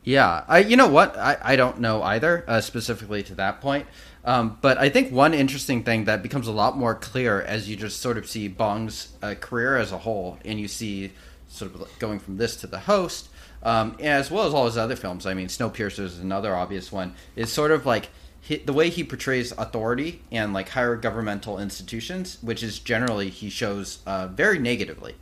Yeah, 0.03 0.43
I 0.47 0.59
you 0.59 0.77
know 0.77 0.87
what 0.87 1.17
I, 1.17 1.37
I 1.41 1.55
don't 1.55 1.79
know 1.79 2.03
either 2.03 2.45
uh, 2.47 2.61
specifically 2.61 3.23
to 3.23 3.35
that 3.35 3.59
point, 3.61 3.87
um, 4.23 4.59
but 4.61 4.77
I 4.77 4.89
think 4.89 5.11
one 5.11 5.33
interesting 5.33 5.83
thing 5.83 6.05
that 6.05 6.21
becomes 6.21 6.47
a 6.47 6.51
lot 6.51 6.77
more 6.77 6.93
clear 6.93 7.41
as 7.41 7.67
you 7.67 7.75
just 7.75 8.01
sort 8.01 8.19
of 8.19 8.27
see 8.27 8.47
Bong's 8.47 9.13
uh, 9.23 9.33
career 9.39 9.77
as 9.77 9.91
a 9.91 9.97
whole, 9.97 10.37
and 10.45 10.59
you 10.59 10.67
see 10.67 11.11
sort 11.55 11.73
of 11.73 11.87
going 11.99 12.19
from 12.19 12.37
this 12.37 12.55
to 12.57 12.67
the 12.67 12.79
host 12.79 13.29
um, 13.65 13.95
as 13.99 14.29
well 14.29 14.45
as 14.45 14.53
all 14.53 14.65
his 14.65 14.77
other 14.77 14.95
films. 14.95 15.25
I 15.25 15.33
mean, 15.33 15.47
Snowpiercer 15.47 16.03
is 16.03 16.19
another 16.19 16.55
obvious 16.55 16.91
one. 16.91 17.15
Is 17.35 17.51
sort 17.51 17.71
of 17.71 17.85
like 17.85 18.09
he, 18.39 18.57
the 18.57 18.73
way 18.73 18.89
he 18.89 19.03
portrays 19.03 19.51
authority 19.53 20.21
and 20.31 20.53
like 20.53 20.69
higher 20.69 20.95
governmental 20.95 21.59
institutions, 21.59 22.37
which 22.41 22.61
is 22.61 22.79
generally 22.79 23.29
he 23.29 23.49
shows 23.49 23.99
uh, 24.05 24.27
very 24.27 24.59
negatively. 24.59 25.15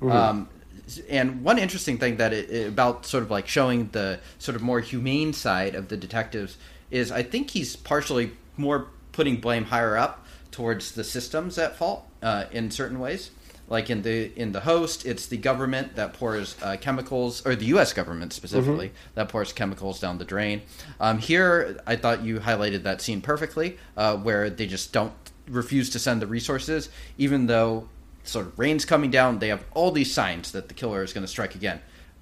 Mm-hmm. 0.00 0.12
Um, 0.12 0.48
and 1.10 1.42
one 1.42 1.58
interesting 1.58 1.98
thing 1.98 2.16
that 2.16 2.32
it, 2.32 2.48
it, 2.48 2.68
about 2.68 3.04
sort 3.04 3.24
of 3.24 3.30
like 3.32 3.48
showing 3.48 3.88
the 3.88 4.20
sort 4.38 4.54
of 4.54 4.62
more 4.62 4.80
humane 4.80 5.32
side 5.32 5.74
of 5.74 5.88
the 5.88 5.96
detectives 5.96 6.56
is 6.90 7.10
I 7.10 7.24
think 7.24 7.50
he's 7.50 7.74
partially 7.74 8.30
more 8.56 8.86
putting 9.12 9.38
blame 9.38 9.64
higher 9.64 9.96
up 9.96 10.24
towards 10.52 10.92
the 10.92 11.04
systems 11.04 11.58
at 11.58 11.76
fault 11.76 12.06
uh, 12.22 12.44
in 12.52 12.70
certain 12.70 13.00
ways. 13.00 13.32
Like 13.68 13.90
in 13.90 14.02
the 14.02 14.32
in 14.34 14.52
the 14.52 14.60
host, 14.60 15.04
it's 15.04 15.26
the 15.26 15.36
government 15.36 15.96
that 15.96 16.14
pours 16.14 16.56
uh, 16.62 16.76
chemicals, 16.80 17.44
or 17.46 17.54
the 17.54 17.66
U.S. 17.66 17.92
government 17.92 18.32
specifically 18.32 18.92
that 19.14 19.28
pours 19.28 19.52
chemicals 19.52 20.00
down 20.00 20.18
the 20.18 20.24
drain. 20.24 20.62
Um, 21.00 21.18
here, 21.18 21.78
I 21.86 21.96
thought 21.96 22.22
you 22.22 22.40
highlighted 22.40 22.82
that 22.84 23.00
scene 23.00 23.20
perfectly, 23.20 23.78
uh, 23.96 24.16
where 24.16 24.48
they 24.48 24.66
just 24.66 24.92
don't 24.92 25.12
refuse 25.48 25.90
to 25.90 25.98
send 25.98 26.22
the 26.22 26.26
resources, 26.26 26.88
even 27.18 27.46
though 27.46 27.88
sort 28.24 28.46
of 28.46 28.58
rain's 28.58 28.84
coming 28.84 29.10
down. 29.10 29.38
They 29.38 29.48
have 29.48 29.64
all 29.74 29.90
these 29.90 30.12
signs 30.12 30.52
that 30.52 30.68
the 30.68 30.74
killer 30.74 31.02
is 31.02 31.12
going 31.12 31.24
to 31.24 31.28
strike 31.28 31.54
again. 31.54 31.80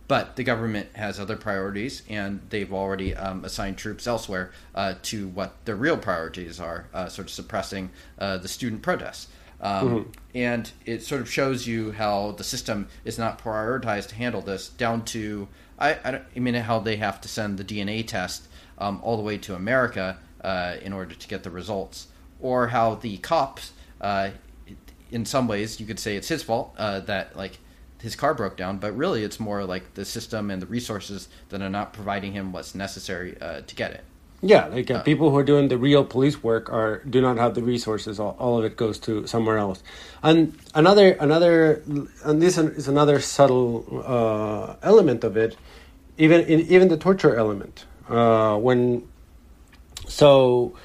But 0.08 0.36
the 0.36 0.44
government 0.44 0.88
has 0.94 1.18
other 1.18 1.36
priorities, 1.36 2.02
and 2.08 2.40
they've 2.50 2.72
already 2.72 3.16
um, 3.16 3.44
assigned 3.44 3.76
troops 3.76 4.06
elsewhere 4.06 4.52
uh, 4.72 4.94
to 5.02 5.26
what 5.26 5.64
their 5.64 5.74
real 5.74 5.96
priorities 5.96 6.60
are, 6.60 6.86
uh, 6.94 7.08
sort 7.08 7.26
of 7.26 7.32
suppressing 7.32 7.90
uh, 8.18 8.36
the 8.36 8.46
student 8.46 8.82
protests. 8.82 9.26
Um, 9.60 10.12
And 10.34 10.70
it 10.84 11.02
sort 11.02 11.22
of 11.22 11.30
shows 11.30 11.66
you 11.66 11.92
how 11.92 12.32
the 12.32 12.44
system 12.44 12.88
is 13.04 13.18
not 13.18 13.42
prioritized 13.42 14.08
to 14.08 14.14
handle 14.14 14.42
this, 14.42 14.68
down 14.68 15.04
to 15.06 15.48
I, 15.78 15.98
I, 16.04 16.10
don't, 16.10 16.24
I 16.34 16.38
mean 16.38 16.54
how 16.54 16.78
they 16.78 16.96
have 16.96 17.20
to 17.22 17.28
send 17.28 17.58
the 17.58 17.64
DNA 17.64 18.06
test 18.06 18.48
um, 18.78 19.00
all 19.02 19.16
the 19.16 19.22
way 19.22 19.38
to 19.38 19.54
America 19.54 20.18
uh, 20.42 20.76
in 20.82 20.92
order 20.92 21.14
to 21.14 21.28
get 21.28 21.42
the 21.42 21.50
results, 21.50 22.08
or 22.40 22.68
how 22.68 22.94
the 22.94 23.18
cops, 23.18 23.72
uh, 24.00 24.30
in 25.10 25.24
some 25.24 25.48
ways, 25.48 25.80
you 25.80 25.86
could 25.86 25.98
say 25.98 26.16
it's 26.16 26.28
his 26.28 26.42
fault 26.42 26.74
uh, 26.78 27.00
that 27.00 27.36
like 27.36 27.58
his 28.00 28.14
car 28.16 28.34
broke 28.34 28.56
down, 28.56 28.78
but 28.78 28.96
really 28.96 29.24
it's 29.24 29.40
more 29.40 29.64
like 29.64 29.94
the 29.94 30.04
system 30.04 30.50
and 30.50 30.60
the 30.60 30.66
resources 30.66 31.28
that 31.48 31.62
are 31.62 31.70
not 31.70 31.92
providing 31.92 32.32
him 32.32 32.52
what's 32.52 32.74
necessary 32.74 33.40
uh, 33.40 33.62
to 33.62 33.74
get 33.74 33.92
it. 33.92 34.04
Yeah, 34.42 34.66
like 34.66 34.90
uh, 34.90 35.02
people 35.02 35.30
who 35.30 35.36
are 35.36 35.44
doing 35.44 35.68
the 35.68 35.78
real 35.78 36.04
police 36.04 36.42
work 36.42 36.70
are 36.70 37.02
do 37.08 37.20
not 37.20 37.38
have 37.38 37.54
the 37.54 37.62
resources. 37.62 38.20
All, 38.20 38.36
all 38.38 38.58
of 38.58 38.64
it 38.64 38.76
goes 38.76 38.98
to 39.00 39.26
somewhere 39.26 39.58
else. 39.58 39.82
And 40.22 40.56
another 40.74 41.12
another 41.12 41.82
and 42.22 42.42
this 42.42 42.58
is 42.58 42.86
another 42.86 43.18
subtle 43.20 44.04
uh, 44.06 44.76
element 44.86 45.24
of 45.24 45.36
it, 45.36 45.56
even 46.18 46.42
in, 46.42 46.60
even 46.60 46.88
the 46.88 46.98
torture 46.98 47.34
element. 47.34 47.86
Uh, 48.08 48.56
when 48.58 49.08
so, 50.06 50.76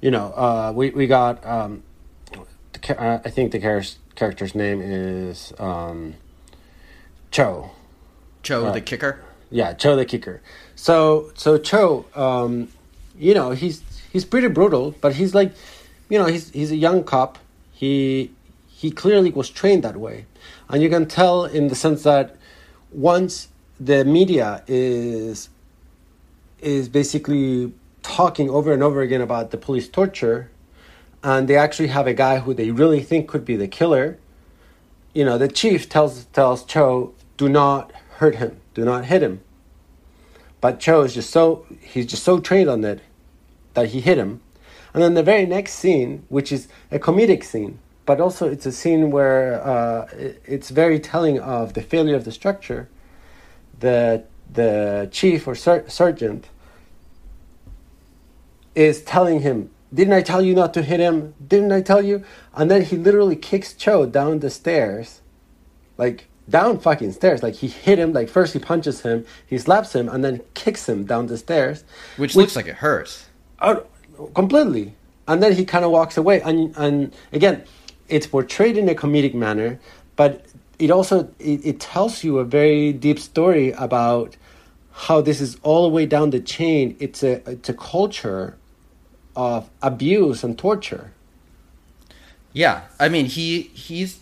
you 0.00 0.10
know, 0.10 0.32
uh, 0.32 0.72
we 0.74 0.90
we 0.90 1.06
got 1.06 1.44
um, 1.46 1.82
the, 2.72 3.00
uh, 3.00 3.20
I 3.24 3.30
think 3.30 3.52
the 3.52 3.60
char- 3.60 3.82
character's 4.14 4.54
name 4.54 4.80
is 4.80 5.52
um, 5.58 6.14
Cho. 7.30 7.70
Cho, 8.42 8.66
Uh, 8.66 8.72
the 8.72 8.80
kicker. 8.80 9.20
Yeah, 9.50 9.74
Cho 9.74 9.94
the 9.94 10.04
kicker. 10.04 10.40
So 10.74 11.30
so 11.34 11.58
Cho, 11.58 12.06
um, 12.14 12.68
you 13.18 13.34
know, 13.34 13.50
he's 13.50 13.82
he's 14.12 14.24
pretty 14.24 14.48
brutal, 14.48 14.94
but 15.00 15.14
he's 15.14 15.34
like, 15.34 15.52
you 16.08 16.18
know, 16.18 16.26
he's 16.26 16.50
he's 16.50 16.70
a 16.70 16.76
young 16.76 17.04
cop. 17.04 17.38
He 17.72 18.30
he 18.68 18.90
clearly 18.90 19.30
was 19.30 19.50
trained 19.50 19.84
that 19.84 19.96
way, 19.96 20.26
and 20.68 20.82
you 20.82 20.88
can 20.88 21.06
tell 21.06 21.44
in 21.44 21.68
the 21.68 21.74
sense 21.74 22.02
that 22.02 22.36
once 22.92 23.48
the 23.78 24.04
media 24.04 24.62
is 24.66 25.48
is 26.60 26.88
basically 26.88 27.72
talking 28.02 28.50
over 28.50 28.72
and 28.72 28.82
over 28.82 29.00
again 29.00 29.20
about 29.20 29.50
the 29.50 29.56
police 29.56 29.88
torture, 29.88 30.50
and 31.22 31.48
they 31.48 31.56
actually 31.56 31.88
have 31.88 32.06
a 32.06 32.14
guy 32.14 32.38
who 32.38 32.54
they 32.54 32.70
really 32.70 33.00
think 33.00 33.28
could 33.28 33.44
be 33.44 33.56
the 33.56 33.68
killer. 33.68 34.18
You 35.12 35.24
know, 35.24 35.38
the 35.38 35.48
chief 35.48 35.88
tells 35.88 36.24
tells 36.26 36.64
Cho, 36.64 37.14
"Do 37.36 37.48
not 37.48 37.92
hurt 38.18 38.36
him. 38.36 38.60
Do 38.74 38.84
not 38.84 39.04
hit 39.04 39.22
him." 39.22 39.40
But 40.64 40.80
Cho 40.80 41.02
is 41.02 41.12
just 41.12 41.28
so 41.28 41.66
he's 41.82 42.06
just 42.06 42.24
so 42.24 42.40
trained 42.40 42.70
on 42.70 42.82
it 42.84 43.00
that 43.74 43.88
he 43.88 44.00
hit 44.00 44.16
him. 44.16 44.40
And 44.94 45.02
then 45.02 45.12
the 45.12 45.22
very 45.22 45.44
next 45.44 45.74
scene, 45.74 46.24
which 46.30 46.50
is 46.50 46.68
a 46.90 46.98
comedic 46.98 47.44
scene, 47.44 47.80
but 48.06 48.18
also 48.18 48.48
it's 48.48 48.64
a 48.64 48.72
scene 48.72 49.10
where 49.10 49.62
uh, 49.62 50.08
it's 50.46 50.70
very 50.70 50.98
telling 50.98 51.38
of 51.38 51.74
the 51.74 51.82
failure 51.82 52.16
of 52.16 52.24
the 52.24 52.32
structure. 52.32 52.88
The 53.80 54.24
the 54.50 55.10
chief 55.12 55.46
or 55.46 55.54
ser- 55.54 55.84
sergeant 55.86 56.48
is 58.74 59.02
telling 59.02 59.40
him, 59.40 59.68
"Didn't 59.92 60.14
I 60.14 60.22
tell 60.22 60.40
you 60.40 60.54
not 60.54 60.72
to 60.72 60.82
hit 60.82 60.98
him? 60.98 61.34
Didn't 61.46 61.72
I 61.72 61.82
tell 61.82 62.02
you?" 62.02 62.24
And 62.54 62.70
then 62.70 62.80
he 62.80 62.96
literally 62.96 63.36
kicks 63.36 63.74
Cho 63.74 64.06
down 64.06 64.38
the 64.38 64.48
stairs, 64.48 65.20
like 65.98 66.24
down 66.48 66.78
fucking 66.78 67.12
stairs. 67.12 67.42
Like 67.42 67.54
he 67.54 67.68
hit 67.68 67.98
him. 67.98 68.12
Like 68.12 68.28
first 68.28 68.52
he 68.52 68.58
punches 68.58 69.00
him, 69.00 69.24
he 69.46 69.58
slaps 69.58 69.94
him, 69.94 70.08
and 70.08 70.24
then 70.24 70.40
kicks 70.54 70.88
him 70.88 71.04
down 71.04 71.26
the 71.26 71.38
stairs, 71.38 71.84
Which, 72.16 72.36
looks 72.36 72.56
like 72.56 72.66
it 72.66 72.76
hurts. 72.76 73.26
out 73.60 73.88
completely. 74.34 74.94
And 75.26 75.42
then 75.42 75.54
he 75.54 75.64
kind 75.64 75.84
of 75.84 75.90
walks 75.90 76.16
away. 76.16 76.40
And 76.42 76.74
and 76.76 77.14
again, 77.32 77.64
it's 78.08 78.26
portrayed 78.26 78.76
in 78.76 78.88
a 78.88 78.94
comedic 78.94 79.34
manner, 79.34 79.80
but 80.16 80.44
it 80.78 80.90
also 80.90 81.28
it, 81.38 81.64
it 81.64 81.80
tells 81.80 82.22
you 82.24 82.38
a 82.38 82.44
very 82.44 82.92
deep 82.92 83.18
story 83.18 83.72
about 83.72 84.36
how 84.92 85.20
this 85.20 85.40
is 85.40 85.56
all 85.62 85.82
the 85.82 85.88
way 85.88 86.06
down 86.06 86.30
the 86.30 86.40
chain. 86.40 86.96
It's 87.00 87.22
a 87.22 87.42
it's 87.50 87.68
a 87.68 87.74
culture 87.74 88.56
of 89.34 89.68
abuse 89.82 90.44
and 90.44 90.56
torture. 90.58 91.12
Yeah, 92.52 92.82
I 93.00 93.08
mean 93.08 93.26
he 93.26 93.62
he's 93.72 94.20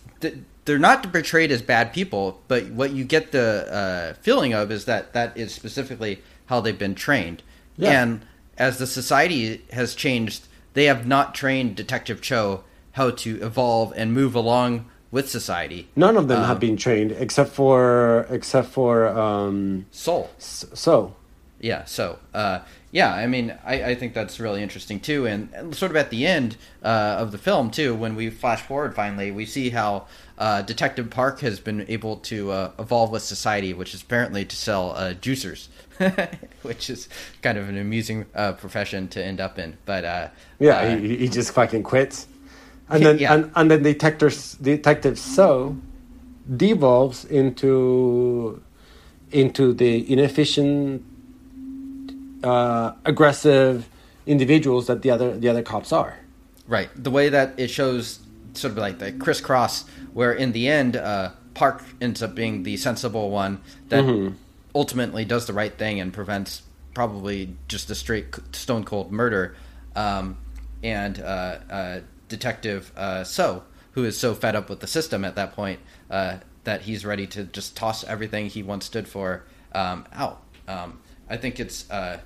they're 0.64 0.78
not 0.78 1.12
portrayed 1.12 1.50
as 1.50 1.62
bad 1.62 1.92
people, 1.92 2.40
but 2.48 2.70
what 2.70 2.92
you 2.92 3.04
get 3.04 3.32
the 3.32 3.72
uh, 3.72 4.14
feeling 4.22 4.54
of 4.54 4.70
is 4.70 4.84
that 4.84 5.12
that 5.12 5.36
is 5.36 5.52
specifically 5.52 6.22
how 6.46 6.60
they've 6.60 6.78
been 6.78 6.94
trained. 6.94 7.42
Yeah. 7.76 8.02
And 8.02 8.26
as 8.58 8.78
the 8.78 8.86
society 8.86 9.64
has 9.72 9.94
changed, 9.94 10.46
they 10.74 10.84
have 10.84 11.06
not 11.06 11.34
trained 11.34 11.76
Detective 11.76 12.20
Cho 12.20 12.64
how 12.92 13.10
to 13.10 13.40
evolve 13.40 13.92
and 13.96 14.12
move 14.12 14.34
along 14.34 14.86
with 15.10 15.28
society. 15.28 15.88
None 15.96 16.16
of 16.16 16.28
them 16.28 16.40
Um, 16.40 16.46
have 16.46 16.60
been 16.60 16.76
trained 16.76 17.12
except 17.12 17.50
for 17.50 18.26
except 18.30 18.68
for 18.68 19.08
um, 19.08 19.86
Soul. 19.90 20.30
So. 20.38 21.14
Yeah, 21.60 21.84
so 21.84 22.18
uh, 22.34 22.60
yeah, 22.92 23.12
I 23.14 23.26
mean, 23.26 23.58
I, 23.64 23.82
I 23.84 23.94
think 23.94 24.12
that's 24.12 24.38
really 24.38 24.62
interesting 24.62 25.00
too, 25.00 25.26
and, 25.26 25.48
and 25.54 25.74
sort 25.74 25.90
of 25.90 25.96
at 25.96 26.10
the 26.10 26.26
end 26.26 26.56
uh, 26.84 27.16
of 27.18 27.32
the 27.32 27.38
film 27.38 27.70
too, 27.70 27.94
when 27.94 28.14
we 28.14 28.28
flash 28.30 28.60
forward 28.60 28.94
finally, 28.94 29.30
we 29.30 29.46
see 29.46 29.70
how 29.70 30.06
uh, 30.38 30.60
Detective 30.60 31.08
Park 31.08 31.40
has 31.40 31.58
been 31.58 31.86
able 31.88 32.16
to 32.18 32.50
uh, 32.50 32.72
evolve 32.78 33.10
with 33.10 33.22
society, 33.22 33.72
which 33.72 33.94
is 33.94 34.02
apparently 34.02 34.44
to 34.44 34.54
sell 34.54 34.90
uh, 34.92 35.14
juicers, 35.14 35.68
which 36.62 36.90
is 36.90 37.08
kind 37.40 37.56
of 37.56 37.68
an 37.68 37.78
amusing 37.78 38.26
uh, 38.34 38.52
profession 38.52 39.08
to 39.08 39.24
end 39.24 39.40
up 39.40 39.58
in. 39.58 39.78
But 39.86 40.04
uh, 40.04 40.28
Yeah, 40.58 40.96
he, 40.96 41.16
he 41.16 41.28
just 41.28 41.52
fucking 41.54 41.84
quits, 41.84 42.26
and 42.90 43.02
then 43.06 43.18
Yeah. 43.18 43.32
and, 43.34 43.52
and 43.56 43.70
then 43.70 43.82
detectors 43.82 44.54
detective 44.54 45.18
so 45.18 45.76
devolves 46.54 47.24
into 47.24 48.62
into 49.30 49.72
the 49.72 50.12
inefficient, 50.12 51.02
uh, 52.42 52.92
aggressive 53.04 53.88
individuals 54.26 54.86
that 54.86 55.02
the 55.02 55.10
other 55.10 55.36
the 55.36 55.48
other 55.48 55.62
cops 55.62 55.92
are. 55.92 56.18
Right. 56.66 56.88
The 56.94 57.10
way 57.10 57.28
that 57.28 57.54
it 57.58 57.68
shows 57.68 58.20
sort 58.54 58.72
of 58.72 58.78
like 58.78 58.98
the 58.98 59.12
crisscross, 59.12 59.84
where 60.12 60.32
in 60.32 60.52
the 60.52 60.68
end, 60.68 60.96
uh, 60.96 61.30
Park 61.54 61.82
ends 62.00 62.22
up 62.22 62.34
being 62.34 62.62
the 62.62 62.76
sensible 62.76 63.30
one 63.30 63.60
that 63.88 64.04
Mm-hmm. 64.04 64.34
ultimately 64.74 65.24
does 65.24 65.46
the 65.46 65.52
right 65.52 65.76
thing 65.76 66.00
and 66.00 66.12
prevents 66.12 66.62
probably 66.94 67.56
just 67.68 67.90
a 67.90 67.94
straight 67.94 68.26
stone 68.52 68.84
cold 68.84 69.10
murder. 69.10 69.56
Um, 69.96 70.38
and 70.82 71.18
uh, 71.20 71.58
uh, 71.70 72.00
Detective 72.28 72.92
uh, 72.96 73.24
So, 73.24 73.64
who 73.92 74.04
is 74.04 74.16
so 74.18 74.34
fed 74.34 74.56
up 74.56 74.68
with 74.70 74.80
the 74.80 74.86
system 74.86 75.24
at 75.24 75.34
that 75.36 75.54
point 75.54 75.80
uh, 76.10 76.38
that 76.64 76.82
he's 76.82 77.04
ready 77.04 77.26
to 77.28 77.44
just 77.44 77.76
toss 77.76 78.04
everything 78.04 78.46
he 78.48 78.62
once 78.62 78.84
stood 78.86 79.06
for 79.06 79.44
um, 79.74 80.06
out. 80.12 80.42
Um, 80.66 81.00
I 81.28 81.36
think 81.36 81.60
it's 81.60 81.90
uh, 81.90 82.20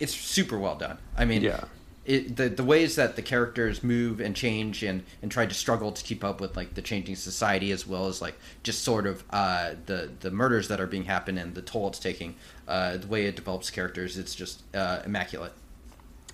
it's 0.00 0.14
super 0.14 0.58
well 0.58 0.76
done. 0.76 0.98
I 1.16 1.24
mean, 1.24 1.42
Yeah. 1.42 1.64
it, 2.06 2.36
the 2.36 2.48
the 2.48 2.64
ways 2.64 2.96
that 2.96 3.16
the 3.16 3.22
characters 3.22 3.82
move 3.84 4.20
and 4.20 4.34
change 4.34 4.82
and 4.82 5.04
and 5.22 5.30
try 5.30 5.46
to 5.46 5.54
struggle 5.54 5.92
to 5.92 6.02
keep 6.02 6.24
up 6.24 6.40
with 6.40 6.56
like 6.56 6.74
the 6.74 6.82
changing 6.82 7.16
society 7.16 7.70
as 7.72 7.86
well 7.86 8.06
as 8.06 8.20
like 8.20 8.36
just 8.62 8.82
sort 8.82 9.06
of 9.06 9.22
uh, 9.30 9.74
the 9.86 10.10
the 10.20 10.30
murders 10.30 10.68
that 10.68 10.80
are 10.80 10.86
being 10.86 11.04
happened 11.04 11.38
and 11.38 11.54
the 11.54 11.62
toll 11.62 11.88
it's 11.88 11.98
taking. 11.98 12.34
Uh, 12.66 12.96
the 12.96 13.06
way 13.06 13.26
it 13.26 13.36
develops 13.36 13.70
characters, 13.70 14.16
it's 14.16 14.34
just 14.34 14.62
uh, 14.74 15.00
immaculate. 15.04 15.52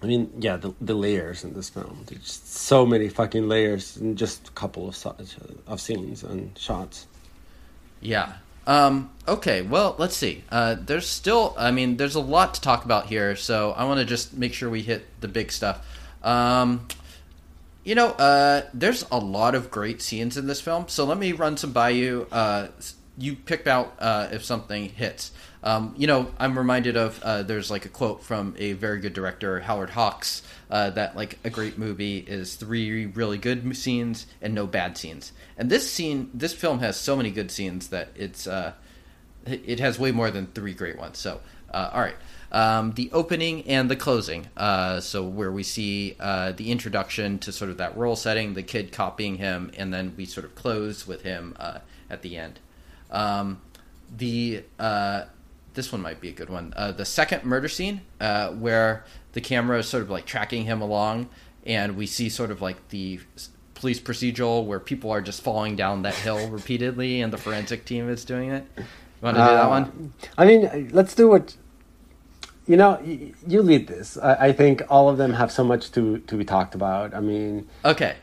I 0.03 0.07
mean, 0.07 0.31
yeah, 0.39 0.59
the, 0.59 0.75
the 0.79 0.93
layers 0.95 1.43
in 1.43 1.55
this 1.55 1.71
film. 1.71 2.05
There's 2.07 2.21
just 2.21 2.53
so 2.55 2.85
many 2.85 3.09
fucking 3.09 3.49
layers 3.49 3.97
in 3.97 4.14
just 4.17 4.49
a 4.49 4.51
couple 4.53 4.87
of 4.89 5.07
of 5.67 5.81
scenes 5.81 6.23
and 6.23 6.57
shots. 6.59 7.07
Yeah. 8.01 8.35
Um, 8.67 9.11
okay. 9.29 9.62
Well, 9.62 9.95
let's 9.99 10.17
see. 10.17 10.45
Uh, 10.51 10.77
there's 10.79 11.07
still, 11.07 11.55
I 11.57 11.71
mean, 11.71 11.97
there's 11.97 12.14
a 12.17 12.21
lot 12.21 12.55
to 12.55 12.61
talk 12.61 12.85
about 12.85 13.07
here, 13.07 13.37
so 13.37 13.73
I 13.73 13.85
want 13.85 14.01
to 14.01 14.07
just 14.07 14.35
make 14.35 14.53
sure 14.53 14.69
we 14.69 14.83
hit 14.83 15.07
the 15.21 15.29
big 15.29 15.53
stuff. 15.53 15.87
Um, 16.23 16.89
you 17.85 17.95
know, 17.95 18.09
uh, 18.09 18.62
there's 18.75 19.07
a 19.12 19.19
lot 19.19 19.55
of 19.55 19.71
great 19.71 20.03
scenes 20.03 20.37
in 20.37 20.49
this 20.49 20.61
film, 20.61 20.89
so 20.89 21.05
let 21.05 21.19
me 21.19 21.31
run 21.31 21.57
some 21.57 21.73
by 21.73 21.91
you. 21.91 22.27
Uh, 22.33 22.69
you 23.19 23.35
pick 23.35 23.67
out 23.67 23.95
uh, 23.99 24.29
if 24.33 24.45
something 24.45 24.89
hits. 24.91 25.33
Um, 25.62 25.95
you 25.97 26.07
know, 26.07 26.31
I'm 26.39 26.57
reminded 26.57 26.97
of 26.97 27.21
uh, 27.23 27.43
there's 27.43 27.71
like 27.71 27.85
a 27.87 27.89
quote 27.89 28.23
from 28.23 28.55
a 28.59 28.75
very 28.75 29.01
good 29.01 29.14
director, 29.14 29.61
Howard 29.61 29.91
Hawks, 29.91 30.43
uh, 30.71 30.91
that 30.91 31.17
like 31.17 31.39
a 31.45 31.51
great 31.51 31.79
movie 31.79 32.19
is 32.19 32.55
three 32.55 33.07
really 33.07 33.39
good 33.39 33.77
scenes 33.77 34.27
and 34.41 34.55
no 34.55 34.67
bad 34.67 34.97
scenes. 34.97 35.33
And 35.57 35.71
this 35.71 35.91
scene, 35.91 36.31
this 36.33 36.53
film 36.53 36.81
has 36.81 36.97
so 36.97 37.17
many 37.17 37.31
good 37.31 37.51
scenes 37.51 37.89
that 37.89 38.09
it's 38.14 38.47
uh, 38.47 38.75
it 39.47 39.81
has 39.81 39.99
way 39.99 40.12
more 40.12 40.31
than 40.31 40.49
three 40.49 40.75
great 40.75 40.99
ones. 40.99 41.19
So, 41.19 41.41
uh, 41.73 41.91
all 41.93 42.01
right. 42.01 42.17
Um, 42.53 42.93
the 42.93 43.11
opening 43.12 43.67
and 43.67 43.91
the 43.91 43.97
closing. 43.97 44.47
Uh, 44.57 45.01
so 45.01 45.25
where 45.25 45.51
we 45.51 45.62
see 45.62 46.17
uh, 46.21 46.53
the 46.53 46.71
introduction 46.71 47.39
to 47.41 47.53
sort 47.53 47.71
of 47.71 47.79
that 47.79 47.97
role 47.97 48.17
setting, 48.17 48.55
the 48.55 48.62
kid 48.62 48.93
copying 48.93 49.37
him, 49.37 49.71
and 49.77 49.93
then 49.93 50.14
we 50.17 50.27
sort 50.27 50.45
of 50.45 50.55
close 50.55 51.07
with 51.07 51.23
him 51.23 51.57
uh, 51.59 51.79
at 52.09 52.23
the 52.23 52.37
end. 52.37 52.61
Um, 53.11 53.61
the 54.15 54.63
uh, 54.79 55.25
this 55.75 55.93
one 55.93 56.01
might 56.01 56.21
be 56.21 56.29
a 56.29 56.33
good 56.33 56.51
one. 56.51 56.73
Uh, 56.77 56.93
the 56.93 57.05
second 57.05 57.45
murder 57.45 57.69
scene, 57.69 58.01
uh, 58.21 58.51
where 58.51 59.05
the 59.33 59.41
camera 59.41 59.79
is 59.79 59.89
sort 59.89 60.03
of 60.03 60.11
like 60.11 60.27
tracking 60.27 60.65
him 60.65 60.81
along, 60.81 61.29
and 61.65 61.97
we 61.97 62.07
see 62.07 62.29
sort 62.29 62.51
of 62.51 62.61
like 62.63 62.89
the 62.89 63.21
police 63.75 64.01
procedural 64.01 64.65
where 64.65 64.81
people 64.81 65.11
are 65.11 65.21
just 65.21 65.43
falling 65.43 65.77
down 65.77 66.03
that 66.03 66.15
hill 66.15 66.49
repeatedly, 66.51 67.21
and 67.21 67.33
the 67.33 67.39
forensic 67.39 67.85
team 67.85 68.09
is 68.09 68.25
doing 68.25 68.51
it. 68.51 68.65
You 68.77 68.85
want 69.23 69.37
to 69.37 69.43
do 69.43 69.49
that 69.49 69.69
one? 69.69 70.13
I 70.37 70.47
mean, 70.47 70.91
let's 70.93 71.15
do 71.15 71.29
what 71.29 71.57
you 72.67 72.77
know, 72.77 73.01
you 73.47 73.63
lead 73.63 73.87
this. 73.87 74.19
I, 74.19 74.47
I, 74.47 74.53
think 74.53 74.83
all 74.89 75.09
of 75.09 75.19
them 75.19 75.35
have 75.35 75.53
so 75.53 75.63
much 75.63 75.93
to 75.93 76.19
to 76.19 76.37
be 76.37 76.45
talked 76.45 76.75
about. 76.75 77.15
I 77.15 77.21
mean, 77.21 77.69
okay. 77.85 78.17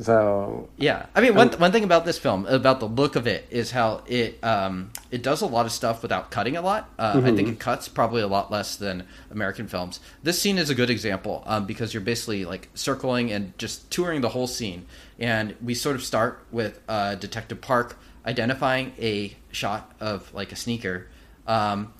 So 0.00 0.68
yeah, 0.76 1.06
I 1.14 1.20
mean, 1.20 1.34
one 1.34 1.48
one 1.52 1.72
thing 1.72 1.84
about 1.84 2.04
this 2.04 2.18
film, 2.18 2.46
about 2.46 2.78
the 2.78 2.86
look 2.86 3.16
of 3.16 3.26
it, 3.26 3.46
is 3.50 3.70
how 3.70 4.02
it 4.06 4.42
um, 4.44 4.90
it 5.10 5.22
does 5.22 5.40
a 5.40 5.46
lot 5.46 5.66
of 5.66 5.72
stuff 5.72 6.02
without 6.02 6.30
cutting 6.30 6.56
a 6.56 6.62
lot. 6.62 6.90
Uh, 6.98 7.14
mm-hmm. 7.14 7.26
I 7.26 7.32
think 7.34 7.48
it 7.48 7.58
cuts 7.58 7.88
probably 7.88 8.22
a 8.22 8.28
lot 8.28 8.50
less 8.50 8.76
than 8.76 9.06
American 9.30 9.66
films. 9.66 10.00
This 10.22 10.40
scene 10.40 10.58
is 10.58 10.68
a 10.70 10.74
good 10.74 10.90
example 10.90 11.42
um, 11.46 11.66
because 11.66 11.94
you're 11.94 12.02
basically 12.02 12.44
like 12.44 12.68
circling 12.74 13.32
and 13.32 13.56
just 13.58 13.90
touring 13.90 14.20
the 14.20 14.28
whole 14.28 14.46
scene, 14.46 14.84
and 15.18 15.56
we 15.62 15.74
sort 15.74 15.96
of 15.96 16.04
start 16.04 16.44
with 16.52 16.80
uh, 16.88 17.14
Detective 17.14 17.60
Park 17.60 17.98
identifying 18.26 18.92
a 18.98 19.34
shot 19.50 19.90
of 20.00 20.32
like 20.34 20.52
a 20.52 20.56
sneaker. 20.56 21.08
Um, 21.46 21.94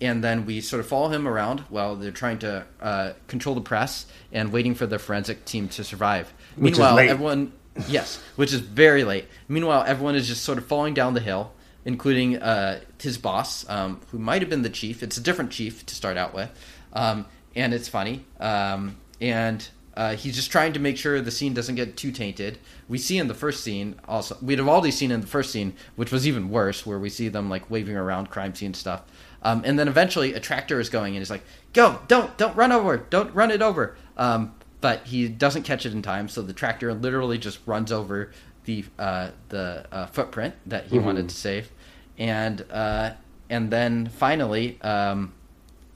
and 0.00 0.24
then 0.24 0.44
we 0.44 0.60
sort 0.60 0.80
of 0.80 0.86
follow 0.86 1.08
him 1.08 1.26
around 1.28 1.60
while 1.70 1.96
they're 1.96 2.10
trying 2.10 2.38
to 2.40 2.66
uh, 2.80 3.12
control 3.26 3.54
the 3.54 3.60
press 3.60 4.06
and 4.32 4.52
waiting 4.52 4.74
for 4.74 4.86
the 4.86 4.98
forensic 4.98 5.44
team 5.44 5.68
to 5.68 5.84
survive. 5.84 6.32
Which 6.56 6.74
Meanwhile, 6.74 6.98
everyone, 7.00 7.52
yes, 7.88 8.22
which 8.36 8.52
is 8.52 8.60
very 8.60 9.04
late. 9.04 9.26
Meanwhile, 9.48 9.84
everyone 9.86 10.14
is 10.14 10.28
just 10.28 10.42
sort 10.42 10.58
of 10.58 10.66
falling 10.66 10.94
down 10.94 11.14
the 11.14 11.20
hill, 11.20 11.52
including 11.84 12.36
uh, 12.36 12.80
his 13.00 13.18
boss, 13.18 13.68
um, 13.68 14.00
who 14.10 14.18
might 14.18 14.42
have 14.42 14.50
been 14.50 14.62
the 14.62 14.70
chief. 14.70 15.02
It's 15.02 15.16
a 15.16 15.20
different 15.20 15.50
chief 15.50 15.84
to 15.86 15.94
start 15.94 16.16
out 16.16 16.34
with, 16.34 16.50
um, 16.92 17.26
and 17.54 17.74
it's 17.74 17.88
funny. 17.88 18.24
Um, 18.38 18.96
and 19.20 19.66
uh, 19.96 20.16
he's 20.16 20.34
just 20.34 20.50
trying 20.50 20.72
to 20.72 20.80
make 20.80 20.96
sure 20.96 21.20
the 21.20 21.30
scene 21.30 21.54
doesn't 21.54 21.76
get 21.76 21.96
too 21.96 22.10
tainted. 22.10 22.58
We 22.88 22.98
see 22.98 23.18
in 23.18 23.28
the 23.28 23.34
first 23.34 23.62
scene 23.62 23.94
also 24.08 24.36
we'd 24.42 24.58
have 24.58 24.68
already 24.68 24.90
seen 24.90 25.10
in 25.10 25.20
the 25.20 25.26
first 25.26 25.50
scene, 25.50 25.74
which 25.96 26.10
was 26.10 26.26
even 26.26 26.50
worse, 26.50 26.84
where 26.84 26.98
we 26.98 27.10
see 27.10 27.28
them 27.28 27.48
like 27.48 27.70
waving 27.70 27.96
around 27.96 28.30
crime 28.30 28.54
scene 28.54 28.74
stuff. 28.74 29.02
Um, 29.42 29.62
and 29.64 29.78
then 29.78 29.88
eventually 29.88 30.34
a 30.34 30.40
tractor 30.40 30.80
is 30.80 30.88
going 30.88 31.14
and 31.14 31.20
he's 31.20 31.30
like, 31.30 31.44
"Go! 31.72 32.00
Don't 32.08 32.36
don't 32.38 32.56
run 32.56 32.72
over! 32.72 32.96
Don't 32.96 33.32
run 33.34 33.50
it 33.50 33.62
over!" 33.62 33.96
Um, 34.16 34.54
but 34.84 35.06
he 35.06 35.28
doesn't 35.28 35.62
catch 35.62 35.86
it 35.86 35.94
in 35.94 36.02
time, 36.02 36.28
so 36.28 36.42
the 36.42 36.52
tractor 36.52 36.92
literally 36.92 37.38
just 37.38 37.58
runs 37.64 37.90
over 37.90 38.30
the 38.66 38.84
uh, 38.98 39.30
the 39.48 39.86
uh, 39.90 40.04
footprint 40.08 40.54
that 40.66 40.88
he 40.88 40.96
mm-hmm. 40.96 41.06
wanted 41.06 41.30
to 41.30 41.34
save, 41.34 41.70
and 42.18 42.66
uh, 42.70 43.12
and 43.48 43.70
then 43.70 44.08
finally 44.08 44.78
um, 44.82 45.32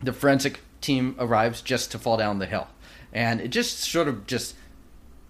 the 0.03 0.11
forensic 0.11 0.61
team 0.81 1.15
arrives 1.19 1.61
just 1.61 1.93
to 1.93 1.99
fall 1.99 2.17
down 2.17 2.39
the 2.39 2.47
hill, 2.47 2.67
and 3.13 3.43
it 3.43 3.49
just 3.49 3.81
sort 3.81 4.09
of 4.09 4.27
just 4.27 4.55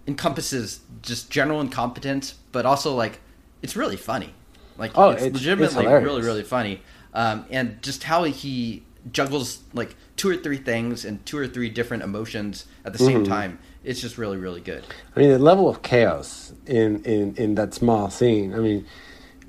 encompasses 0.07 0.79
just 1.01 1.29
general 1.29 1.59
incompetence, 1.59 2.35
but 2.53 2.65
also 2.65 2.95
like 2.95 3.19
it's 3.61 3.75
really 3.75 3.97
funny. 3.97 4.33
Like 4.77 4.91
oh, 4.95 5.09
it's, 5.09 5.23
it's 5.23 5.33
legitimately 5.33 5.85
it's 5.85 6.05
really 6.05 6.21
really 6.21 6.43
funny 6.43 6.79
um, 7.13 7.45
and 7.49 7.81
just 7.81 8.03
how 8.03 8.23
he 8.23 8.83
juggles 9.11 9.59
like 9.73 9.95
two 10.15 10.29
or 10.29 10.37
three 10.37 10.57
things 10.57 11.05
and 11.05 11.25
two 11.25 11.37
or 11.37 11.47
three 11.47 11.69
different 11.69 12.03
emotions 12.03 12.65
at 12.85 12.93
the 12.93 12.99
same 12.99 13.23
mm-hmm. 13.23 13.31
time. 13.31 13.59
It's 13.83 14.01
just 14.01 14.17
really, 14.17 14.37
really 14.37 14.61
good. 14.61 14.83
I 15.15 15.19
mean, 15.19 15.29
the 15.29 15.39
level 15.39 15.69
of 15.69 15.81
chaos 15.81 16.53
in 16.65 17.03
in, 17.03 17.35
in 17.35 17.55
that 17.55 17.73
small 17.73 18.09
scene. 18.09 18.53
I 18.53 18.57
mean, 18.57 18.85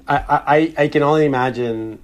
I 0.07 0.17
I, 0.29 0.75
I 0.85 0.89
can 0.89 1.03
only 1.03 1.27
imagine. 1.27 1.99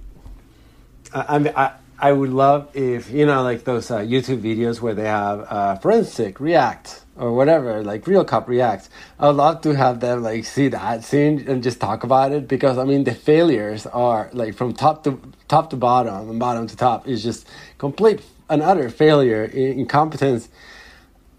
I, 1.13 1.51
I 1.55 1.71
I 1.99 2.11
would 2.11 2.29
love 2.29 2.75
if 2.75 3.09
you 3.09 3.25
know 3.25 3.43
like 3.43 3.63
those 3.63 3.89
uh, 3.89 3.99
YouTube 3.99 4.41
videos 4.41 4.81
where 4.81 4.93
they 4.93 5.05
have 5.05 5.45
uh, 5.49 5.75
forensic 5.75 6.39
react 6.39 7.01
or 7.17 7.33
whatever, 7.33 7.83
like 7.83 8.07
Real 8.07 8.23
Cop 8.23 8.47
reacts. 8.47 8.89
I 9.19 9.27
would 9.27 9.35
love 9.35 9.61
to 9.61 9.75
have 9.75 9.99
them 9.99 10.23
like 10.23 10.45
see 10.45 10.67
that 10.69 11.03
scene 11.03 11.45
and 11.47 11.63
just 11.63 11.79
talk 11.79 12.03
about 12.03 12.31
it 12.31 12.47
because 12.47 12.77
I 12.77 12.83
mean 12.83 13.03
the 13.03 13.13
failures 13.13 13.85
are 13.87 14.29
like 14.33 14.55
from 14.55 14.73
top 14.73 15.03
to 15.03 15.19
top 15.47 15.69
to 15.71 15.75
bottom 15.75 16.29
and 16.29 16.39
bottom 16.39 16.67
to 16.67 16.75
top 16.75 17.07
is 17.07 17.23
just 17.23 17.47
complete 17.77 18.21
and 18.49 18.61
utter 18.61 18.89
failure, 18.89 19.43
incompetence, 19.43 20.49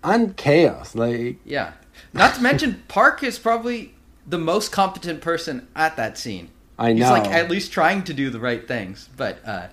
and 0.03 0.37
chaos. 0.37 0.95
Like 0.95 1.39
yeah, 1.45 1.73
not 2.13 2.35
to 2.35 2.41
mention 2.41 2.83
Park 2.89 3.23
is 3.23 3.39
probably 3.39 3.95
the 4.27 4.39
most 4.39 4.71
competent 4.71 5.21
person 5.21 5.69
at 5.75 5.97
that 5.97 6.19
scene. 6.19 6.51
I 6.79 6.93
know. 6.93 7.05
He's 7.05 7.11
like 7.11 7.33
at 7.33 7.51
least 7.51 7.73
trying 7.73 8.05
to 8.05 8.15
do 8.15 8.31
the 8.31 8.39
right 8.39 8.67
things, 8.67 9.09
but 9.17 9.39
uh, 9.45 9.69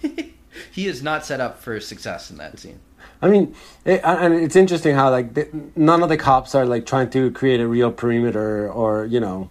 he 0.72 0.86
is 0.86 1.02
not 1.02 1.24
set 1.24 1.40
up 1.40 1.60
for 1.60 1.78
success 1.80 2.30
in 2.30 2.38
that 2.38 2.58
scene. 2.58 2.80
I 3.22 3.28
mean, 3.28 3.54
it, 3.84 4.00
and 4.04 4.34
it's 4.34 4.56
interesting 4.56 4.94
how 4.94 5.10
like 5.10 5.34
the, 5.34 5.48
none 5.74 6.02
of 6.02 6.08
the 6.08 6.16
cops 6.16 6.54
are 6.54 6.66
like 6.66 6.86
trying 6.86 7.10
to 7.10 7.30
create 7.30 7.60
a 7.60 7.66
real 7.68 7.90
perimeter 7.90 8.70
or 8.70 9.06
you 9.06 9.20
know 9.20 9.50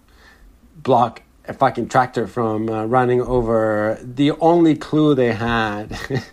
block 0.76 1.22
a 1.48 1.52
fucking 1.52 1.88
tractor 1.88 2.26
from 2.26 2.68
uh, 2.68 2.84
running 2.84 3.20
over. 3.20 3.98
The 4.02 4.32
only 4.32 4.76
clue 4.76 5.14
they 5.14 5.32
had. 5.32 5.98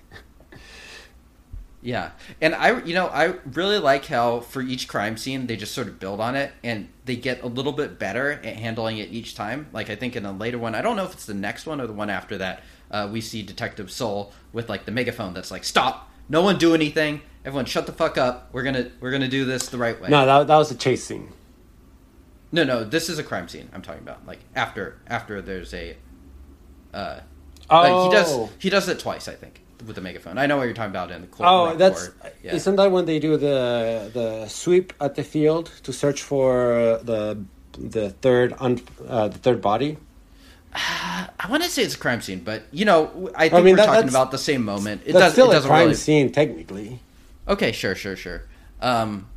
yeah, 1.82 2.12
and 2.40 2.54
I 2.54 2.82
you 2.84 2.94
know 2.94 3.08
I 3.08 3.36
really 3.52 3.80
like 3.80 4.06
how 4.06 4.42
for 4.42 4.62
each 4.62 4.88
crime 4.88 5.18
scene 5.18 5.48
they 5.48 5.56
just 5.56 5.74
sort 5.74 5.88
of 5.88 6.00
build 6.00 6.20
on 6.20 6.36
it 6.36 6.52
and 6.64 6.90
they 7.06 7.16
get 7.16 7.42
a 7.42 7.48
little 7.48 7.74
bit 7.74 7.98
better 7.98 8.32
at 8.32 8.58
handling 8.58 9.00
it 9.00 9.10
each 9.10 9.34
time. 9.34 9.68
Like 9.74 9.90
I 9.90 9.96
think 9.96 10.16
in 10.16 10.26
a 10.26 10.32
later 10.32 10.60
one, 10.60 10.76
I 10.76 10.82
don't 10.84 10.96
know 10.96 11.06
if 11.06 11.14
it's 11.14 11.26
the 11.26 11.34
next 11.34 11.66
one 11.66 11.82
or 11.82 11.88
the 11.88 11.94
one 11.94 12.10
after 12.10 12.38
that. 12.38 12.64
Uh, 12.92 13.10
we 13.12 13.22
see 13.22 13.42
Detective 13.42 13.90
Soul 13.90 14.32
with 14.52 14.70
like 14.70 14.86
the 14.86 14.92
megaphone 14.92 15.34
that's 15.34 15.50
like 15.50 15.64
stop 15.64 16.12
no 16.30 16.42
one 16.42 16.58
do 16.58 16.74
anything. 16.74 17.22
Everyone 17.46 17.66
shut 17.66 17.86
the 17.86 17.92
fuck 17.92 18.18
up. 18.18 18.50
We're 18.52 18.64
gonna 18.64 18.92
we're 19.00 19.12
gonna 19.12 19.28
do 19.28 19.46
this 19.46 19.68
the 19.68 19.78
right 19.78 20.00
way. 20.00 20.10
No, 20.10 20.26
that, 20.26 20.48
that 20.48 20.56
was 20.56 20.72
a 20.72 20.76
chase 20.76 21.04
scene. 21.04 21.30
No, 22.52 22.64
no, 22.64 22.84
this 22.84 23.10
is 23.10 23.20
a 23.20 23.24
crime 23.24 23.48
scene. 23.48 23.70
I'm 23.74 23.82
talking 23.82 24.02
about 24.02 24.26
like 24.26 24.40
after 24.56 25.00
after 25.08 25.42
there's 25.42 25.74
a. 25.74 25.98
Uh, 26.94 27.20
oh. 27.70 28.06
he 28.06 28.16
does 28.16 28.32
oh. 28.32 28.50
he 28.60 28.70
does 28.70 28.88
it 28.88 29.00
twice, 29.00 29.28
I 29.28 29.34
think, 29.34 29.62
with 29.86 29.96
the 29.96 30.02
megaphone. 30.02 30.38
I 30.38 30.46
know 30.46 30.58
what 30.58 30.64
you're 30.64 30.74
talking 30.74 30.92
about 30.92 31.12
in 31.12 31.22
the 31.22 31.28
court. 31.28 31.50
Oh, 31.52 31.76
that's 31.76 32.12
yeah. 32.44 32.54
isn't 32.54 32.76
that 32.76 32.92
when 32.92 33.06
they 33.06 33.20
do 33.20 33.38
the 33.38 34.12
the 34.14 34.48
sweep 34.48 34.94
at 35.02 35.16
the 35.16 35.24
field 35.24 35.72
to 35.84 35.92
search 35.92 36.22
for 36.22 37.00
the 37.04 37.44
the 37.78 38.12
third 38.12 38.54
un, 38.60 38.80
uh, 39.08 39.28
the 39.28 39.40
third 39.40 39.62
body? 39.62 39.98
I 40.76 41.48
want 41.50 41.64
to 41.64 41.70
say 41.70 41.84
it's 41.84 41.96
a 41.96 41.98
crime 41.98 42.22
scene, 42.22 42.40
but 42.40 42.64
you 42.72 42.86
know, 42.86 43.32
I 43.36 43.50
think 43.50 43.54
I 43.54 43.58
mean, 43.62 43.74
we're 43.74 43.78
that, 43.78 43.86
talking 43.86 44.10
about 44.10 44.32
the 44.32 44.38
same 44.38 44.64
moment. 44.64 45.04
It 45.06 45.14
does, 45.14 45.34
still 45.34 45.52
it 45.52 45.58
a 45.58 45.68
crime 45.68 45.88
really... 45.88 45.96
scene, 45.96 46.32
technically. 46.32 47.00
Okay, 47.48 47.72
sure, 47.72 47.96
sure, 47.96 48.16
sure. 48.16 48.44
Um, 48.82 49.28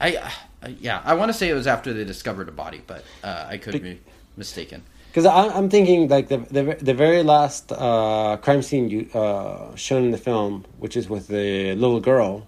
I, 0.00 0.16
uh, 0.16 0.68
yeah, 0.80 1.00
I 1.04 1.14
want 1.14 1.30
to 1.30 1.32
say 1.32 1.48
it 1.48 1.54
was 1.54 1.66
after 1.66 1.92
they 1.92 2.04
discovered 2.04 2.48
a 2.48 2.52
body, 2.52 2.82
but 2.86 3.04
uh, 3.24 3.46
I 3.48 3.56
could 3.56 3.82
be 3.82 4.00
mistaken. 4.36 4.82
Because 5.08 5.24
I'm 5.24 5.70
thinking 5.70 6.08
like 6.08 6.28
the 6.28 6.38
the, 6.38 6.76
the 6.80 6.94
very 6.94 7.22
last 7.22 7.72
uh, 7.72 8.36
crime 8.42 8.62
scene 8.62 8.90
you 8.90 9.08
uh, 9.14 9.74
shown 9.74 10.04
in 10.04 10.10
the 10.10 10.18
film, 10.18 10.66
which 10.78 10.96
is 10.96 11.08
with 11.08 11.28
the 11.28 11.74
little 11.74 12.00
girl 12.00 12.46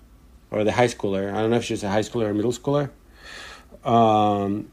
or 0.50 0.64
the 0.64 0.72
high 0.72 0.88
schooler. 0.88 1.32
I 1.32 1.40
don't 1.40 1.50
know 1.50 1.56
if 1.56 1.64
she's 1.64 1.82
a 1.82 1.88
high 1.88 2.02
schooler 2.02 2.26
or 2.26 2.34
middle 2.34 2.52
schooler. 2.52 2.90
Um, 3.84 4.70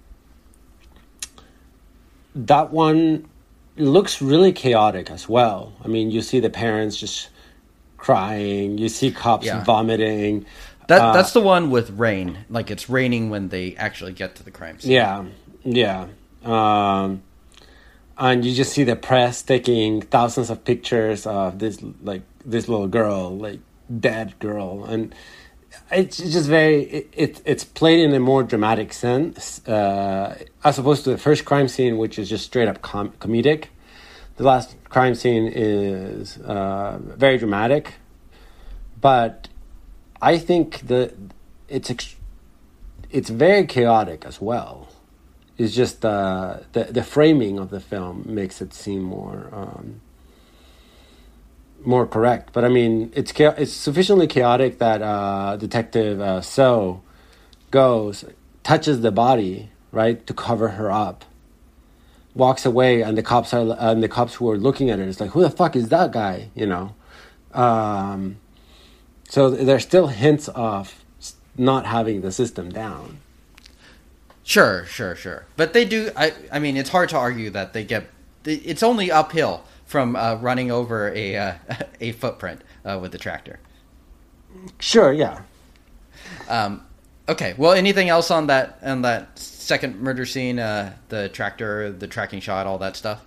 that 2.45 2.71
one 2.71 3.27
looks 3.75 4.21
really 4.21 4.51
chaotic 4.51 5.09
as 5.09 5.27
well. 5.27 5.73
I 5.83 5.88
mean, 5.88 6.11
you 6.11 6.21
see 6.21 6.39
the 6.39 6.49
parents 6.49 6.97
just 6.97 7.29
crying, 7.97 8.77
you 8.77 8.89
see 8.89 9.11
cops 9.11 9.45
yeah. 9.45 9.63
vomiting. 9.63 10.45
That 10.88 11.01
uh, 11.01 11.13
that's 11.13 11.33
the 11.33 11.41
one 11.41 11.69
with 11.69 11.89
rain. 11.91 12.45
Like 12.49 12.71
it's 12.71 12.89
raining 12.89 13.29
when 13.29 13.49
they 13.49 13.75
actually 13.75 14.13
get 14.13 14.35
to 14.35 14.43
the 14.43 14.51
crime 14.51 14.79
scene. 14.79 14.91
Yeah, 14.91 15.25
yeah. 15.63 16.07
Um, 16.43 17.23
and 18.17 18.45
you 18.45 18.53
just 18.53 18.73
see 18.73 18.83
the 18.83 18.95
press 18.95 19.41
taking 19.41 20.01
thousands 20.01 20.49
of 20.49 20.63
pictures 20.63 21.25
of 21.25 21.59
this 21.59 21.83
like 22.01 22.21
this 22.45 22.67
little 22.67 22.88
girl, 22.88 23.38
like 23.38 23.59
dead 23.99 24.39
girl, 24.39 24.85
and 24.85 25.13
it's 25.91 26.17
just 26.17 26.47
very 26.49 26.83
it, 26.83 27.09
it, 27.13 27.41
it's 27.45 27.63
played 27.63 27.99
in 27.99 28.13
a 28.13 28.19
more 28.19 28.43
dramatic 28.43 28.93
sense 28.93 29.65
uh, 29.67 30.38
as 30.63 30.77
opposed 30.77 31.03
to 31.05 31.11
the 31.11 31.17
first 31.17 31.45
crime 31.45 31.67
scene 31.67 31.97
which 31.97 32.19
is 32.19 32.29
just 32.29 32.45
straight 32.45 32.67
up 32.67 32.81
com- 32.81 33.11
comedic. 33.19 33.65
The 34.35 34.43
last 34.43 34.75
crime 34.89 35.15
scene 35.15 35.51
is 35.53 36.38
uh, 36.38 36.99
very 37.01 37.38
dramatic. 37.38 37.93
But 38.99 39.47
i 40.19 40.38
think 40.39 40.88
that 40.88 41.13
it's 41.67 41.91
ex- 41.91 42.15
it's 43.09 43.29
very 43.29 43.65
chaotic 43.65 44.25
as 44.25 44.41
well. 44.41 44.89
It's 45.57 45.73
just 45.73 46.03
uh, 46.05 46.59
the 46.73 46.85
the 46.85 47.03
framing 47.03 47.57
of 47.59 47.69
the 47.69 47.79
film 47.79 48.23
makes 48.25 48.61
it 48.61 48.73
seem 48.73 49.01
more 49.01 49.49
um, 49.51 50.01
more 51.84 52.05
correct. 52.05 52.53
But 52.53 52.65
I 52.65 52.69
mean, 52.69 53.11
it's 53.15 53.32
it's 53.38 53.73
sufficiently 53.73 54.28
chaotic 54.28 54.80
that 54.80 55.01
uh, 55.01 55.57
Detective 55.57 56.19
uh, 56.19 56.41
So 56.41 57.01
goes, 57.71 58.25
touches 58.63 59.01
the 59.01 59.11
body 59.11 59.69
right 59.91 60.25
to 60.28 60.34
cover 60.34 60.69
her 60.69 60.91
up, 60.91 61.25
walks 62.36 62.65
away, 62.65 63.01
and 63.01 63.17
the 63.17 63.23
cops 63.23 63.53
are 63.53 63.75
and 63.80 64.03
the 64.03 64.09
cops 64.09 64.36
who 64.36 64.49
are 64.49 64.57
looking 64.57 64.89
at 64.89 64.99
it 64.99 65.07
is 65.07 65.19
like, 65.19 65.32
who 65.32 65.41
the 65.41 65.49
fuck 65.49 65.75
is 65.75 65.89
that 65.89 66.11
guy? 66.11 66.49
You 66.55 66.67
know. 66.67 66.95
Um, 67.53 68.38
so 69.30 69.49
there's 69.49 69.84
still 69.84 70.07
hints 70.07 70.47
of 70.49 71.03
not 71.57 71.86
having 71.86 72.21
the 72.21 72.32
system 72.32 72.69
down. 72.69 73.19
Sure, 74.43 74.86
sure, 74.86 75.15
sure. 75.15 75.45
But 75.57 75.73
they 75.73 75.84
do. 75.84 76.11
I, 76.15 76.34
I 76.51 76.59
mean, 76.59 76.78
it's 76.78 76.89
hard 76.89 77.09
to 77.09 77.17
argue 77.17 77.49
that 77.49 77.73
they 77.73 77.84
get. 77.84 78.07
It's 78.45 78.82
only 78.82 79.11
uphill 79.11 79.65
from 79.88 80.15
uh, 80.15 80.35
running 80.35 80.69
over 80.69 81.11
a 81.15 81.35
uh, 81.35 81.53
a 82.01 82.11
footprint 82.11 82.61
uh, 82.85 82.99
with 83.01 83.11
the 83.11 83.17
tractor. 83.17 83.59
Sure. 84.79 85.11
Yeah. 85.11 85.41
Um, 86.49 86.85
okay. 87.27 87.55
Well, 87.57 87.71
anything 87.73 88.09
else 88.09 88.29
on 88.31 88.47
that 88.47 88.79
on 88.83 89.01
that 89.01 89.39
second 89.39 89.99
murder 90.01 90.25
scene? 90.25 90.59
Uh, 90.59 90.93
the 91.09 91.29
tractor, 91.29 91.91
the 91.91 92.07
tracking 92.07 92.39
shot, 92.41 92.67
all 92.67 92.77
that 92.79 92.95
stuff. 92.95 93.25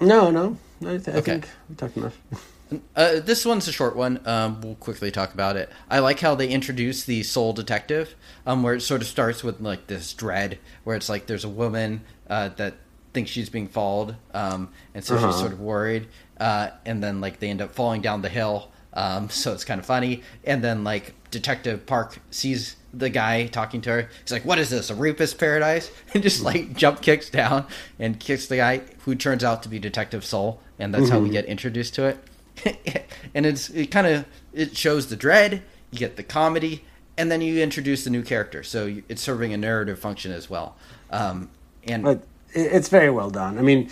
No, 0.00 0.30
no. 0.30 0.56
I, 0.82 0.96
th- 0.98 1.08
I 1.08 1.12
Okay. 1.18 1.32
think 1.32 1.48
we 1.68 1.74
talked 1.74 1.96
enough. 1.96 2.16
Uh, 2.94 3.18
this 3.20 3.46
one's 3.46 3.66
a 3.66 3.72
short 3.72 3.96
one. 3.96 4.20
Um, 4.26 4.60
we'll 4.60 4.74
quickly 4.74 5.10
talk 5.10 5.32
about 5.32 5.56
it. 5.56 5.70
I 5.88 6.00
like 6.00 6.20
how 6.20 6.34
they 6.34 6.48
introduce 6.50 7.02
the 7.02 7.22
soul 7.22 7.54
detective, 7.54 8.14
um, 8.46 8.62
where 8.62 8.74
it 8.74 8.82
sort 8.82 9.00
of 9.00 9.06
starts 9.06 9.42
with 9.42 9.58
like 9.62 9.86
this 9.86 10.12
dread, 10.12 10.58
where 10.84 10.94
it's 10.94 11.08
like 11.08 11.28
there's 11.28 11.44
a 11.44 11.48
woman 11.48 12.02
uh, 12.28 12.50
that 12.58 12.74
thinks 13.12 13.30
she's 13.30 13.48
being 13.48 13.68
followed, 13.68 14.16
um, 14.34 14.68
and 14.94 15.04
so 15.04 15.16
Uh-huh. 15.16 15.28
she's 15.30 15.40
sort 15.40 15.52
of 15.52 15.60
worried, 15.60 16.08
uh, 16.38 16.70
and 16.84 17.02
then 17.02 17.20
like 17.20 17.40
they 17.40 17.48
end 17.50 17.62
up 17.62 17.74
falling 17.74 18.00
down 18.02 18.22
the 18.22 18.28
hill. 18.28 18.70
Um, 18.94 19.28
so 19.30 19.52
it's 19.52 19.64
kind 19.64 19.78
of 19.80 19.86
funny, 19.86 20.22
and 20.44 20.62
then 20.62 20.84
like 20.84 21.14
Detective 21.30 21.86
Park 21.86 22.18
sees 22.30 22.76
the 22.94 23.10
guy 23.10 23.46
talking 23.46 23.80
to 23.82 23.90
her. 23.90 24.08
He's 24.22 24.32
like, 24.32 24.44
"What 24.44 24.58
is 24.58 24.70
this? 24.70 24.90
A 24.90 24.94
rapist 24.94 25.38
paradise?" 25.38 25.90
And 26.14 26.22
just 26.22 26.42
like 26.42 26.74
jump 26.76 27.02
kicks 27.02 27.28
down 27.30 27.66
and 27.98 28.18
kicks 28.18 28.46
the 28.46 28.56
guy 28.56 28.82
who 29.00 29.14
turns 29.14 29.44
out 29.44 29.62
to 29.64 29.68
be 29.68 29.78
Detective 29.78 30.24
Soul, 30.24 30.60
and 30.78 30.92
that's 30.94 31.10
how 31.10 31.18
we 31.20 31.28
get 31.28 31.44
introduced 31.44 31.94
to 31.96 32.06
it. 32.06 32.18
and 33.34 33.46
it's 33.46 33.70
it 33.70 33.86
kind 33.90 34.06
of 34.06 34.24
it 34.52 34.76
shows 34.76 35.06
the 35.08 35.16
dread 35.16 35.62
you 35.92 35.98
get 35.98 36.16
the 36.16 36.24
comedy 36.24 36.84
and 37.16 37.30
then 37.30 37.40
you 37.40 37.62
introduce 37.62 38.02
the 38.02 38.10
new 38.10 38.22
character 38.22 38.64
so 38.64 38.96
it's 39.08 39.22
serving 39.22 39.52
a 39.52 39.56
narrative 39.56 39.96
function 39.96 40.32
as 40.32 40.50
well 40.50 40.74
um, 41.10 41.48
and 41.84 42.20
it's 42.52 42.88
very 42.88 43.10
well 43.10 43.30
done. 43.30 43.58
I 43.58 43.62
mean, 43.62 43.90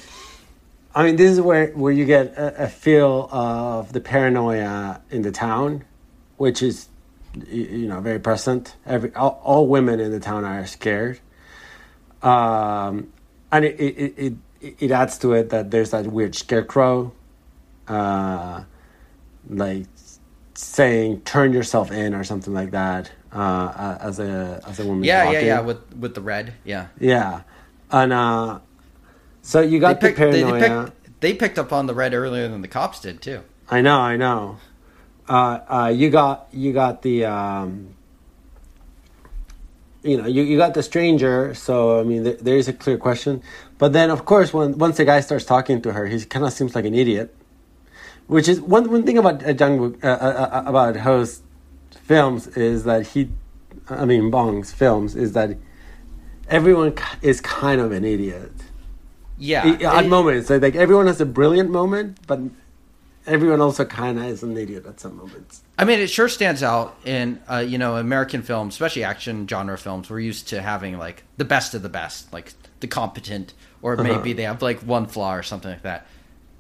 I 0.95 1.05
mean, 1.05 1.17
this 1.17 1.31
is 1.31 1.41
where 1.41 1.69
where 1.69 1.93
you 1.93 2.05
get 2.05 2.29
a, 2.37 2.65
a 2.65 2.69
feel 2.69 3.29
of 3.31 3.93
the 3.93 4.01
paranoia 4.01 5.01
in 5.11 5.23
the 5.23 5.33
town, 5.33 5.85
which 6.37 6.63
is 6.63 6.89
you 7.47 7.87
know 7.87 8.01
very 8.01 8.19
present. 8.19 8.77
Every 8.87 9.15
all, 9.15 9.41
all 9.45 9.67
women 9.67 10.01
in 10.01 10.11
the 10.11 10.21
town 10.21 10.45
are 10.45 10.67
scared, 10.67 11.21
um, 12.23 13.13
and 13.53 13.65
it 13.65 13.79
it, 13.79 14.15
it 14.17 14.19
it 14.19 14.35
it 14.79 14.91
adds 14.91 15.19
to 15.19 15.35
it 15.35 15.51
that 15.51 15.71
there's 15.71 15.91
that 15.91 16.07
weird 16.07 16.35
scarecrow, 16.35 17.13
uh, 17.89 18.65
like 19.49 19.87
saying 20.55 21.21
"turn 21.23 21.53
yourself 21.53 21.91
in" 21.91 22.15
or 22.15 22.25
something 22.25 22.55
like 22.55 22.71
that. 22.71 23.11
Uh, 23.33 23.99
as 24.01 24.19
a 24.19 24.63
as 24.67 24.81
a 24.81 24.87
woman, 24.87 25.05
yeah 25.05 25.31
yeah 25.31 25.41
yeah 25.41 25.61
with 25.61 25.95
with 25.95 26.15
the 26.15 26.23
red 26.23 26.55
yeah 26.65 26.87
Yeah, 26.99 27.43
and 27.91 28.13
uh, 28.13 28.61
so 29.43 29.61
you 29.61 29.73
they 29.73 29.79
got 29.79 30.01
picked, 30.01 30.19
the 30.19 30.27
they, 30.27 30.43
paranoia. 30.43 30.61
they, 30.61 30.69
picked, 30.69 31.21
they 31.21 31.35
picked 31.35 31.59
up 31.59 31.73
on 31.73 31.87
the 31.87 31.95
red 31.95 32.15
earlier 32.15 32.49
than 32.49 32.63
the 32.63 32.69
cops 32.69 33.01
did 33.01 33.21
too 33.23 33.43
I 33.69 33.81
know, 33.81 33.99
I 33.99 34.17
know. 34.17 34.59
Uh, 35.29 35.61
uh, 35.69 35.93
you 35.95 36.09
got 36.09 36.49
you 36.53 36.73
got 36.73 37.03
the 37.03 37.25
um, 37.25 37.97
you 40.03 40.17
know 40.17 40.27
you, 40.27 40.43
you 40.45 40.57
got 40.57 40.75
the 40.75 40.85
stranger. 40.85 41.53
So 41.55 41.99
I 42.01 42.05
mean, 42.05 42.23
th- 42.23 42.39
there 42.39 42.57
is 42.57 42.69
a 42.69 42.73
clear 42.73 42.97
question. 42.97 43.43
But 43.79 43.93
then, 43.93 44.11
of 44.11 44.25
course, 44.25 44.55
when 44.55 44.79
once 44.79 44.99
the 44.99 45.05
guy 45.05 45.19
starts 45.21 45.45
talking 45.45 45.83
to 45.83 45.93
her, 45.93 46.07
he 46.07 46.25
kind 46.25 46.45
of 46.45 46.53
seems 46.53 46.77
like 46.77 46.85
an 46.85 46.95
idiot. 46.95 47.35
Which 48.29 48.49
is 48.49 48.61
one 48.61 48.89
one 48.89 49.03
thing 49.03 49.19
about 49.19 49.45
uh, 49.45 49.53
Jang 49.53 49.97
uh, 50.01 50.07
uh, 50.07 50.11
uh, 50.11 50.63
about 50.65 50.97
Ho's 50.99 51.43
films 51.91 52.47
is 52.49 52.85
that 52.85 53.09
he, 53.09 53.29
I 53.91 54.05
mean 54.05 54.31
Bong's 54.31 54.73
films 54.73 55.17
is 55.17 55.33
that 55.33 55.57
everyone 56.49 56.95
is 57.23 57.41
kind 57.41 57.81
of 57.81 57.93
an 57.93 58.05
idiot. 58.05 58.53
yeah 59.39 59.67
at 59.67 60.05
it- 60.05 60.09
moments 60.09 60.49
like, 60.51 60.75
everyone 60.77 61.07
has 61.07 61.21
a 61.21 61.27
brilliant 61.27 61.71
moment 61.71 62.19
but 62.27 62.41
everyone 63.27 63.61
also 63.61 63.85
kind 63.85 64.19
of 64.19 64.25
is 64.25 64.43
an 64.43 64.57
idiot 64.57 64.87
at 64.87 65.01
some 65.01 65.17
moments 65.17 65.63
I 65.79 65.85
mean, 65.85 65.99
it 66.01 66.09
sure 66.09 66.31
stands 66.31 66.63
out 66.63 66.97
in 67.05 67.39
uh, 67.51 67.59
you 67.59 67.77
know 67.77 67.97
American 67.99 68.41
films, 68.41 68.73
especially 68.73 69.05
action 69.05 69.47
genre 69.47 69.77
films. 69.77 70.09
We're 70.09 70.21
used 70.21 70.49
to 70.49 70.63
having 70.63 70.97
like 70.97 71.23
the 71.37 71.45
best 71.45 71.75
of 71.75 71.83
the 71.83 71.91
best, 71.91 72.33
like 72.33 72.55
the 72.81 72.87
competent, 72.87 73.53
or 73.83 73.93
Uh-huh. 73.93 74.03
maybe 74.03 74.33
they 74.33 74.45
have 74.45 74.63
like 74.63 74.81
one 74.81 75.05
flaw 75.07 75.35
or 75.35 75.43
something 75.43 75.71
like 75.71 75.83
that. 75.83 76.07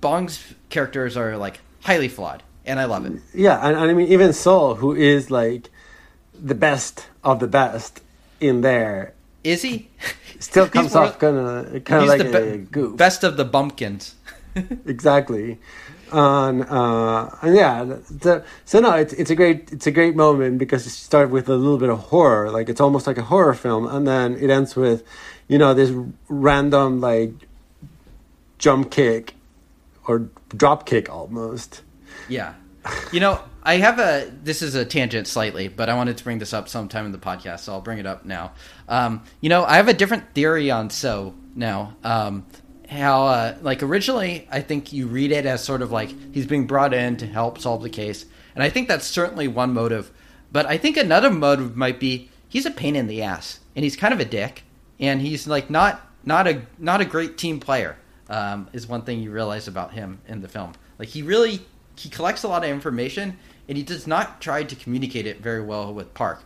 Bong's 0.02 0.38
characters 0.68 1.16
are 1.16 1.38
like 1.38 1.60
highly 1.80 2.08
flawed, 2.08 2.42
and 2.66 2.78
I 2.78 2.84
love 2.84 3.06
it. 3.06 3.14
yeah 3.32 3.56
and, 3.66 3.74
and 3.74 3.90
i 3.90 3.94
mean 3.94 4.08
even 4.08 4.34
soul 4.34 4.74
who 4.74 4.94
is 4.94 5.30
like 5.30 5.70
the 6.50 6.54
best 6.54 7.06
of 7.24 7.40
the 7.40 7.48
best 7.48 8.02
in 8.38 8.60
there 8.60 9.14
Is 9.46 9.62
he? 9.62 9.88
still 10.40 10.68
comes 10.76 10.94
off 10.94 11.18
kind 11.18 11.36
of 11.36 11.84
kind 11.84 12.02
of 12.02 12.08
like 12.08 12.30
the 12.32 12.52
a 12.52 12.58
goof 12.58 12.96
best 12.96 13.24
of 13.24 13.36
the 13.36 13.44
bumpkins. 13.44 14.14
exactly 14.86 15.58
and 16.12 16.64
uh 16.64 17.28
yeah 17.44 17.96
so, 18.22 18.42
so 18.64 18.80
no 18.80 18.92
it's 18.92 19.12
it's 19.14 19.30
a 19.30 19.34
great 19.34 19.70
it's 19.72 19.86
a 19.86 19.90
great 19.90 20.16
moment 20.16 20.56
because 20.58 20.86
it 20.86 20.90
started 20.90 21.30
with 21.30 21.48
a 21.48 21.56
little 21.56 21.78
bit 21.78 21.90
of 21.90 21.98
horror 21.98 22.50
like 22.50 22.68
it's 22.68 22.80
almost 22.80 23.06
like 23.06 23.18
a 23.18 23.22
horror 23.22 23.54
film 23.54 23.86
and 23.86 24.06
then 24.06 24.34
it 24.36 24.48
ends 24.48 24.74
with 24.76 25.02
you 25.48 25.58
know 25.58 25.74
this 25.74 25.92
random 26.28 27.00
like 27.00 27.32
jump 28.58 28.90
kick 28.90 29.34
or 30.06 30.30
drop 30.56 30.86
kick 30.86 31.10
almost 31.10 31.82
Yeah. 32.28 32.54
You 33.12 33.20
know, 33.20 33.40
I 33.62 33.76
have 33.76 33.98
a. 33.98 34.30
This 34.42 34.62
is 34.62 34.74
a 34.74 34.84
tangent 34.84 35.26
slightly, 35.26 35.68
but 35.68 35.88
I 35.88 35.94
wanted 35.94 36.18
to 36.18 36.24
bring 36.24 36.38
this 36.38 36.52
up 36.52 36.68
sometime 36.68 37.06
in 37.06 37.12
the 37.12 37.18
podcast, 37.18 37.60
so 37.60 37.72
I'll 37.72 37.80
bring 37.80 37.98
it 37.98 38.06
up 38.06 38.24
now. 38.24 38.52
Um, 38.88 39.24
you 39.40 39.48
know, 39.48 39.64
I 39.64 39.76
have 39.76 39.88
a 39.88 39.94
different 39.94 40.34
theory 40.34 40.70
on 40.70 40.90
So 40.90 41.34
now. 41.54 41.96
Um, 42.04 42.46
how, 42.88 43.26
uh, 43.26 43.56
like, 43.62 43.82
originally, 43.82 44.46
I 44.50 44.60
think 44.60 44.92
you 44.92 45.08
read 45.08 45.32
it 45.32 45.44
as 45.46 45.64
sort 45.64 45.82
of 45.82 45.90
like 45.90 46.14
he's 46.32 46.46
being 46.46 46.66
brought 46.66 46.94
in 46.94 47.16
to 47.16 47.26
help 47.26 47.58
solve 47.58 47.82
the 47.82 47.90
case. 47.90 48.24
And 48.54 48.62
I 48.62 48.70
think 48.70 48.86
that's 48.88 49.06
certainly 49.06 49.48
one 49.48 49.74
motive. 49.74 50.12
But 50.52 50.66
I 50.66 50.78
think 50.78 50.96
another 50.96 51.30
motive 51.30 51.76
might 51.76 51.98
be 51.98 52.30
he's 52.48 52.66
a 52.66 52.70
pain 52.70 52.96
in 52.96 53.06
the 53.06 53.22
ass, 53.22 53.60
and 53.74 53.84
he's 53.84 53.96
kind 53.96 54.14
of 54.14 54.20
a 54.20 54.24
dick, 54.24 54.62
and 55.00 55.20
he's 55.20 55.46
like 55.46 55.68
not 55.68 56.08
not 56.24 56.46
a 56.46 56.62
not 56.78 57.00
a 57.00 57.04
great 57.04 57.36
team 57.36 57.60
player. 57.60 57.96
Um, 58.28 58.68
is 58.72 58.88
one 58.88 59.02
thing 59.02 59.20
you 59.20 59.30
realize 59.30 59.68
about 59.68 59.92
him 59.92 60.20
in 60.26 60.40
the 60.40 60.48
film. 60.48 60.72
Like 60.98 61.08
he 61.08 61.22
really 61.22 61.60
he 61.96 62.08
collects 62.08 62.42
a 62.42 62.48
lot 62.48 62.64
of 62.64 62.70
information, 62.70 63.36
and 63.68 63.76
he 63.76 63.82
does 63.84 64.06
not 64.06 64.40
try 64.40 64.62
to 64.62 64.76
communicate 64.76 65.26
it 65.26 65.40
very 65.40 65.62
well 65.62 65.92
with 65.92 66.12
Park. 66.14 66.42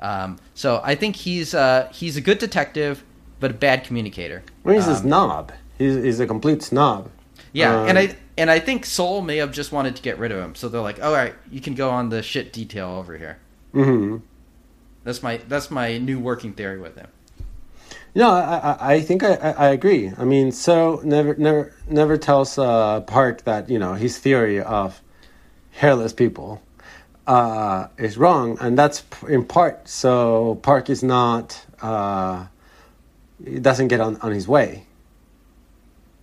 Um, 0.00 0.38
so 0.54 0.80
I 0.84 0.94
think 0.96 1.16
he's 1.16 1.54
uh, 1.54 1.88
he's 1.92 2.16
a 2.16 2.20
good 2.20 2.38
detective, 2.38 3.04
but 3.40 3.50
a 3.50 3.54
bad 3.54 3.84
communicator. 3.84 4.42
Well, 4.64 4.74
he's 4.74 4.86
a 4.88 4.90
Um, 4.90 4.96
snob. 4.96 5.52
He's, 5.78 5.94
he's 6.02 6.20
a 6.20 6.26
complete 6.26 6.62
snob. 6.62 7.10
yeah, 7.52 7.80
Um, 7.82 7.88
and 7.88 7.98
I 7.98 8.16
and 8.36 8.50
I 8.50 8.58
think 8.58 8.84
Soul 8.84 9.22
may 9.22 9.36
have 9.36 9.52
just 9.52 9.70
wanted 9.72 9.94
to 9.96 10.02
get 10.02 10.18
rid 10.18 10.32
of 10.32 10.38
him. 10.38 10.54
So 10.54 10.68
they're 10.68 10.80
like, 10.80 11.02
"All 11.02 11.12
right, 11.12 11.34
you 11.50 11.60
can 11.60 11.74
go 11.74 11.90
on 11.90 12.08
the 12.08 12.22
shit 12.22 12.52
detail 12.52 12.88
over 12.90 13.16
here." 13.16 13.38
mhm. 13.72 14.22
That's 15.04 15.22
my 15.22 15.38
that's 15.48 15.70
my 15.70 15.98
new 15.98 16.18
working 16.18 16.52
theory 16.54 16.78
with 16.78 16.96
him. 16.96 17.08
No, 18.14 18.30
I, 18.30 18.56
I, 18.56 18.92
I 18.94 19.00
think 19.00 19.24
I, 19.24 19.34
I, 19.34 19.68
agree. 19.70 20.12
I 20.16 20.24
mean, 20.24 20.52
so 20.52 21.00
never, 21.02 21.34
never, 21.34 21.74
never 21.88 22.16
tells 22.16 22.56
uh, 22.56 23.00
Park 23.00 23.42
that 23.42 23.68
you 23.68 23.78
know 23.78 23.94
his 23.94 24.18
theory 24.18 24.60
of 24.60 25.00
hairless 25.72 26.12
people 26.12 26.62
uh, 27.26 27.88
is 27.98 28.16
wrong, 28.16 28.56
and 28.60 28.78
that's 28.78 29.02
in 29.28 29.44
part 29.44 29.88
so 29.88 30.60
Park 30.62 30.90
is 30.90 31.02
not, 31.02 31.64
uh, 31.82 32.46
doesn't 33.60 33.88
get 33.88 34.00
on, 34.00 34.16
on 34.18 34.30
his 34.30 34.46
way. 34.46 34.86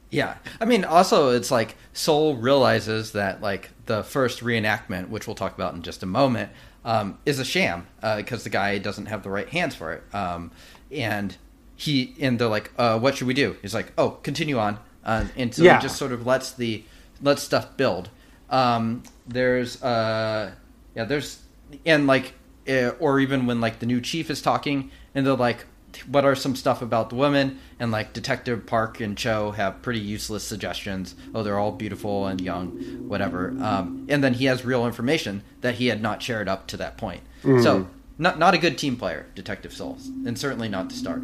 Yeah, 0.10 0.38
I 0.62 0.66
mean, 0.66 0.86
also 0.86 1.32
it's 1.32 1.52
like 1.52 1.76
Soul 1.92 2.36
realizes 2.36 3.12
that 3.14 3.42
like 3.42 3.72
the 3.86 4.04
first 4.04 4.42
reenactment, 4.42 5.10
which 5.10 5.28
we'll 5.28 5.36
talk 5.36 5.56
about 5.56 5.74
in 5.74 5.82
just 5.82 6.04
a 6.04 6.06
moment, 6.06 6.52
um, 6.86 7.18
is 7.26 7.40
a 7.40 7.46
sham 7.46 7.88
because 8.02 8.46
the 8.46 8.50
guy 8.50 8.78
doesn't 8.78 9.08
have 9.08 9.24
the 9.24 9.30
right 9.30 9.50
hands 9.50 9.76
for 9.76 9.94
it. 9.94 10.16
Um, 10.16 10.52
and 10.92 11.36
he 11.82 12.14
and 12.20 12.38
they're 12.38 12.48
like, 12.48 12.72
uh, 12.78 13.00
"What 13.00 13.16
should 13.16 13.28
we 13.28 13.34
do?" 13.34 13.56
He's 13.62 13.74
like, 13.74 13.92
"Oh, 13.98 14.12
continue 14.24 14.58
on." 14.60 14.78
Uh, 15.04 15.26
and 15.36 15.54
so 15.54 15.64
Yeah. 15.64 15.78
he 15.78 15.82
just 15.88 15.98
sort 15.98 16.12
of 16.12 16.26
lets 16.28 16.52
the 16.52 16.84
lets 17.22 17.42
stuff 17.44 17.76
build. 17.76 18.10
Um, 18.50 19.04
there's 19.28 19.82
uh, 19.82 20.52
yeah, 20.96 21.06
there's 21.06 21.40
and 21.86 22.06
like 22.06 22.34
uh, 22.70 22.90
or 23.00 23.20
even 23.20 23.46
when 23.48 23.60
like 23.62 23.80
the 23.80 23.86
new 23.88 24.00
chief 24.02 24.30
is 24.30 24.42
talking 24.42 24.92
and 25.16 25.26
they're 25.26 25.34
like 25.50 25.66
what 26.10 26.24
are 26.24 26.36
some 26.36 26.56
stuff 26.56 26.82
about 26.82 27.10
the 27.10 27.16
women 27.16 27.58
and 27.80 27.92
like 27.92 28.14
detective 28.14 28.66
park 28.66 29.02
and 29.02 29.18
cho 29.18 29.52
have 29.52 29.82
pretty 29.82 30.00
useless 30.00 30.42
suggestions 30.44 31.16
oh 31.36 31.44
they're 31.44 31.60
all 31.60 31.72
beautiful 31.74 32.28
and 32.28 32.40
young 32.40 32.68
whatever 33.10 33.54
um, 33.60 34.06
and 34.08 34.24
then 34.24 34.34
he 34.36 34.46
has 34.46 34.64
real 34.64 34.86
information 34.86 35.44
that 35.62 35.76
he 35.76 35.88
had 35.88 36.02
not 36.02 36.22
shared 36.22 36.48
up 36.48 36.66
to 36.68 36.78
that 36.78 36.96
point 36.98 37.22
so 37.62 37.88
not 38.22 38.38
not 38.38 38.54
a 38.54 38.58
good 38.58 38.78
team 38.78 38.96
player 38.96 39.26
detective 39.36 39.74
souls 39.74 40.08
and 40.26 40.38
certainly 40.38 40.70
not 40.70 40.90
to 40.92 40.96
start 40.96 41.22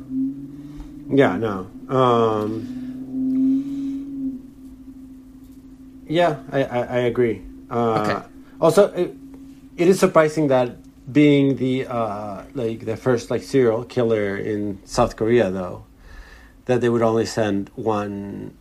Yeah, 1.09 1.37
no. 1.37 1.69
Um, 1.87 2.49
yeah, 6.07 6.39
I, 6.51 6.63
I, 6.63 6.79
I 6.79 6.99
agree. 7.11 7.41
Uh, 7.69 8.01
Okay. 8.01 8.19
Also, 8.59 8.91
it, 8.93 9.15
it 9.77 9.87
is 9.87 9.99
surprising 9.99 10.47
that 10.49 10.75
being 11.13 11.55
the 11.57 11.85
uh, 11.85 12.43
like 12.53 12.85
the 12.85 12.97
first 12.97 13.29
like 13.31 13.43
serial 13.43 13.83
killer 13.85 14.35
in 14.35 14.79
South 14.83 15.15
Korea, 15.15 15.51
though, 15.51 15.85
that 16.65 16.81
they 16.81 16.89
would 16.89 17.03
only 17.03 17.25
send 17.25 17.69
one 17.75 18.57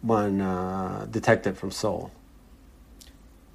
one 0.00 0.40
uh, 0.40 1.06
detective 1.10 1.58
from 1.58 1.70
Seoul. 1.70 2.10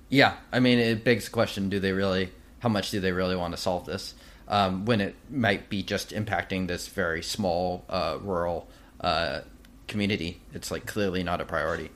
Yeah, 0.10 0.36
I 0.53 0.60
mean, 0.62 0.78
it 0.80 1.03
begs 1.03 1.26
the 1.26 1.32
question: 1.32 1.68
Do 1.70 1.80
they 1.80 1.91
really? 1.91 2.32
How 2.68 2.74
much 2.74 2.91
do 2.91 2.99
they 2.99 3.13
really 3.13 3.38
want 3.38 3.53
to 3.55 3.57
solve 3.57 3.86
this? 3.86 4.13
Um, 4.49 4.84
when 4.84 4.99
it 4.99 5.15
might 5.30 5.70
be 5.70 5.84
just 5.84 6.09
impacting 6.09 6.68
this 6.68 6.89
very 6.89 7.24
small 7.24 7.86
uh, 7.88 8.18
rural 8.22 8.68
uh, 8.99 9.39
community, 9.88 10.41
it's 10.53 10.70
like 10.70 10.86
clearly 10.86 11.24
not 11.24 11.39
a 11.39 11.45
priority. 11.45 11.91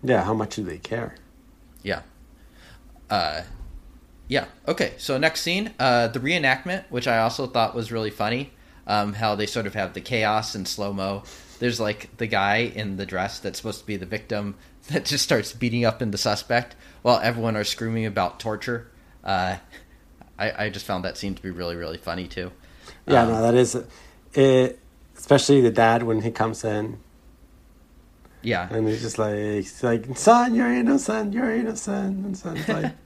Yeah, 0.00 0.22
how 0.22 0.32
much 0.32 0.54
do 0.54 0.62
they 0.62 0.78
care? 0.78 1.16
Yeah. 1.82 2.02
Uh, 3.10 3.42
yeah. 4.28 4.44
Okay. 4.68 4.92
So 4.96 5.18
next 5.18 5.40
scene, 5.40 5.74
uh, 5.80 6.06
the 6.06 6.20
reenactment, 6.20 6.84
which 6.88 7.08
I 7.08 7.18
also 7.18 7.48
thought 7.48 7.74
was 7.74 7.90
really 7.90 8.10
funny. 8.10 8.52
Um, 8.86 9.14
how 9.14 9.34
they 9.34 9.46
sort 9.46 9.66
of 9.66 9.74
have 9.74 9.92
the 9.92 10.00
chaos 10.00 10.54
and 10.54 10.68
slow 10.68 10.92
mo. 10.92 11.24
There's 11.58 11.80
like 11.80 12.16
the 12.18 12.28
guy 12.28 12.58
in 12.58 12.96
the 12.96 13.06
dress 13.06 13.40
that's 13.40 13.58
supposed 13.58 13.80
to 13.80 13.86
be 13.86 13.96
the 13.96 14.06
victim 14.06 14.54
that 14.90 15.04
just 15.04 15.24
starts 15.24 15.52
beating 15.52 15.84
up 15.84 16.00
in 16.00 16.12
the 16.12 16.18
suspect 16.18 16.76
while 17.02 17.18
everyone 17.18 17.56
are 17.56 17.64
screaming 17.64 18.06
about 18.06 18.38
torture. 18.38 18.88
Uh, 19.24 19.56
I, 20.42 20.64
I 20.64 20.70
just 20.70 20.84
found 20.86 21.04
that 21.04 21.16
scene 21.16 21.34
to 21.34 21.42
be 21.42 21.50
really 21.50 21.76
really 21.76 21.98
funny 21.98 22.26
too. 22.28 22.50
Yeah, 23.06 23.22
Um, 23.22 23.28
no, 23.28 23.42
that 23.42 23.54
is 23.54 23.76
it. 24.34 24.78
Especially 25.16 25.60
the 25.60 25.70
dad 25.70 26.02
when 26.02 26.22
he 26.22 26.30
comes 26.32 26.64
in 26.64 26.98
Yeah. 28.42 28.68
and 28.72 28.88
he's 28.88 29.02
just 29.02 29.18
like, 29.18 29.36
he's 29.36 29.82
like, 29.84 30.16
son, 30.18 30.54
you're 30.56 30.72
innocent, 30.72 31.32
you're 31.32 31.54
innocent, 31.54 32.24
and 32.26 32.36
son's 32.36 32.68
like. 32.68 32.92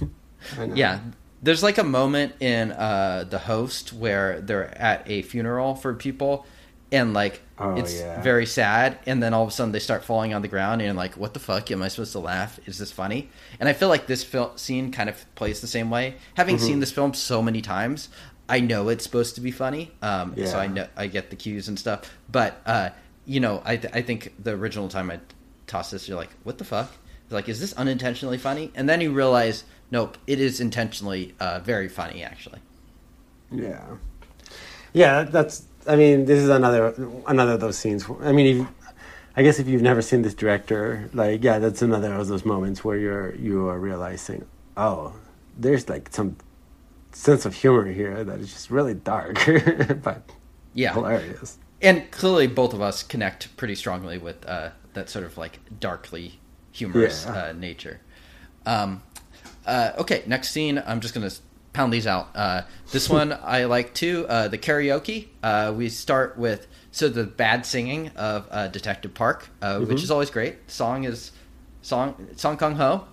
Yeah. 0.74 1.00
There's 1.42 1.62
like 1.62 1.78
a 1.78 1.84
moment 1.84 2.34
in 2.40 2.70
uh, 2.72 3.24
the 3.28 3.38
host 3.40 3.92
where 3.92 4.40
they're 4.40 4.76
at 4.78 5.02
a 5.10 5.22
funeral 5.22 5.74
for 5.74 5.92
people 5.94 6.46
and 6.92 7.14
like 7.14 7.42
Oh, 7.58 7.76
it's 7.76 7.94
yeah. 8.00 8.20
very 8.22 8.44
sad 8.46 8.98
and 9.06 9.22
then 9.22 9.32
all 9.32 9.44
of 9.44 9.48
a 9.48 9.52
sudden 9.52 9.70
they 9.72 9.78
start 9.78 10.02
falling 10.04 10.34
on 10.34 10.42
the 10.42 10.48
ground 10.48 10.82
and 10.82 10.96
like 10.96 11.14
what 11.16 11.32
the 11.32 11.38
fuck 11.40 11.70
am 11.70 11.80
i 11.80 11.86
supposed 11.88 12.10
to 12.12 12.18
laugh 12.18 12.58
is 12.66 12.76
this 12.78 12.90
funny 12.90 13.28
and 13.60 13.68
i 13.68 13.72
feel 13.72 13.88
like 13.88 14.06
this 14.08 14.28
scene 14.56 14.90
kind 14.90 15.08
of 15.08 15.24
plays 15.36 15.60
the 15.60 15.66
same 15.68 15.88
way 15.88 16.14
having 16.34 16.56
Mm-hmm. 16.56 16.66
seen 16.66 16.80
this 16.80 16.90
film 16.90 17.14
so 17.14 17.40
many 17.40 17.62
times 17.62 18.08
i 18.48 18.58
know 18.58 18.88
it's 18.88 19.04
supposed 19.04 19.36
to 19.36 19.40
be 19.40 19.52
funny 19.52 19.92
um, 20.02 20.34
so 20.44 20.58
i 20.58 20.66
know 20.66 20.88
i 20.96 21.06
get 21.06 21.30
the 21.30 21.36
cues 21.36 21.68
and 21.68 21.78
stuff 21.78 22.12
but 22.30 22.60
uh, 22.66 22.90
you 23.26 23.38
know 23.38 23.62
I, 23.64 23.76
th- 23.76 23.94
I 23.94 24.02
think 24.02 24.32
the 24.42 24.52
original 24.52 24.88
time 24.88 25.08
i 25.10 25.20
tossed 25.68 25.92
this 25.92 26.08
you're 26.08 26.16
like 26.18 26.30
what 26.42 26.58
the 26.58 26.64
fuck 26.64 26.90
like 27.30 27.48
is 27.48 27.60
this 27.60 27.72
unintentionally 27.74 28.38
funny 28.38 28.72
and 28.74 28.88
then 28.88 29.00
you 29.00 29.12
realize 29.12 29.62
nope 29.92 30.18
it 30.26 30.40
is 30.40 30.60
intentionally 30.60 31.34
uh, 31.38 31.60
very 31.60 31.88
funny 31.88 32.24
actually 32.24 32.58
Yeah, 33.52 33.84
yeah. 34.92 35.22
That's. 35.24 35.66
I 35.86 35.96
mean, 35.96 36.24
this 36.26 36.38
is 36.40 36.48
another 36.48 36.94
another 37.26 37.52
of 37.52 37.60
those 37.60 37.76
scenes. 37.78 38.06
I 38.22 38.32
mean, 38.32 38.60
if, 38.62 38.66
I 39.36 39.42
guess 39.42 39.58
if 39.58 39.66
you've 39.68 39.82
never 39.82 40.02
seen 40.02 40.22
this 40.22 40.34
director, 40.34 41.08
like, 41.12 41.42
yeah, 41.42 41.58
that's 41.58 41.82
another 41.82 42.12
of 42.14 42.28
those 42.28 42.44
moments 42.44 42.84
where 42.84 42.96
you're 42.96 43.34
you 43.36 43.68
are 43.68 43.78
realizing, 43.78 44.44
oh, 44.76 45.14
there's 45.58 45.88
like 45.88 46.08
some 46.12 46.36
sense 47.12 47.44
of 47.44 47.54
humor 47.54 47.86
here 47.92 48.24
that 48.24 48.40
is 48.40 48.52
just 48.52 48.70
really 48.70 48.94
dark, 48.94 49.36
but 50.02 50.22
yeah 50.74 50.94
hilarious. 50.94 51.58
and 51.82 52.10
clearly 52.10 52.46
both 52.46 52.72
of 52.72 52.80
us 52.80 53.02
connect 53.02 53.54
pretty 53.58 53.74
strongly 53.74 54.16
with 54.16 54.46
uh, 54.46 54.70
that 54.94 55.10
sort 55.10 55.24
of 55.24 55.36
like 55.36 55.58
darkly 55.80 56.38
humorous 56.70 57.26
Yeah. 57.26 57.32
uh, 57.48 57.52
nature. 57.52 58.00
Um, 58.64 59.02
uh, 59.66 59.92
okay, 59.98 60.22
next 60.26 60.50
scene. 60.52 60.82
I'm 60.86 61.00
just 61.00 61.12
gonna 61.14 61.30
pound 61.72 61.92
these 61.92 62.06
out. 62.06 62.28
Uh, 62.34 62.62
this 62.90 63.08
one 63.08 63.32
I 63.32 63.64
like 63.64 63.94
too. 63.94 64.26
Uh, 64.28 64.48
the 64.48 64.58
karaoke. 64.58 65.28
Uh, 65.42 65.72
we 65.76 65.88
start 65.88 66.36
with 66.36 66.66
so 66.90 67.08
the 67.08 67.24
bad 67.24 67.64
singing 67.64 68.08
of 68.16 68.46
uh, 68.50 68.68
Detective 68.68 69.14
Park, 69.14 69.48
uh, 69.62 69.80
which 69.80 70.02
is 70.02 70.10
always 70.10 70.30
great. 70.30 70.70
Song 70.70 71.04
is 71.04 71.32
song 71.80 72.28
Song 72.36 72.56
Kang 72.56 72.74
Ho, 72.76 73.06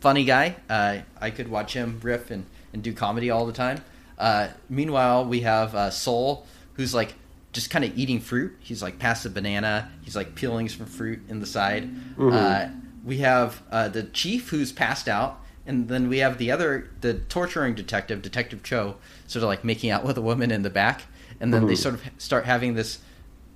funny 0.00 0.24
guy. 0.24 0.56
Uh, 0.68 0.98
I 1.20 1.30
could 1.30 1.48
watch 1.48 1.74
him 1.74 2.00
riff 2.02 2.30
and, 2.30 2.46
and 2.72 2.82
do 2.82 2.92
comedy 2.92 3.30
all 3.30 3.46
the 3.46 3.52
time. 3.52 3.82
Uh, 4.18 4.48
meanwhile, 4.68 5.24
we 5.26 5.40
have 5.42 5.74
uh, 5.74 5.90
Soul, 5.90 6.46
who's 6.74 6.94
like 6.94 7.14
just 7.52 7.70
kind 7.70 7.84
of 7.84 7.96
eating 7.98 8.20
fruit. 8.20 8.56
He's 8.60 8.82
like 8.82 8.98
past 8.98 9.26
a 9.26 9.30
banana. 9.30 9.90
He's 10.02 10.16
like 10.16 10.34
peeling 10.34 10.68
some 10.68 10.86
fruit 10.86 11.20
in 11.28 11.40
the 11.40 11.46
side. 11.46 11.88
Uh, 12.32 12.68
we 13.04 13.18
have 13.18 13.62
uh, 13.70 13.88
the 13.88 14.02
chief 14.04 14.48
who's 14.48 14.72
passed 14.72 15.08
out, 15.08 15.40
and 15.66 15.88
then 15.88 16.08
we 16.08 16.18
have 16.18 16.38
the 16.38 16.50
other, 16.50 16.90
the 17.00 17.14
torturing 17.14 17.74
detective, 17.74 18.22
Detective 18.22 18.62
Cho, 18.62 18.96
sort 19.26 19.42
of 19.42 19.48
like 19.48 19.64
making 19.64 19.90
out 19.90 20.04
with 20.04 20.16
a 20.16 20.22
woman 20.22 20.50
in 20.50 20.62
the 20.62 20.70
back, 20.70 21.02
and 21.40 21.52
then 21.52 21.66
they 21.66 21.74
sort 21.74 21.94
of 21.94 22.02
start 22.18 22.44
having 22.46 22.74
this 22.74 22.98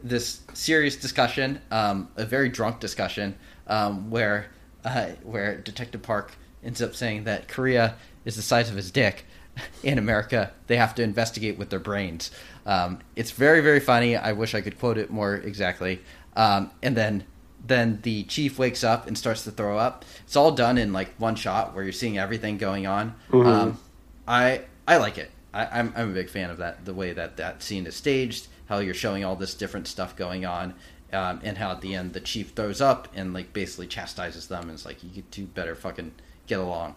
this 0.03 0.41
serious 0.55 0.97
discussion, 0.97 1.61
um, 1.71 2.09
a 2.17 2.25
very 2.25 2.49
drunk 2.49 2.81
discussion, 2.81 3.37
um, 3.67 4.11
where 4.11 4.47
uh, 4.85 5.11
where 5.23 5.59
Detective 5.59 6.03
Park 6.03 6.33
ends 6.65 6.83
up 6.83 6.95
saying 6.95 7.25
that 7.25 7.49
Korea 7.49 7.97
is 8.25 8.37
the 8.37 8.43
size 8.43 8.71
of 8.71 8.77
his 8.77 8.91
dick. 8.91 9.25
In 9.83 9.99
America, 9.99 10.53
they 10.69 10.77
have 10.77 10.95
to 10.95 11.03
investigate 11.03 11.59
with 11.59 11.71
their 11.71 11.81
brains. 11.81 12.31
Um, 12.67 13.01
it's 13.17 13.31
very, 13.31 13.61
very 13.61 13.81
funny. 13.81 14.17
I 14.17 14.33
wish 14.33 14.55
I 14.55 14.61
could 14.61 14.79
quote 14.79 14.97
it 14.97 15.11
more 15.11 15.35
exactly. 15.35 16.01
Um, 16.37 16.71
and 16.83 16.97
then, 16.97 17.25
then 17.67 18.01
the 18.03 18.25
chief 18.25 18.59
wakes 18.59 18.83
up 18.83 19.07
and 19.07 19.17
starts 19.17 19.45
to 19.45 19.51
throw 19.51 19.79
up. 19.79 20.05
It's 20.25 20.37
all 20.37 20.53
done 20.53 20.79
in 20.79 20.93
like 20.93 21.15
one 21.19 21.37
shot 21.37 21.75
where 21.75 21.85
you're 21.85 21.93
seeing 21.93 22.19
everything 22.19 22.59
going 22.59 22.87
on. 22.87 23.15
Um, 23.47 23.79
I 24.27 24.63
I 24.87 24.97
like 24.97 25.19
it. 25.19 25.31
I, 25.53 25.67
I'm 25.67 25.93
I'm 25.97 26.11
a 26.11 26.15
big 26.15 26.31
fan 26.31 26.51
of 26.51 26.59
that. 26.59 26.85
The 26.85 26.95
way 26.95 27.13
that 27.13 27.37
that 27.37 27.63
scene 27.63 27.87
is 27.87 27.97
staged, 27.97 28.49
how 28.67 28.79
you're 28.79 28.95
showing 28.95 29.25
all 29.25 29.37
this 29.37 29.55
different 29.55 29.89
stuff 29.89 30.17
going 30.17 30.45
on, 30.45 30.75
um, 31.13 31.41
and 31.43 31.59
how 31.59 31.73
at 31.73 31.81
the 31.81 31.95
end 31.95 32.13
the 32.13 32.21
chief 32.21 32.51
throws 32.51 32.81
up 32.81 33.09
and 33.15 33.35
like 33.35 33.53
basically 33.53 33.87
chastises 33.87 34.47
them 34.49 34.63
and 34.65 34.73
it's 34.73 34.85
like 34.85 35.03
you 35.03 35.23
two 35.31 35.47
better 35.47 35.75
fucking 35.75 36.13
get 36.47 36.59
along. 36.59 36.95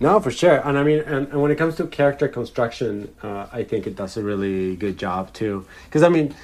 No, 0.00 0.18
for 0.18 0.32
sure. 0.32 0.66
And 0.66 0.76
I 0.76 0.82
mean, 0.82 1.00
and, 1.00 1.28
and 1.28 1.40
when 1.40 1.52
it 1.52 1.56
comes 1.56 1.76
to 1.76 1.86
character 1.86 2.26
construction, 2.26 3.14
uh, 3.22 3.46
I 3.52 3.62
think 3.62 3.86
it 3.86 3.94
does 3.94 4.16
a 4.16 4.22
really 4.22 4.74
good 4.74 4.98
job 4.98 5.32
too. 5.32 5.64
Because 5.84 6.02
I 6.02 6.08
mean, 6.08 6.34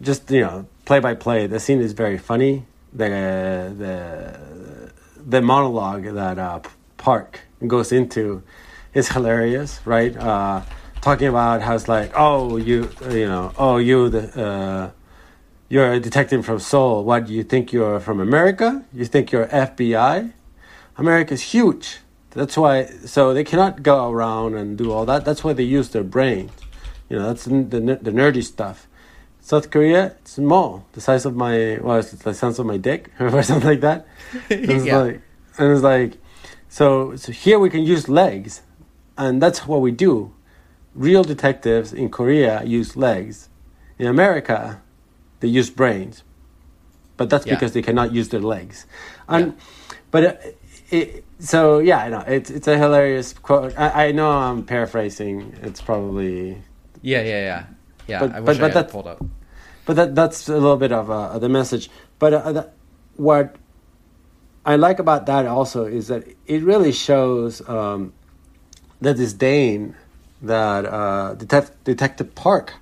just 0.00 0.30
you 0.30 0.42
know, 0.42 0.66
play 0.84 1.00
by 1.00 1.14
play, 1.14 1.48
the 1.48 1.58
scene 1.58 1.80
is 1.80 1.92
very 1.92 2.18
funny. 2.18 2.64
The 2.92 3.74
the 3.78 4.92
the 5.26 5.42
monologue 5.42 6.04
that 6.04 6.38
uh, 6.38 6.60
Park 6.96 7.40
goes 7.66 7.92
into 7.92 8.42
is 8.94 9.08
hilarious, 9.08 9.80
right? 9.84 10.16
Uh, 10.16 10.62
talking 11.00 11.28
about 11.28 11.62
how 11.62 11.74
it's 11.74 11.88
like, 11.88 12.12
oh, 12.14 12.56
you 12.56 12.90
you 13.10 13.26
know, 13.26 13.52
oh, 13.56 13.76
you 13.78 14.08
the. 14.08 14.40
Uh, 14.40 14.90
you're 15.70 15.92
a 15.92 16.00
detective 16.00 16.46
from 16.46 16.60
Seoul. 16.60 17.04
What 17.04 17.28
you 17.28 17.44
think 17.44 17.74
you're 17.74 18.00
from 18.00 18.20
America? 18.20 18.84
You 18.92 19.04
think 19.04 19.30
you're 19.30 19.46
FBI? 19.48 20.32
America's 20.96 21.42
huge. 21.42 21.98
That's 22.30 22.56
why. 22.56 22.86
So 23.04 23.34
they 23.34 23.44
cannot 23.44 23.82
go 23.82 24.10
around 24.10 24.54
and 24.54 24.78
do 24.78 24.90
all 24.92 25.04
that. 25.04 25.26
That's 25.26 25.44
why 25.44 25.52
they 25.52 25.64
use 25.64 25.90
their 25.90 26.04
brains. 26.04 26.52
You 27.10 27.18
know, 27.18 27.26
that's 27.28 27.44
the, 27.44 27.50
the 28.00 28.10
nerdy 28.10 28.42
stuff. 28.42 28.87
South 29.48 29.70
Korea, 29.70 30.02
it's 30.20 30.32
small, 30.32 30.84
the 30.92 31.00
size 31.00 31.24
of 31.24 31.34
my, 31.34 31.78
well, 31.80 31.96
it's 32.00 32.10
the 32.12 32.34
size 32.34 32.58
of 32.58 32.66
my 32.66 32.76
dick 32.76 33.10
or 33.20 33.42
something 33.42 33.66
like 33.72 33.80
that. 33.80 34.06
And 34.50 34.70
it's 34.70 34.84
Yeah. 34.84 34.98
like, 34.98 35.20
and 35.58 35.72
it's 35.72 35.82
like, 35.82 36.12
so 36.68 37.16
so 37.16 37.32
here 37.32 37.58
we 37.58 37.70
can 37.70 37.82
use 37.94 38.04
legs, 38.10 38.60
and 39.16 39.40
that's 39.40 39.60
what 39.66 39.80
we 39.80 39.90
do. 39.90 40.14
Real 40.94 41.24
detectives 41.24 41.94
in 41.94 42.10
Korea 42.10 42.62
use 42.78 42.90
legs. 43.08 43.48
In 43.98 44.06
America, 44.06 44.82
they 45.40 45.48
use 45.48 45.70
brains, 45.70 46.22
but 47.16 47.30
that's 47.30 47.46
Yeah. 47.46 47.54
because 47.54 47.72
they 47.72 47.80
cannot 47.88 48.12
use 48.12 48.28
their 48.28 48.44
legs. 48.54 48.84
And 49.28 49.56
but 50.12 50.22
uh, 50.24 50.34
it, 50.90 51.24
so 51.38 51.78
yeah, 51.80 52.04
I 52.04 52.08
know 52.12 52.22
it's 52.36 52.50
it's 52.50 52.68
a 52.68 52.76
hilarious 52.76 53.32
quote. 53.32 53.72
I, 53.78 54.08
I 54.08 54.12
know 54.12 54.28
I'm 54.30 54.62
paraphrasing. 54.64 55.36
It's 55.62 55.80
probably, 55.80 56.60
Yeah, 57.00 57.22
yeah, 57.22 57.40
yeah, 57.50 57.62
yeah. 58.10 58.20
But- 58.20 58.30
I 58.36 58.40
but- 58.40 58.48
wish 58.48 58.58
but 58.58 58.64
I 58.64 58.68
had 58.68 58.74
that- 58.76 58.92
pulled 58.92 59.06
up. 59.08 59.20
But 59.88 59.96
that 59.96 60.14
that's 60.14 60.50
a 60.50 60.52
little 60.52 60.76
bit 60.76 60.92
of 60.92 61.10
uh, 61.10 61.38
the 61.38 61.48
message. 61.48 61.88
But 62.18 62.34
uh, 62.34 62.64
what 63.16 63.56
I 64.66 64.76
like 64.76 64.98
about 64.98 65.24
that 65.24 65.46
also 65.46 65.86
is 65.86 66.08
that 66.08 66.24
it 66.46 66.62
really 66.62 66.92
shows 66.92 67.66
um, 67.66 68.12
the 69.00 69.14
disdain 69.14 69.96
that 70.42 70.84
uh, 70.84 71.36
Detec- 71.36 71.72
Detective 71.84 72.34
Park 72.34 72.74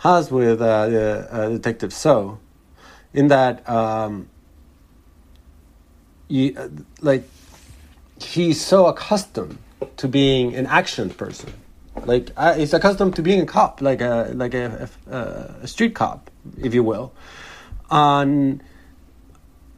has 0.00 0.30
with 0.30 0.60
uh, 0.60 0.66
uh, 0.66 1.48
Detective 1.48 1.94
So, 1.94 2.38
in 3.14 3.28
that 3.28 3.66
um, 3.66 4.28
you, 6.28 6.54
uh, 6.54 6.68
like 7.00 7.26
he's 8.20 8.60
so 8.60 8.88
accustomed 8.88 9.56
to 9.96 10.06
being 10.06 10.54
an 10.54 10.66
action 10.66 11.08
person. 11.08 11.54
Like 12.04 12.30
uh, 12.36 12.54
he's 12.54 12.72
accustomed 12.74 13.16
to 13.16 13.22
being 13.22 13.40
a 13.40 13.46
cop, 13.46 13.80
like 13.80 14.00
a 14.00 14.30
like 14.34 14.54
a, 14.54 14.88
a, 15.10 15.16
a 15.62 15.66
street 15.66 15.94
cop, 15.94 16.30
if 16.58 16.74
you 16.74 16.82
will, 16.82 17.12
and 17.90 18.62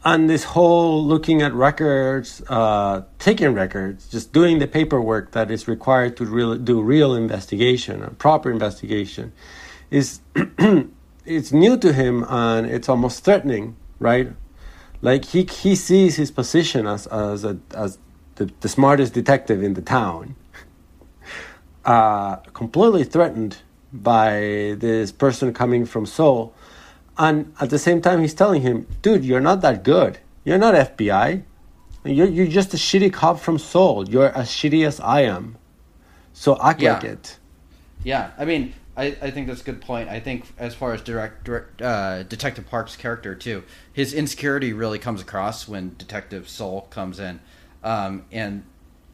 and 0.05 0.31
this 0.31 0.45
whole 0.45 1.05
looking 1.05 1.43
at 1.43 1.53
records, 1.53 2.43
uh, 2.49 3.03
taking 3.19 3.53
records, 3.53 4.09
just 4.09 4.33
doing 4.33 4.59
the 4.59 4.67
paperwork 4.67 5.33
that 5.33 5.51
is 5.51 5.67
required 5.67 6.17
to 6.17 6.25
real, 6.25 6.55
do 6.57 6.81
real 6.81 7.15
investigation, 7.15 8.03
a 8.03 8.11
proper 8.11 8.51
investigation, 8.51 9.33
is 9.91 10.21
it's 11.27 11.53
new 11.53 11.77
to 11.77 11.93
him 11.93 12.25
and 12.29 12.67
it's 12.67 12.89
almost 12.89 13.25
threatening, 13.25 13.77
right? 13.99 14.33
Like 15.03 15.25
he 15.27 15.43
he 15.45 15.75
sees 15.75 16.17
his 16.17 16.31
position 16.31 16.87
as 16.87 17.07
as 17.09 17.45
a, 17.45 17.59
as 17.75 17.99
the, 18.37 18.51
the 18.61 18.69
smartest 18.69 19.15
detective 19.15 19.63
in 19.63 19.75
the 19.75 19.83
town, 19.83 20.37
uh, 21.89 22.37
completely 22.53 23.03
threatened 23.03 23.57
by 23.93 24.77
this 24.79 25.11
person 25.11 25.55
coming 25.55 25.87
from 25.87 26.05
Seoul, 26.05 26.53
and 27.17 27.53
at 27.61 27.71
the 27.71 27.79
same 27.79 28.01
time 28.03 28.21
he's 28.21 28.35
telling 28.35 28.61
him, 28.63 28.87
"Dude, 29.01 29.25
you're 29.25 29.41
not 29.41 29.63
that 29.63 29.83
good. 29.83 30.19
You're 30.45 30.59
not 30.59 30.75
FBI. 30.75 31.43
You're 32.05 32.29
you're 32.29 32.47
just 32.47 32.75
a 32.75 32.77
shitty 32.77 33.11
cop 33.13 33.41
from 33.41 33.59
Seoul. 33.59 34.07
You're 34.09 34.29
as 34.37 34.49
shitty 34.51 34.87
as 34.87 35.01
I 35.01 35.23
am. 35.23 35.57
So 36.35 36.59
act 36.63 36.83
Yeah. 36.83 36.93
like 36.95 37.05
it." 37.05 37.39
Yeah, 38.05 38.31
I 38.39 38.45
mean, 38.45 38.75
I, 38.97 39.17
I 39.23 39.31
think 39.31 39.47
that's 39.49 39.63
a 39.63 39.65
good 39.65 39.81
point. 39.81 40.09
I 40.11 40.21
think 40.21 40.45
as 40.59 40.75
far 40.75 40.93
as 40.93 41.01
direct, 41.01 41.45
direct 41.45 41.81
uh, 41.81 42.23
Detective 42.25 42.69
Park's 42.69 42.97
character 42.97 43.35
too, 43.35 43.65
his 43.93 44.13
insecurity 44.13 44.73
really 44.75 44.99
comes 44.99 45.23
across 45.23 45.67
when 45.67 45.95
Detective 45.97 46.49
Soul 46.49 46.83
comes 46.91 47.19
in, 47.19 47.41
um, 47.83 48.25
and 48.31 48.63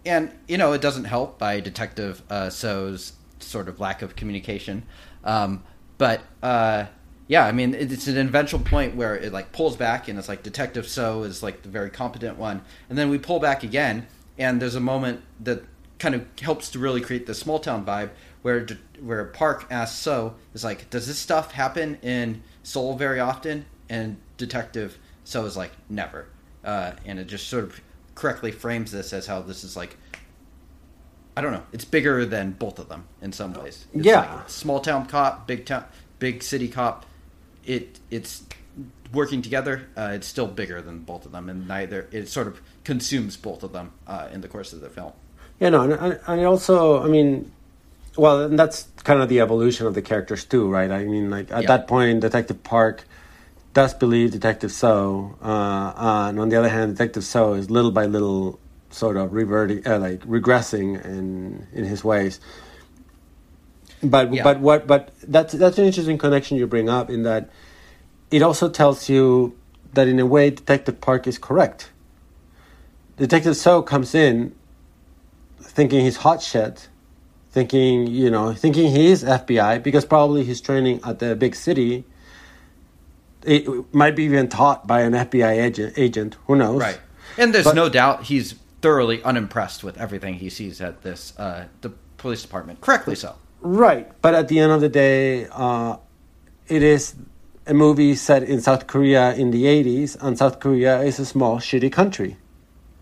and 0.06 0.30
you 0.48 0.58
know 0.58 0.72
it 0.72 0.80
doesn't 0.80 1.04
help 1.04 1.38
by 1.38 1.60
Detective 1.60 2.22
uh, 2.30 2.50
So's 2.50 3.12
sort 3.38 3.68
of 3.68 3.80
lack 3.80 4.02
of 4.02 4.16
communication, 4.16 4.84
um, 5.24 5.62
but 5.98 6.22
uh, 6.42 6.86
yeah, 7.26 7.46
I 7.46 7.52
mean 7.52 7.74
it's 7.74 8.06
an 8.06 8.16
eventual 8.18 8.60
point 8.60 8.96
where 8.96 9.16
it 9.16 9.32
like 9.32 9.52
pulls 9.52 9.76
back 9.76 10.08
and 10.08 10.18
it's 10.18 10.28
like 10.28 10.42
Detective 10.42 10.88
So 10.88 11.22
is 11.22 11.42
like 11.42 11.62
the 11.62 11.68
very 11.68 11.90
competent 11.90 12.38
one, 12.38 12.62
and 12.88 12.98
then 12.98 13.10
we 13.10 13.18
pull 13.18 13.40
back 13.40 13.62
again, 13.62 14.06
and 14.38 14.60
there's 14.60 14.74
a 14.74 14.80
moment 14.80 15.22
that 15.40 15.64
kind 15.98 16.14
of 16.14 16.26
helps 16.40 16.70
to 16.70 16.78
really 16.78 17.00
create 17.00 17.26
the 17.26 17.34
small 17.34 17.58
town 17.58 17.84
vibe 17.84 18.10
where 18.42 18.66
where 19.00 19.24
Park 19.24 19.66
asks 19.70 19.98
So 19.98 20.34
is 20.52 20.64
like, 20.64 20.90
does 20.90 21.06
this 21.06 21.18
stuff 21.18 21.52
happen 21.52 21.98
in 22.02 22.42
Seoul 22.62 22.96
very 22.96 23.20
often? 23.20 23.64
And 23.88 24.18
Detective 24.36 24.98
So 25.24 25.46
is 25.46 25.56
like, 25.56 25.72
never, 25.88 26.26
uh, 26.62 26.92
and 27.06 27.18
it 27.18 27.26
just 27.26 27.48
sort 27.48 27.64
of 27.64 27.80
correctly 28.14 28.52
frames 28.52 28.92
this 28.92 29.12
as 29.12 29.26
how 29.26 29.42
this 29.42 29.64
is 29.64 29.76
like. 29.76 29.96
I 31.36 31.40
don't 31.40 31.52
know. 31.52 31.64
It's 31.72 31.84
bigger 31.84 32.24
than 32.24 32.52
both 32.52 32.78
of 32.78 32.88
them 32.88 33.04
in 33.20 33.32
some 33.32 33.54
ways. 33.54 33.86
It's 33.92 34.06
Yeah. 34.06 34.20
like 34.36 34.48
small 34.48 34.78
town 34.80 35.06
cop, 35.06 35.48
big 35.48 35.66
town, 35.66 35.84
big 36.20 36.42
city 36.44 36.68
cop. 36.68 37.06
It 37.64 37.98
it's 38.10 38.44
working 39.12 39.42
together. 39.42 39.82
Uh, 39.96 40.10
it's 40.12 40.26
still 40.28 40.46
bigger 40.46 40.80
than 40.80 41.00
both 41.00 41.26
of 41.26 41.32
them, 41.32 41.48
and 41.48 41.66
neither 41.66 42.08
it 42.12 42.28
sort 42.28 42.46
of 42.46 42.60
consumes 42.84 43.36
both 43.36 43.62
of 43.64 43.72
them 43.72 43.92
uh, 44.06 44.28
in 44.32 44.42
the 44.42 44.48
course 44.48 44.72
of 44.72 44.80
the 44.80 44.88
film. 44.88 45.12
Yeah, 45.58 45.70
no, 45.70 45.82
and, 45.82 45.92
and 45.94 46.20
and 46.26 46.46
also, 46.46 47.02
I 47.02 47.08
mean, 47.08 47.50
well, 48.16 48.42
and 48.42 48.56
that's 48.58 48.86
kind 49.02 49.20
of 49.20 49.28
the 49.28 49.40
evolution 49.40 49.86
of 49.88 49.94
the 49.94 50.02
characters 50.02 50.44
too, 50.44 50.68
right? 50.68 50.90
I 50.90 51.04
mean, 51.04 51.30
like 51.30 51.50
at 51.50 51.62
Yeah. 51.62 51.68
that 51.68 51.88
point, 51.88 52.20
Detective 52.20 52.62
Park 52.62 53.04
does 53.74 53.92
believe 53.94 54.32
Detective 54.32 54.72
So, 54.72 55.36
uh, 55.42 55.92
and 56.28 56.40
on 56.40 56.48
the 56.48 56.56
other 56.56 56.70
hand, 56.70 56.96
Detective 56.96 57.24
So 57.24 57.54
is 57.54 57.70
little 57.70 57.90
by 57.90 58.06
little 58.06 58.58
sort 58.90 59.16
of 59.16 59.32
reverting, 59.32 59.86
uh, 59.86 59.98
like 59.98 60.20
regressing 60.20 61.04
in 61.04 61.66
in 61.72 61.84
his 61.84 62.04
ways. 62.04 62.40
But 64.02 64.32
Yeah. 64.32 64.44
but 64.44 64.60
what 64.60 64.86
but 64.86 65.12
that's 65.26 65.52
that's 65.54 65.78
an 65.78 65.84
interesting 65.84 66.18
connection 66.18 66.56
you 66.56 66.66
bring 66.66 66.88
up 66.88 67.10
in 67.10 67.24
that 67.24 67.50
it 68.30 68.42
also 68.42 68.68
tells 68.68 69.08
you 69.08 69.56
that 69.94 70.08
in 70.08 70.18
a 70.20 70.26
way 70.26 70.50
Detective 70.50 71.00
Park 71.00 71.26
is 71.26 71.38
correct. 71.38 71.90
Detective 73.16 73.56
So 73.56 73.82
comes 73.82 74.14
in 74.14 74.54
thinking 75.60 76.00
he's 76.04 76.18
hot 76.18 76.42
shit, 76.42 76.88
thinking 77.50 78.06
you 78.06 78.30
know, 78.30 78.52
thinking 78.54 78.90
he 78.92 79.08
is 79.10 79.24
FBI 79.24 79.82
because 79.82 80.04
probably 80.04 80.44
he's 80.44 80.60
training 80.60 81.00
at 81.04 81.18
the 81.18 81.34
big 81.34 81.54
city. 81.56 82.04
It 83.44 83.92
might 83.94 84.16
be 84.16 84.24
even 84.24 84.48
taught 84.48 84.86
by 84.86 85.02
an 85.02 85.12
FBI 85.12 85.52
agent. 85.62 85.94
Agent, 85.96 86.36
who 86.46 86.56
knows? 86.56 86.80
Right. 86.80 86.98
And 87.38 87.52
there's 87.54 87.64
But- 87.64 87.74
no 87.76 87.88
doubt 87.88 88.24
he's 88.24 88.54
thoroughly 88.80 89.22
unimpressed 89.22 89.82
with 89.84 89.96
everything 89.98 90.34
he 90.34 90.50
sees 90.50 90.80
at 90.80 91.02
this 91.02 91.32
uh, 91.38 91.64
the 91.80 91.90
police 92.18 92.42
department. 92.42 92.80
Correctly 92.80 93.14
so. 93.14 93.34
Right, 93.60 94.10
but 94.20 94.34
at 94.34 94.48
the 94.48 94.58
end 94.60 94.72
of 94.72 94.82
the 94.82 94.90
day, 94.90 95.46
uh, 95.50 95.96
it 96.68 96.82
is 96.82 97.14
a 97.66 97.72
movie 97.72 98.14
set 98.14 98.42
in 98.42 98.60
South 98.60 98.86
Korea 98.86 99.32
in 99.34 99.50
the 99.52 99.64
'80s, 99.64 100.16
and 100.20 100.36
South 100.36 100.60
Korea 100.60 101.00
is 101.00 101.18
a 101.18 101.24
small, 101.24 101.58
shitty 101.58 101.90
country. 101.90 102.36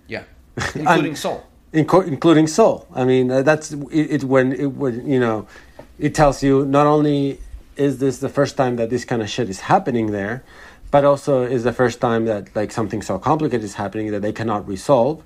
Yeah. 0.06 0.22
Including 0.74 1.06
And- 1.06 1.18
Seoul. 1.18 1.46
Inco- 1.74 2.06
including 2.06 2.46
Seoul. 2.46 2.86
I 2.94 3.04
mean, 3.04 3.30
uh, 3.30 3.40
that's 3.42 3.72
it, 3.72 3.80
it. 3.90 4.24
When 4.24 4.52
it 4.52 4.66
would, 4.72 5.02
you 5.04 5.18
know, 5.18 5.46
it 5.98 6.14
tells 6.14 6.42
you 6.42 6.64
not 6.66 6.86
only 6.86 7.40
is 7.76 7.98
this 7.98 8.18
the 8.18 8.28
first 8.28 8.56
time 8.56 8.76
that 8.76 8.90
this 8.90 9.04
kind 9.04 9.22
of 9.22 9.30
shit 9.30 9.48
is 9.48 9.60
happening 9.60 10.12
there, 10.12 10.44
but 10.90 11.04
also 11.04 11.42
is 11.42 11.64
the 11.64 11.72
first 11.72 12.00
time 12.00 12.26
that 12.26 12.54
like 12.54 12.72
something 12.72 13.02
so 13.02 13.18
complicated 13.18 13.64
is 13.64 13.74
happening 13.74 14.10
that 14.10 14.20
they 14.20 14.32
cannot 14.32 14.66
resolve, 14.66 15.22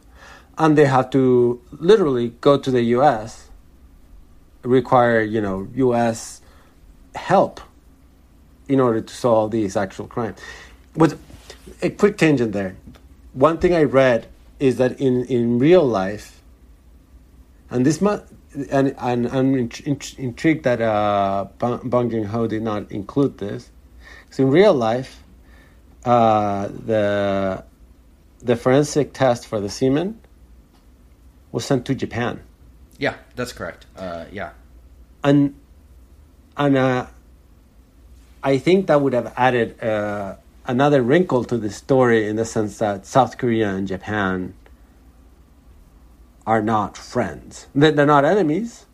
and 0.59 0.79
they 0.79 0.87
have 0.87 1.11
to 1.11 1.61
literally 1.73 2.31
go 2.41 2.59
to 2.59 2.71
the 2.71 2.83
U.S. 2.83 3.49
require 4.63 5.21
you 5.23 5.41
know 5.41 5.69
U.S. 5.75 6.41
help 7.15 7.61
in 8.69 8.81
order 8.81 9.01
to 9.01 9.15
solve 9.15 9.51
these 9.51 9.77
actual 9.77 10.07
crimes. 10.07 10.39
With 10.95 11.21
a 11.83 11.91
quick 11.91 12.17
tangent 12.17 12.53
there, 12.53 12.77
one 13.33 13.59
thing 13.59 13.75
I 13.75 13.83
read 13.83 14.29
is 14.59 14.77
that 14.77 14.99
in, 15.01 15.25
in 15.27 15.59
real 15.59 15.85
life, 15.85 16.41
and 17.71 17.85
this 17.85 18.01
mu- 18.01 18.21
and, 18.71 18.95
and 18.99 19.29
I'm 19.29 19.55
int- 19.55 19.81
int- 19.81 20.19
intrigued 20.19 20.65
that 20.65 20.81
uh, 20.81 21.47
Bong 21.59 21.81
Bong 21.89 22.11
Joon 22.11 22.25
Ho 22.25 22.47
did 22.47 22.63
not 22.63 22.91
include 22.91 23.39
this. 23.39 23.71
Because 24.25 24.39
in 24.41 24.51
real 24.51 24.75
life, 24.75 25.23
uh, 26.05 26.69
the 26.69 27.65
the 28.41 28.57
forensic 28.57 29.13
test 29.13 29.47
for 29.47 29.61
the 29.61 29.69
semen 29.69 30.21
was 31.53 31.65
sent 31.65 31.85
to 31.87 31.95
Japan, 31.95 32.41
Yeah, 32.99 33.15
that's 33.35 33.53
correct. 33.53 33.87
Uh, 33.97 34.25
yeah. 34.33 34.51
and 35.25 35.55
and 36.57 36.77
uh, 36.77 37.07
I 38.43 38.59
think 38.59 38.87
that 38.87 39.01
would 39.01 39.13
have 39.15 39.33
added 39.37 39.83
uh, 39.83 40.37
another 40.67 41.03
wrinkle 41.03 41.45
to 41.45 41.57
the 41.57 41.71
story 41.71 42.29
in 42.29 42.37
the 42.37 42.45
sense 42.45 42.79
that 42.79 43.07
South 43.07 43.39
Korea 43.39 43.71
and 43.75 43.89
Japan 43.89 44.55
are 46.47 46.63
not 46.63 46.97
friends. 46.97 47.67
They're, 47.75 48.07
not 48.07 48.25
enemies, 48.25 48.87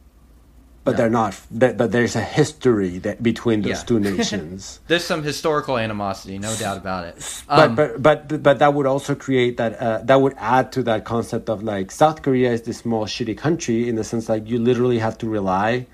but 0.84 0.92
No. 0.92 0.96
they're 0.96 1.10
not. 1.10 1.38
But, 1.50 1.76
but 1.76 1.92
there's 1.92 2.16
a 2.16 2.22
history 2.22 2.98
that 2.98 3.22
between 3.22 3.62
those 3.62 3.78
Yeah. 3.80 3.84
two 3.84 4.00
nations. 4.16 4.80
There's 4.88 5.04
some 5.04 5.22
historical 5.22 5.76
animosity, 5.78 6.38
no 6.38 6.54
doubt 6.56 6.78
about 6.78 7.04
it. 7.04 7.16
but, 7.46 7.58
Um, 7.58 7.74
but 7.74 8.02
but 8.02 8.42
but 8.42 8.58
that 8.58 8.72
would 8.74 8.86
also 8.86 9.14
create 9.14 9.58
that 9.58 9.78
uh, 9.80 9.98
that 10.04 10.20
would 10.20 10.34
add 10.38 10.72
to 10.72 10.82
that 10.84 11.04
concept 11.04 11.48
of 11.50 11.62
like 11.62 11.90
South 11.90 12.22
Korea 12.22 12.52
is 12.52 12.62
this 12.62 12.78
small 12.78 13.04
shitty 13.06 13.36
country 13.36 13.88
in 13.88 13.96
the 13.96 14.04
sense 14.04 14.28
like 14.28 14.48
you 14.48 14.58
literally 14.58 14.98
have 14.98 15.18
to 15.18 15.28
rely 15.28 15.86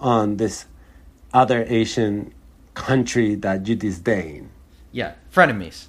on 0.00 0.36
this 0.36 0.66
other 1.32 1.64
Asian 1.68 2.32
country 2.74 3.36
that 3.36 3.66
you 3.68 3.76
disdain. 3.76 4.50
yeah, 4.92 5.12
frenemies. 5.32 5.86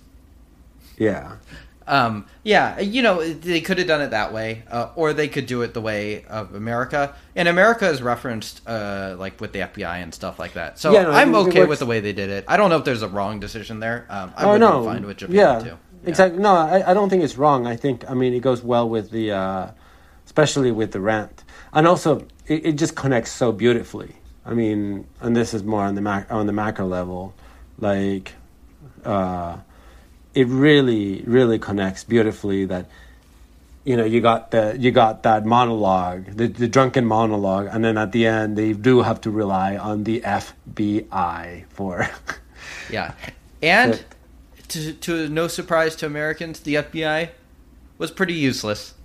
Yeah. 0.97 1.37
Um, 1.87 2.25
yeah, 2.43 2.79
you 2.79 3.01
know, 3.01 3.23
they 3.23 3.61
could 3.61 3.77
have 3.77 3.87
done 3.87 4.01
it 4.01 4.09
that 4.09 4.33
way, 4.33 4.63
uh, 4.71 4.89
or 4.95 5.13
they 5.13 5.27
could 5.27 5.45
do 5.45 5.61
it 5.61 5.73
the 5.73 5.81
way 5.81 6.25
of 6.25 6.55
America. 6.55 7.15
And 7.35 7.47
America 7.47 7.87
is 7.87 8.01
referenced, 8.01 8.67
uh, 8.67 9.15
like 9.19 9.39
with 9.39 9.53
the 9.53 9.59
FBI 9.59 9.97
and 10.01 10.13
stuff 10.13 10.39
like 10.39 10.53
that. 10.53 10.79
So 10.79 10.91
Yeah, 10.91 11.03
no, 11.03 11.11
I'm 11.11 11.35
okay 11.35 11.65
with 11.65 11.79
the 11.79 11.85
way 11.85 11.99
they 11.99 12.13
did 12.13 12.29
it. 12.29 12.45
I 12.47 12.57
don't 12.57 12.69
know 12.69 12.77
if 12.77 12.85
there's 12.85 13.03
a 13.03 13.07
wrong 13.07 13.39
decision 13.39 13.79
there. 13.79 14.07
Um, 14.09 14.33
I 14.35 14.45
oh 14.45 14.51
would 14.53 14.61
no. 14.61 14.79
be 14.81 14.85
fine 14.87 15.05
with 15.05 15.17
Japan 15.17 15.35
yeah. 15.35 15.59
too. 15.59 15.77
exactly. 16.05 16.41
No, 16.41 16.55
I, 16.55 16.91
I 16.91 16.93
don't 16.93 17.09
think 17.09 17.23
it's 17.23 17.37
wrong. 17.37 17.67
I 17.67 17.75
think 17.75 18.09
I 18.09 18.13
mean 18.13 18.33
it 18.33 18.41
goes 18.41 18.63
well 18.63 18.89
with 18.89 19.11
the, 19.11 19.31
uh, 19.31 19.71
especially 20.25 20.71
with 20.71 20.91
the 20.91 20.99
rant, 20.99 21.43
and 21.71 21.87
also 21.87 22.25
it, 22.47 22.65
it 22.65 22.71
just 22.73 22.95
connects 22.95 23.31
so 23.31 23.51
beautifully. 23.51 24.15
I 24.45 24.53
mean, 24.53 25.07
and 25.21 25.35
this 25.35 25.53
is 25.53 25.63
more 25.63 25.83
on 25.83 25.95
the 25.95 26.01
mac- 26.01 26.31
on 26.31 26.45
the 26.45 26.53
macro 26.53 26.85
level, 26.85 27.33
like, 27.79 28.33
uh, 29.03 29.57
it 30.35 30.47
really 30.47 31.23
really 31.25 31.59
connects 31.59 32.03
beautifully 32.03 32.65
that. 32.65 32.85
You 33.87 33.95
know, 33.95 34.03
you 34.03 34.19
got 34.19 34.49
the 34.49 34.75
you 34.79 34.89
got 34.89 35.21
that 35.23 35.45
monologue, 35.45 36.25
the, 36.37 36.47
the 36.47 36.67
drunken 36.67 37.05
monologue, 37.05 37.67
and 37.71 37.85
then 37.85 37.99
at 37.99 38.13
the 38.13 38.25
end 38.25 38.57
they 38.57 38.73
do 38.73 39.03
have 39.03 39.21
to 39.21 39.29
rely 39.29 39.77
on 39.77 40.05
the 40.05 40.21
FBI 40.21 41.65
for 41.69 42.09
Yeah, 42.89 43.13
and 43.61 44.03
to, 44.69 44.93
to 44.93 45.29
no 45.29 45.47
surprise 45.47 45.95
to 45.97 46.07
Americans, 46.07 46.61
the 46.61 46.75
FBI 46.75 47.29
was 47.99 48.09
pretty 48.09 48.33
useless. 48.33 48.95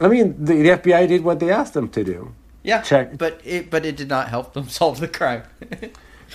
I 0.00 0.08
mean, 0.08 0.36
the, 0.38 0.54
the 0.62 0.68
FBI 0.68 1.08
did 1.08 1.24
what 1.24 1.40
they 1.40 1.50
asked 1.50 1.74
them 1.74 1.88
to 1.90 2.04
do. 2.04 2.34
Yeah, 2.62 2.82
Check. 2.82 3.18
but 3.18 3.40
it 3.44 3.68
but 3.68 3.84
it 3.84 3.96
did 3.96 4.08
not 4.08 4.28
help 4.28 4.52
them 4.54 4.68
solve 4.78 5.00
the 5.00 5.08
crime. 5.08 5.42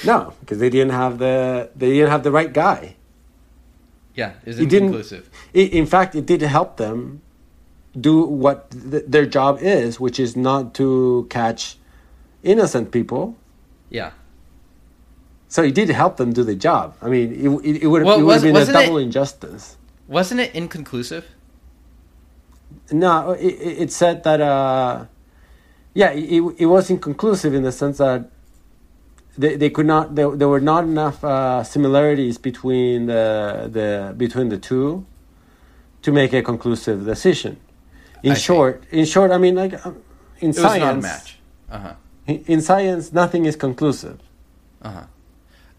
No, 0.06 0.34
because 0.42 0.60
they 0.60 0.70
didn't 0.70 0.92
have 0.92 1.18
the 1.18 1.72
they 1.76 1.90
didn't 1.90 2.12
have 2.12 2.22
the 2.22 2.32
right 2.32 2.54
guy. 2.54 2.96
Yeah, 4.18 4.32
it's 4.46 4.60
It 4.60 4.68
didn't- 4.70 4.94
in 5.54 5.86
fact, 5.86 6.16
it 6.16 6.26
did 6.26 6.42
help 6.42 6.76
them 6.78 7.22
do 8.08 8.16
what 8.44 8.58
th- 8.92 9.06
their 9.08 9.26
job 9.26 9.60
is, 9.62 10.00
which 10.00 10.20
is 10.20 10.36
not 10.36 10.74
to 10.80 11.26
catch 11.30 11.78
innocent 12.44 12.92
people. 12.92 13.36
Yeah, 13.90 14.12
So 15.48 15.64
it 15.64 15.74
did 15.80 15.88
help 15.90 16.18
them 16.18 16.34
do 16.34 16.44
the 16.44 16.56
job. 16.68 16.86
I 17.02 17.08
mean, 17.08 17.28
it 17.32 17.48
it, 17.70 17.84
it 17.84 17.88
would 17.88 18.04
Well, 18.04 18.20
it 18.20 18.24
would 18.28 18.34
have 18.34 18.44
been 18.44 18.56
a 18.56 18.60
wasn't 18.60 18.78
it- 18.78 18.84
double 18.86 18.98
injustice. 19.08 19.78
wasn't 20.18 20.40
it 20.46 20.52
inconclusive? 20.54 21.24
No, 22.92 23.32
it, 23.32 23.56
it 23.68 23.74
it 23.84 23.92
said 23.92 24.24
that. 24.28 24.40
Uh, 24.42 25.06
yeah, 25.94 26.12
it, 26.12 26.42
it 26.64 26.68
was 26.68 26.90
inconclusive 26.90 27.54
in 27.58 27.64
the 27.64 27.72
sense 27.72 27.98
that 27.98 28.30
they, 29.38 29.56
they 29.56 29.70
could 29.70 29.86
not 29.86 30.16
there, 30.16 30.32
there 30.36 30.48
were 30.48 30.60
not 30.60 30.84
enough 30.84 31.24
uh, 31.24 31.64
similarities 31.64 32.38
between 32.38 33.06
the 33.06 33.70
the 33.72 34.14
between 34.18 34.50
the 34.50 34.58
two 34.58 35.06
to 36.02 36.12
make 36.12 36.34
a 36.34 36.42
conclusive 36.42 37.06
decision. 37.06 37.58
In 38.24 38.32
I 38.32 38.36
see. 38.36 38.42
short, 38.42 38.84
in 38.92 39.06
short, 39.06 39.32
I 39.32 39.38
mean, 39.38 39.56
like 39.56 39.86
um, 39.86 40.02
in 40.40 40.50
It 40.50 40.56
was 40.56 40.58
science, 40.58 40.82
not 40.82 40.94
a 40.94 41.02
match. 41.02 41.40
Uh 41.70 41.80
huh. 41.80 41.94
in, 42.26 42.44
in 42.48 42.62
science, 42.62 43.14
nothing 43.14 43.46
is 43.46 43.56
conclusive. 43.56 44.20
Uh 44.82 44.92
huh. 44.92 45.04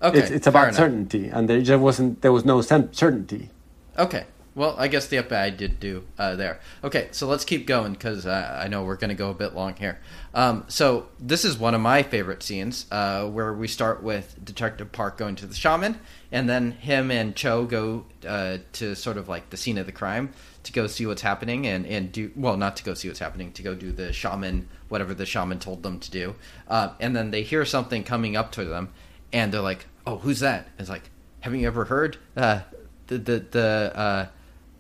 Okay, 0.03 0.19
it's 0.21 0.31
it's 0.31 0.47
about 0.47 0.75
certainty, 0.75 1.29
and 1.29 1.49
there 1.49 1.61
just 1.61 1.81
wasn't 1.81 2.23
there 2.23 2.33
was 2.33 2.45
no 2.45 2.61
cer- 2.63 2.89
certainty. 2.93 3.51
Okay. 3.99 4.25
Well, 4.59 4.75
I 4.77 4.89
guess 4.89 5.07
the 5.07 5.19
FBI 5.19 5.57
did 5.57 5.79
do 5.79 6.03
uh, 6.19 6.35
there. 6.35 6.59
Okay, 6.83 7.07
so 7.13 7.29
let's 7.29 7.45
keep 7.45 7.65
going 7.65 7.93
because 7.93 8.27
uh, 8.27 8.59
I 8.61 8.67
know 8.67 8.83
we're 8.83 8.97
going 8.97 9.11
to 9.11 9.15
go 9.15 9.31
a 9.31 9.35
bit 9.35 9.55
long 9.55 9.77
here. 9.77 10.01
Um, 10.35 10.65
so 10.67 11.07
this 11.21 11.45
is 11.45 11.57
one 11.57 11.77
of 11.77 11.81
my 11.81 12.03
favorite 12.03 12.43
scenes 12.43 12.87
uh, 12.91 13.29
where 13.29 13.53
we 13.53 13.69
start 13.69 14.03
with 14.03 14.45
Detective 14.45 14.91
Park 14.91 15.17
going 15.17 15.37
to 15.37 15.47
the 15.47 15.55
shaman, 15.55 16.01
and 16.33 16.49
then 16.49 16.73
him 16.73 17.13
and 17.13 17.37
Cho 17.37 17.67
go 17.67 18.07
uh, 18.27 18.59
to 18.73 18.97
sort 18.97 19.17
of 19.17 19.29
like 19.29 19.51
the 19.51 19.57
scene 19.57 19.79
of 19.79 19.87
the 19.87 19.93
crime 19.93 20.33
to 20.65 20.73
go 20.73 20.89
see 20.89 21.07
what's 21.07 21.23
happening 21.23 21.65
and, 21.69 21.87
and 21.87 22.11
do 22.11 22.33
well, 22.35 22.57
not 22.57 22.77
to 22.79 22.83
go 22.83 22.95
see 22.95 23.07
what's 23.07 23.21
happening, 23.21 23.53
to 23.53 23.63
go 23.63 23.77
do 23.77 23.93
the 23.93 24.13
shaman 24.13 24.69
whatever 24.89 25.15
the 25.15 25.25
shaman 25.25 25.61
told 25.61 25.85
them 25.85 26.01
to 26.01 26.11
do, 26.11 26.35
uh, 26.67 26.95
and 26.99 27.15
then 27.15 27.31
they 27.31 27.45
hear 27.45 27.65
something 27.65 28.03
coming 28.03 28.35
up 28.35 28.51
to 28.51 28.65
them, 28.65 28.93
and 29.33 29.55
they're 29.55 29.61
like, 29.61 29.87
"Oh, 30.05 30.17
who's 30.17 30.41
that?" 30.41 30.67
It's 30.81 30.89
like, 30.89 31.11
"Haven't 31.43 31.61
you 31.61 31.69
ever 31.69 31.85
heard 31.85 32.17
uh, 32.37 32.63
the 33.07 33.19
the 33.19 33.39
the 33.53 33.93
uh, 33.95 34.27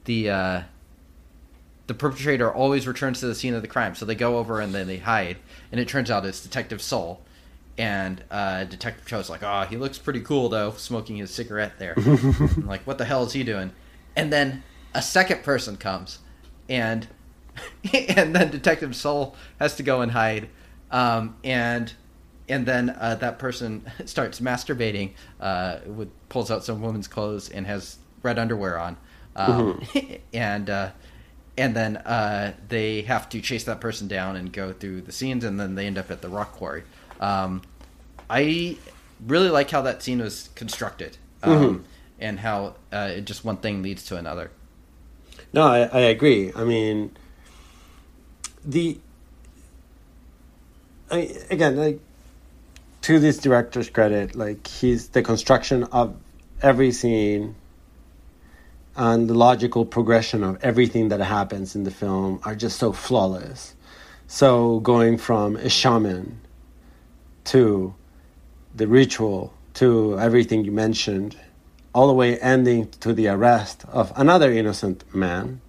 the 0.08 0.30
uh, 0.30 0.62
the 1.86 1.94
perpetrator 1.94 2.50
always 2.52 2.86
returns 2.86 3.20
to 3.20 3.26
the 3.26 3.34
scene 3.34 3.54
of 3.54 3.62
the 3.62 3.68
crime. 3.68 3.94
So 3.94 4.06
they 4.06 4.14
go 4.14 4.38
over 4.38 4.60
and 4.60 4.74
then 4.74 4.88
they 4.88 4.96
hide, 4.96 5.36
and 5.70 5.80
it 5.80 5.86
turns 5.86 6.10
out 6.10 6.26
it's 6.26 6.42
Detective 6.42 6.82
Soul. 6.82 7.20
And 7.76 8.24
uh, 8.30 8.64
Detective 8.64 9.06
Cho's 9.06 9.30
like, 9.30 9.42
"Oh, 9.44 9.66
he 9.68 9.76
looks 9.76 9.98
pretty 9.98 10.20
cool 10.20 10.48
though, 10.48 10.72
smoking 10.72 11.16
his 11.16 11.30
cigarette 11.30 11.78
there." 11.78 11.94
Like, 12.64 12.86
"What 12.86 12.98
the 12.98 13.04
hell 13.04 13.22
is 13.22 13.34
he 13.34 13.44
doing?" 13.44 13.70
And 14.16 14.32
then 14.32 14.64
a 14.94 15.02
second 15.02 15.44
person 15.44 15.76
comes, 15.76 16.18
and 16.68 17.06
and 17.92 18.34
then 18.34 18.50
Detective 18.50 18.96
Soul 18.96 19.36
has 19.60 19.76
to 19.76 19.82
go 19.82 20.00
and 20.00 20.10
hide, 20.12 20.48
um, 20.90 21.36
and 21.44 21.92
and 22.48 22.64
then 22.64 22.96
uh, 22.98 23.14
that 23.16 23.38
person 23.38 23.84
starts 24.06 24.40
masturbating, 24.40 25.12
uh, 25.38 25.80
with 25.86 26.08
pulls 26.30 26.50
out 26.50 26.64
some 26.64 26.80
woman's 26.80 27.08
clothes 27.08 27.50
and 27.50 27.66
has 27.66 27.98
red 28.22 28.38
underwear 28.38 28.78
on, 28.78 28.96
um, 29.38 29.82
and 30.32 30.68
uh, 30.68 30.90
and 31.56 31.74
then 31.74 31.96
uh, 31.98 32.52
they 32.68 33.02
have 33.02 33.28
to 33.30 33.40
chase 33.40 33.64
that 33.64 33.80
person 33.80 34.08
down 34.08 34.36
and 34.36 34.52
go 34.52 34.72
through 34.72 35.02
the 35.02 35.12
scenes, 35.12 35.44
and 35.44 35.58
then 35.58 35.74
they 35.74 35.86
end 35.86 35.98
up 35.98 36.10
at 36.10 36.20
the 36.22 36.28
rock 36.28 36.52
quarry. 36.52 36.82
Um, 37.20 37.62
I 38.28 38.76
really 39.26 39.48
like 39.48 39.70
how 39.70 39.82
that 39.82 40.02
scene 40.02 40.20
was 40.20 40.50
constructed, 40.54 41.16
um, 41.42 41.84
and 42.18 42.38
how 42.38 42.74
uh, 42.92 43.10
it 43.16 43.24
just 43.24 43.44
one 43.44 43.56
thing 43.56 43.82
leads 43.82 44.04
to 44.06 44.16
another. 44.16 44.50
No, 45.52 45.62
I, 45.62 45.80
I 45.80 46.00
agree. 46.00 46.52
I 46.54 46.64
mean, 46.64 47.16
the 48.64 48.98
I, 51.10 51.34
again, 51.50 51.76
like 51.76 52.00
to 53.02 53.18
this 53.18 53.38
director's 53.38 53.88
credit, 53.88 54.34
like 54.34 54.66
he's 54.66 55.08
the 55.08 55.22
construction 55.22 55.84
of 55.84 56.16
every 56.60 56.92
scene 56.92 57.54
and 58.98 59.30
the 59.30 59.34
logical 59.34 59.86
progression 59.86 60.42
of 60.42 60.58
everything 60.60 61.08
that 61.08 61.20
happens 61.20 61.76
in 61.76 61.84
the 61.84 61.90
film 61.90 62.40
are 62.44 62.56
just 62.56 62.80
so 62.80 62.92
flawless. 62.92 63.76
So 64.26 64.80
going 64.80 65.18
from 65.18 65.54
a 65.54 65.68
shaman 65.68 66.40
to 67.44 67.94
the 68.74 68.88
ritual 68.88 69.54
to 69.74 70.18
everything 70.18 70.64
you 70.64 70.72
mentioned, 70.72 71.36
all 71.94 72.08
the 72.08 72.12
way 72.12 72.38
ending 72.40 72.88
to 73.00 73.12
the 73.12 73.28
arrest 73.28 73.84
of 73.86 74.12
another 74.16 74.50
innocent 74.50 75.04
man, 75.14 75.60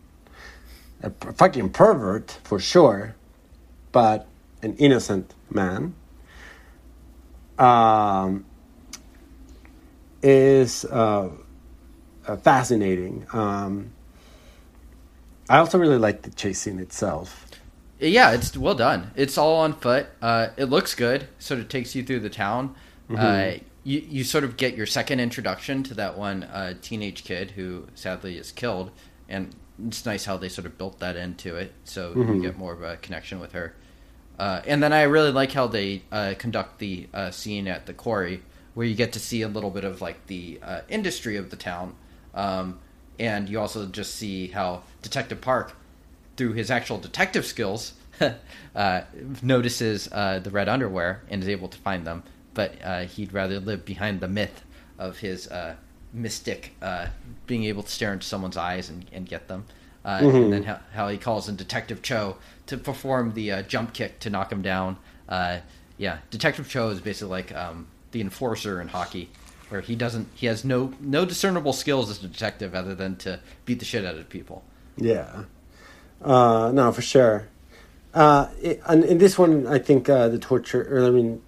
a 1.03 1.11
fucking 1.11 1.69
pervert 1.69 2.39
for 2.43 2.59
sure, 2.59 3.15
but 3.91 4.27
an 4.63 4.75
innocent 4.77 5.35
man, 5.51 5.93
um, 7.59 8.43
is 10.23 10.83
uh, 10.85 11.29
fascinating. 12.37 13.25
Um, 13.33 13.91
I 15.49 15.57
also 15.57 15.77
really 15.79 15.97
like 15.97 16.21
the 16.21 16.31
chase 16.31 16.59
scene 16.59 16.79
itself. 16.79 17.45
Yeah, 17.99 18.31
it's 18.31 18.55
well 18.55 18.75
done. 18.75 19.11
It's 19.15 19.37
all 19.37 19.55
on 19.57 19.73
foot. 19.73 20.07
Uh, 20.21 20.47
it 20.57 20.65
looks 20.65 20.95
good. 20.95 21.27
Sort 21.37 21.59
of 21.59 21.67
takes 21.67 21.95
you 21.95 22.03
through 22.03 22.21
the 22.21 22.29
town. 22.29 22.75
Uh, 23.15 23.53
you 23.83 24.05
you 24.07 24.23
sort 24.23 24.43
of 24.43 24.55
get 24.55 24.75
your 24.75 24.85
second 24.85 25.19
introduction 25.19 25.83
to 25.83 25.93
that 25.95 26.17
one 26.17 26.43
uh, 26.43 26.75
teenage 26.81 27.23
kid 27.23 27.51
who 27.51 27.87
sadly 27.95 28.37
is 28.37 28.51
killed, 28.51 28.91
and 29.27 29.55
it's 29.85 30.05
nice 30.05 30.25
how 30.25 30.37
they 30.37 30.49
sort 30.49 30.65
of 30.65 30.77
built 30.77 30.99
that 30.99 31.15
into 31.15 31.55
it, 31.55 31.73
so 31.83 32.13
you 32.15 32.41
get 32.41 32.57
more 32.57 32.73
of 32.73 32.83
a 32.83 32.97
connection 32.97 33.39
with 33.39 33.53
her. 33.53 33.73
Uh, 34.37 34.61
and 34.65 34.81
then 34.81 34.93
I 34.93 35.03
really 35.03 35.31
like 35.31 35.51
how 35.51 35.67
they 35.67 36.03
uh, 36.11 36.33
conduct 36.37 36.79
the 36.79 37.07
uh, 37.13 37.31
scene 37.31 37.67
at 37.67 37.85
the 37.85 37.93
quarry, 37.93 38.43
where 38.73 38.85
you 38.85 38.95
get 38.95 39.13
to 39.13 39.19
see 39.19 39.41
a 39.41 39.47
little 39.47 39.69
bit 39.69 39.83
of 39.83 40.01
like 40.01 40.27
the 40.27 40.59
uh, 40.63 40.81
industry 40.87 41.35
of 41.35 41.49
the 41.49 41.57
town, 41.57 41.95
um, 42.33 42.79
and 43.19 43.49
you 43.49 43.59
also 43.59 43.85
just 43.85 44.15
see 44.15 44.47
how 44.47 44.83
Detective 45.01 45.41
Park 45.41 45.75
through 46.39 46.53
his 46.53 46.71
actual 46.71 46.97
detective 46.97 47.45
skills, 47.45 47.93
uh, 48.75 49.01
notices 49.41 50.07
uh, 50.13 50.39
the 50.39 50.49
red 50.49 50.69
underwear 50.69 51.21
and 51.29 51.43
is 51.43 51.49
able 51.49 51.67
to 51.67 51.77
find 51.79 52.07
them. 52.07 52.23
But 52.53 52.75
uh, 52.81 53.01
he'd 53.01 53.33
rather 53.33 53.59
live 53.59 53.83
behind 53.83 54.21
the 54.21 54.29
myth 54.29 54.63
of 54.97 55.19
his 55.19 55.49
uh, 55.49 55.75
mystic 56.13 56.71
uh, 56.81 57.07
being 57.45 57.65
able 57.65 57.83
to 57.83 57.91
stare 57.91 58.13
into 58.13 58.25
someone's 58.25 58.55
eyes 58.55 58.89
and, 58.89 59.05
and 59.11 59.27
get 59.27 59.49
them. 59.49 59.65
Uh, 60.05 60.21
And 60.45 60.53
then 60.53 60.63
how, 60.63 60.79
how 60.93 61.09
he 61.09 61.17
calls 61.17 61.49
in 61.49 61.57
Detective 61.57 62.01
Cho 62.01 62.37
to 62.67 62.77
perform 62.77 63.33
the 63.33 63.51
uh, 63.51 63.61
jump 63.63 63.93
kick 63.93 64.19
to 64.19 64.29
knock 64.29 64.49
him 64.49 64.61
down. 64.61 64.95
Uh, 65.27 65.59
yeah, 65.97 66.19
Detective 66.31 66.69
Cho 66.69 66.89
is 66.89 67.01
basically 67.01 67.31
like 67.31 67.53
um, 67.53 67.87
the 68.11 68.21
enforcer 68.21 68.79
in 68.79 68.87
hockey, 68.87 69.29
where 69.69 69.81
he 69.81 69.95
doesn't 69.95 70.27
he 70.33 70.47
has 70.47 70.65
no 70.65 70.93
no 70.99 71.25
discernible 71.25 71.73
skills 71.73 72.09
as 72.09 72.23
a 72.23 72.27
detective 72.27 72.75
other 72.75 72.95
than 72.95 73.15
to 73.17 73.39
beat 73.65 73.79
the 73.79 73.85
shit 73.85 74.05
out 74.05 74.15
of 74.15 74.29
people. 74.29 74.63
Yeah. 74.97 75.43
Uh, 76.21 76.71
no, 76.73 76.91
for 76.91 77.01
sure. 77.01 77.47
Uh, 78.13 78.47
and 78.87 79.05
in 79.05 79.17
this 79.19 79.37
one, 79.37 79.67
I 79.67 79.79
think 79.79 80.09
uh, 80.09 80.27
the 80.29 80.39
torture, 80.39 80.81
or 80.91 81.05
I 81.05 81.09
mean, 81.11 81.41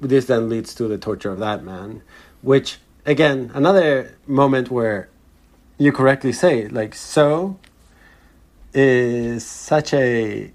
this 0.00 0.26
then 0.26 0.48
leads 0.48 0.74
to 0.74 0.88
the 0.88 0.98
torture 0.98 1.30
of 1.30 1.38
that 1.38 1.64
man, 1.64 2.02
which, 2.42 2.78
again, 3.06 3.50
another 3.54 4.16
moment 4.26 4.70
where 4.70 5.08
you 5.78 5.92
correctly 5.92 6.32
say, 6.32 6.66
like, 6.68 6.94
so 6.94 7.58
is 8.74 9.46
such 9.46 9.94
a 9.94 10.50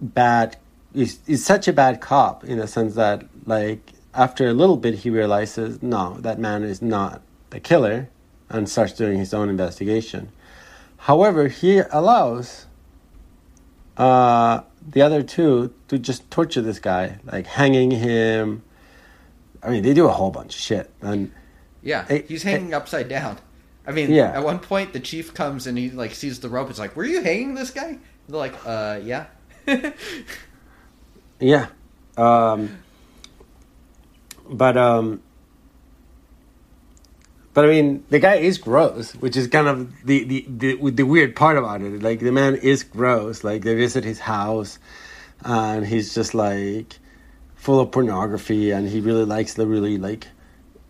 bad, 0.00 0.56
is, 0.92 1.20
is 1.26 1.44
such 1.44 1.68
a 1.68 1.72
bad 1.72 2.00
cop 2.00 2.44
in 2.44 2.58
the 2.58 2.66
sense 2.66 2.94
that, 2.96 3.24
like, 3.46 3.92
after 4.14 4.48
a 4.48 4.52
little 4.54 4.76
bit, 4.76 4.96
he 4.96 5.10
realizes, 5.10 5.82
no, 5.82 6.16
that 6.20 6.38
man 6.38 6.62
is 6.62 6.80
not 6.82 7.22
the 7.50 7.60
killer. 7.60 8.08
and 8.52 8.68
starts 8.68 8.92
doing 8.94 9.16
his 9.16 9.32
own 9.32 9.48
investigation. 9.48 10.28
However, 10.96 11.46
he 11.46 11.78
allows 11.92 12.66
uh, 13.96 14.62
the 14.88 15.02
other 15.02 15.22
two 15.22 15.72
to 15.86 15.98
just 16.00 16.28
torture 16.32 16.60
this 16.60 16.80
guy, 16.80 17.20
like 17.24 17.46
hanging 17.46 17.92
him. 17.92 18.62
I 19.62 19.70
mean, 19.70 19.84
they 19.84 19.94
do 19.94 20.06
a 20.06 20.10
whole 20.12 20.30
bunch 20.32 20.54
of 20.56 20.60
shit, 20.60 20.90
and 21.00 21.30
Yeah, 21.82 22.06
It- 22.10 22.26
he's 22.28 22.42
hanging 22.42 22.74
upside 22.74 23.08
down. 23.08 23.38
I 23.86 23.92
mean, 23.92 24.10
Yeah. 24.10 24.32
at 24.36 24.42
one 24.42 24.58
point 24.58 24.92
the 24.92 25.00
chief 25.00 25.32
comes 25.32 25.66
and 25.68 25.78
he 25.78 25.90
like 25.90 26.12
sees 26.14 26.40
the 26.40 26.48
rope. 26.48 26.68
It's 26.70 26.78
like, 26.80 26.96
"Were 26.96 27.04
you 27.04 27.22
hanging 27.22 27.54
this 27.54 27.70
guy?" 27.70 27.98
They're 28.28 28.36
like, 28.38 28.54
"Uh, 28.66 28.98
yeah." 29.04 29.26
Yeah. 31.40 31.66
Um, 32.16 32.78
but 34.50 34.76
um, 34.76 35.22
but 37.54 37.64
I 37.64 37.68
mean, 37.68 38.04
the 38.10 38.18
guy 38.18 38.36
is 38.36 38.58
gross, 38.58 39.12
which 39.16 39.36
is 39.36 39.48
kind 39.48 39.68
of 39.68 40.04
the, 40.04 40.24
the 40.24 40.46
the 40.48 40.90
the 40.90 41.02
weird 41.04 41.34
part 41.36 41.56
about 41.56 41.82
it. 41.82 42.02
Like 42.02 42.20
the 42.20 42.32
man 42.32 42.56
is 42.56 42.82
gross. 42.82 43.44
Like 43.44 43.62
they 43.62 43.74
visit 43.74 44.04
his 44.04 44.20
house, 44.20 44.78
and 45.44 45.86
he's 45.86 46.14
just 46.14 46.34
like 46.34 46.98
full 47.56 47.80
of 47.80 47.90
pornography, 47.90 48.70
and 48.70 48.88
he 48.88 49.00
really 49.00 49.24
likes 49.24 49.54
the 49.54 49.66
really 49.66 49.98
like 49.98 50.26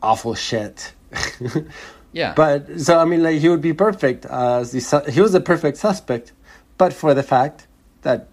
awful 0.03 0.35
shit. 0.35 0.93
Yeah. 2.13 2.35
But 2.35 2.81
so 2.81 2.99
I 2.99 3.05
mean, 3.05 3.23
like 3.23 3.41
he 3.41 3.49
would 3.49 3.61
be 3.61 3.73
perfect 3.73 4.25
as 4.27 4.73
the 4.73 4.81
su- 4.81 5.11
he 5.11 5.21
was 5.21 5.33
the 5.33 5.41
perfect 5.41 5.77
suspect, 5.77 6.33
but 6.77 6.93
for 6.93 7.15
the 7.15 7.23
fact 7.23 7.67
that 8.03 8.29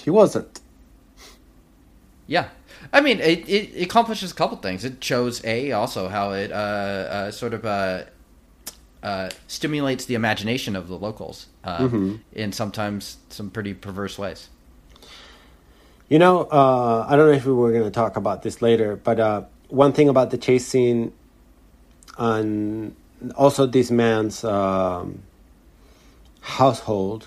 he 0.00 0.10
wasn't. 0.10 0.60
Yeah, 2.26 2.48
I 2.92 3.00
mean, 3.00 3.20
it, 3.20 3.48
it, 3.48 3.82
accomplishes 3.82 4.32
a 4.32 4.34
couple 4.34 4.56
things. 4.58 4.84
It 4.84 5.02
shows 5.02 5.44
a 5.44 5.72
also 5.72 6.08
how 6.08 6.32
it 6.32 6.50
uh, 6.50 6.54
uh, 6.54 7.30
sort 7.30 7.54
of 7.54 7.64
uh, 7.64 8.04
uh, 9.02 9.30
stimulates 9.46 10.06
the 10.06 10.14
imagination 10.14 10.74
of 10.74 10.88
the 10.88 10.98
locals 10.98 11.46
uh, 11.64 11.88
in 12.32 12.52
sometimes 12.52 13.18
some 13.28 13.50
pretty 13.50 13.74
perverse 13.74 14.18
ways. 14.18 14.48
You 16.08 16.18
know, 16.18 16.44
uh, 16.44 17.06
I 17.08 17.16
don't 17.16 17.26
know 17.26 17.32
if 17.32 17.44
we 17.44 17.52
were 17.52 17.70
going 17.70 17.84
to 17.84 17.90
talk 17.90 18.16
about 18.16 18.42
this 18.42 18.62
later, 18.62 18.96
but 18.96 19.20
uh, 19.20 19.42
one 19.68 19.92
thing 19.92 20.08
about 20.08 20.30
the 20.30 20.38
chase 20.38 20.66
scene 20.66 21.12
and 22.16 22.96
also 23.36 23.66
this 23.66 23.90
man's 23.90 24.42
um, 24.42 25.22
household, 26.40 27.26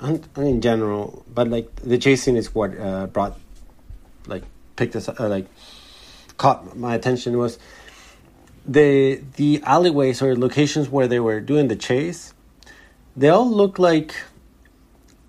and, 0.00 0.26
and 0.34 0.46
in 0.46 0.60
general, 0.60 1.24
but 1.32 1.48
like 1.48 1.74
the 1.76 1.98
chase 1.98 2.24
scene 2.24 2.36
is 2.36 2.54
what 2.54 2.78
uh, 2.78 3.06
brought, 3.06 3.38
like, 4.26 4.42
picked 4.80 4.96
us, 4.96 5.08
uh, 5.08 5.28
like, 5.28 5.46
caught 6.38 6.76
my 6.76 6.94
attention 6.94 7.36
was 7.36 7.58
the 8.66 9.22
the 9.36 9.60
alleyways 9.64 10.22
or 10.22 10.34
locations 10.36 10.88
where 10.88 11.06
they 11.06 11.20
were 11.20 11.40
doing 11.52 11.68
the 11.68 11.76
chase. 11.76 12.34
They 13.16 13.28
all 13.28 13.50
look 13.50 13.78
like 13.78 14.14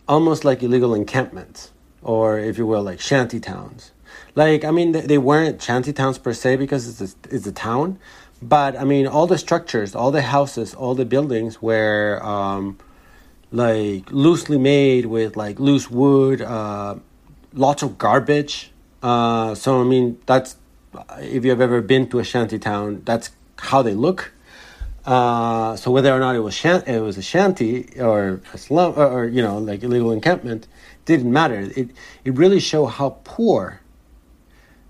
almost 0.07 0.43
like 0.43 0.63
illegal 0.63 0.93
encampments 0.93 1.71
or 2.01 2.39
if 2.39 2.57
you 2.57 2.65
will 2.65 2.83
like 2.83 2.99
shanty 2.99 3.39
towns 3.39 3.91
like 4.35 4.65
i 4.65 4.71
mean 4.71 4.91
they, 4.91 5.01
they 5.01 5.17
weren't 5.17 5.61
shanty 5.61 5.93
towns 5.93 6.17
per 6.17 6.33
se 6.33 6.55
because 6.55 6.83
it's 6.89 7.01
a, 7.13 7.35
it's 7.35 7.47
a 7.47 7.51
town 7.51 7.97
but 8.41 8.75
i 8.77 8.83
mean 8.83 9.07
all 9.07 9.27
the 9.27 9.37
structures 9.37 9.95
all 9.95 10.11
the 10.11 10.21
houses 10.21 10.73
all 10.73 10.95
the 10.95 11.05
buildings 11.05 11.61
were 11.61 12.19
um, 12.23 12.77
like 13.51 14.11
loosely 14.11 14.57
made 14.57 15.05
with 15.05 15.37
like 15.37 15.59
loose 15.59 15.89
wood 15.89 16.41
uh, 16.41 16.95
lots 17.53 17.83
of 17.83 17.97
garbage 17.97 18.70
uh, 19.03 19.55
so 19.55 19.81
i 19.81 19.83
mean 19.83 20.17
that's 20.25 20.55
if 21.19 21.43
you 21.43 21.49
have 21.49 21.61
ever 21.61 21.81
been 21.81 22.07
to 22.09 22.19
a 22.19 22.23
shanty 22.23 22.59
town 22.59 23.01
that's 23.05 23.31
how 23.57 23.81
they 23.81 23.93
look 23.93 24.31
uh, 25.05 25.75
so 25.75 25.89
whether 25.89 26.13
or 26.13 26.19
not 26.19 26.35
it 26.35 26.39
was 26.39 26.53
shan- 26.53 26.83
it 26.85 26.99
was 26.99 27.17
a 27.17 27.21
shanty 27.23 27.89
or 27.99 28.39
a 28.53 28.57
slum 28.57 28.93
or, 28.95 29.07
or 29.07 29.25
you 29.25 29.41
know 29.41 29.57
like 29.57 29.81
illegal 29.83 30.11
encampment 30.11 30.67
didn't 31.05 31.31
matter. 31.33 31.59
It 31.75 31.89
it 32.23 32.33
really 32.37 32.59
showed 32.59 32.85
how 32.87 33.17
poor 33.23 33.81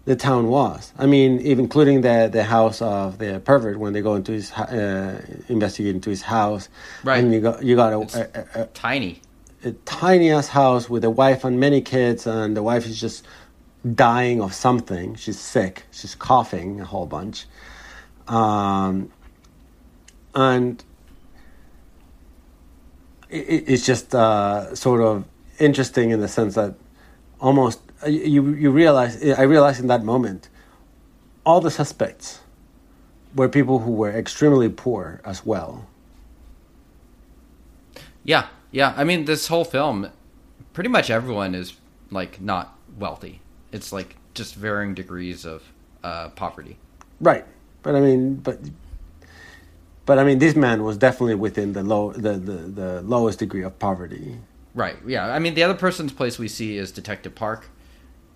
the 0.04 0.18
town 0.18 0.48
was. 0.50 0.92
I 0.98 1.06
mean, 1.06 1.40
even 1.40 1.64
including 1.66 2.02
the 2.02 2.30
the 2.32 2.44
house 2.44 2.82
of 2.82 3.20
the 3.20 3.40
pervert 3.40 3.80
when 3.80 3.94
they 3.94 4.02
go 4.02 4.16
into 4.16 4.34
his 4.34 4.52
uh, 4.52 5.22
investigate 5.48 5.96
into 5.96 6.10
his 6.10 6.24
house. 6.24 6.68
Right. 7.06 7.24
And 7.24 7.34
you 7.34 7.40
got 7.40 7.64
you 7.64 7.76
got 7.78 7.94
a, 7.94 8.00
a, 8.58 8.64
a, 8.64 8.66
Tiny. 8.74 9.22
a 9.64 9.72
tiny 9.86 10.30
ass 10.32 10.50
house 10.50 10.90
with 10.90 11.06
a 11.06 11.10
wife 11.10 11.46
and 11.46 11.58
many 11.58 11.80
kids, 11.82 12.28
and 12.28 12.58
the 12.58 12.64
wife 12.64 12.86
is 12.86 13.00
just 13.00 13.26
dying 13.96 14.42
of 14.42 14.54
something. 14.54 15.16
She's 15.16 15.40
sick. 15.40 15.84
She's 15.92 16.16
coughing 16.16 16.82
a 16.82 16.86
whole 16.86 17.06
bunch. 17.06 17.46
Um, 18.28 19.12
and 20.36 20.84
it, 23.30 23.38
it- 23.50 23.64
it's 23.68 23.86
just 23.86 24.14
uh, 24.16 24.74
sort 24.76 25.02
of 25.02 25.26
interesting 25.60 26.12
in 26.12 26.22
the 26.22 26.28
sense 26.28 26.56
that 26.56 26.76
almost 27.40 27.80
uh, 28.04 28.08
you 28.08 28.50
you 28.54 28.72
realize 28.72 29.22
I 29.24 29.44
realized 29.44 29.80
in 29.80 29.88
that 29.88 30.04
moment 30.04 30.50
all 31.46 31.62
the 31.62 31.72
suspects 31.72 32.40
were 33.36 33.50
people 33.50 33.80
who 33.80 33.92
were 33.92 34.12
extremely 34.12 34.70
poor 34.70 35.22
as 35.26 35.46
well. 35.46 35.88
Yeah, 38.24 38.48
yeah. 38.72 38.94
I 38.96 39.04
mean, 39.04 39.26
this 39.26 39.48
whole 39.48 39.66
film, 39.66 40.10
pretty 40.74 40.90
much 40.90 41.10
everyone 41.10 41.56
is 41.56 41.74
like 42.12 42.40
not 42.42 42.78
wealthy. 42.98 43.42
It's 43.72 43.92
like 43.92 44.16
just 44.34 44.56
varying 44.56 44.94
degrees 44.94 45.46
of 45.46 45.64
uh, 46.04 46.30
poverty. 46.30 46.78
Right. 47.20 47.46
But 47.84 47.96
I 47.96 48.00
mean, 48.00 48.36
but 48.36 48.60
but 50.06 50.20
I 50.20 50.24
mean, 50.24 50.40
this 50.40 50.56
man 50.56 50.84
was 50.84 50.98
definitely 50.98 51.36
within 51.36 51.74
the 51.74 51.84
low 51.84 52.12
the, 52.12 52.34
the, 52.34 52.54
the 52.54 53.02
lowest 53.02 53.40
degree 53.40 53.64
of 53.64 53.78
poverty. 53.80 54.38
Right. 54.74 54.98
Yeah. 55.06 55.34
I 55.34 55.40
mean, 55.40 55.54
the 55.54 55.64
other 55.64 55.74
person's 55.74 56.14
place 56.14 56.40
we 56.40 56.48
see 56.48 56.78
is 56.78 56.92
Detective 56.92 57.36
Park, 57.36 57.70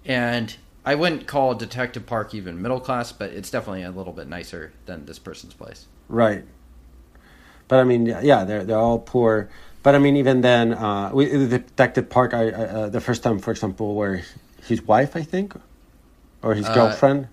and 0.06 0.56
I 0.86 0.96
wouldn't 0.96 1.28
call 1.28 1.56
Detective 1.56 2.06
Park 2.06 2.34
even 2.34 2.62
middle 2.62 2.80
class, 2.80 3.12
but 3.12 3.32
it's 3.32 3.50
definitely 3.50 3.84
a 3.84 3.92
little 3.92 4.14
bit 4.14 4.28
nicer 4.28 4.72
than 4.86 5.06
this 5.06 5.20
person's 5.20 5.54
place. 5.54 5.88
Right. 6.08 6.44
But 7.68 7.80
I 7.80 7.84
mean, 7.84 8.06
yeah, 8.06 8.44
they're 8.44 8.64
they're 8.64 8.78
all 8.78 9.00
poor. 9.00 9.50
But 9.82 9.94
I 9.94 10.00
mean, 10.00 10.18
even 10.18 10.42
then, 10.42 10.74
uh, 10.74 11.12
we, 11.14 11.26
the 11.26 11.60
Detective 11.60 12.10
Park, 12.10 12.34
I, 12.34 12.50
I, 12.50 12.50
uh, 12.50 12.90
the 12.90 13.00
first 13.00 13.22
time, 13.22 13.38
for 13.38 13.52
example, 13.52 13.94
where 13.94 14.24
his 14.68 14.82
wife, 14.84 15.16
I 15.16 15.24
think, 15.24 15.56
or 16.42 16.56
his 16.56 16.68
Uh, 16.68 16.74
girlfriend. 16.74 17.28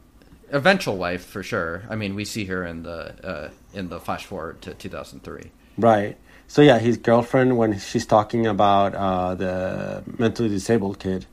Eventual 0.50 0.96
wife, 0.98 1.24
for 1.24 1.42
sure. 1.42 1.82
I 1.88 1.96
mean, 1.96 2.14
we 2.14 2.24
see 2.24 2.44
her 2.44 2.64
in 2.64 2.82
the 2.82 3.14
uh, 3.26 3.50
in 3.72 3.88
the 3.88 3.98
flash 3.98 4.26
forward 4.26 4.60
to 4.62 4.74
2003. 4.74 5.50
Right. 5.78 6.18
So 6.46 6.60
yeah, 6.60 6.78
his 6.78 6.98
girlfriend 6.98 7.56
when 7.56 7.78
she's 7.78 8.04
talking 8.04 8.46
about 8.46 8.94
uh, 8.94 9.34
the 9.34 10.02
mentally 10.18 10.50
disabled 10.50 10.98
kid, 10.98 11.24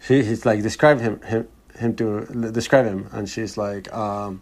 she, 0.00 0.22
he's 0.22 0.46
like 0.46 0.62
describe 0.62 1.00
him 1.00 1.20
him 1.22 1.46
him 1.78 1.94
to 1.96 2.50
describe 2.52 2.86
him, 2.86 3.08
and 3.12 3.28
she's 3.28 3.58
like, 3.58 3.92
um, 3.92 4.40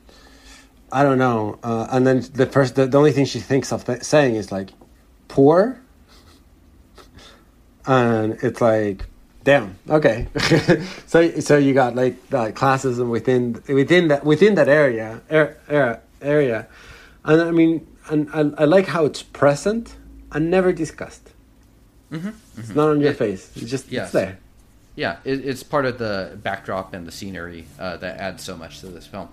I 0.92 1.02
don't 1.02 1.18
know. 1.18 1.58
Uh, 1.64 1.88
and 1.90 2.06
then 2.06 2.20
the 2.34 2.46
first 2.46 2.76
the, 2.76 2.86
the 2.86 2.96
only 2.96 3.10
thing 3.10 3.24
she 3.24 3.40
thinks 3.40 3.72
of 3.72 3.84
th- 3.84 4.04
saying 4.04 4.36
is 4.36 4.52
like, 4.52 4.70
poor. 5.26 5.80
And 7.86 8.38
it's 8.42 8.62
like, 8.62 9.04
damn, 9.44 9.76
okay. 9.88 10.26
so 11.06 11.38
so 11.40 11.56
you 11.58 11.74
got 11.74 11.94
like 11.94 12.16
uh, 12.32 12.50
classism 12.52 13.08
within 13.10 13.62
within 13.68 14.08
that 14.08 14.24
within 14.24 14.54
that 14.56 14.68
area 14.68 15.20
er, 15.30 15.56
er, 15.70 16.00
area, 16.20 16.66
and 17.24 17.40
I 17.42 17.50
mean, 17.50 17.86
and 18.10 18.28
I, 18.32 18.62
I 18.62 18.64
like 18.64 18.86
how 18.86 19.04
it's 19.04 19.22
present 19.22 19.96
and 20.32 20.50
never 20.50 20.72
discussed. 20.72 21.30
It's 22.10 22.74
not 22.74 22.90
on 22.90 23.00
your 23.00 23.10
It- 23.10 23.16
face. 23.18 23.50
It's 23.56 23.70
just 23.70 23.90
yes. 23.90 24.04
it's 24.06 24.12
there. 24.12 24.38
Yeah, 24.96 25.16
it, 25.24 25.44
it's 25.44 25.64
part 25.64 25.86
of 25.86 25.98
the 25.98 26.38
backdrop 26.42 26.94
and 26.94 27.04
the 27.06 27.10
scenery 27.10 27.66
uh, 27.80 27.96
that 27.96 28.18
adds 28.18 28.44
so 28.44 28.56
much 28.56 28.78
to 28.80 28.86
this 28.86 29.06
film. 29.06 29.28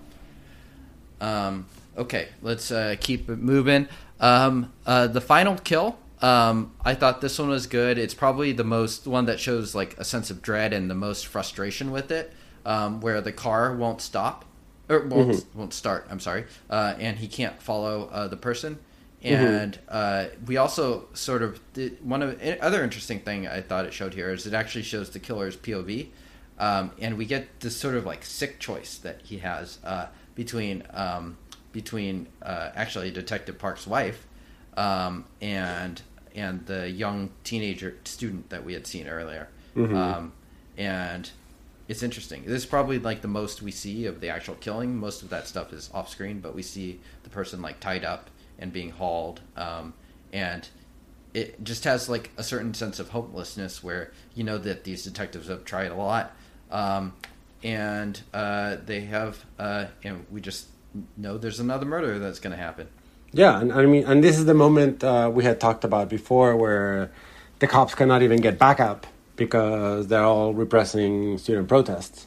Um, 1.20 1.66
okay, 1.96 2.30
let's 2.42 2.72
uh, 2.72 2.96
keep 2.98 3.30
it 3.30 3.38
moving. 3.38 3.86
Um, 4.18 4.72
uh, 4.84 5.06
the 5.06 5.20
final 5.20 5.56
kill. 5.56 5.98
Um, 6.22 6.72
I 6.84 6.94
thought 6.94 7.20
this 7.20 7.38
one 7.38 7.48
was 7.48 7.66
good. 7.66 7.98
It's 7.98 8.14
probably 8.14 8.52
the 8.52 8.64
most 8.64 9.06
one 9.08 9.26
that 9.26 9.40
shows 9.40 9.74
like 9.74 9.98
a 9.98 10.04
sense 10.04 10.30
of 10.30 10.40
dread 10.40 10.72
and 10.72 10.88
the 10.88 10.94
most 10.94 11.26
frustration 11.26 11.90
with 11.90 12.12
it, 12.12 12.32
um, 12.64 13.00
where 13.00 13.20
the 13.20 13.32
car 13.32 13.74
won't 13.74 14.00
stop 14.00 14.44
or 14.88 15.00
won't 15.00 15.44
won't 15.54 15.74
start. 15.74 16.06
I'm 16.08 16.20
sorry, 16.20 16.44
uh, 16.70 16.94
and 16.98 17.18
he 17.18 17.26
can't 17.26 17.60
follow 17.60 18.08
uh, 18.12 18.28
the 18.28 18.36
person. 18.36 18.78
And 19.24 19.78
uh, 19.88 20.26
we 20.46 20.56
also 20.56 21.06
sort 21.12 21.42
of 21.42 21.60
did, 21.74 22.04
one 22.04 22.22
of 22.22 22.40
other 22.60 22.82
interesting 22.82 23.20
thing 23.20 23.46
I 23.46 23.60
thought 23.60 23.84
it 23.84 23.92
showed 23.92 24.14
here 24.14 24.30
is 24.30 24.46
it 24.46 24.54
actually 24.54 24.82
shows 24.82 25.10
the 25.10 25.20
killer's 25.20 25.56
POV, 25.56 26.08
um, 26.58 26.90
and 26.98 27.16
we 27.16 27.24
get 27.24 27.60
this 27.60 27.76
sort 27.76 27.94
of 27.94 28.04
like 28.04 28.24
sick 28.24 28.58
choice 28.58 28.96
that 28.98 29.20
he 29.22 29.38
has 29.38 29.78
uh, 29.84 30.06
between 30.34 30.84
um, 30.90 31.36
between 31.72 32.28
uh, 32.42 32.70
actually 32.74 33.10
Detective 33.10 33.58
Park's 33.58 33.86
wife 33.86 34.26
um, 34.76 35.24
and 35.40 36.02
and 36.34 36.64
the 36.66 36.88
young 36.90 37.30
teenager 37.44 37.96
student 38.04 38.50
that 38.50 38.64
we 38.64 38.72
had 38.74 38.86
seen 38.86 39.06
earlier, 39.08 39.48
um, 39.94 40.32
and 40.76 41.30
it's 41.88 42.02
interesting. 42.02 42.44
This 42.44 42.62
is 42.62 42.66
probably 42.66 42.98
like 42.98 43.20
the 43.22 43.28
most 43.28 43.60
we 43.62 43.70
see 43.70 44.06
of 44.06 44.20
the 44.20 44.28
actual 44.28 44.54
killing. 44.54 44.96
Most 44.96 45.22
of 45.22 45.30
that 45.30 45.46
stuff 45.48 45.72
is 45.72 45.90
off 45.92 46.08
screen, 46.08 46.40
but 46.40 46.54
we 46.54 46.62
see 46.62 47.00
the 47.24 47.30
person 47.30 47.60
like 47.60 47.80
tied 47.80 48.04
up 48.04 48.30
and 48.58 48.72
being 48.72 48.90
hauled, 48.90 49.40
um, 49.56 49.92
and 50.32 50.68
it 51.34 51.62
just 51.64 51.84
has 51.84 52.08
like 52.08 52.30
a 52.36 52.42
certain 52.42 52.74
sense 52.74 52.98
of 53.00 53.10
hopelessness 53.10 53.82
where 53.82 54.12
you 54.34 54.44
know 54.44 54.58
that 54.58 54.84
these 54.84 55.02
detectives 55.04 55.48
have 55.48 55.64
tried 55.64 55.90
a 55.90 55.94
lot, 55.96 56.34
um, 56.70 57.14
and 57.62 58.20
uh, 58.32 58.76
they 58.84 59.00
have, 59.00 59.44
uh, 59.58 59.86
and 60.04 60.26
we 60.30 60.40
just 60.40 60.68
know 61.16 61.38
there's 61.38 61.60
another 61.60 61.86
murder 61.86 62.18
that's 62.18 62.38
going 62.38 62.54
to 62.56 62.62
happen. 62.62 62.88
Yeah, 63.32 63.60
and 63.60 63.72
I 63.72 63.86
mean, 63.86 64.04
and 64.04 64.22
this 64.22 64.38
is 64.38 64.44
the 64.44 64.54
moment 64.54 65.02
uh, 65.02 65.30
we 65.32 65.44
had 65.44 65.58
talked 65.60 65.84
about 65.84 66.08
before, 66.08 66.54
where 66.56 67.10
the 67.60 67.66
cops 67.66 67.94
cannot 67.94 68.22
even 68.22 68.40
get 68.40 68.58
backup 68.58 69.06
because 69.36 70.08
they're 70.08 70.24
all 70.24 70.52
repressing 70.52 71.38
student 71.38 71.68
protests. 71.68 72.26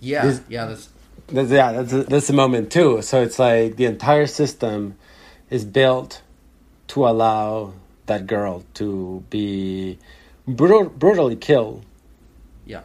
Yeah, 0.00 0.26
This- 0.26 0.42
yeah, 0.48 0.66
that's 0.66 0.88
That's, 1.28 1.50
yeah, 1.50 1.72
that's 1.72 1.92
that's 2.08 2.26
the 2.26 2.32
moment 2.32 2.70
too. 2.72 3.02
So 3.02 3.22
it's 3.22 3.38
like 3.38 3.76
the 3.76 3.84
entire 3.86 4.26
system 4.26 4.96
is 5.48 5.64
built 5.64 6.22
to 6.88 7.06
allow 7.06 7.72
that 8.06 8.26
girl 8.26 8.64
to 8.74 9.22
be 9.30 9.98
brutal, 10.46 10.84
brutally 10.90 11.36
killed. 11.36 11.84
Yeah. 12.66 12.82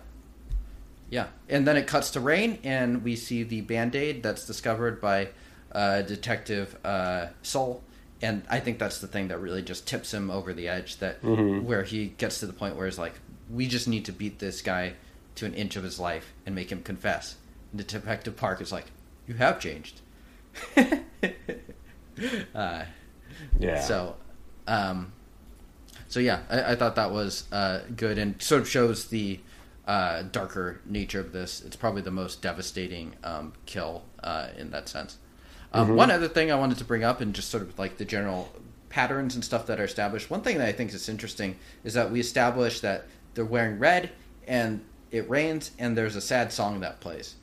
Yeah. 1.09 1.27
And 1.49 1.67
then 1.67 1.75
it 1.75 1.87
cuts 1.87 2.11
to 2.11 2.19
rain, 2.19 2.59
and 2.63 3.03
we 3.03 3.15
see 3.15 3.41
the 3.43 3.61
band 3.61 3.95
aid 3.95 4.21
that's 4.21 4.45
discovered 4.45 5.01
by 5.01 5.29
uh, 5.75 6.01
Detective 6.01 6.77
uh, 6.83 7.27
Soul. 7.43 7.83
And 8.21 8.43
I 8.49 8.59
think 8.61 8.79
that's 8.79 8.99
the 8.99 9.07
thing 9.07 9.27
that 9.27 9.39
really 9.39 9.61
just 9.61 9.85
tips 9.87 10.13
him 10.13 10.31
over 10.31 10.53
the 10.53 10.67
edge 10.69 10.97
that 10.97 11.21
where 11.23 11.83
he 11.83 12.07
gets 12.17 12.39
to 12.39 12.47
the 12.47 12.53
point 12.53 12.75
where 12.77 12.85
he's 12.87 12.97
like, 12.97 13.13
we 13.51 13.67
just 13.67 13.87
need 13.87 14.05
to 14.05 14.11
beat 14.11 14.39
this 14.39 14.61
guy 14.61 14.93
to 15.35 15.45
an 15.45 15.53
inch 15.53 15.75
of 15.75 15.83
his 15.83 15.99
life 15.99 16.33
and 16.45 16.55
make 16.55 16.71
him 16.71 16.81
confess. 16.81 17.35
And 17.71 17.85
Detective 17.85 18.35
Park 18.37 18.61
is 18.61 18.71
like, 18.71 18.85
you 19.27 19.35
have 19.35 19.59
changed. 19.59 19.99
uh, 22.55 22.85
Yeah. 23.59 23.81
so, 23.81 24.15
um, 24.67 25.11
so 26.07 26.19
yeah, 26.19 26.39
I, 26.49 26.71
I 26.71 26.75
thought 26.75 26.95
that 26.95 27.11
was 27.11 27.43
uh, 27.51 27.81
good 27.95 28.17
and 28.17 28.41
sort 28.41 28.61
of 28.61 28.69
shows 28.69 29.09
the 29.09 29.41
uh, 29.87 30.23
darker 30.31 30.79
nature 30.85 31.19
of 31.19 31.33
this. 31.33 31.61
It's 31.61 31.75
probably 31.75 32.01
the 32.01 32.11
most 32.11 32.41
devastating 32.41 33.15
um, 33.23 33.53
kill 33.65 34.03
uh, 34.23 34.47
in 34.57 34.71
that 34.71 34.87
sense. 34.87 35.17
Um, 35.75 35.95
One 35.95 36.11
other 36.11 36.27
thing 36.27 36.51
I 36.51 36.55
wanted 36.55 36.77
to 36.79 36.85
bring 36.85 37.03
up, 37.03 37.21
and 37.21 37.33
just 37.33 37.49
sort 37.49 37.63
of 37.63 37.77
like 37.77 37.97
the 37.97 38.05
general 38.05 38.51
patterns 38.89 39.35
and 39.35 39.43
stuff 39.43 39.65
that 39.67 39.79
are 39.79 39.83
established. 39.83 40.29
One 40.29 40.41
thing 40.41 40.57
that 40.57 40.67
I 40.67 40.71
think 40.71 40.93
is 40.93 41.09
interesting 41.09 41.57
is 41.83 41.93
that 41.95 42.11
we 42.11 42.19
established 42.19 42.81
that 42.81 43.05
they're 43.33 43.43
wearing 43.45 43.77
red, 43.79 44.11
and 44.47 44.81
it 45.11 45.29
rains, 45.29 45.71
and 45.77 45.97
there's 45.97 46.15
a 46.15 46.21
sad 46.21 46.51
song 46.53 46.79
that 46.79 46.99
plays. 46.99 47.35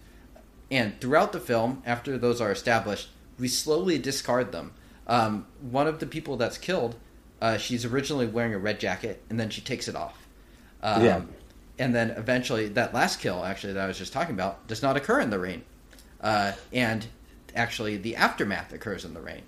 And 0.71 0.99
throughout 1.01 1.33
the 1.33 1.41
film, 1.41 1.83
after 1.85 2.17
those 2.17 2.41
are 2.41 2.51
established, 2.51 3.11
we 3.39 3.49
slowly 3.49 3.99
discard 3.99 4.53
them. 4.53 4.73
Um, 5.07 5.47
one 5.61 5.87
of 5.87 5.99
the 5.99 6.07
people 6.07 6.37
that's 6.39 6.57
killed, 6.57 6.97
uh, 7.43 7.59
she's 7.59 7.85
originally 7.85 8.27
wearing 8.27 8.55
a 8.55 8.59
red 8.59 8.81
jacket, 8.81 9.23
and 9.29 9.39
then 9.39 9.51
she 9.51 9.61
takes 9.61 9.89
it 9.89 9.97
off. 9.97 10.27
Um, 10.83 11.05
Yeah. 11.05 11.21
And 11.79 11.95
then 11.95 12.11
eventually, 12.11 12.69
that 12.69 12.95
last 12.95 13.21
kill, 13.21 13.45
actually, 13.45 13.73
that 13.73 13.85
I 13.85 13.87
was 13.89 13.99
just 13.99 14.13
talking 14.13 14.35
about, 14.35 14.67
does 14.69 14.83
not 14.83 14.97
occur 14.97 15.21
in 15.21 15.31
the 15.31 15.39
rain. 15.39 15.63
Uh, 16.21 16.53
and 16.73 17.07
actually, 17.55 17.97
the 17.97 18.17
aftermath 18.17 18.73
occurs 18.73 19.05
in 19.05 19.15
the 19.15 19.21
rain. 19.21 19.43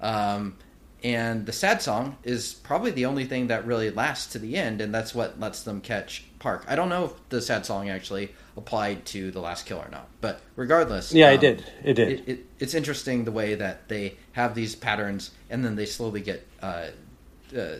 Um, 0.00 0.56
and 1.02 1.46
the 1.46 1.52
sad 1.52 1.80
song 1.80 2.16
is 2.24 2.54
probably 2.54 2.90
the 2.90 3.06
only 3.06 3.24
thing 3.24 3.46
that 3.46 3.64
really 3.64 3.90
lasts 3.90 4.32
to 4.32 4.38
the 4.38 4.56
end, 4.56 4.80
and 4.80 4.94
that's 4.94 5.14
what 5.14 5.40
lets 5.40 5.62
them 5.62 5.80
catch 5.80 6.24
Park. 6.38 6.64
I 6.68 6.74
don't 6.74 6.88
know 6.88 7.04
if 7.06 7.28
the 7.28 7.40
sad 7.40 7.64
song 7.66 7.88
actually 7.88 8.34
applied 8.56 9.04
to 9.06 9.30
the 9.30 9.40
last 9.40 9.66
kill 9.66 9.78
or 9.78 9.88
not, 9.90 10.08
but 10.20 10.40
regardless, 10.56 11.12
Yeah, 11.12 11.28
um, 11.28 11.34
it 11.34 11.40
did. 11.40 11.64
It 11.84 11.94
did. 11.94 12.08
It, 12.08 12.28
it, 12.28 12.46
it's 12.58 12.74
interesting 12.74 13.24
the 13.24 13.32
way 13.32 13.54
that 13.54 13.88
they 13.88 14.16
have 14.32 14.54
these 14.54 14.74
patterns, 14.74 15.30
and 15.48 15.64
then 15.64 15.76
they 15.76 15.86
slowly 15.86 16.20
get 16.20 16.46
uh, 16.62 16.86
uh, 17.56 17.76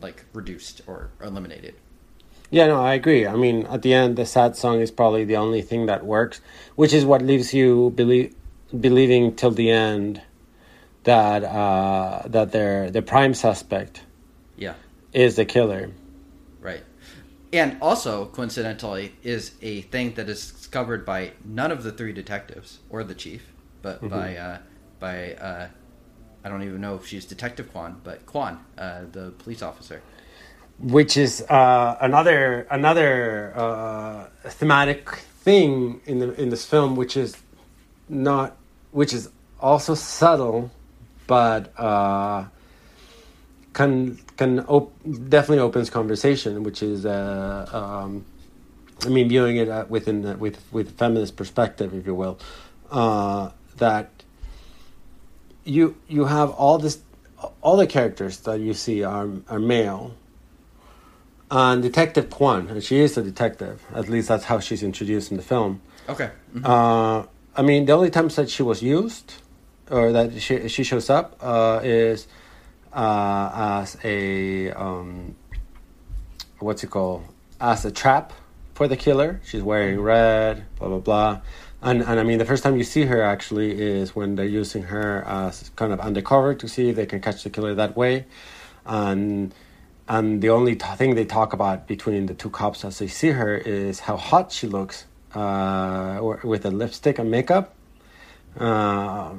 like 0.00 0.24
reduced 0.32 0.82
or 0.86 1.10
eliminated. 1.22 1.74
Yeah, 2.50 2.66
no, 2.66 2.80
I 2.80 2.94
agree. 2.94 3.26
I 3.26 3.36
mean, 3.36 3.66
at 3.66 3.82
the 3.82 3.92
end, 3.92 4.16
the 4.16 4.24
sad 4.24 4.56
song 4.56 4.80
is 4.80 4.90
probably 4.90 5.24
the 5.24 5.36
only 5.36 5.60
thing 5.60 5.86
that 5.86 6.06
works, 6.06 6.40
which 6.76 6.94
is 6.94 7.04
what 7.04 7.20
leaves 7.20 7.52
you 7.52 7.92
believe, 7.94 8.34
believing 8.78 9.34
till 9.34 9.50
the 9.50 9.70
end 9.70 10.20
that 11.04 11.44
uh, 11.44 12.22
that 12.26 12.52
their 12.52 12.90
the 12.90 13.02
prime 13.02 13.34
suspect 13.34 14.02
Yeah, 14.56 14.74
is 15.12 15.36
the 15.36 15.44
killer. 15.44 15.90
right. 16.60 16.82
And 17.50 17.78
also, 17.80 18.26
coincidentally, 18.26 19.14
is 19.22 19.52
a 19.62 19.80
thing 19.80 20.12
that 20.14 20.28
is 20.28 20.50
discovered 20.52 21.06
by 21.06 21.32
none 21.46 21.72
of 21.72 21.82
the 21.82 21.90
three 21.92 22.12
detectives 22.12 22.80
or 22.90 23.02
the 23.04 23.14
chief, 23.14 23.52
but 23.80 24.06
by 24.06 24.36
uh, 24.36 24.58
by 25.00 25.32
uh, 25.32 25.68
I 26.44 26.48
don't 26.50 26.62
even 26.62 26.82
know 26.82 26.96
if 26.96 27.06
she's 27.06 27.24
Detective 27.24 27.72
Kwan, 27.72 28.02
but 28.04 28.26
Kwan, 28.26 28.62
uh, 28.76 29.04
the 29.10 29.30
police 29.38 29.62
officer. 29.62 30.02
which 30.78 31.16
is 31.16 31.40
uh, 31.48 31.96
another 32.02 32.66
another 32.70 33.54
uh, 33.56 34.26
thematic 34.50 35.08
thing 35.40 36.02
in 36.04 36.18
the 36.18 36.38
in 36.38 36.50
this 36.50 36.66
film, 36.66 36.96
which 36.96 37.16
is 37.16 37.34
not 38.10 38.57
which 38.90 39.12
is 39.12 39.28
also 39.60 39.94
subtle, 39.94 40.70
but 41.26 41.78
uh, 41.78 42.44
can 43.72 44.16
can 44.36 44.60
op- 44.60 44.92
definitely 45.28 45.58
opens 45.58 45.90
conversation, 45.90 46.62
which 46.62 46.82
is 46.82 47.06
uh, 47.06 47.68
um, 47.72 48.24
I 49.04 49.08
mean 49.08 49.28
viewing 49.28 49.56
it 49.56 49.68
uh, 49.68 49.84
within 49.88 50.22
the, 50.22 50.36
with 50.36 50.62
with 50.72 50.96
feminist 50.98 51.36
perspective, 51.36 51.94
if 51.94 52.06
you 52.06 52.14
will, 52.14 52.38
uh, 52.90 53.50
that 53.76 54.10
you 55.64 55.96
you 56.08 56.24
have 56.24 56.50
all 56.50 56.78
this 56.78 56.98
all 57.60 57.76
the 57.76 57.86
characters 57.86 58.38
that 58.40 58.60
you 58.60 58.74
see 58.74 59.04
are 59.04 59.28
are 59.48 59.58
male 59.58 60.14
and 61.50 61.82
Detective 61.82 62.30
Kwan, 62.30 62.68
and 62.68 62.82
she 62.82 62.98
is 62.98 63.16
a 63.16 63.22
detective. 63.22 63.82
At 63.94 64.08
least 64.08 64.28
that's 64.28 64.44
how 64.44 64.60
she's 64.60 64.82
introduced 64.82 65.30
in 65.30 65.36
the 65.36 65.42
film. 65.42 65.80
Okay. 66.08 66.30
Uh, 66.62 67.24
I 67.58 67.62
mean, 67.62 67.86
the 67.86 67.92
only 67.92 68.10
times 68.10 68.36
that 68.36 68.48
she 68.48 68.62
was 68.62 68.84
used, 68.84 69.34
or 69.90 70.12
that 70.12 70.40
she 70.40 70.68
she 70.68 70.84
shows 70.84 71.10
up, 71.10 71.36
uh, 71.42 71.80
is 71.82 72.28
uh, 72.92 73.80
as 73.82 73.98
a 74.04 74.70
um, 74.70 75.34
what's 76.60 76.84
it 76.84 76.90
called? 76.90 77.24
As 77.60 77.84
a 77.84 77.90
trap 77.90 78.32
for 78.74 78.86
the 78.86 78.96
killer. 78.96 79.40
She's 79.44 79.60
wearing 79.60 80.00
red, 80.00 80.66
blah 80.78 80.86
blah 80.86 80.98
blah. 80.98 81.40
And 81.82 82.00
and 82.02 82.20
I 82.20 82.22
mean, 82.22 82.38
the 82.38 82.44
first 82.44 82.62
time 82.62 82.76
you 82.76 82.84
see 82.84 83.06
her 83.06 83.20
actually 83.20 83.72
is 83.82 84.14
when 84.14 84.36
they're 84.36 84.54
using 84.62 84.84
her 84.84 85.24
as 85.26 85.70
kind 85.74 85.92
of 85.92 85.98
undercover 85.98 86.54
to 86.54 86.68
see 86.68 86.90
if 86.90 86.94
they 86.94 87.06
can 87.06 87.20
catch 87.20 87.42
the 87.42 87.50
killer 87.50 87.74
that 87.74 87.96
way, 87.96 88.26
and 88.86 89.52
and 90.08 90.40
the 90.40 90.50
only 90.50 90.76
t- 90.76 90.86
thing 90.94 91.16
they 91.16 91.24
talk 91.24 91.52
about 91.52 91.88
between 91.88 92.26
the 92.26 92.34
two 92.34 92.50
cops 92.50 92.84
as 92.84 93.00
they 93.00 93.08
see 93.08 93.30
her 93.30 93.56
is 93.56 93.98
how 93.98 94.16
hot 94.16 94.52
she 94.52 94.68
looks 94.68 95.06
uh, 95.34 96.18
or- 96.20 96.40
with 96.44 96.64
a 96.64 96.70
lipstick 96.70 97.18
and 97.18 97.30
makeup. 97.30 97.74
Uh, 98.58 99.32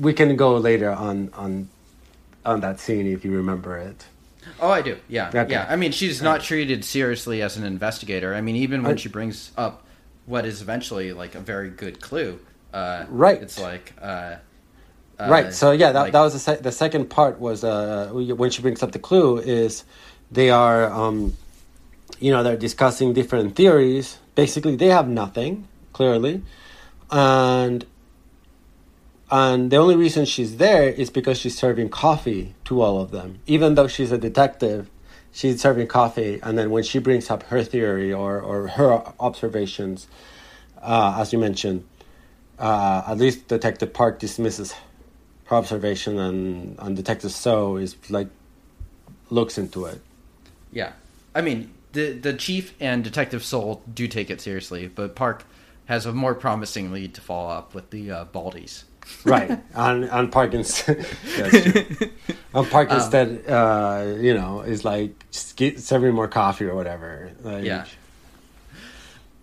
we 0.00 0.12
can 0.12 0.36
go 0.36 0.56
later 0.56 0.90
on 0.90 1.30
on 1.34 1.68
on 2.44 2.60
that 2.60 2.80
scene 2.80 3.06
if 3.06 3.24
you 3.24 3.32
remember 3.32 3.76
it. 3.76 4.04
Oh, 4.60 4.70
I 4.70 4.82
do. 4.82 4.96
Yeah, 5.08 5.28
Okay. 5.28 5.46
yeah. 5.52 5.66
I 5.68 5.76
mean, 5.76 5.92
she's 5.92 6.20
not 6.20 6.40
treated 6.40 6.84
seriously 6.84 7.40
as 7.42 7.56
an 7.56 7.64
investigator. 7.64 8.34
I 8.34 8.40
mean, 8.40 8.56
even 8.56 8.82
when 8.82 8.94
I- 8.94 8.96
she 8.96 9.08
brings 9.08 9.52
up 9.56 9.84
what 10.26 10.44
is 10.44 10.60
eventually 10.60 11.12
like 11.12 11.34
a 11.36 11.40
very 11.40 11.70
good 11.70 12.00
clue, 12.00 12.40
uh, 12.74 13.04
Right. 13.08 13.40
It's 13.40 13.58
like, 13.60 13.92
uh, 14.02 14.36
uh, 15.20 15.28
right. 15.28 15.52
So 15.54 15.70
yeah, 15.70 15.92
that, 15.92 16.00
like- 16.00 16.12
that 16.12 16.20
was 16.22 16.32
the, 16.32 16.38
sec- 16.40 16.62
the 16.62 16.72
second 16.72 17.10
part 17.10 17.38
was 17.38 17.62
uh, 17.62 18.10
when 18.12 18.50
she 18.50 18.62
brings 18.62 18.82
up 18.82 18.90
the 18.92 18.98
clue 18.98 19.38
is 19.38 19.84
they 20.32 20.50
are 20.50 20.90
um, 20.90 21.36
you 22.18 22.32
know 22.32 22.42
they're 22.42 22.56
discussing 22.56 23.12
different 23.12 23.54
theories. 23.54 24.18
Basically, 24.34 24.76
they 24.76 24.88
have 24.88 25.08
nothing 25.08 25.68
clearly, 25.92 26.42
and 27.10 27.84
and 29.30 29.70
the 29.70 29.76
only 29.76 29.96
reason 29.96 30.26
she's 30.26 30.58
there 30.58 30.88
is 30.88 31.08
because 31.08 31.38
she's 31.38 31.56
serving 31.56 31.88
coffee 31.88 32.54
to 32.64 32.82
all 32.82 33.00
of 33.00 33.12
them. 33.12 33.40
Even 33.46 33.74
though 33.76 33.88
she's 33.88 34.12
a 34.12 34.18
detective, 34.18 34.90
she's 35.32 35.60
serving 35.60 35.86
coffee, 35.86 36.38
and 36.42 36.58
then 36.58 36.70
when 36.70 36.82
she 36.82 36.98
brings 36.98 37.30
up 37.30 37.42
her 37.44 37.62
theory 37.64 38.12
or 38.12 38.40
or 38.40 38.68
her 38.68 39.02
observations, 39.18 40.06
uh, 40.82 41.16
as 41.18 41.32
you 41.32 41.38
mentioned, 41.38 41.84
uh, 42.58 43.02
at 43.06 43.18
least 43.18 43.48
Detective 43.48 43.92
Park 43.92 44.18
dismisses 44.18 44.74
her 45.46 45.56
observation, 45.56 46.18
and 46.18 46.78
and 46.78 46.96
Detective 46.96 47.32
So 47.32 47.76
is 47.76 47.96
like 48.10 48.28
looks 49.30 49.56
into 49.56 49.86
it. 49.86 50.00
Yeah, 50.72 50.92
I 51.34 51.40
mean, 51.40 51.72
the 51.92 52.12
the 52.12 52.32
chief 52.34 52.74
and 52.80 53.02
Detective 53.04 53.44
Soul 53.44 53.82
do 53.92 54.08
take 54.08 54.30
it 54.30 54.40
seriously, 54.40 54.88
but 54.88 55.14
Park 55.14 55.44
has 55.86 56.06
a 56.06 56.12
more 56.12 56.34
promising 56.34 56.92
lead 56.92 57.14
to 57.14 57.20
follow 57.20 57.50
up 57.50 57.74
with 57.74 57.90
the 57.90 58.10
uh, 58.10 58.24
Baldies. 58.26 58.84
right 59.24 59.60
and 59.74 60.04
and 60.04 60.30
Park 60.30 60.54
instead 60.54 61.04
and 62.54 62.70
Park 62.70 62.88
Um, 62.90 63.40
uh, 63.48 64.04
you 64.18 64.32
know 64.32 64.60
is 64.60 64.84
like 64.84 65.12
just 65.32 65.56
get, 65.56 65.80
serving 65.80 66.14
more 66.14 66.28
coffee 66.28 66.66
or 66.66 66.74
whatever 66.76 67.32
like, 67.42 67.64
Yeah. 67.64 67.84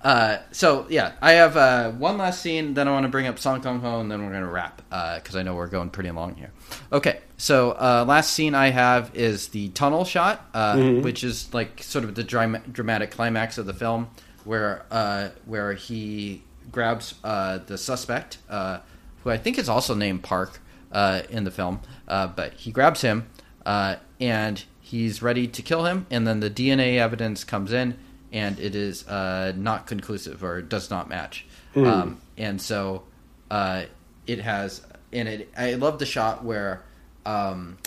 Uh, 0.02 0.38
so 0.52 0.86
yeah, 0.90 1.14
I 1.22 1.34
have 1.34 1.58
uh, 1.58 1.92
one 1.92 2.18
last 2.18 2.42
scene. 2.42 2.74
Then 2.74 2.88
I 2.88 2.92
want 2.92 3.04
to 3.04 3.10
bring 3.10 3.28
up 3.28 3.38
Song 3.38 3.62
Kang 3.62 3.80
Ho, 3.82 4.00
and 4.00 4.10
then 4.10 4.26
we're 4.26 4.32
gonna 4.32 4.48
wrap 4.48 4.82
because 4.90 5.36
I 5.36 5.44
know 5.44 5.56
we're 5.56 5.68
going 5.68 5.90
pretty 5.90 6.12
long 6.12 6.36
here. 6.36 6.52
Okay, 6.92 7.20
so 7.38 7.72
uh, 7.72 8.06
last 8.08 8.34
scene 8.34 8.56
I 8.56 8.70
have 8.70 9.12
is 9.14 9.50
the 9.50 9.70
tunnel 9.70 10.06
shot, 10.06 10.50
uh, 10.54 10.78
which 11.02 11.24
is 11.24 11.54
like 11.54 11.84
sort 11.84 12.06
of 12.06 12.16
the 12.16 12.24
dram- 12.24 12.64
dramatic 12.72 13.12
climax 13.12 13.58
of 13.58 13.66
the 13.66 13.74
film, 13.74 14.10
where 14.46 14.86
uh, 14.90 15.30
where 15.46 15.74
he 15.74 16.44
grabs 16.72 17.16
uh, 17.24 17.58
the 17.58 17.78
suspect, 17.78 18.38
uh, 18.50 18.80
who 19.24 19.30
I 19.30 19.38
think 19.38 19.58
is 19.58 19.68
also 19.68 19.96
named 19.96 20.24
Park 20.24 20.60
uh, 20.92 21.22
in 21.30 21.44
the 21.44 21.52
film, 21.52 21.82
uh, 22.08 22.28
but 22.28 22.54
he 22.54 22.72
grabs 22.72 23.02
him 23.02 23.28
uh, 23.66 23.96
and 24.20 24.64
he's 24.80 25.22
ready 25.22 25.48
to 25.48 25.62
kill 25.62 25.86
him, 25.86 26.06
and 26.10 26.28
then 26.28 26.40
the 26.40 26.50
DNA 26.50 26.98
evidence 26.98 27.44
comes 27.44 27.72
in, 27.72 27.98
and 28.32 28.60
it 28.60 28.76
is 28.76 29.08
uh, 29.08 29.54
not 29.56 29.88
conclusive 29.88 30.44
or 30.44 30.62
does 30.62 30.90
not 30.90 31.10
match, 31.10 31.46
um, 31.76 32.22
and 32.38 32.62
so 32.62 33.04
uh, 33.52 33.84
it 34.28 34.40
has. 34.40 34.82
And 35.12 35.28
it, 35.28 35.50
I 35.58 35.74
love 35.74 35.98
the 35.98 36.06
shot 36.06 36.44
where 36.44 36.84
um, 37.26 37.78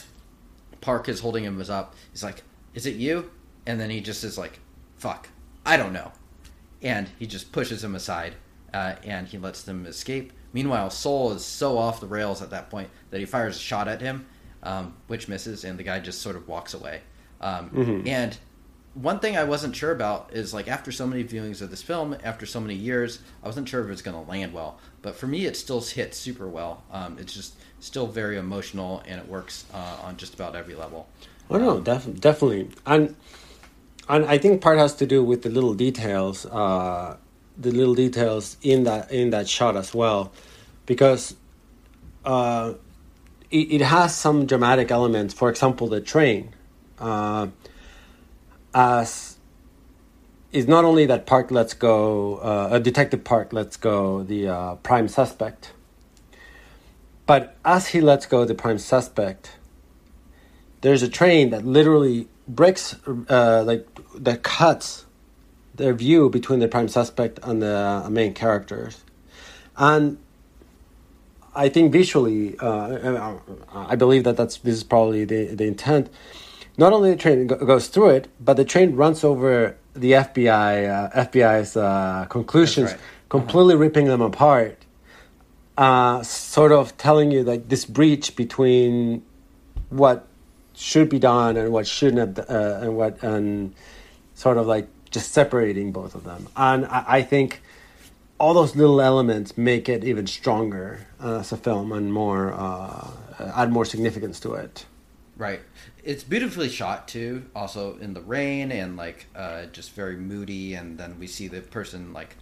Park 0.80 1.08
is 1.08 1.20
holding 1.20 1.44
him 1.44 1.60
up. 1.70 1.94
He's 2.10 2.24
like, 2.24 2.42
"Is 2.74 2.86
it 2.86 2.96
you?" 2.96 3.30
And 3.66 3.80
then 3.80 3.90
he 3.90 4.00
just 4.00 4.24
is 4.24 4.36
like, 4.36 4.58
"Fuck, 4.96 5.28
I 5.64 5.76
don't 5.76 5.92
know." 5.92 6.12
and 6.84 7.08
he 7.16 7.28
just 7.28 7.52
pushes 7.52 7.84
him 7.84 7.94
aside 7.94 8.34
uh, 8.74 8.96
and 9.04 9.28
he 9.28 9.38
lets 9.38 9.62
them 9.62 9.86
escape. 9.86 10.32
Meanwhile, 10.52 10.90
Soul 10.90 11.30
is 11.30 11.44
so 11.44 11.78
off 11.78 12.00
the 12.00 12.08
rails 12.08 12.42
at 12.42 12.50
that 12.50 12.70
point 12.70 12.90
that 13.10 13.20
he 13.20 13.24
fires 13.24 13.54
a 13.56 13.60
shot 13.60 13.86
at 13.86 14.00
him, 14.00 14.26
um, 14.64 14.92
which 15.06 15.28
misses, 15.28 15.62
and 15.62 15.78
the 15.78 15.84
guy 15.84 16.00
just 16.00 16.20
sort 16.20 16.34
of 16.34 16.48
walks 16.48 16.74
away. 16.74 17.02
Um, 17.40 17.70
And 18.04 18.36
one 18.94 19.20
thing 19.20 19.36
I 19.36 19.44
wasn't 19.44 19.74
sure 19.74 19.90
about 19.90 20.30
is 20.32 20.52
like 20.52 20.68
after 20.68 20.92
so 20.92 21.06
many 21.06 21.24
viewings 21.24 21.62
of 21.62 21.70
this 21.70 21.82
film, 21.82 22.16
after 22.22 22.44
so 22.44 22.60
many 22.60 22.74
years, 22.74 23.20
I 23.42 23.46
wasn't 23.46 23.68
sure 23.68 23.80
if 23.80 23.86
it 23.86 23.90
was 23.90 24.02
going 24.02 24.22
to 24.22 24.30
land 24.30 24.52
well. 24.52 24.78
But 25.00 25.16
for 25.16 25.26
me, 25.26 25.46
it 25.46 25.56
still 25.56 25.80
hits 25.80 26.18
super 26.18 26.46
well. 26.46 26.82
Um, 26.92 27.16
it's 27.18 27.32
just 27.32 27.54
still 27.80 28.06
very 28.06 28.36
emotional, 28.36 29.02
and 29.06 29.18
it 29.20 29.28
works 29.28 29.64
uh, 29.72 29.98
on 30.02 30.16
just 30.16 30.34
about 30.34 30.54
every 30.54 30.74
level. 30.74 31.08
Oh 31.50 31.58
no, 31.58 31.80
def- 31.80 32.20
definitely, 32.20 32.70
and 32.86 33.16
and 34.08 34.24
I 34.26 34.38
think 34.38 34.60
part 34.60 34.78
has 34.78 34.94
to 34.96 35.06
do 35.06 35.22
with 35.24 35.42
the 35.42 35.48
little 35.48 35.74
details, 35.74 36.46
uh, 36.46 37.16
the 37.58 37.70
little 37.70 37.94
details 37.94 38.56
in 38.62 38.84
that 38.84 39.10
in 39.10 39.30
that 39.30 39.48
shot 39.48 39.76
as 39.76 39.94
well, 39.94 40.32
because 40.86 41.34
uh, 42.24 42.74
it, 43.50 43.72
it 43.72 43.80
has 43.80 44.14
some 44.14 44.46
dramatic 44.46 44.90
elements. 44.90 45.34
For 45.34 45.50
example, 45.50 45.88
the 45.88 46.00
train, 46.00 46.54
uh, 46.98 47.48
as 48.74 49.36
is 50.52 50.68
not 50.68 50.84
only 50.84 51.06
that 51.06 51.26
Park 51.26 51.50
lets 51.50 51.74
go, 51.74 52.36
uh, 52.36 52.78
detective 52.78 53.24
Park 53.24 53.52
lets 53.52 53.76
go 53.76 54.22
the 54.22 54.48
uh, 54.48 54.74
prime 54.76 55.08
suspect, 55.08 55.72
but 57.26 57.56
as 57.64 57.88
he 57.88 58.00
lets 58.00 58.26
go 58.26 58.44
the 58.44 58.54
prime 58.54 58.78
suspect 58.78 59.56
there's 60.82 61.02
a 61.02 61.08
train 61.08 61.50
that 61.50 61.64
literally 61.64 62.28
breaks 62.46 62.96
uh, 63.30 63.62
like 63.64 63.86
that 64.16 64.42
cuts 64.42 65.06
their 65.74 65.94
view 65.94 66.28
between 66.28 66.58
the 66.58 66.68
prime 66.68 66.88
suspect 66.88 67.38
and 67.42 67.62
the 67.62 68.06
main 68.10 68.34
characters. 68.34 69.04
And 69.76 70.18
i 71.54 71.68
think 71.68 71.92
visually 71.92 72.56
uh, 72.58 73.36
i 73.74 73.94
believe 73.94 74.24
that 74.24 74.36
that's 74.36 74.56
this 74.58 74.76
is 74.76 74.82
probably 74.82 75.24
the, 75.24 75.46
the 75.54 75.64
intent 75.64 76.08
not 76.76 76.92
only 76.92 77.10
the 77.10 77.16
train 77.16 77.46
go- 77.46 77.56
goes 77.56 77.88
through 77.88 78.10
it 78.10 78.28
but 78.40 78.56
the 78.56 78.64
train 78.64 78.94
runs 78.96 79.24
over 79.24 79.76
the 79.94 80.12
fbi 80.12 80.88
uh, 80.88 81.24
fbi's 81.24 81.76
uh, 81.76 82.26
conclusions 82.28 82.92
right. 82.92 83.00
completely 83.28 83.76
ripping 83.76 84.06
them 84.06 84.20
apart 84.20 84.82
uh, 85.78 86.22
sort 86.22 86.72
of 86.72 86.96
telling 86.96 87.30
you 87.30 87.42
like 87.42 87.68
this 87.68 87.84
breach 87.84 88.36
between 88.36 89.22
what 89.90 90.26
should 90.74 91.08
be 91.08 91.18
done 91.18 91.56
and 91.56 91.72
what 91.72 91.86
shouldn't 91.86 92.36
have, 92.36 92.50
uh, 92.50 92.80
and 92.82 92.96
what 92.96 93.22
and 93.22 93.74
sort 94.34 94.58
of 94.58 94.66
like 94.66 94.88
just 95.10 95.32
separating 95.32 95.92
both 95.92 96.14
of 96.14 96.24
them. 96.24 96.48
And 96.56 96.86
I, 96.86 97.04
I 97.06 97.22
think 97.22 97.62
all 98.38 98.54
those 98.54 98.74
little 98.74 99.00
elements 99.00 99.56
make 99.56 99.88
it 99.88 100.04
even 100.04 100.26
stronger 100.26 101.06
uh, 101.22 101.40
as 101.40 101.52
a 101.52 101.56
film 101.56 101.92
and 101.92 102.12
more 102.12 102.52
uh, 102.52 103.10
add 103.38 103.70
more 103.72 103.84
significance 103.84 104.40
to 104.40 104.54
it. 104.54 104.86
Right. 105.36 105.60
It's 106.02 106.24
beautifully 106.24 106.68
shot 106.68 107.06
too. 107.08 107.44
Also 107.54 107.96
in 107.98 108.14
the 108.14 108.20
rain 108.20 108.72
and 108.72 108.96
like 108.96 109.26
uh, 109.36 109.66
just 109.66 109.92
very 109.92 110.16
moody. 110.16 110.74
And 110.74 110.98
then 110.98 111.18
we 111.18 111.26
see 111.26 111.48
the 111.48 111.60
person 111.60 112.12
like 112.12 112.36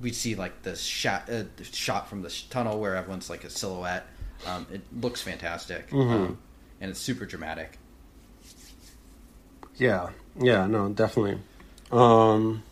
we 0.00 0.12
see 0.12 0.34
like 0.34 0.62
the 0.62 0.76
shot 0.76 1.30
uh, 1.30 1.44
the 1.56 1.64
shot 1.64 2.08
from 2.08 2.22
the 2.22 2.34
tunnel 2.50 2.78
where 2.80 2.96
everyone's 2.96 3.30
like 3.30 3.44
a 3.44 3.50
silhouette. 3.50 4.06
Um, 4.46 4.66
it 4.72 4.82
looks 5.00 5.22
fantastic. 5.22 5.88
Um, 5.92 6.38
and 6.80 6.90
it's 6.90 7.00
super 7.00 7.24
dramatic. 7.24 7.78
Yeah, 9.76 10.10
yeah, 10.40 10.66
no, 10.66 10.88
definitely. 10.90 11.38
Um, 11.90 12.62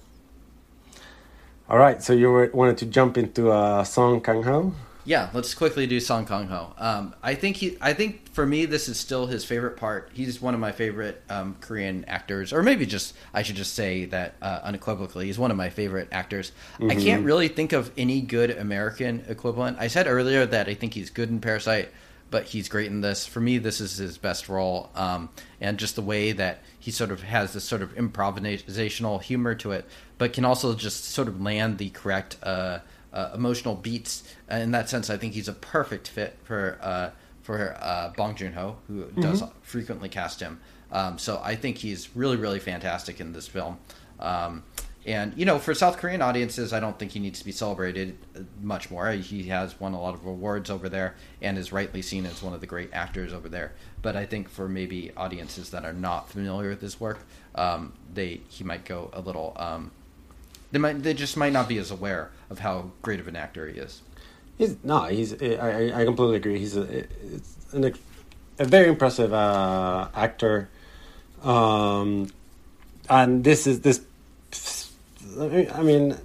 all 1.68 1.78
right, 1.78 2.02
so 2.02 2.12
you 2.12 2.51
wanted 2.52 2.78
to 2.78 2.86
jump 2.86 3.16
into 3.16 3.51
uh, 3.51 3.82
Song 3.84 4.20
Kang 4.20 4.43
Ho. 4.43 4.74
Yeah, 5.05 5.31
let's 5.35 5.53
quickly 5.55 5.87
do 5.89 5.99
Song 5.99 6.27
Kang 6.27 6.47
Ho. 6.47 6.74
Um, 6.79 7.15
I 7.23 7.35
think 7.35 7.57
he. 7.57 7.77
I 7.81 7.93
think 7.93 8.29
for 8.33 8.47
me, 8.47 8.66
this 8.66 8.89
is 8.89 9.01
still 9.01 9.27
his 9.27 9.45
favorite 9.45 9.77
part. 9.77 10.11
He's 10.12 10.41
one 10.41 10.55
of 10.55 10.61
my 10.61 10.70
favorite 10.70 11.23
um, 11.29 11.57
Korean 11.61 12.05
actors, 12.07 12.53
or 12.53 12.62
maybe 12.62 12.87
just 12.87 13.15
I 13.35 13.43
should 13.43 13.57
just 13.57 13.74
say 13.74 14.05
that 14.07 14.37
uh, 14.41 14.61
unequivocally, 14.62 15.27
he's 15.27 15.39
one 15.39 15.51
of 15.51 15.57
my 15.57 15.70
favorite 15.70 16.09
actors. 16.12 16.53
I 16.81 16.95
can't 16.95 17.24
really 17.24 17.49
think 17.49 17.73
of 17.73 17.91
any 17.97 18.20
good 18.20 18.51
American 18.51 19.24
equivalent. 19.29 19.79
I 19.81 19.89
said 19.89 20.07
earlier 20.07 20.47
that 20.47 20.69
I 20.69 20.74
think 20.74 20.95
he's 20.95 21.11
good 21.11 21.31
in 21.31 21.41
Parasite, 21.41 21.89
but 22.31 22.45
he's 22.45 22.69
great 22.69 22.87
in 22.87 23.01
this. 23.01 23.27
For 23.27 23.41
me, 23.41 23.59
this 23.59 23.81
is 23.81 23.97
his 23.97 24.19
best 24.19 24.49
role, 24.49 24.91
um, 24.95 25.31
and 25.61 25.79
just 25.79 25.97
the 25.97 26.03
way 26.03 26.31
that 26.31 26.62
he 26.79 26.93
sort 26.93 27.11
of 27.11 27.23
has 27.23 27.55
this 27.55 27.65
sort 27.65 27.83
of 27.83 27.93
improvisational 27.97 29.20
humor 29.20 29.57
to 29.57 29.73
it, 29.73 29.85
but 30.19 30.33
can 30.33 30.45
also 30.45 30.77
just 30.77 31.07
sort 31.07 31.27
of 31.27 31.41
land 31.41 31.79
the 31.79 31.91
correct. 31.91 32.37
Uh, 32.41 32.79
uh, 33.12 33.30
emotional 33.34 33.74
beats. 33.74 34.22
Uh, 34.51 34.56
in 34.56 34.70
that 34.72 34.89
sense, 34.89 35.10
I 35.10 35.16
think 35.16 35.34
he's 35.34 35.48
a 35.48 35.52
perfect 35.52 36.09
fit 36.09 36.39
for 36.44 36.78
uh, 36.82 37.10
for 37.43 37.76
uh, 37.80 38.12
Bong 38.16 38.34
Joon 38.36 38.52
Ho, 38.52 38.76
who 38.86 39.05
does 39.20 39.43
frequently 39.62 40.09
cast 40.09 40.40
him. 40.40 40.60
Um, 40.93 41.18
so 41.18 41.40
I 41.43 41.56
think 41.56 41.78
he's 41.78 42.14
really, 42.14 42.36
really 42.36 42.60
fantastic 42.60 43.20
in 43.20 43.32
this 43.32 43.48
film. 43.48 43.78
Um, 44.20 44.62
and 45.05 45.32
you 45.36 45.44
know, 45.44 45.59
for 45.59 45.74
South 45.74 45.97
Korean 45.97 46.22
audiences, 46.22 46.72
I 46.72 46.78
don't 46.78 46.97
think 46.97 47.10
he 47.10 47.18
needs 47.18 47.40
to 47.40 47.44
be 47.44 47.51
celebrated 47.51 48.16
much 48.60 48.90
more. 48.90 49.10
He 49.10 49.44
has 49.44 49.78
won 49.80 49.94
a 49.94 50.01
lot 50.01 50.14
of 50.14 50.24
awards 50.24 50.70
over 50.70 50.89
there, 50.89 51.16
and 51.40 51.59
is 51.59 51.72
rightly 51.72 52.02
seen 52.02 52.24
as 52.24 52.40
one 52.43 52.55
of 52.55 52.60
the 52.60 52.68
great 52.68 52.90
actors 52.93 53.32
over 53.32 53.48
there. 53.48 53.72
But 54.01 54.14
I 54.14 54.26
think 54.26 54.48
for 54.48 54.68
maybe 54.68 55.10
audiences 55.16 55.70
that 55.70 55.84
are 55.84 55.93
not 55.93 56.28
familiar 56.30 56.70
with 56.70 56.80
his 56.80 57.01
work, 57.01 57.18
um, 57.56 57.94
they 58.14 58.43
he 58.48 58.62
might 58.62 58.84
go 58.84 59.10
a 59.12 59.20
little. 59.20 59.55
Um, 59.56 59.90
they 60.73 60.78
might 60.78 61.03
they 61.03 61.15
just 61.15 61.36
might 61.36 61.53
not 61.53 61.69
be 61.69 61.78
as 61.78 61.90
aware 61.90 62.31
of 62.51 62.59
how 62.59 62.90
great 63.03 63.20
of 63.20 63.28
an 63.28 63.36
actor 63.36 63.69
he 63.69 63.78
is. 63.78 64.03
He's 64.59 64.77
no, 64.82 65.05
he's. 65.05 65.40
I, 65.43 66.01
I- 66.01 66.05
completely 66.05 66.36
agree. 66.36 66.59
He's 66.59 66.77
a, 66.77 67.05
an, 67.73 67.94
a 68.59 68.65
very 68.65 68.89
impressive 68.89 69.32
uh, 69.32 70.09
actor, 70.15 70.69
um, 71.43 72.28
and 73.09 73.44
this 73.44 73.66
is 73.66 73.81
this. 73.81 74.03
I 75.40 75.82
mean, 75.82 76.16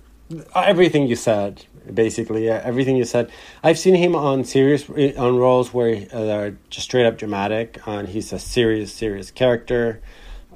everything 0.53 1.07
you 1.07 1.15
said, 1.15 1.65
basically, 1.94 2.49
everything 2.49 2.98
you 2.98 3.06
said. 3.06 3.32
I've 3.64 3.80
seen 3.80 3.95
him 3.95 4.15
on 4.15 4.44
serious 4.44 4.90
on 4.90 5.38
roles 5.38 5.74
where 5.74 6.06
uh, 6.11 6.19
they're 6.26 6.57
just 6.69 6.86
straight 6.86 7.06
up 7.06 7.18
dramatic, 7.18 7.80
and 7.86 8.07
he's 8.07 8.34
a 8.34 8.40
serious, 8.40 8.94
serious 8.94 9.32
character, 9.32 10.02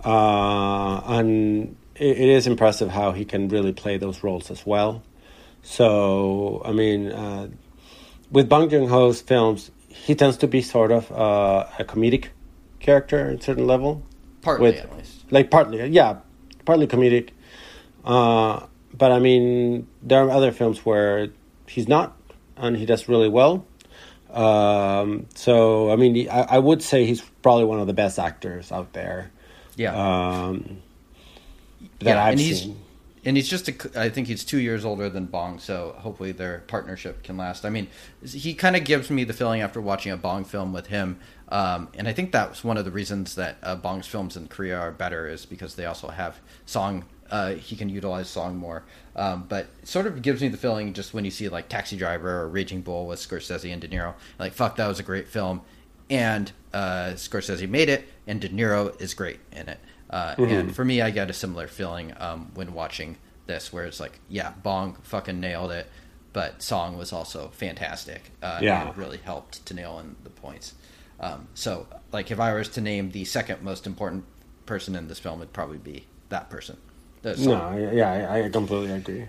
uh, 0.04 1.02
and 1.06 1.78
it, 2.02 2.18
it 2.18 2.30
is 2.30 2.48
impressive 2.48 2.90
how 2.90 3.12
he 3.12 3.24
can 3.24 3.48
really 3.48 3.72
play 3.72 3.98
those 3.98 4.24
roles 4.24 4.50
as 4.50 4.66
well. 4.66 5.04
So, 5.62 6.62
I 6.66 6.72
mean, 6.72 7.12
uh, 7.12 7.50
with 8.32 8.50
Bong 8.50 8.70
Joon 8.70 8.90
Ho's 8.90 9.22
films, 9.22 9.70
he 9.88 10.16
tends 10.16 10.38
to 10.38 10.48
be 10.48 10.62
sort 10.64 10.92
of 10.92 11.12
uh, 11.12 11.68
a 11.78 11.86
comedic 11.86 12.30
character 12.80 13.30
at 13.30 13.40
a 13.40 13.42
certain 13.42 13.68
level. 13.68 14.04
Partly, 14.42 14.72
With- 14.72 14.80
at 14.80 14.98
least. 14.98 15.32
Like 15.32 15.50
partly, 15.52 15.86
yeah, 15.88 16.18
partly 16.66 16.88
comedic. 16.88 17.30
Uh, 18.04 18.66
but 18.98 19.12
I 19.12 19.20
mean, 19.20 19.88
there 20.02 20.24
are 20.26 20.32
other 20.32 20.52
films 20.52 20.84
where 20.84 21.30
he's 21.68 21.88
not, 21.88 22.18
and 22.58 22.76
he 22.76 22.86
does 22.86 23.08
really 23.08 23.30
well. 23.30 23.66
Um, 24.32 25.28
so, 25.36 25.92
I 25.92 25.96
mean, 25.96 26.28
I, 26.30 26.42
I 26.42 26.58
would 26.58 26.82
say 26.82 27.06
he's 27.06 27.22
probably 27.44 27.66
one 27.66 27.80
of 27.80 27.88
the 27.88 27.94
best 27.94 28.18
actors 28.18 28.72
out 28.72 28.94
there 28.94 29.30
Yeah, 29.76 29.94
um, 29.94 30.82
that 32.02 32.16
yeah, 32.16 32.24
I've 32.24 32.32
and 32.32 32.40
he's 32.40 32.62
seen. 32.62 32.78
and 33.26 33.38
he's 33.38 33.48
just 33.48 33.68
a, 33.68 34.00
I 34.00 34.10
think 34.10 34.28
he's 34.28 34.44
two 34.44 34.60
years 34.60 34.86
older 34.86 35.10
than 35.10 35.26
Bong, 35.26 35.60
so 35.60 35.96
hopefully 36.00 36.32
their 36.32 36.64
partnership 36.68 37.24
can 37.24 37.38
last. 37.38 37.66
I 37.66 37.70
mean, 37.70 37.88
he 38.26 38.54
kind 38.54 38.76
of 38.76 38.84
gives 38.84 39.10
me 39.10 39.24
the 39.24 39.34
feeling 39.34 39.62
after 39.62 39.82
watching 39.82 40.12
a 40.12 40.18
Bong 40.18 40.44
film 40.44 40.74
with 40.74 40.88
him, 40.88 41.20
um, 41.50 41.90
and 41.98 42.08
I 42.08 42.14
think 42.14 42.32
that 42.32 42.50
was 42.50 42.64
one 42.64 42.78
of 42.78 42.86
the 42.86 42.92
reasons 42.92 43.36
that 43.36 43.58
uh, 43.64 43.76
Bong's 43.76 44.08
films 44.08 44.38
in 44.38 44.48
Korea 44.48 44.80
are 44.80 44.92
better 44.92 45.28
is 45.28 45.46
because 45.46 45.76
they 45.76 45.86
also 45.86 46.10
have 46.10 46.40
Song 46.66 47.06
uh, 47.32 47.54
he 47.54 47.76
can 47.76 47.90
utilize 47.90 48.30
song 48.30 48.58
more. 48.58 48.84
Um, 49.16 49.46
but 49.48 49.68
sort 49.84 50.06
of 50.06 50.22
gives 50.22 50.42
me 50.42 50.50
the 50.50 50.58
feeling 50.58 50.94
just 50.94 51.14
when 51.14 51.26
you 51.26 51.32
see 51.32 51.50
like 51.50 51.70
Taxi 51.70 51.98
Driver 51.98 52.42
or 52.42 52.50
Raging 52.50 52.82
Bull 52.82 53.08
with 53.08 53.20
Scorsese 53.20 53.72
and 53.72 53.82
De 53.82 53.88
Niro, 53.88 54.14
like 54.38 54.54
fuck, 54.54 54.76
that 54.76 54.88
was 54.88 55.00
a 55.00 55.04
great 55.04 55.28
film, 55.28 55.62
and 56.10 56.52
uh, 56.74 57.12
Scorsese 57.16 57.68
made 57.68 57.90
it, 57.90 58.08
and 58.28 58.40
De 58.40 58.50
Niro 58.50 59.00
is 59.02 59.14
great 59.14 59.40
in 59.52 59.70
it. 59.70 59.80
Uh, 60.12 60.36
Mm-hmm. 60.36 60.54
And 60.54 60.76
for 60.76 60.84
me, 60.86 61.02
I 61.02 61.10
get 61.10 61.30
a 61.30 61.34
similar 61.34 61.68
feeling 61.68 62.14
um, 62.20 62.52
when 62.54 62.74
watching 62.74 63.18
this, 63.48 63.72
where 63.74 63.86
it's 63.86 64.00
like, 64.00 64.20
yeah, 64.30 64.52
Bong 64.62 64.98
fucking 65.04 65.40
nailed 65.40 65.72
it, 65.72 65.88
but 66.34 66.62
Song 66.62 66.98
was 66.98 67.12
also 67.14 67.50
fantastic. 67.54 68.32
Uh, 68.44 68.60
Yeah. 68.62 68.82
and 68.82 68.90
it 68.90 68.98
really 68.98 69.18
helped 69.18 69.66
to 69.66 69.74
nail 69.74 70.00
in 70.00 70.16
the 70.24 70.30
points. 70.30 70.74
Um, 71.20 71.48
so, 71.54 71.88
like, 72.12 72.30
if 72.32 72.40
I 72.40 72.54
was 72.54 72.68
to 72.70 72.82
name 72.82 73.12
the 73.12 73.26
second 73.26 73.62
most 73.64 73.88
important 73.88 74.26
person 74.66 74.96
in 74.96 75.08
this 75.08 75.20
film, 75.20 75.40
it'd 75.40 75.54
probably 75.54 75.78
be 75.78 76.06
that 76.30 76.50
person. 76.50 76.78
No, 77.24 77.92
yeah, 77.94 78.12
I, 78.32 78.46
I 78.46 78.50
completely 78.50 78.92
agree. 78.92 79.26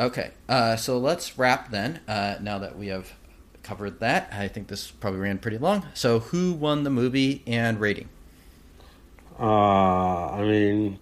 Okay, 0.00 0.30
uh, 0.48 0.76
so 0.76 0.98
let's 0.98 1.38
wrap 1.38 1.70
then. 1.70 2.00
Uh, 2.08 2.36
now 2.40 2.58
that 2.58 2.76
we 2.78 2.88
have 2.88 3.12
covered 3.62 4.00
that, 4.00 4.30
I 4.32 4.48
think 4.48 4.68
this 4.68 4.90
probably 4.90 5.20
ran 5.20 5.38
pretty 5.38 5.58
long. 5.58 5.86
So, 5.94 6.18
who 6.20 6.52
won 6.52 6.84
the 6.84 6.90
movie 6.90 7.42
and 7.46 7.78
rating? 7.80 8.08
Uh, 9.38 10.30
I 10.30 10.42
mean, 10.42 10.98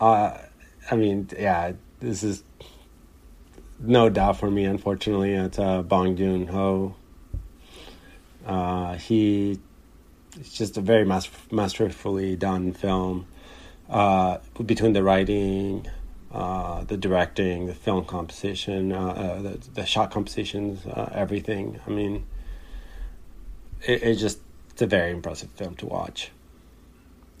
uh, 0.00 0.38
I 0.90 0.96
mean, 0.96 1.28
yeah, 1.36 1.72
this 2.00 2.22
is 2.22 2.44
no 3.80 4.08
doubt 4.08 4.38
for 4.38 4.50
me. 4.50 4.64
Unfortunately, 4.64 5.34
it's 5.34 5.58
uh, 5.58 5.82
Bong 5.82 6.16
Joon 6.16 6.46
Ho. 6.48 6.94
Uh, 8.44 8.94
he, 8.94 9.58
it's 10.38 10.52
just 10.52 10.76
a 10.76 10.80
very 10.80 11.04
mas- 11.04 11.28
masterfully 11.50 12.36
done 12.36 12.72
film. 12.72 13.26
Uh, 13.90 14.38
between 14.64 14.92
the 14.92 15.02
writing, 15.02 15.86
uh, 16.32 16.84
the 16.84 16.96
directing, 16.96 17.66
the 17.66 17.74
film 17.74 18.04
composition, 18.04 18.92
uh, 18.92 19.08
uh, 19.08 19.42
the, 19.42 19.58
the 19.74 19.86
shot 19.86 20.10
compositions, 20.10 20.86
uh, 20.86 21.10
everything. 21.12 21.80
I 21.86 21.90
mean, 21.90 22.26
it, 23.82 24.02
it 24.02 24.14
just 24.16 24.38
it's 24.70 24.82
a 24.82 24.86
very 24.86 25.10
impressive 25.10 25.50
film 25.50 25.74
to 25.76 25.86
watch. 25.86 26.30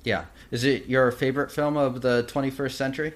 Yeah, 0.06 0.26
is 0.52 0.62
it 0.62 0.86
your 0.86 1.10
favorite 1.10 1.50
film 1.50 1.76
of 1.76 2.00
the 2.00 2.22
21st 2.28 2.70
century? 2.70 3.14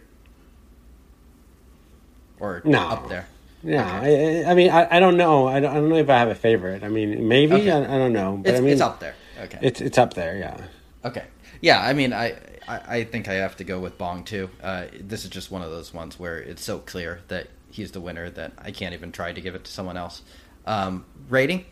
Or 2.41 2.63
No. 2.65 2.81
up 2.81 3.09
there? 3.09 3.29
Yeah, 3.63 3.87
I, 4.03 4.51
I 4.51 4.55
mean, 4.55 4.71
I, 4.73 4.97
I 4.97 4.99
don't 4.99 5.17
know. 5.17 5.47
I 5.47 5.61
don't, 5.61 5.71
I 5.71 5.75
don't 5.75 5.89
know 5.89 5.97
if 5.97 6.11
I 6.11 6.19
have 6.19 6.29
a 6.29 6.35
favorite. 6.35 6.83
I 6.83 6.89
mean, 6.89 7.29
maybe 7.29 7.53
Okay. 7.55 7.71
I, 7.71 7.79
I 7.95 7.99
don't 7.99 8.13
know, 8.13 8.39
but 8.43 8.51
It's, 8.51 8.59
I 8.59 8.63
mean, 8.63 8.73
it's 8.73 8.81
up 8.81 8.99
there. 8.99 9.15
Okay. 9.41 9.59
It's 9.63 9.81
it's 9.81 9.99
up 9.99 10.15
there. 10.15 10.37
Yeah. 10.37 10.57
Okay. 11.05 11.23
Yeah, 11.61 11.81
I 11.81 11.93
mean, 11.93 12.13
I, 12.13 12.37
I, 12.67 12.97
I 12.97 13.05
think 13.05 13.29
I 13.29 13.35
have 13.35 13.57
to 13.59 13.65
go 13.65 13.79
with 13.79 13.97
Bong 13.97 14.25
too. 14.25 14.51
Uh, 14.61 14.87
this 14.99 15.23
is 15.23 15.31
just 15.31 15.53
one 15.53 15.63
of 15.63 15.71
those 15.71 15.95
ones 15.95 16.19
where 16.19 16.39
it's 16.39 16.65
so 16.65 16.79
clear 16.81 17.21
that 17.29 17.47
he's 17.71 17.93
the 17.93 18.01
winner 18.01 18.31
that 18.31 18.53
I 18.59 18.73
can't 18.73 18.95
even 18.95 19.13
try 19.13 19.33
to 19.33 19.41
give 19.41 19.55
it 19.55 19.63
to 19.63 19.71
someone 19.71 19.97
else. 19.97 20.23
Um, 20.67 21.05
rating? 21.29 21.67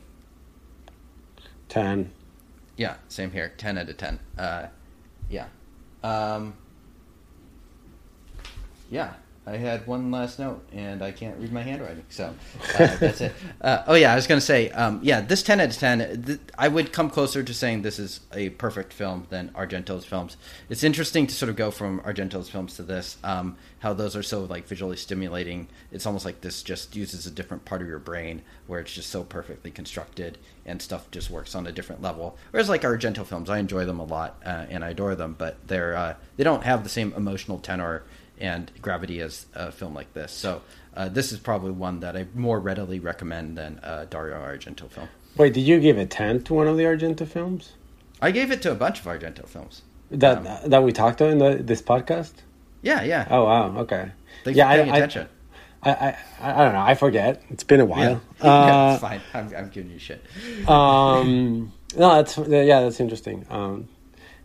Ten. 1.68 2.12
Yeah, 2.76 2.96
same 3.08 3.32
here. 3.32 3.52
Ten 3.56 3.78
out 3.78 3.88
of 3.88 3.96
ten. 3.96 4.20
Uh, 4.38 4.66
yeah. 5.28 5.46
Um, 6.02 6.55
yeah. 8.90 9.14
I 9.48 9.56
had 9.56 9.86
one 9.86 10.10
last 10.10 10.38
note, 10.38 10.62
and 10.72 11.00
I 11.02 11.10
can't 11.10 11.38
read 11.38 11.52
my 11.52 11.62
handwriting, 11.62 12.04
so 12.10 12.34
uh, 12.74 12.96
that's 13.00 13.22
it. 13.22 13.32
Uh, 13.62 13.82
oh 13.86 13.94
yeah, 13.94 14.12
I 14.12 14.14
was 14.14 14.26
going 14.26 14.38
to 14.38 14.44
say, 14.44 14.70
um, 14.70 15.00
yeah, 15.02 15.22
this 15.22 15.42
ten 15.42 15.58
out 15.58 15.70
of 15.70 15.76
ten, 15.76 16.22
th- 16.22 16.40
I 16.58 16.68
would 16.68 16.92
come 16.92 17.08
closer 17.08 17.42
to 17.42 17.54
saying 17.54 17.80
this 17.80 17.98
is 17.98 18.20
a 18.34 18.50
perfect 18.50 18.92
film 18.92 19.26
than 19.30 19.48
Argento's 19.50 20.04
films. 20.04 20.36
It's 20.68 20.84
interesting 20.84 21.26
to 21.26 21.34
sort 21.34 21.48
of 21.48 21.56
go 21.56 21.70
from 21.70 22.00
Argento's 22.00 22.50
films 22.50 22.76
to 22.76 22.82
this, 22.82 23.16
um, 23.24 23.56
how 23.78 23.94
those 23.94 24.14
are 24.14 24.22
so 24.22 24.44
like 24.44 24.66
visually 24.66 24.98
stimulating. 24.98 25.68
It's 25.92 26.04
almost 26.04 26.26
like 26.26 26.42
this 26.42 26.62
just 26.62 26.94
uses 26.94 27.26
a 27.26 27.30
different 27.30 27.64
part 27.64 27.80
of 27.80 27.88
your 27.88 27.98
brain, 27.98 28.42
where 28.66 28.80
it's 28.80 28.92
just 28.92 29.08
so 29.08 29.24
perfectly 29.24 29.70
constructed 29.70 30.36
and 30.66 30.82
stuff 30.82 31.10
just 31.10 31.30
works 31.30 31.54
on 31.54 31.66
a 31.66 31.72
different 31.72 32.02
level. 32.02 32.36
Whereas 32.50 32.68
like 32.68 32.82
Argento 32.82 33.24
films, 33.24 33.48
I 33.48 33.58
enjoy 33.58 33.86
them 33.86 33.98
a 33.98 34.04
lot 34.04 34.42
uh, 34.44 34.66
and 34.68 34.84
I 34.84 34.90
adore 34.90 35.14
them, 35.14 35.34
but 35.38 35.56
they're 35.66 35.96
uh, 35.96 36.14
they 36.36 36.44
don't 36.44 36.64
have 36.64 36.82
the 36.82 36.90
same 36.90 37.14
emotional 37.16 37.58
tenor 37.58 38.02
and 38.40 38.70
gravity 38.82 39.20
as 39.20 39.47
a 39.55 39.70
film 39.73 39.94
like 39.94 40.12
this. 40.15 40.32
So 40.32 40.62
uh, 40.97 41.09
this 41.09 41.32
is 41.32 41.39
probably 41.39 41.70
one 41.73 42.01
that 42.01 42.16
I 42.16 42.27
more 42.35 42.59
readily 42.60 42.98
recommend 43.01 43.56
than 43.59 43.81
a 43.82 44.06
Dario 44.06 44.36
Argento 44.36 44.89
film. 44.90 45.09
Wait, 45.36 45.55
did 45.55 45.60
you 45.62 45.78
give 45.81 45.98
a 45.98 46.06
ten 46.06 46.43
to 46.44 46.55
one 46.55 46.66
of 46.66 46.77
the 46.77 46.85
Argento 46.85 47.27
films 47.27 47.73
I 48.20 48.32
gave 48.32 48.51
it 48.51 48.62
to 48.62 48.73
a 48.73 48.74
bunch 48.74 48.98
of 48.98 49.05
Argento 49.06 49.47
films. 49.47 49.82
that 50.10 50.39
Um, 50.39 50.70
that 50.70 50.82
we 50.82 50.93
talked 50.93 51.20
about 51.20 51.31
in 51.32 51.39
the, 51.39 51.62
this 51.62 51.81
podcast? 51.81 52.32
Yeah, 52.82 53.02
yeah. 53.05 53.28
Oh 53.31 53.44
wow, 53.44 53.78
okay. 53.81 54.10
Thanks 54.44 54.56
yeah, 54.56 54.69
I, 54.69 54.74
attention. 54.77 55.28
I, 55.82 55.90
I, 55.90 56.16
I, 56.40 56.60
I 56.60 56.65
don't 56.65 56.73
know. 56.73 56.81
I 56.81 56.94
forget. 56.94 57.43
It's 57.51 57.62
been 57.62 57.78
a 57.81 57.85
while. 57.85 58.20
yeah, 58.43 58.51
Uh, 58.51 58.93
it's 58.94 59.01
fine. 59.01 59.20
I'm, 59.35 59.55
I'm 59.55 59.69
giving 59.69 59.90
you 59.93 59.98
shit. 60.01 60.24
um, 60.69 61.73
no, 61.97 62.16
that's 62.16 62.36
yeah, 62.39 62.81
that's 62.82 63.01
interesting. 63.01 63.47
Um, 63.51 63.89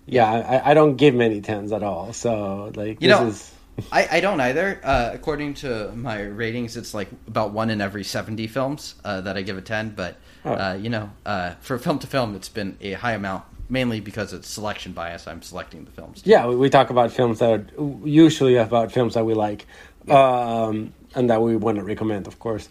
yeah, 0.06 0.30
I, 0.32 0.72
I 0.72 0.74
don't 0.74 0.96
give 0.96 1.16
many 1.16 1.42
tens 1.42 1.72
at 1.72 1.82
all. 1.84 2.14
So 2.14 2.72
like, 2.76 3.02
You 3.02 3.10
this 3.10 3.20
know, 3.20 3.28
is 3.28 3.53
I, 3.92 4.08
I 4.18 4.20
don't 4.20 4.40
either. 4.40 4.80
Uh, 4.84 5.12
according 5.14 5.56
to 5.56 5.92
my 5.96 6.22
ratings, 6.22 6.78
it's 6.78 6.94
like 6.94 7.08
about 7.28 7.52
one 7.52 7.70
in 7.70 7.82
every 7.82 8.04
70 8.04 8.48
films 8.48 8.96
uh, 9.04 9.22
that 9.22 9.36
I 9.38 9.42
give 9.42 9.58
a 9.58 9.62
10. 9.62 9.92
But, 9.96 10.18
Oh. 10.46 10.54
uh, 10.54 10.74
you 10.80 10.90
know, 10.90 11.10
uh, 11.26 11.52
for 11.62 11.78
film 11.78 12.00
to 12.00 12.08
film, 12.08 12.36
it's 12.36 12.50
been 12.50 12.78
a 12.82 12.92
high 12.94 13.14
amount, 13.14 13.46
mainly 13.70 14.02
because 14.02 14.34
it's 14.34 14.48
selection 14.48 14.92
bias. 14.92 15.26
I'm 15.26 15.42
selecting 15.42 15.86
the 15.86 15.92
films. 15.92 16.22
yeah. 16.26 16.46
We, 16.48 16.56
we 16.58 16.70
talk 16.70 16.90
about 16.90 17.12
films 17.12 17.40
that 17.40 17.50
are 17.50 17.66
usually 18.04 18.58
about 18.58 18.92
films 18.92 19.14
that 19.14 19.26
we 19.26 19.34
like, 19.36 19.66
um, 20.10 20.94
and 21.16 21.30
that 21.30 21.42
we 21.42 21.56
want 21.56 21.78
to 21.78 21.84
recommend, 21.84 22.28
of 22.28 22.40
course. 22.40 22.68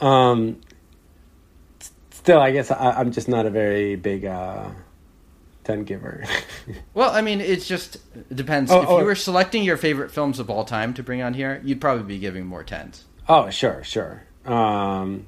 Um, 0.00 0.60
still, 2.10 2.40
I 2.40 2.50
guess 2.50 2.70
I, 2.70 2.92
I'm 2.98 3.12
just 3.12 3.28
not 3.28 3.46
a 3.46 3.50
very 3.50 3.94
big 3.96 4.24
uh, 4.24 4.70
ten 5.64 5.84
giver. 5.84 6.24
Well, 6.94 7.10
I 7.10 7.20
mean, 7.20 7.40
it's 7.42 7.66
just 7.68 7.96
it 8.14 8.34
depends. 8.36 8.70
Oh, 8.70 8.82
if 8.82 8.88
oh. 8.88 8.98
you 9.00 9.04
were 9.04 9.14
selecting 9.14 9.64
your 9.64 9.76
favorite 9.76 10.10
films 10.10 10.38
of 10.38 10.48
all 10.48 10.64
time 10.64 10.94
to 10.94 11.02
bring 11.02 11.20
on 11.22 11.34
here, 11.34 11.60
you'd 11.64 11.80
probably 11.80 12.04
be 12.04 12.18
giving 12.18 12.46
more 12.46 12.64
10s. 12.64 13.02
oh, 13.28 13.50
sure, 13.50 13.82
sure. 13.84 14.22
Um, 14.46 15.26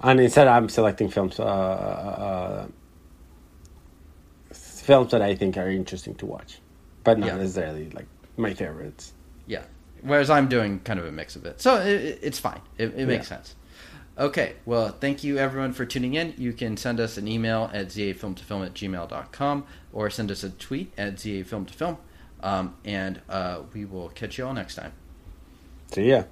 and 0.00 0.20
instead, 0.20 0.46
I'm 0.48 0.68
selecting 0.68 1.08
films. 1.08 1.38
Uh, 1.40 1.44
uh, 1.44 2.66
films 4.52 5.10
that 5.12 5.22
I 5.22 5.34
think 5.34 5.56
are 5.56 5.70
interesting 5.70 6.14
to 6.16 6.26
watch, 6.26 6.58
but 7.04 7.18
not 7.18 7.26
Yeah. 7.28 7.36
necessarily 7.36 7.90
like 7.90 8.06
my 8.36 8.54
favorites. 8.54 9.12
Yeah. 9.46 9.62
Whereas 10.02 10.28
I'm 10.30 10.48
doing 10.48 10.80
kind 10.80 10.98
of 11.00 11.06
a 11.06 11.12
mix 11.12 11.34
of 11.36 11.44
it. 11.46 11.60
So 11.60 11.76
it- 11.76 12.18
it's 12.22 12.38
fine. 12.38 12.60
It, 12.78 12.94
it 12.96 13.06
makes 13.06 13.30
Yeah. 13.30 13.36
sense. 13.38 13.54
Okay. 14.18 14.54
Well, 14.64 14.88
thank 14.88 15.22
you 15.22 15.38
everyone 15.38 15.72
for 15.72 15.84
tuning 15.84 16.14
in. 16.14 16.34
You 16.38 16.52
can 16.52 16.76
send 16.76 17.00
us 17.00 17.18
an 17.18 17.28
email 17.28 17.70
at 17.72 17.88
zafilmtofilm 17.88 18.64
at 18.64 18.74
gmail.com 18.74 19.66
or 19.92 20.10
send 20.10 20.30
us 20.30 20.42
a 20.42 20.50
tweet 20.50 20.92
at 20.96 21.16
zafilmtofilm. 21.16 21.98
Um, 22.40 22.76
and 22.84 23.20
uh, 23.28 23.62
we 23.72 23.84
will 23.84 24.08
catch 24.10 24.38
you 24.38 24.46
all 24.46 24.54
next 24.54 24.76
time. 24.76 24.92
So 25.92 26.00
yeah. 26.00 26.24